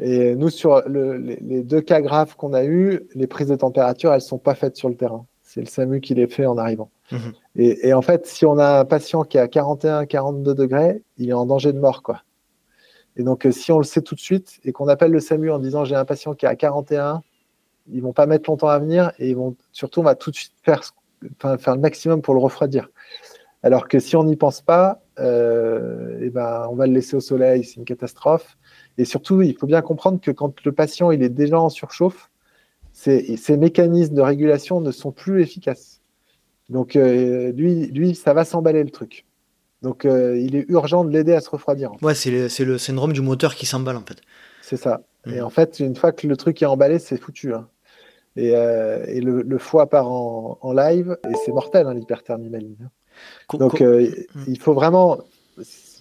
Et 0.00 0.34
nous, 0.34 0.48
sur 0.48 0.82
les, 0.88 1.62
deux 1.62 1.82
cas 1.82 2.00
graves 2.00 2.36
qu'on 2.36 2.54
a 2.54 2.64
eus, 2.64 3.02
les 3.14 3.26
prises 3.26 3.48
de 3.48 3.56
température, 3.56 4.12
elles 4.12 4.20
ne 4.20 4.24
sont 4.24 4.38
pas 4.38 4.54
faites 4.54 4.76
sur 4.76 4.88
le 4.88 4.94
terrain. 4.94 5.26
C'est 5.42 5.60
le 5.60 5.66
SAMU 5.66 6.00
qui 6.00 6.14
les 6.14 6.26
fait 6.26 6.46
en 6.46 6.56
arrivant. 6.56 6.90
Mhm. 7.12 7.32
Et, 7.56 7.92
en 7.92 8.00
fait, 8.00 8.26
si 8.26 8.46
on 8.46 8.56
a 8.56 8.80
un 8.80 8.84
patient 8.86 9.24
qui 9.24 9.36
est 9.36 9.40
à 9.40 9.48
41, 9.48 10.06
42 10.06 10.54
degrés, 10.54 11.02
il 11.18 11.28
est 11.28 11.34
en 11.34 11.44
danger 11.44 11.74
de 11.74 11.78
mort. 11.78 12.02
quoi. 12.02 12.22
Et 13.16 13.24
donc, 13.24 13.44
euh, 13.44 13.52
si 13.52 13.72
on 13.72 13.78
le 13.78 13.84
sait 13.84 14.00
tout 14.00 14.14
de 14.14 14.20
suite 14.20 14.58
et 14.64 14.72
qu'on 14.72 14.88
appelle 14.88 15.10
le 15.10 15.20
SAMU 15.20 15.50
en 15.50 15.58
disant 15.58 15.84
j'ai 15.84 15.96
un 15.96 16.06
patient 16.06 16.34
qui 16.34 16.46
est 16.46 16.48
à 16.48 16.56
41, 16.56 17.20
ils 17.88 18.02
vont 18.02 18.12
pas 18.12 18.26
mettre 18.26 18.50
longtemps 18.50 18.68
à 18.68 18.78
venir 18.78 19.12
et 19.18 19.30
ils 19.30 19.36
vont 19.36 19.56
surtout 19.72 20.00
on 20.00 20.04
va 20.04 20.14
tout 20.14 20.30
de 20.30 20.36
suite 20.36 20.52
faire, 20.62 20.82
faire 21.58 21.74
le 21.74 21.80
maximum 21.80 22.22
pour 22.22 22.34
le 22.34 22.40
refroidir. 22.40 22.88
Alors 23.62 23.88
que 23.88 23.98
si 23.98 24.16
on 24.16 24.24
n'y 24.24 24.36
pense 24.36 24.62
pas, 24.62 25.02
euh, 25.18 26.18
eh 26.22 26.30
ben, 26.30 26.66
on 26.70 26.76
va 26.76 26.86
le 26.86 26.94
laisser 26.94 27.16
au 27.16 27.20
soleil, 27.20 27.64
c'est 27.64 27.76
une 27.76 27.84
catastrophe. 27.84 28.56
Et 28.96 29.04
surtout, 29.04 29.42
il 29.42 29.56
faut 29.56 29.66
bien 29.66 29.82
comprendre 29.82 30.20
que 30.20 30.30
quand 30.30 30.64
le 30.64 30.72
patient 30.72 31.10
il 31.10 31.22
est 31.22 31.28
déjà 31.28 31.60
en 31.60 31.68
surchauffe, 31.68 32.30
ces 32.92 33.56
mécanismes 33.56 34.14
de 34.14 34.20
régulation 34.20 34.80
ne 34.80 34.90
sont 34.90 35.12
plus 35.12 35.42
efficaces. 35.42 36.00
Donc, 36.70 36.96
euh, 36.96 37.52
lui, 37.52 37.86
lui, 37.88 38.14
ça 38.14 38.32
va 38.32 38.44
s'emballer 38.44 38.82
le 38.84 38.90
truc. 38.90 39.26
Donc, 39.82 40.04
euh, 40.04 40.38
il 40.38 40.56
est 40.56 40.66
urgent 40.68 41.04
de 41.04 41.10
l'aider 41.10 41.32
à 41.32 41.40
se 41.40 41.50
refroidir. 41.50 41.90
Ouais, 42.02 42.14
c'est 42.14 42.30
le, 42.30 42.64
le, 42.64 42.78
syndrome 42.78 43.12
du 43.12 43.22
moteur 43.22 43.54
qui 43.54 43.66
s'emballe, 43.66 43.96
en 43.96 44.04
fait. 44.06 44.20
C'est 44.70 44.76
ça. 44.76 45.02
Et 45.26 45.40
mm. 45.40 45.44
en 45.44 45.50
fait, 45.50 45.80
une 45.80 45.96
fois 45.96 46.12
que 46.12 46.28
le 46.28 46.36
truc 46.36 46.62
est 46.62 46.66
emballé, 46.66 47.00
c'est 47.00 47.16
foutu. 47.16 47.52
Hein. 47.52 47.68
Et, 48.36 48.54
euh, 48.54 49.04
et 49.08 49.20
le, 49.20 49.58
foie 49.58 49.90
part 49.90 50.08
en, 50.08 50.58
en 50.60 50.72
live, 50.72 51.18
et 51.28 51.34
c'est 51.44 51.50
mortel, 51.50 51.88
hein, 51.88 51.94
l'hyperthermie 51.94 52.48
maligne. 52.48 52.76
Hein. 52.84 53.58
Donc, 53.58 53.80
mm. 53.80 54.06
il 54.46 54.60
faut 54.60 54.72
vraiment. 54.72 55.18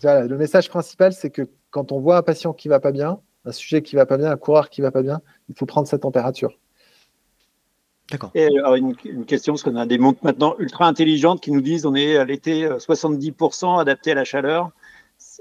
le 0.04 0.36
message 0.36 0.70
principal, 0.70 1.14
c'est 1.14 1.32
que 1.32 1.48
quand 1.72 1.92
on 1.92 2.00
voit 2.00 2.18
un 2.18 2.22
patient 2.22 2.54
qui 2.54 2.68
va 2.68 2.80
pas 2.80 2.92
bien, 2.92 3.20
un 3.44 3.52
sujet 3.52 3.82
qui 3.82 3.96
va 3.96 4.06
pas 4.06 4.18
bien, 4.18 4.30
un 4.30 4.38
coureur 4.38 4.70
qui 4.70 4.82
va 4.82 4.92
pas 4.92 5.02
bien, 5.02 5.20
il 5.50 5.56
faut 5.58 5.66
prendre 5.66 5.88
sa 5.88 5.98
température. 5.98 6.60
D'accord. 8.12 8.30
Et 8.36 8.46
alors 8.46 8.76
une, 8.76 8.96
question, 9.26 9.54
parce 9.54 9.64
qu'on 9.64 9.76
a 9.78 9.88
des 9.88 9.98
montres 9.98 10.24
maintenant 10.24 10.56
ultra 10.60 10.86
intelligentes 10.86 11.42
qui 11.42 11.52
nous 11.52 11.62
disent 11.62 11.88
on 11.88 11.96
est 11.96 12.18
à 12.18 12.26
l'été 12.26 12.68
70% 12.68 13.66
euh, 13.66 13.80
adapté 13.80 14.12
à 14.12 14.16
la 14.16 14.26
chaleur. 14.26 14.70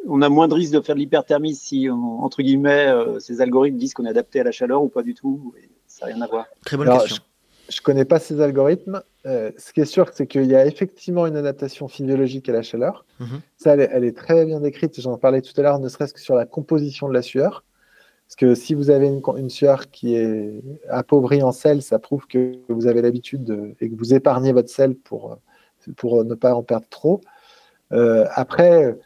On 0.07 0.23
a 0.23 0.29
moins 0.29 0.49
de 0.49 0.55
risque 0.55 0.73
de 0.73 0.81
faire 0.81 0.95
de 0.95 1.01
l'hyperthermie 1.01 1.55
si, 1.55 1.89
entre 1.91 2.43
guillemets, 2.43 2.89
euh, 2.89 3.19
ces 3.19 3.41
algorithmes 3.41 3.77
disent 3.77 3.95
qu'on 3.95 4.07
est 4.07 4.11
adapté 4.11 4.41
à 4.41 4.45
la 4.45 4.53
chaleur 4.53 4.83
ou 4.83 4.89
pas 4.89 5.03
du 5.03 5.15
tout. 5.15 5.55
ça 5.87 6.07
n'a 6.07 6.15
rien 6.15 6.23
à 6.23 6.27
voir. 6.27 6.47
Très 6.65 6.77
bonne 6.77 6.91
question. 6.91 7.23
Je 7.69 7.81
ne 7.81 7.83
connais 7.83 8.07
pas 8.07 8.19
ces 8.19 8.41
algorithmes. 8.41 9.03
Euh, 9.27 9.51
ce 9.59 9.75
qui 9.75 9.81
est 9.81 9.87
sûr, 9.87 10.09
c'est 10.15 10.27
qu'il 10.27 10.47
y 10.47 10.55
a 10.55 10.65
effectivement 10.65 11.27
une 11.27 11.37
adaptation 11.37 11.87
physiologique 11.87 12.49
à 12.49 12.53
la 12.53 12.63
chaleur. 12.63 13.05
Mhm. 13.21 13.41
Ça, 13.59 13.75
elle 13.75 14.05
est, 14.05 14.17
très 14.17 14.47
bien 14.47 14.61
décrite. 14.61 14.99
J'en 15.01 15.19
parlais 15.19 15.43
tout 15.43 15.53
à 15.59 15.63
l'heure, 15.63 15.79
ne 15.79 15.89
serait-ce 15.89 16.15
que 16.15 16.21
sur 16.21 16.35
la 16.35 16.47
composition 16.47 17.09
de 17.09 17.15
la 17.15 17.21
sueur. 17.21 17.65
Parce 18.27 18.37
que 18.37 18.55
si 18.55 18.75
vous 18.75 18.91
avez 18.91 19.09
une, 19.09 19.51
sueur 19.51 19.91
qui 19.91 20.15
est 20.15 20.63
appauvrie 20.89 21.43
en 21.43 21.53
sel, 21.53 21.83
ça 21.83 21.99
prouve 21.99 22.27
que 22.27 22.59
vous 22.69 22.87
avez 22.87 23.03
l'habitude 23.03 23.75
et 23.81 23.91
que 23.91 23.97
vous 23.97 24.13
épargnez 24.13 24.53
votre 24.53 24.69
sel 24.69 24.95
pour, 24.95 25.39
pour 25.97 26.25
ne 26.25 26.35
pas 26.35 26.55
en 26.55 26.63
perdre 26.63 26.87
trop. 26.91 27.21
Euh, 27.93 28.27
après, 28.35 28.97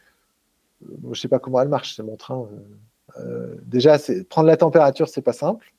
je 1.03 1.09
ne 1.09 1.13
sais 1.15 1.27
pas 1.27 1.39
comment 1.39 1.61
elle 1.61 1.69
marche, 1.69 1.95
c'est 1.95 2.03
mon 2.03 2.15
train. 2.15 2.47
Euh, 3.19 3.55
déjà, 3.65 3.97
prendre 4.29 4.47
la 4.47 4.57
température, 4.57 5.07
c'est 5.07 5.21
pas 5.21 5.33
simple. 5.33 5.73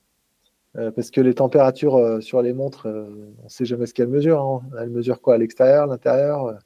Euh, 0.76 0.90
parce 0.90 1.12
que 1.12 1.20
les 1.20 1.34
températures 1.34 2.18
sur 2.20 2.42
les 2.42 2.52
montres, 2.52 2.86
on 2.86 3.44
ne 3.44 3.48
sait 3.48 3.64
jamais 3.64 3.86
ce 3.86 3.94
qu'elles 3.94 4.08
mesurent. 4.08 4.42
Hein. 4.42 4.62
Elles 4.80 4.90
mesurent 4.90 5.20
quoi 5.20 5.34
À 5.34 5.38
l'extérieur, 5.38 5.86
l'intérieur 5.86 6.58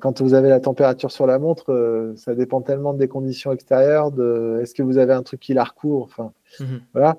quand 0.00 0.20
vous 0.20 0.34
avez 0.34 0.48
la 0.48 0.60
température 0.60 1.10
sur 1.10 1.26
la 1.26 1.38
montre, 1.38 1.72
euh, 1.72 2.14
ça 2.16 2.34
dépend 2.34 2.60
tellement 2.60 2.94
des 2.94 3.08
conditions 3.08 3.52
extérieures, 3.52 4.10
de 4.10 4.60
est-ce 4.62 4.74
que 4.74 4.82
vous 4.82 4.98
avez 4.98 5.12
un 5.12 5.22
truc 5.22 5.40
qui 5.40 5.54
la 5.54 5.64
recourt, 5.64 6.04
enfin, 6.04 6.32
mhm. 6.60 6.80
voilà. 6.92 7.18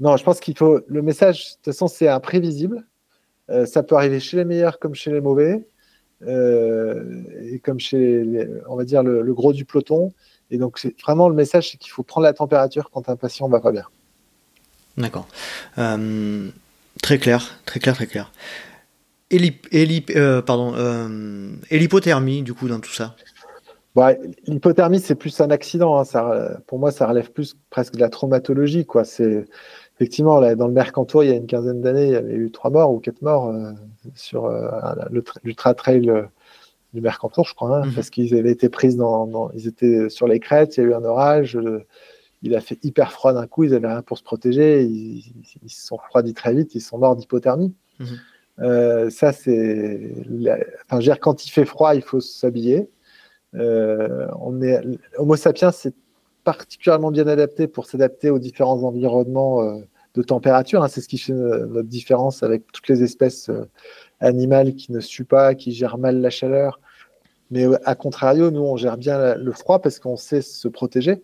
Non, 0.00 0.16
je 0.16 0.24
pense 0.24 0.38
qu'il 0.38 0.56
faut. 0.56 0.80
Le 0.86 1.02
message, 1.02 1.50
de 1.50 1.54
toute 1.56 1.64
façon, 1.66 1.88
c'est 1.88 2.08
imprévisible. 2.08 2.86
Euh, 3.50 3.66
ça 3.66 3.82
peut 3.82 3.96
arriver 3.96 4.20
chez 4.20 4.36
les 4.36 4.44
meilleurs 4.44 4.78
comme 4.78 4.94
chez 4.94 5.10
les 5.10 5.20
mauvais, 5.20 5.54
euh, 5.54 5.60
et 6.26 7.58
comme 7.60 7.78
chez, 7.78 8.48
on 8.68 8.76
va 8.76 8.84
dire, 8.84 9.02
le, 9.02 9.34
gros 9.34 9.52
du 9.52 9.64
peloton. 9.64 10.12
Et 10.50 10.58
donc, 10.58 10.78
c'est 10.78 10.98
vraiment 11.02 11.28
le 11.28 11.34
message, 11.34 11.70
c'est 11.70 11.76
qu'il 11.78 11.90
faut 11.90 12.02
prendre 12.02 12.24
la 12.24 12.32
température 12.32 12.90
quand 12.90 13.08
un 13.08 13.16
patient 13.16 13.48
va 13.48 13.60
pas 13.60 13.72
bien. 13.72 13.84
D'accord. 14.96 15.28
très 15.76 17.18
clair, 17.18 17.60
très 17.64 17.80
clair, 17.80 17.94
très 17.94 18.06
clair. 18.06 18.32
Et 19.30 19.60
euh, 20.16 20.42
pardon, 20.42 20.74
euh, 20.76 21.50
l'hypothermie, 21.70 22.42
du 22.42 22.54
coup, 22.54 22.68
dans 22.68 22.80
tout 22.80 22.92
ça? 22.92 23.14
L'hypothermie, 24.46 25.00
c'est 25.00 25.16
plus 25.16 25.40
un 25.40 25.50
accident. 25.50 25.98
Hein. 25.98 26.04
Ça, 26.04 26.60
pour 26.66 26.78
moi, 26.78 26.92
ça 26.92 27.06
relève 27.06 27.30
plus 27.30 27.56
presque 27.68 27.94
de 27.94 28.00
la 28.00 28.08
traumatologie. 28.08 28.86
Quoi. 28.86 29.04
Effectivement, 29.98 30.38
là, 30.38 30.54
dans 30.54 30.68
le 30.68 30.72
Mercantour, 30.72 31.24
il 31.24 31.30
y 31.30 31.32
a 31.32 31.36
une 31.36 31.46
quinzaine 31.46 31.80
d'années, 31.80 32.06
il 32.06 32.12
y 32.12 32.16
avait 32.16 32.34
eu 32.34 32.50
trois 32.52 32.70
morts 32.70 32.92
ou 32.92 33.00
quatre 33.00 33.20
morts 33.22 33.48
euh, 33.48 33.72
sur 34.14 34.48
l'ultra-trail 35.42 36.10
du 36.94 37.00
Mercantour, 37.00 37.44
je 37.44 37.54
crois, 37.54 37.78
hein, 37.78 37.86
mhm. 37.86 37.94
parce 37.94 38.10
qu'ils 38.10 38.34
avaient 38.36 38.52
été 38.52 38.68
pris 38.68 38.94
dans, 38.94 39.50
Ils 39.54 39.66
étaient 39.66 40.08
sur 40.08 40.28
les 40.28 40.38
crêtes, 40.38 40.76
il 40.76 40.80
y 40.80 40.86
a 40.86 40.90
eu 40.90 40.94
un 40.94 41.04
orage, 41.04 41.58
il 42.42 42.54
a 42.54 42.60
fait 42.60 42.78
hyper 42.84 43.12
froid 43.12 43.32
d'un 43.32 43.46
coup, 43.46 43.64
ils 43.64 43.72
n'avaient 43.72 43.88
rien 43.88 44.02
pour 44.02 44.18
se 44.18 44.22
protéger, 44.22 44.84
ils, 44.84 45.22
se 45.66 45.86
sont 45.86 45.96
refroidis 45.96 46.34
très 46.34 46.54
vite, 46.54 46.74
ils 46.74 46.80
sont 46.80 46.98
morts 46.98 47.16
d'hypothermie. 47.16 47.74
Mhm. 47.98 48.06
Euh, 48.60 49.10
ça, 49.10 49.32
c'est. 49.32 50.12
Enfin, 50.86 50.98
dire, 50.98 51.20
quand 51.20 51.44
il 51.44 51.50
fait 51.50 51.64
froid, 51.64 51.94
il 51.94 52.02
faut 52.02 52.20
s'habiller. 52.20 52.90
Euh, 53.54 54.26
on 54.40 54.60
est... 54.62 54.80
Homo 55.16 55.36
sapiens, 55.36 55.70
c'est 55.70 55.94
particulièrement 56.56 57.10
bien 57.10 57.26
adapté 57.26 57.66
pour 57.66 57.86
s'adapter 57.86 58.30
aux 58.30 58.38
différents 58.38 58.82
environnements 58.82 59.62
euh, 59.62 59.80
de 60.14 60.22
température. 60.22 60.82
Hein. 60.82 60.88
C'est 60.88 61.00
ce 61.00 61.08
qui 61.08 61.18
fait 61.18 61.32
notre 61.32 61.88
différence 61.88 62.42
avec 62.42 62.70
toutes 62.72 62.88
les 62.88 63.02
espèces 63.02 63.50
animales 64.20 64.74
qui 64.74 64.92
ne 64.92 65.00
suent 65.00 65.24
pas, 65.24 65.54
qui 65.54 65.72
gèrent 65.72 65.98
mal 65.98 66.20
la 66.20 66.30
chaleur. 66.30 66.80
Mais 67.50 67.66
à 67.84 67.94
contrario, 67.94 68.50
nous, 68.50 68.62
on 68.62 68.76
gère 68.76 68.96
bien 68.96 69.34
le 69.34 69.52
froid 69.52 69.80
parce 69.80 69.98
qu'on 69.98 70.16
sait 70.16 70.42
se 70.42 70.68
protéger. 70.68 71.22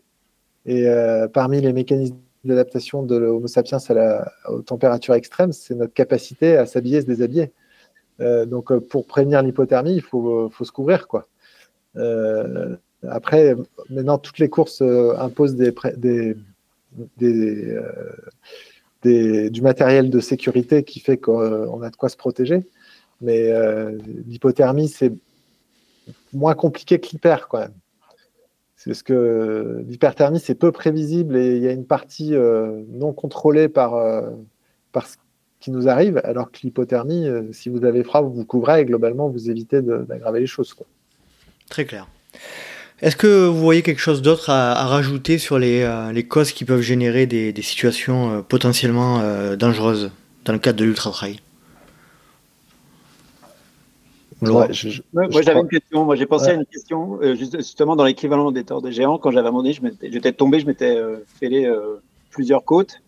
Et 0.67 0.87
parmi 1.33 1.61
les 1.61 1.73
mécanismes 1.73 2.17
l'adaptation 2.45 3.03
de 3.03 3.17
l'Homo 3.17 3.47
sapiens 3.47 3.79
à 3.89 3.95
la, 3.95 4.33
aux 4.49 4.63
températures 4.63 5.15
extrêmes, 5.15 5.53
c'est 5.53 5.75
notre 5.75 5.95
capacité 5.95 6.57
à 6.57 6.67
s'habiller 6.67 7.01
se 7.01 7.07
déshabiller. 7.07 7.53
Euh, 8.21 8.47
donc, 8.47 8.71
euh, 8.71 8.81
pour 8.81 9.07
prévenir 9.07 9.43
l'hypothermie, 9.43 9.95
il 9.95 10.03
faut, 10.03 10.51
se 10.51 10.73
couvrir. 10.73 11.09
Quoi. 11.09 11.27
Euh, 11.97 12.77
après, 13.11 13.55
maintenant, 13.91 14.19
toutes 14.19 14.39
les 14.39 14.49
courses 14.49 14.83
imposent 14.83 15.57
des, 15.57 15.73
des, 15.97 16.37
des, 19.03 19.51
du 19.51 19.63
matériel 19.63 20.11
de 20.11 20.21
sécurité 20.21 20.85
qui 20.85 21.01
fait 21.01 21.17
qu'on 21.17 21.83
a 21.83 21.91
de 21.91 21.97
quoi 21.97 22.09
se 22.09 22.17
protéger. 22.17 22.67
Mais 23.21 23.53
l'hypothermie, 24.27 24.89
c'est 24.89 25.13
moins 26.33 26.55
compliqué 26.55 26.99
que 26.99 27.09
l'hyper, 27.09 27.49
quand 27.49 27.61
même. 27.61 27.75
C'est 28.85 28.91
parce 28.91 29.03
que 29.03 29.83
l'hyperthermie, 29.89 30.41
c'est 30.41 30.55
peu 30.55 30.71
prévisible 30.71 31.39
et 31.39 31.57
il 31.57 31.63
y 31.63 31.69
a 31.69 31.73
une 31.73 31.87
partie 31.87 32.35
euh, 32.35 32.83
non 32.91 33.15
contrôlée 33.15 33.71
par, 33.71 33.95
euh, 33.95 34.29
ce 34.95 35.17
qui 35.61 35.71
nous 35.71 35.89
arrive, 35.89 36.21
alors 36.23 36.51
que 36.53 36.59
l'hypothermie, 36.63 37.27
euh, 37.27 37.51
si 37.53 37.71
vous 37.71 37.87
avez 37.87 38.05
froid, 38.05 38.21
vous 38.21 38.35
vous 38.35 38.45
couvrez 38.45 38.83
et 38.83 38.85
globalement, 38.85 39.31
vous 39.31 39.49
évitez 39.49 39.81
d'aggraver 39.81 40.41
les 40.41 40.47
choses. 40.47 40.77
Très 41.71 41.87
clair. 41.87 42.07
Est-ce 43.05 43.17
que 43.17 43.47
vous 43.47 43.61
voyez 43.61 43.83
quelque 43.83 44.01
chose 44.01 44.23
d'autre 44.23 44.49
à, 44.51 44.87
rajouter 44.87 45.39
sur 45.39 45.59
les, 45.59 45.87
les, 46.13 46.25
causes 46.25 46.53
qui 46.53 46.65
peuvent 46.65 46.81
générer 46.81 47.27
des, 47.27 47.53
des 47.53 47.63
situations 47.63 48.43
potentiellement 48.49 49.21
dangereuses 49.57 50.11
dans 50.47 50.55
le 50.55 50.59
cadre 50.59 50.79
de 50.79 50.85
l'ultra-trail? 50.85 51.39
Moi, 54.41 54.69
j'avais 55.43 55.61
une 55.61 55.69
question. 55.69 56.05
Moi, 56.05 56.17
j'ai 56.17 56.27
pensé 56.27 56.51
à 56.51 56.55
une 56.55 56.67
question, 56.67 57.19
euh, 57.23 57.35
justement, 57.35 57.97
dans 57.97 58.05
l'équivalent 58.05 58.51
des 58.51 58.65
torts 58.65 58.83
des 58.83 58.93
géants. 58.93 59.19
Quand 59.19 59.31
j'avais 59.31 59.49
abandonné, 59.49 59.77
j'étais 60.03 60.33
tombé, 60.33 60.61
je 60.61 60.67
m'étais 60.67 60.97
euh, 60.97 61.19
fêlé 61.27 61.65
euh, 61.65 62.01
plusieurs 62.31 62.65
côtes. 62.65 63.01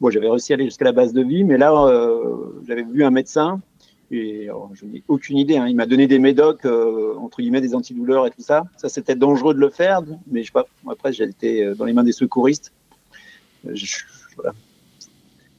Bon, 0.00 0.10
j'avais 0.10 0.28
réussi 0.28 0.52
à 0.52 0.54
aller 0.54 0.64
jusqu'à 0.64 0.84
la 0.84 0.92
base 0.92 1.12
de 1.12 1.22
vie, 1.22 1.44
mais 1.44 1.58
là, 1.58 1.72
j'avais 2.66 2.84
vu 2.84 3.04
un 3.04 3.10
médecin 3.10 3.60
Et 4.10 4.48
je 4.72 4.86
n'ai 4.86 5.02
aucune 5.06 5.36
idée. 5.36 5.58
Hein. 5.58 5.68
Il 5.68 5.76
m'a 5.76 5.86
donné 5.86 6.06
des 6.06 6.18
médocs, 6.18 6.64
entre 6.64 7.42
guillemets, 7.42 7.60
des 7.60 7.74
antidouleurs 7.74 8.26
et 8.26 8.30
tout 8.30 8.40
ça. 8.40 8.64
Ça, 8.76 8.88
c'était 8.88 9.14
dangereux 9.14 9.52
de 9.52 9.60
le 9.60 9.68
faire, 9.68 10.00
mais 10.26 10.42
je 10.42 10.46
sais 10.46 10.52
pas. 10.52 10.66
Après, 10.88 11.12
j'ai 11.12 11.24
été 11.24 11.74
dans 11.74 11.84
les 11.84 11.92
mains 11.92 12.04
des 12.04 12.12
secouristes. 12.12 12.72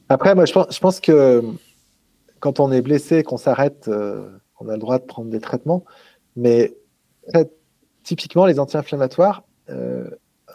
Après, 0.08 0.34
moi, 0.34 0.46
je 0.46 0.52
pense, 0.52 0.74
je 0.74 0.80
pense, 0.80 0.98
que 0.98 1.44
quand 2.40 2.58
on 2.58 2.72
est 2.72 2.82
blessé, 2.82 3.22
qu'on 3.22 3.36
s'arrête, 3.36 3.88
on 4.58 4.68
a 4.68 4.72
le 4.72 4.78
droit 4.78 4.98
de 4.98 5.04
prendre 5.04 5.30
des 5.30 5.40
traitements. 5.40 5.84
Mais 6.34 6.74
typiquement, 8.02 8.46
les 8.46 8.58
anti-inflammatoires, 8.58 9.44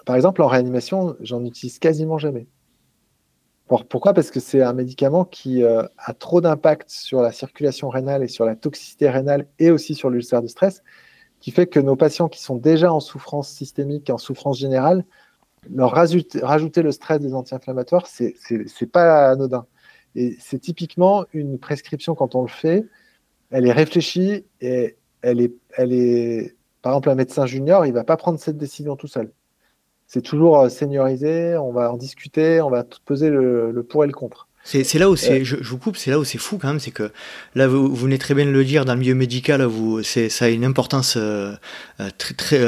par 0.05 0.17
exemple, 0.17 0.41
en 0.41 0.47
réanimation, 0.47 1.15
j'en 1.21 1.45
utilise 1.45 1.79
quasiment 1.79 2.17
jamais. 2.17 2.47
Pourquoi? 3.67 4.13
Parce 4.13 4.29
que 4.29 4.39
c'est 4.39 4.61
un 4.61 4.73
médicament 4.73 5.25
qui 5.25 5.63
euh, 5.63 5.81
a 5.97 6.13
trop 6.13 6.39
d'impact 6.39 6.89
sur 6.89 7.21
la 7.21 7.31
circulation 7.31 7.89
rénale 7.89 8.23
et 8.23 8.27
sur 8.27 8.45
la 8.45 8.55
toxicité 8.55 9.09
rénale 9.09 9.47
et 9.57 9.71
aussi 9.71 9.95
sur 9.95 10.11
l'ulcère 10.11 10.43
de 10.43 10.47
stress, 10.47 10.83
qui 11.39 11.49
fait 11.49 11.65
que 11.65 11.79
nos 11.79 11.95
patients 11.95 12.29
qui 12.29 12.41
sont 12.41 12.57
déjà 12.57 12.93
en 12.93 12.99
souffrance 12.99 13.49
systémique, 13.49 14.11
en 14.11 14.19
souffrance 14.19 14.59
générale, 14.59 15.03
leur 15.73 15.91
rajouter, 15.91 16.83
le 16.83 16.91
stress 16.91 17.19
des 17.19 17.33
anti-inflammatoires, 17.33 18.05
c'est 18.05 18.35
n'est 18.51 18.87
pas 18.87 19.31
anodin. 19.31 19.65
Et 20.13 20.37
c'est 20.39 20.59
typiquement 20.59 21.25
une 21.33 21.57
prescription 21.57 22.13
quand 22.13 22.35
on 22.35 22.43
le 22.43 22.47
fait, 22.47 22.85
elle 23.49 23.65
est 23.65 23.71
réfléchie 23.71 24.45
et 24.61 24.95
elle 25.23 25.41
est, 25.41 26.55
par 26.83 26.93
exemple, 26.93 27.09
un 27.09 27.15
médecin 27.15 27.47
junior, 27.47 27.83
il 27.87 27.93
va 27.93 28.03
pas 28.03 28.15
prendre 28.15 28.39
cette 28.39 28.57
décision 28.57 28.95
tout 28.95 29.07
seul 29.07 29.31
c'est 30.07 30.21
toujours 30.21 30.59
euh, 30.59 30.69
seniorisé, 30.69 31.57
on 31.57 31.71
va 31.71 31.91
en 31.91 31.97
discuter, 31.97 32.61
on 32.61 32.69
va 32.69 32.83
tout 32.83 32.99
peser 33.05 33.29
le, 33.29 33.85
pour 33.87 34.03
et 34.03 34.07
le 34.07 34.13
contre. 34.13 34.47
C'est 34.63 34.97
là 34.97 35.11
où 35.11 35.15
c'est, 35.15 35.41
euh. 35.41 35.43
je, 35.43 35.57
vous 35.57 35.77
coupe, 35.77 35.95
c'est 35.95 36.09
là 36.09 36.17
où 36.17 36.23
c'est 36.23 36.39
fou 36.39 36.57
quand 36.59 36.69
même, 36.69 36.79
c'est 36.79 36.89
que 36.89 37.11
là 37.53 37.67
vous, 37.67 37.93
venez 37.93 38.17
très 38.17 38.33
bien 38.33 38.47
de 38.47 38.51
le 38.51 38.65
dire 38.65 38.83
dans 38.83 38.93
le 38.95 38.99
milieu 38.99 39.13
médical, 39.13 39.61
vous, 39.61 40.01
c'est 40.01 40.27
ça 40.27 40.45
a 40.45 40.47
une 40.47 40.65
importance 40.65 41.17
euh, 41.17 41.53
très, 42.17 42.33
très 42.33 42.59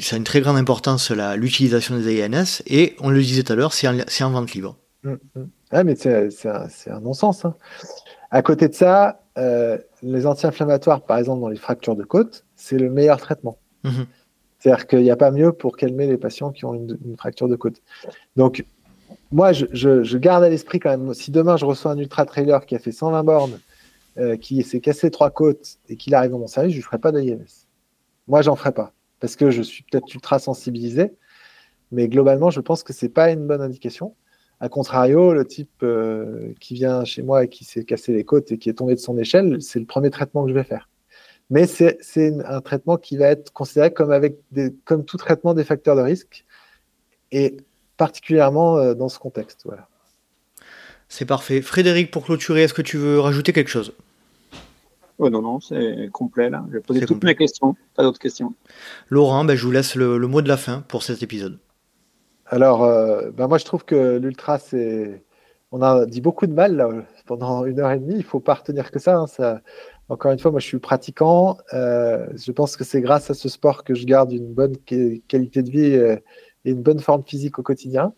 ça 0.00 0.16
a 0.16 0.18
une 0.18 0.24
très 0.24 0.42
grande 0.42 0.58
importance 0.58 1.10
l'utilisation 1.10 1.98
des 1.98 2.22
ANS 2.22 2.62
et 2.66 2.94
on 3.00 3.08
le 3.08 3.22
disait 3.22 3.42
tout 3.42 3.54
à 3.54 3.56
l'heure, 3.56 3.72
c'est 3.72 3.88
en, 3.88 3.96
en, 3.98 4.30
vente 4.30 4.52
libre. 4.52 4.76
Mmh, 5.02 5.12
mmh. 5.12 5.42
Ah, 5.70 5.82
mais 5.82 5.96
c'est 5.96 6.28
un, 6.46 6.68
un 6.90 7.00
non-sens. 7.00 7.46
Hein. 7.46 7.54
À 8.30 8.42
côté 8.42 8.68
de 8.68 8.74
ça, 8.74 9.22
les 10.02 10.26
anti-inflammatoires, 10.26 11.06
par 11.06 11.16
exemple 11.16 11.40
dans 11.40 11.48
les 11.48 11.56
fractures 11.56 11.96
de 11.96 12.04
côte, 12.04 12.44
c'est 12.54 12.78
le 12.78 12.90
meilleur 12.90 13.18
traitement. 13.18 13.56
Mmh. 13.82 14.02
C'est-à-dire 14.58 14.86
qu'il 14.86 15.02
n'y 15.02 15.10
a 15.10 15.16
pas 15.16 15.30
mieux 15.30 15.52
pour 15.52 15.76
calmer 15.76 16.06
les 16.06 16.16
patients 16.16 16.50
qui 16.50 16.64
ont 16.64 16.74
une, 16.74 17.16
fracture 17.16 17.48
de 17.48 17.56
côte. 17.56 17.82
Donc, 18.36 18.64
moi, 19.30 19.52
je, 19.52 20.16
garde 20.16 20.44
à 20.44 20.48
l'esprit 20.48 20.80
quand 20.80 20.90
même, 20.90 21.14
si 21.14 21.30
demain 21.30 21.56
je 21.56 21.64
reçois 21.64 21.92
un 21.92 21.98
ultra-trailer 21.98 22.64
qui 22.64 22.74
a 22.74 22.78
fait 22.78 22.92
120 22.92 23.22
bornes, 23.24 23.60
euh, 24.18 24.36
qui 24.36 24.62
s'est 24.62 24.80
cassé 24.80 25.10
trois 25.10 25.30
côtes 25.30 25.76
et 25.88 25.96
qu'il 25.96 26.14
arrive 26.14 26.30
dans 26.30 26.38
mon 26.38 26.46
service, 26.46 26.72
je 26.72 26.78
ne 26.78 26.82
ferai 26.82 26.98
pas 26.98 27.12
d'IMS. 27.12 27.66
Moi, 28.28 28.42
j'en 28.42 28.56
ferai 28.56 28.72
pas. 28.72 28.92
Parce 29.20 29.36
que 29.36 29.50
je 29.50 29.62
suis 29.62 29.84
peut-être 29.84 30.12
ultra 30.14 30.38
sensibilisé, 30.38 31.12
mais 31.92 32.08
globalement, 32.08 32.50
je 32.50 32.60
pense 32.60 32.82
que 32.82 32.92
ce 32.92 33.06
n'est 33.06 33.12
pas 33.12 33.30
une 33.30 33.46
bonne 33.46 33.62
indication. 33.62 34.14
A 34.60 34.68
contrario, 34.68 35.34
le 35.34 35.44
type 35.44 35.82
euh, 35.82 36.52
qui 36.60 36.74
vient 36.74 37.04
chez 37.04 37.22
moi 37.22 37.44
et 37.44 37.48
qui 37.48 37.64
s'est 37.64 37.84
cassé 37.84 38.12
les 38.12 38.24
côtes 38.24 38.52
et 38.52 38.58
qui 38.58 38.70
est 38.70 38.74
tombé 38.74 38.94
de 38.94 39.00
son 39.00 39.18
échelle, 39.18 39.60
c'est 39.60 39.78
le 39.78 39.86
premier 39.86 40.10
traitement 40.10 40.44
que 40.44 40.48
je 40.48 40.54
vais 40.54 40.64
faire 40.64 40.88
mais 41.50 41.66
c'est 41.66 41.98
un 42.44 42.60
traitement 42.60 42.96
qui 42.96 43.16
va 43.16 43.26
être 43.26 43.52
considéré 43.52 43.92
comme, 43.92 44.10
avec 44.10 44.38
des, 44.50 44.74
comme 44.84 45.04
tout 45.04 45.16
traitement 45.16 45.54
des 45.54 45.64
facteurs 45.64 45.96
de 45.96 46.02
risque, 46.02 46.44
et 47.32 47.56
particulièrement 47.96 48.78
euh, 48.78 48.94
dans 48.94 49.08
ce 49.08 49.18
contexte. 49.18 49.62
Voilà. 49.64 49.88
C'est 51.08 51.24
parfait. 51.24 51.62
Frédéric, 51.62 52.10
pour 52.10 52.24
clôturer, 52.24 52.64
est-ce 52.64 52.74
que 52.74 52.82
tu 52.82 52.96
veux 52.96 53.20
rajouter 53.20 53.52
quelque 53.52 53.70
chose? 53.70 53.92
Oh 55.18 55.30
Non, 55.30 55.40
non, 55.40 55.60
c'est 55.60 56.10
complet 56.12 56.50
là. 56.50 56.64
J'ai 56.72 56.80
posé 56.80 57.06
toutes 57.06 57.24
mes 57.24 57.36
questions. 57.36 57.74
Pas 57.94 58.02
d'autres 58.02 58.18
questions. 58.18 58.54
Laurent, 59.08 59.44
ben, 59.44 59.56
je 59.56 59.64
vous 59.64 59.70
laisse 59.70 59.94
le, 59.94 60.18
mot 60.18 60.42
de 60.42 60.48
la 60.48 60.56
fin 60.56 60.82
pour 60.88 61.02
cet 61.02 61.22
épisode. 61.22 61.58
Alors, 62.46 62.84
euh, 62.84 63.30
ben, 63.30 63.48
moi 63.48 63.58
je 63.58 63.64
trouve 63.64 63.84
que 63.84 64.18
l'ultra, 64.18 64.58
c'est. 64.58 65.22
On 65.72 65.82
a 65.82 66.06
dit 66.06 66.20
beaucoup 66.20 66.46
de 66.46 66.52
mal 66.52 66.76
là, 66.76 66.88
pendant 67.26 67.64
une 67.64 67.80
heure 67.80 67.90
et 67.90 67.98
demie. 67.98 68.14
Il 68.14 68.18
ne 68.18 68.22
faut 68.22 68.40
pas 68.40 68.54
retenir 68.54 68.90
que 68.90 68.98
ça, 68.98 69.16
hein. 69.16 69.26
ça 69.26 69.62
encore 70.08 70.32
une 70.32 70.38
fois, 70.38 70.50
moi 70.50 70.60
je 70.60 70.66
suis 70.66 70.78
pratiquant. 70.78 71.58
Euh, 71.74 72.26
je 72.36 72.52
pense 72.52 72.76
que 72.76 72.84
c'est 72.84 73.00
grâce 73.00 73.30
à 73.30 73.34
ce 73.34 73.48
sport 73.48 73.84
que 73.84 73.94
je 73.94 74.06
garde 74.06 74.32
une 74.32 74.52
bonne 74.52 74.76
qualité 74.76 75.62
de 75.62 75.70
vie 75.70 75.96
euh, 75.96 76.16
et 76.64 76.70
une 76.70 76.82
bonne 76.82 77.00
forme 77.00 77.24
physique 77.24 77.58
au 77.58 77.62
quotidien, 77.62 78.14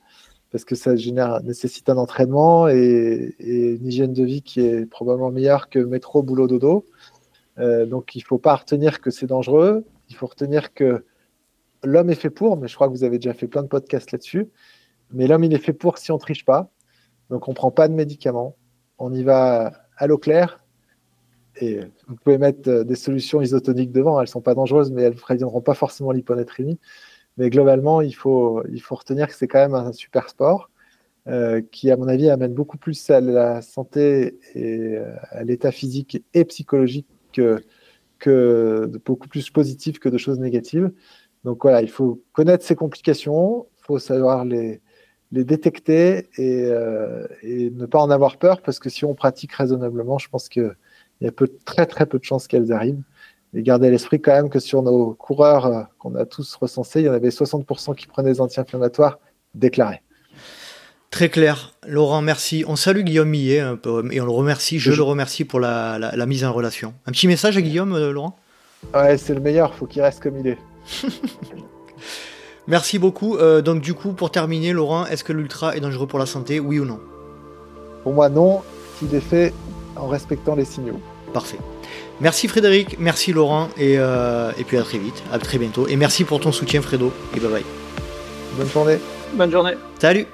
parce 0.52 0.64
que 0.64 0.74
ça 0.74 0.94
nécessite 1.42 1.88
un 1.88 1.96
entraînement 1.96 2.68
et, 2.68 3.34
une 3.40 3.86
hygiène 3.86 4.12
de 4.12 4.24
vie 4.24 4.42
qui 4.42 4.60
est 4.60 4.86
probablement 4.86 5.30
meilleure 5.30 5.68
que 5.70 5.78
métro, 5.78 6.22
boulot, 6.22 6.46
dodo. 6.46 6.86
Euh, 7.58 7.86
donc 7.86 8.14
il 8.14 8.18
ne 8.18 8.24
faut 8.24 8.38
pas 8.38 8.56
retenir 8.56 9.00
que 9.00 9.10
c'est 9.10 9.26
dangereux. 9.26 9.84
Il 10.10 10.16
faut 10.16 10.26
retenir 10.26 10.74
que 10.74 11.04
l'homme 11.84 12.10
est 12.10 12.14
fait 12.14 12.30
pour, 12.30 12.58
mais 12.58 12.68
je 12.68 12.74
crois 12.74 12.88
que 12.88 12.92
vous 12.92 13.04
avez 13.04 13.18
déjà 13.18 13.34
fait 13.34 13.48
plein 13.48 13.62
de 13.62 13.68
podcasts 13.68 14.12
là-dessus. 14.12 14.48
Mais 15.12 15.26
l'homme, 15.26 15.44
il 15.44 15.54
est 15.54 15.58
fait 15.58 15.72
pour 15.72 15.98
si 15.98 16.12
on 16.12 16.18
triche 16.18 16.44
pas. 16.44 16.70
Donc 17.30 17.48
on 17.48 17.52
ne 17.52 17.56
prend 17.56 17.70
pas 17.70 17.88
de 17.88 17.94
médicaments. 17.94 18.56
On 18.98 19.12
y 19.12 19.22
va 19.22 19.72
à 19.96 20.06
l'eau 20.06 20.18
claire 20.18 20.62
vous 22.06 22.16
pouvez 22.16 22.38
mettre 22.38 22.68
euh, 22.68 22.84
des 22.84 22.94
solutions 22.94 23.40
isotoniques 23.40 23.92
devant, 23.92 24.18
elles 24.20 24.24
ne 24.24 24.30
sont 24.30 24.40
pas 24.40 24.54
dangereuses, 24.54 24.90
mais 24.90 25.02
elles 25.02 25.14
ne 25.14 25.18
préviendront 25.18 25.60
pas 25.60 25.74
forcément 25.74 26.12
l'hyponatrémie. 26.12 26.78
Mais 27.36 27.50
globalement, 27.50 28.00
il 28.00 28.14
faut, 28.14 28.62
retenir 28.90 29.28
que 29.28 29.34
c'est 29.34 29.48
quand 29.48 29.60
même 29.60 29.74
un 29.74 29.92
super 29.92 30.28
sport 30.28 30.70
euh, 31.28 31.60
qui, 31.70 31.90
à 31.90 31.96
mon 31.96 32.08
avis, 32.08 32.30
amène 32.30 32.52
beaucoup 32.52 32.78
plus 32.78 33.10
à 33.10 33.20
la 33.20 33.62
santé 33.62 34.38
et 34.54 34.96
euh, 34.96 35.14
à 35.30 35.44
l'état 35.44 35.70
physique 35.70 36.24
et 36.34 36.44
psychologique 36.44 37.06
que, 37.32 38.90
beaucoup 39.04 39.28
plus 39.28 39.48
positif 39.50 40.00
que 40.00 40.08
de 40.08 40.18
choses 40.18 40.40
négatives. 40.40 40.90
Donc 41.44 41.62
voilà, 41.62 41.82
il 41.82 41.90
faut 41.90 42.20
connaître 42.32 42.64
ces 42.64 42.74
complications, 42.74 43.66
il 43.78 43.84
faut 43.84 43.98
savoir 44.00 44.44
les, 44.44 44.80
détecter 45.30 46.26
et, 46.36 46.70
ne 47.70 47.86
pas 47.86 48.00
en 48.00 48.10
avoir 48.10 48.38
peur 48.38 48.60
parce 48.60 48.80
que 48.80 48.90
si 48.90 49.04
on 49.04 49.14
pratique 49.14 49.52
raisonnablement, 49.52 50.18
je 50.18 50.28
pense 50.28 50.48
que 50.48 50.74
il 51.20 51.24
y 51.24 51.28
a 51.28 51.32
peu, 51.32 51.48
très 51.64 51.86
très 51.86 52.06
peu 52.06 52.18
de 52.18 52.24
chances 52.24 52.46
qu'elles 52.46 52.72
arrivent. 52.72 53.02
Et 53.54 53.62
gardez 53.62 53.86
à 53.86 53.90
l'esprit 53.90 54.20
quand 54.20 54.32
même 54.32 54.50
que 54.50 54.58
sur 54.58 54.82
nos 54.82 55.14
coureurs 55.14 55.66
euh, 55.66 55.82
qu'on 55.98 56.14
a 56.16 56.26
tous 56.26 56.54
recensés, 56.56 57.00
il 57.00 57.06
y 57.06 57.08
en 57.08 57.14
avait 57.14 57.30
60% 57.30 57.94
qui 57.94 58.06
prenaient 58.06 58.32
des 58.32 58.40
anti-inflammatoires 58.40 59.18
déclarés. 59.54 60.02
Très 61.10 61.30
clair. 61.30 61.72
Laurent, 61.86 62.20
merci. 62.20 62.64
On 62.68 62.76
salue 62.76 63.00
Guillaume 63.00 63.30
Millet 63.30 63.62
et 64.10 64.20
on 64.20 64.24
le 64.24 64.30
remercie, 64.30 64.78
je, 64.78 64.92
le 64.92 65.02
remercie 65.02 65.44
pour 65.44 65.58
la, 65.58 66.26
mise 66.26 66.44
en 66.44 66.52
relation. 66.52 66.92
Un 67.06 67.12
petit 67.12 67.26
message 67.26 67.56
à 67.56 67.62
Guillaume, 67.62 67.94
euh, 67.94 68.12
Laurent? 68.12 68.38
Ouais, 68.94 69.16
c'est 69.16 69.34
le 69.34 69.40
meilleur, 69.40 69.74
faut 69.74 69.86
qu'il 69.86 70.02
reste 70.02 70.22
comme 70.22 70.38
il 70.38 70.48
est. 70.48 70.58
merci 72.66 72.98
beaucoup. 72.98 73.38
Euh, 73.38 73.62
donc 73.62 73.80
du 73.80 73.94
coup, 73.94 74.12
pour 74.12 74.30
terminer, 74.30 74.74
Laurent, 74.74 75.06
est-ce 75.06 75.24
que 75.24 75.32
l'ultra 75.32 75.74
est 75.74 75.80
dangereux 75.80 76.06
pour 76.06 76.18
la 76.18 76.26
santé, 76.26 76.60
oui 76.60 76.78
ou 76.78 76.84
non? 76.84 77.00
Pour 78.02 78.12
moi, 78.12 78.28
non. 78.28 78.60
S'il 78.98 79.14
est 79.14 79.20
fait 79.20 79.54
en 79.98 80.08
respectant 80.08 80.54
les 80.54 80.64
signaux. 80.64 81.00
Parfait. 81.32 81.58
Merci 82.20 82.48
Frédéric, 82.48 82.96
merci 82.98 83.32
Laurent, 83.32 83.68
et, 83.76 83.94
euh, 83.98 84.50
et 84.58 84.64
puis 84.64 84.76
à 84.76 84.82
très 84.82 84.98
vite, 84.98 85.22
à 85.32 85.38
très 85.38 85.58
bientôt. 85.58 85.86
Et 85.86 85.96
merci 85.96 86.24
pour 86.24 86.40
ton 86.40 86.50
soutien 86.50 86.82
Fredo, 86.82 87.12
et 87.36 87.40
bye 87.40 87.50
bye. 87.50 87.64
Bonne 88.56 88.68
journée. 88.68 88.98
Bonne 89.34 89.50
journée. 89.52 89.74
Salut. 90.00 90.26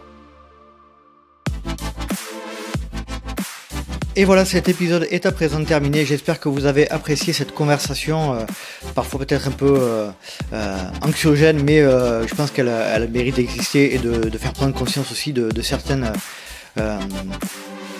Et 4.16 4.24
voilà, 4.24 4.44
cet 4.44 4.68
épisode 4.68 5.08
est 5.10 5.26
à 5.26 5.32
présent 5.32 5.62
terminé. 5.64 6.06
J'espère 6.06 6.38
que 6.38 6.48
vous 6.48 6.66
avez 6.66 6.88
apprécié 6.88 7.32
cette 7.32 7.52
conversation, 7.52 8.34
euh, 8.34 8.44
parfois 8.94 9.18
peut-être 9.18 9.48
un 9.48 9.50
peu 9.50 9.76
euh, 9.76 10.78
anxiogène, 11.02 11.60
mais 11.64 11.80
je 11.82 12.34
pense 12.34 12.50
qu'elle 12.52 12.68
a, 12.68 12.98
le 12.98 13.08
mérite 13.08 13.36
d'exister 13.36 13.94
et 13.94 13.98
de, 13.98 14.38
faire 14.38 14.52
prendre 14.52 14.72
conscience 14.72 15.10
aussi 15.10 15.32
de, 15.32 15.50
de 15.50 15.62
certaines 15.62 16.12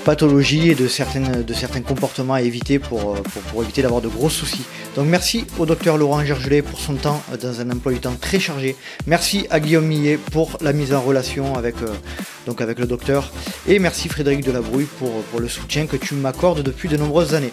pathologies 0.05 0.71
et 0.71 0.75
de, 0.75 0.87
certaines, 0.87 1.43
de 1.43 1.55
certains 1.55 1.81
comportements 1.81 2.35
à 2.35 2.43
éviter 2.43 2.79
pour, 2.79 3.15
pour, 3.51 3.63
éviter 3.63 3.83
d'avoir 3.83 4.01
de 4.01 4.09
gros 4.09 4.29
soucis. 4.29 4.65
Donc 4.97 5.07
merci 5.07 5.47
au 5.59 5.67
docteur 5.67 5.97
Laurent 5.97 6.25
Gergelet 6.25 6.63
pour 6.63 6.79
son 6.79 6.95
temps 6.95 7.23
dans 7.41 7.61
un 7.61 7.71
emploi 7.71 7.93
du 7.93 8.01
temps 8.01 8.15
très 8.21 8.39
chargé. 8.39 8.77
Merci 9.07 9.47
à 9.51 9.61
Guillaume 9.61 9.87
Millet 9.87 10.19
pour 10.33 10.59
la 10.61 10.73
mise 10.73 10.93
en 10.93 11.01
relation 11.01 11.57
avec, 11.57 11.77
euh, 11.83 11.89
donc 12.47 12.61
avec 12.61 12.79
le 12.79 12.87
docteur. 12.87 13.33
Et 13.67 13.79
merci 13.79 14.09
Frédéric 14.09 14.45
Delabrouille 14.45 14.87
pour, 14.99 15.23
pour 15.25 15.41
le 15.41 15.49
soutien 15.49 15.87
que 15.87 15.97
tu 15.97 16.15
m'accordes 16.15 16.63
depuis 16.63 16.89
de 16.89 16.97
nombreuses 16.97 17.35
années. 17.35 17.53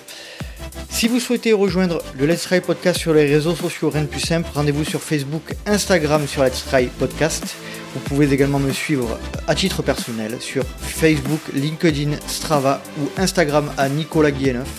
Si 0.90 1.08
vous 1.08 1.20
souhaitez 1.20 1.54
rejoindre 1.54 2.04
le 2.20 2.26
Let's 2.26 2.44
Try 2.44 2.62
Podcast 2.62 3.00
sur 3.00 3.14
les 3.14 3.26
réseaux 3.26 3.56
sociaux, 3.56 3.90
rien 3.90 4.04
de 4.04 4.08
plus 4.08 4.20
simple, 4.20 4.50
rendez-vous 4.54 4.84
sur 4.84 5.02
Facebook, 5.02 5.56
Instagram 5.66 6.28
sur 6.28 6.44
Let's 6.44 6.66
Try 6.66 6.88
Podcast. 7.00 7.56
Vous 7.94 8.00
pouvez 8.02 8.32
également 8.32 8.60
me 8.60 8.72
suivre 8.72 9.20
à 9.48 9.56
titre 9.56 9.82
personnel 9.82 10.38
sur 10.40 10.64
Facebook, 10.78 11.42
LinkedIn, 11.54 12.12
Strava 12.28 12.82
ou 13.00 13.10
Instagram 13.18 13.72
à 13.78 13.90
Nicolas 13.90 14.32
Guilleneuf, 14.32 14.70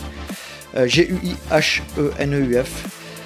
euh, 0.76 0.86
G-U-I-H-E-N-E-U-F. 0.86 2.70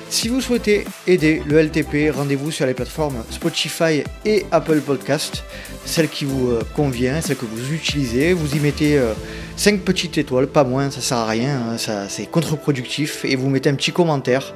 Si 0.09 0.29
vous 0.29 0.41
souhaitez 0.41 0.85
aider 1.07 1.43
le 1.47 1.61
LTP, 1.61 2.15
rendez-vous 2.15 2.53
sur 2.53 2.65
les 2.65 2.75
plateformes 2.75 3.25
Spotify 3.31 4.05
et 4.25 4.47
Apple 4.53 4.81
Podcast, 4.81 5.43
celle 5.85 6.09
qui 6.09 6.25
vous 6.25 6.51
euh, 6.51 6.63
convient, 6.75 7.21
celle 7.21 7.37
que 7.37 7.45
vous 7.45 7.73
utilisez. 7.75 8.33
Vous 8.33 8.55
y 8.55 8.61
mettez 8.61 8.99
euh, 8.99 9.15
5 9.57 9.81
petites 9.81 10.17
étoiles, 10.17 10.47
pas 10.47 10.63
moins, 10.63 10.91
ça 10.93 11.01
sert 11.01 11.19
à 11.19 11.27
rien, 11.27 11.61
hein, 11.73 12.07
c'est 12.09 12.31
contre-productif, 12.31 13.25
et 13.25 13.35
vous 13.35 13.51
mettez 13.51 13.69
un 13.69 13.75
petit 13.75 13.93
commentaire, 13.93 14.55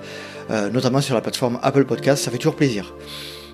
euh, 0.51 0.71
notamment 0.71 1.01
sur 1.01 1.15
la 1.15 1.21
plateforme 1.21 1.59
Apple 1.63 1.85
Podcast, 1.85 2.25
ça 2.25 2.31
fait 2.31 2.39
toujours 2.39 2.57
plaisir. 2.57 2.95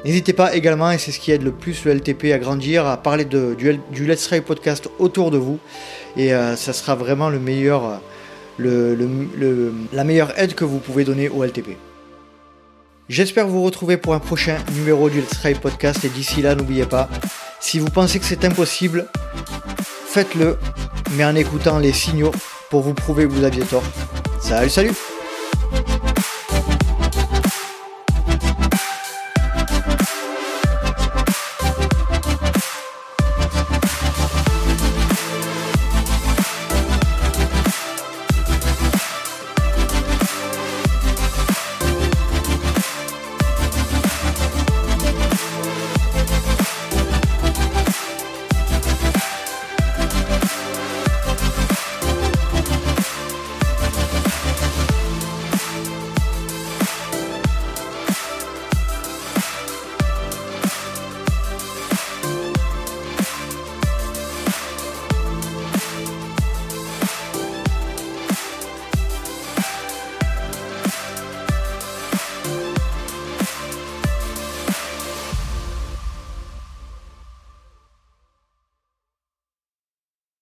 N'hésitez 0.05 0.33
pas 0.33 0.55
également, 0.55 0.91
et 0.91 0.99
c'est 0.99 1.13
ce 1.13 1.19
qui 1.19 1.33
aide 1.33 1.43
le 1.43 1.53
plus 1.53 1.85
le 1.85 1.95
LTP 1.95 2.33
à 2.33 2.39
grandir, 2.39 2.87
à 2.87 2.97
parler 2.97 3.25
du, 3.25 4.07
Let's 4.07 4.29
Try 4.29 4.41
podcast 4.41 4.89
autour 4.99 5.31
de 5.31 5.39
vous, 5.39 5.59
et 6.17 6.35
euh, 6.35 6.57
ça 6.57 6.73
sera 6.73 6.95
vraiment 6.95 7.29
le 7.29 7.39
meilleur, 7.39 8.01
le, 8.59 9.73
la 9.93 10.05
meilleure 10.05 10.39
aide 10.39 10.55
que 10.55 10.65
vous 10.65 10.79
pouvez 10.79 11.05
donner 11.05 11.29
au 11.29 11.45
LTP. 11.45 11.77
J'espère 13.09 13.47
vous 13.47 13.63
retrouver 13.63 13.97
pour 13.97 14.15
un 14.15 14.19
prochain 14.19 14.59
numéro 14.75 15.09
du 15.09 15.21
Let's 15.21 15.31
Try 15.31 15.55
Podcast 15.55 16.05
et 16.05 16.09
d'ici 16.09 16.43
là, 16.43 16.55
n'oubliez 16.55 16.87
pas, 16.87 17.09
si 17.61 17.79
vous 17.79 17.91
pensez 17.91 18.19
que 18.19 18.25
c'est 18.25 18.45
impossible, 18.45 19.07
faites-le, 19.87 20.59
mais 21.17 21.25
en 21.25 21.35
écoutant 21.35 21.79
les 21.79 21.93
signaux 21.93 22.33
pour 22.71 22.83
vous 22.83 22.95
prouver 22.95 23.25
que 23.25 23.33
vous 23.33 23.45
aviez 23.45 23.63
tort. 23.63 23.85
Salut, 24.41 24.71
salut 24.71 25.16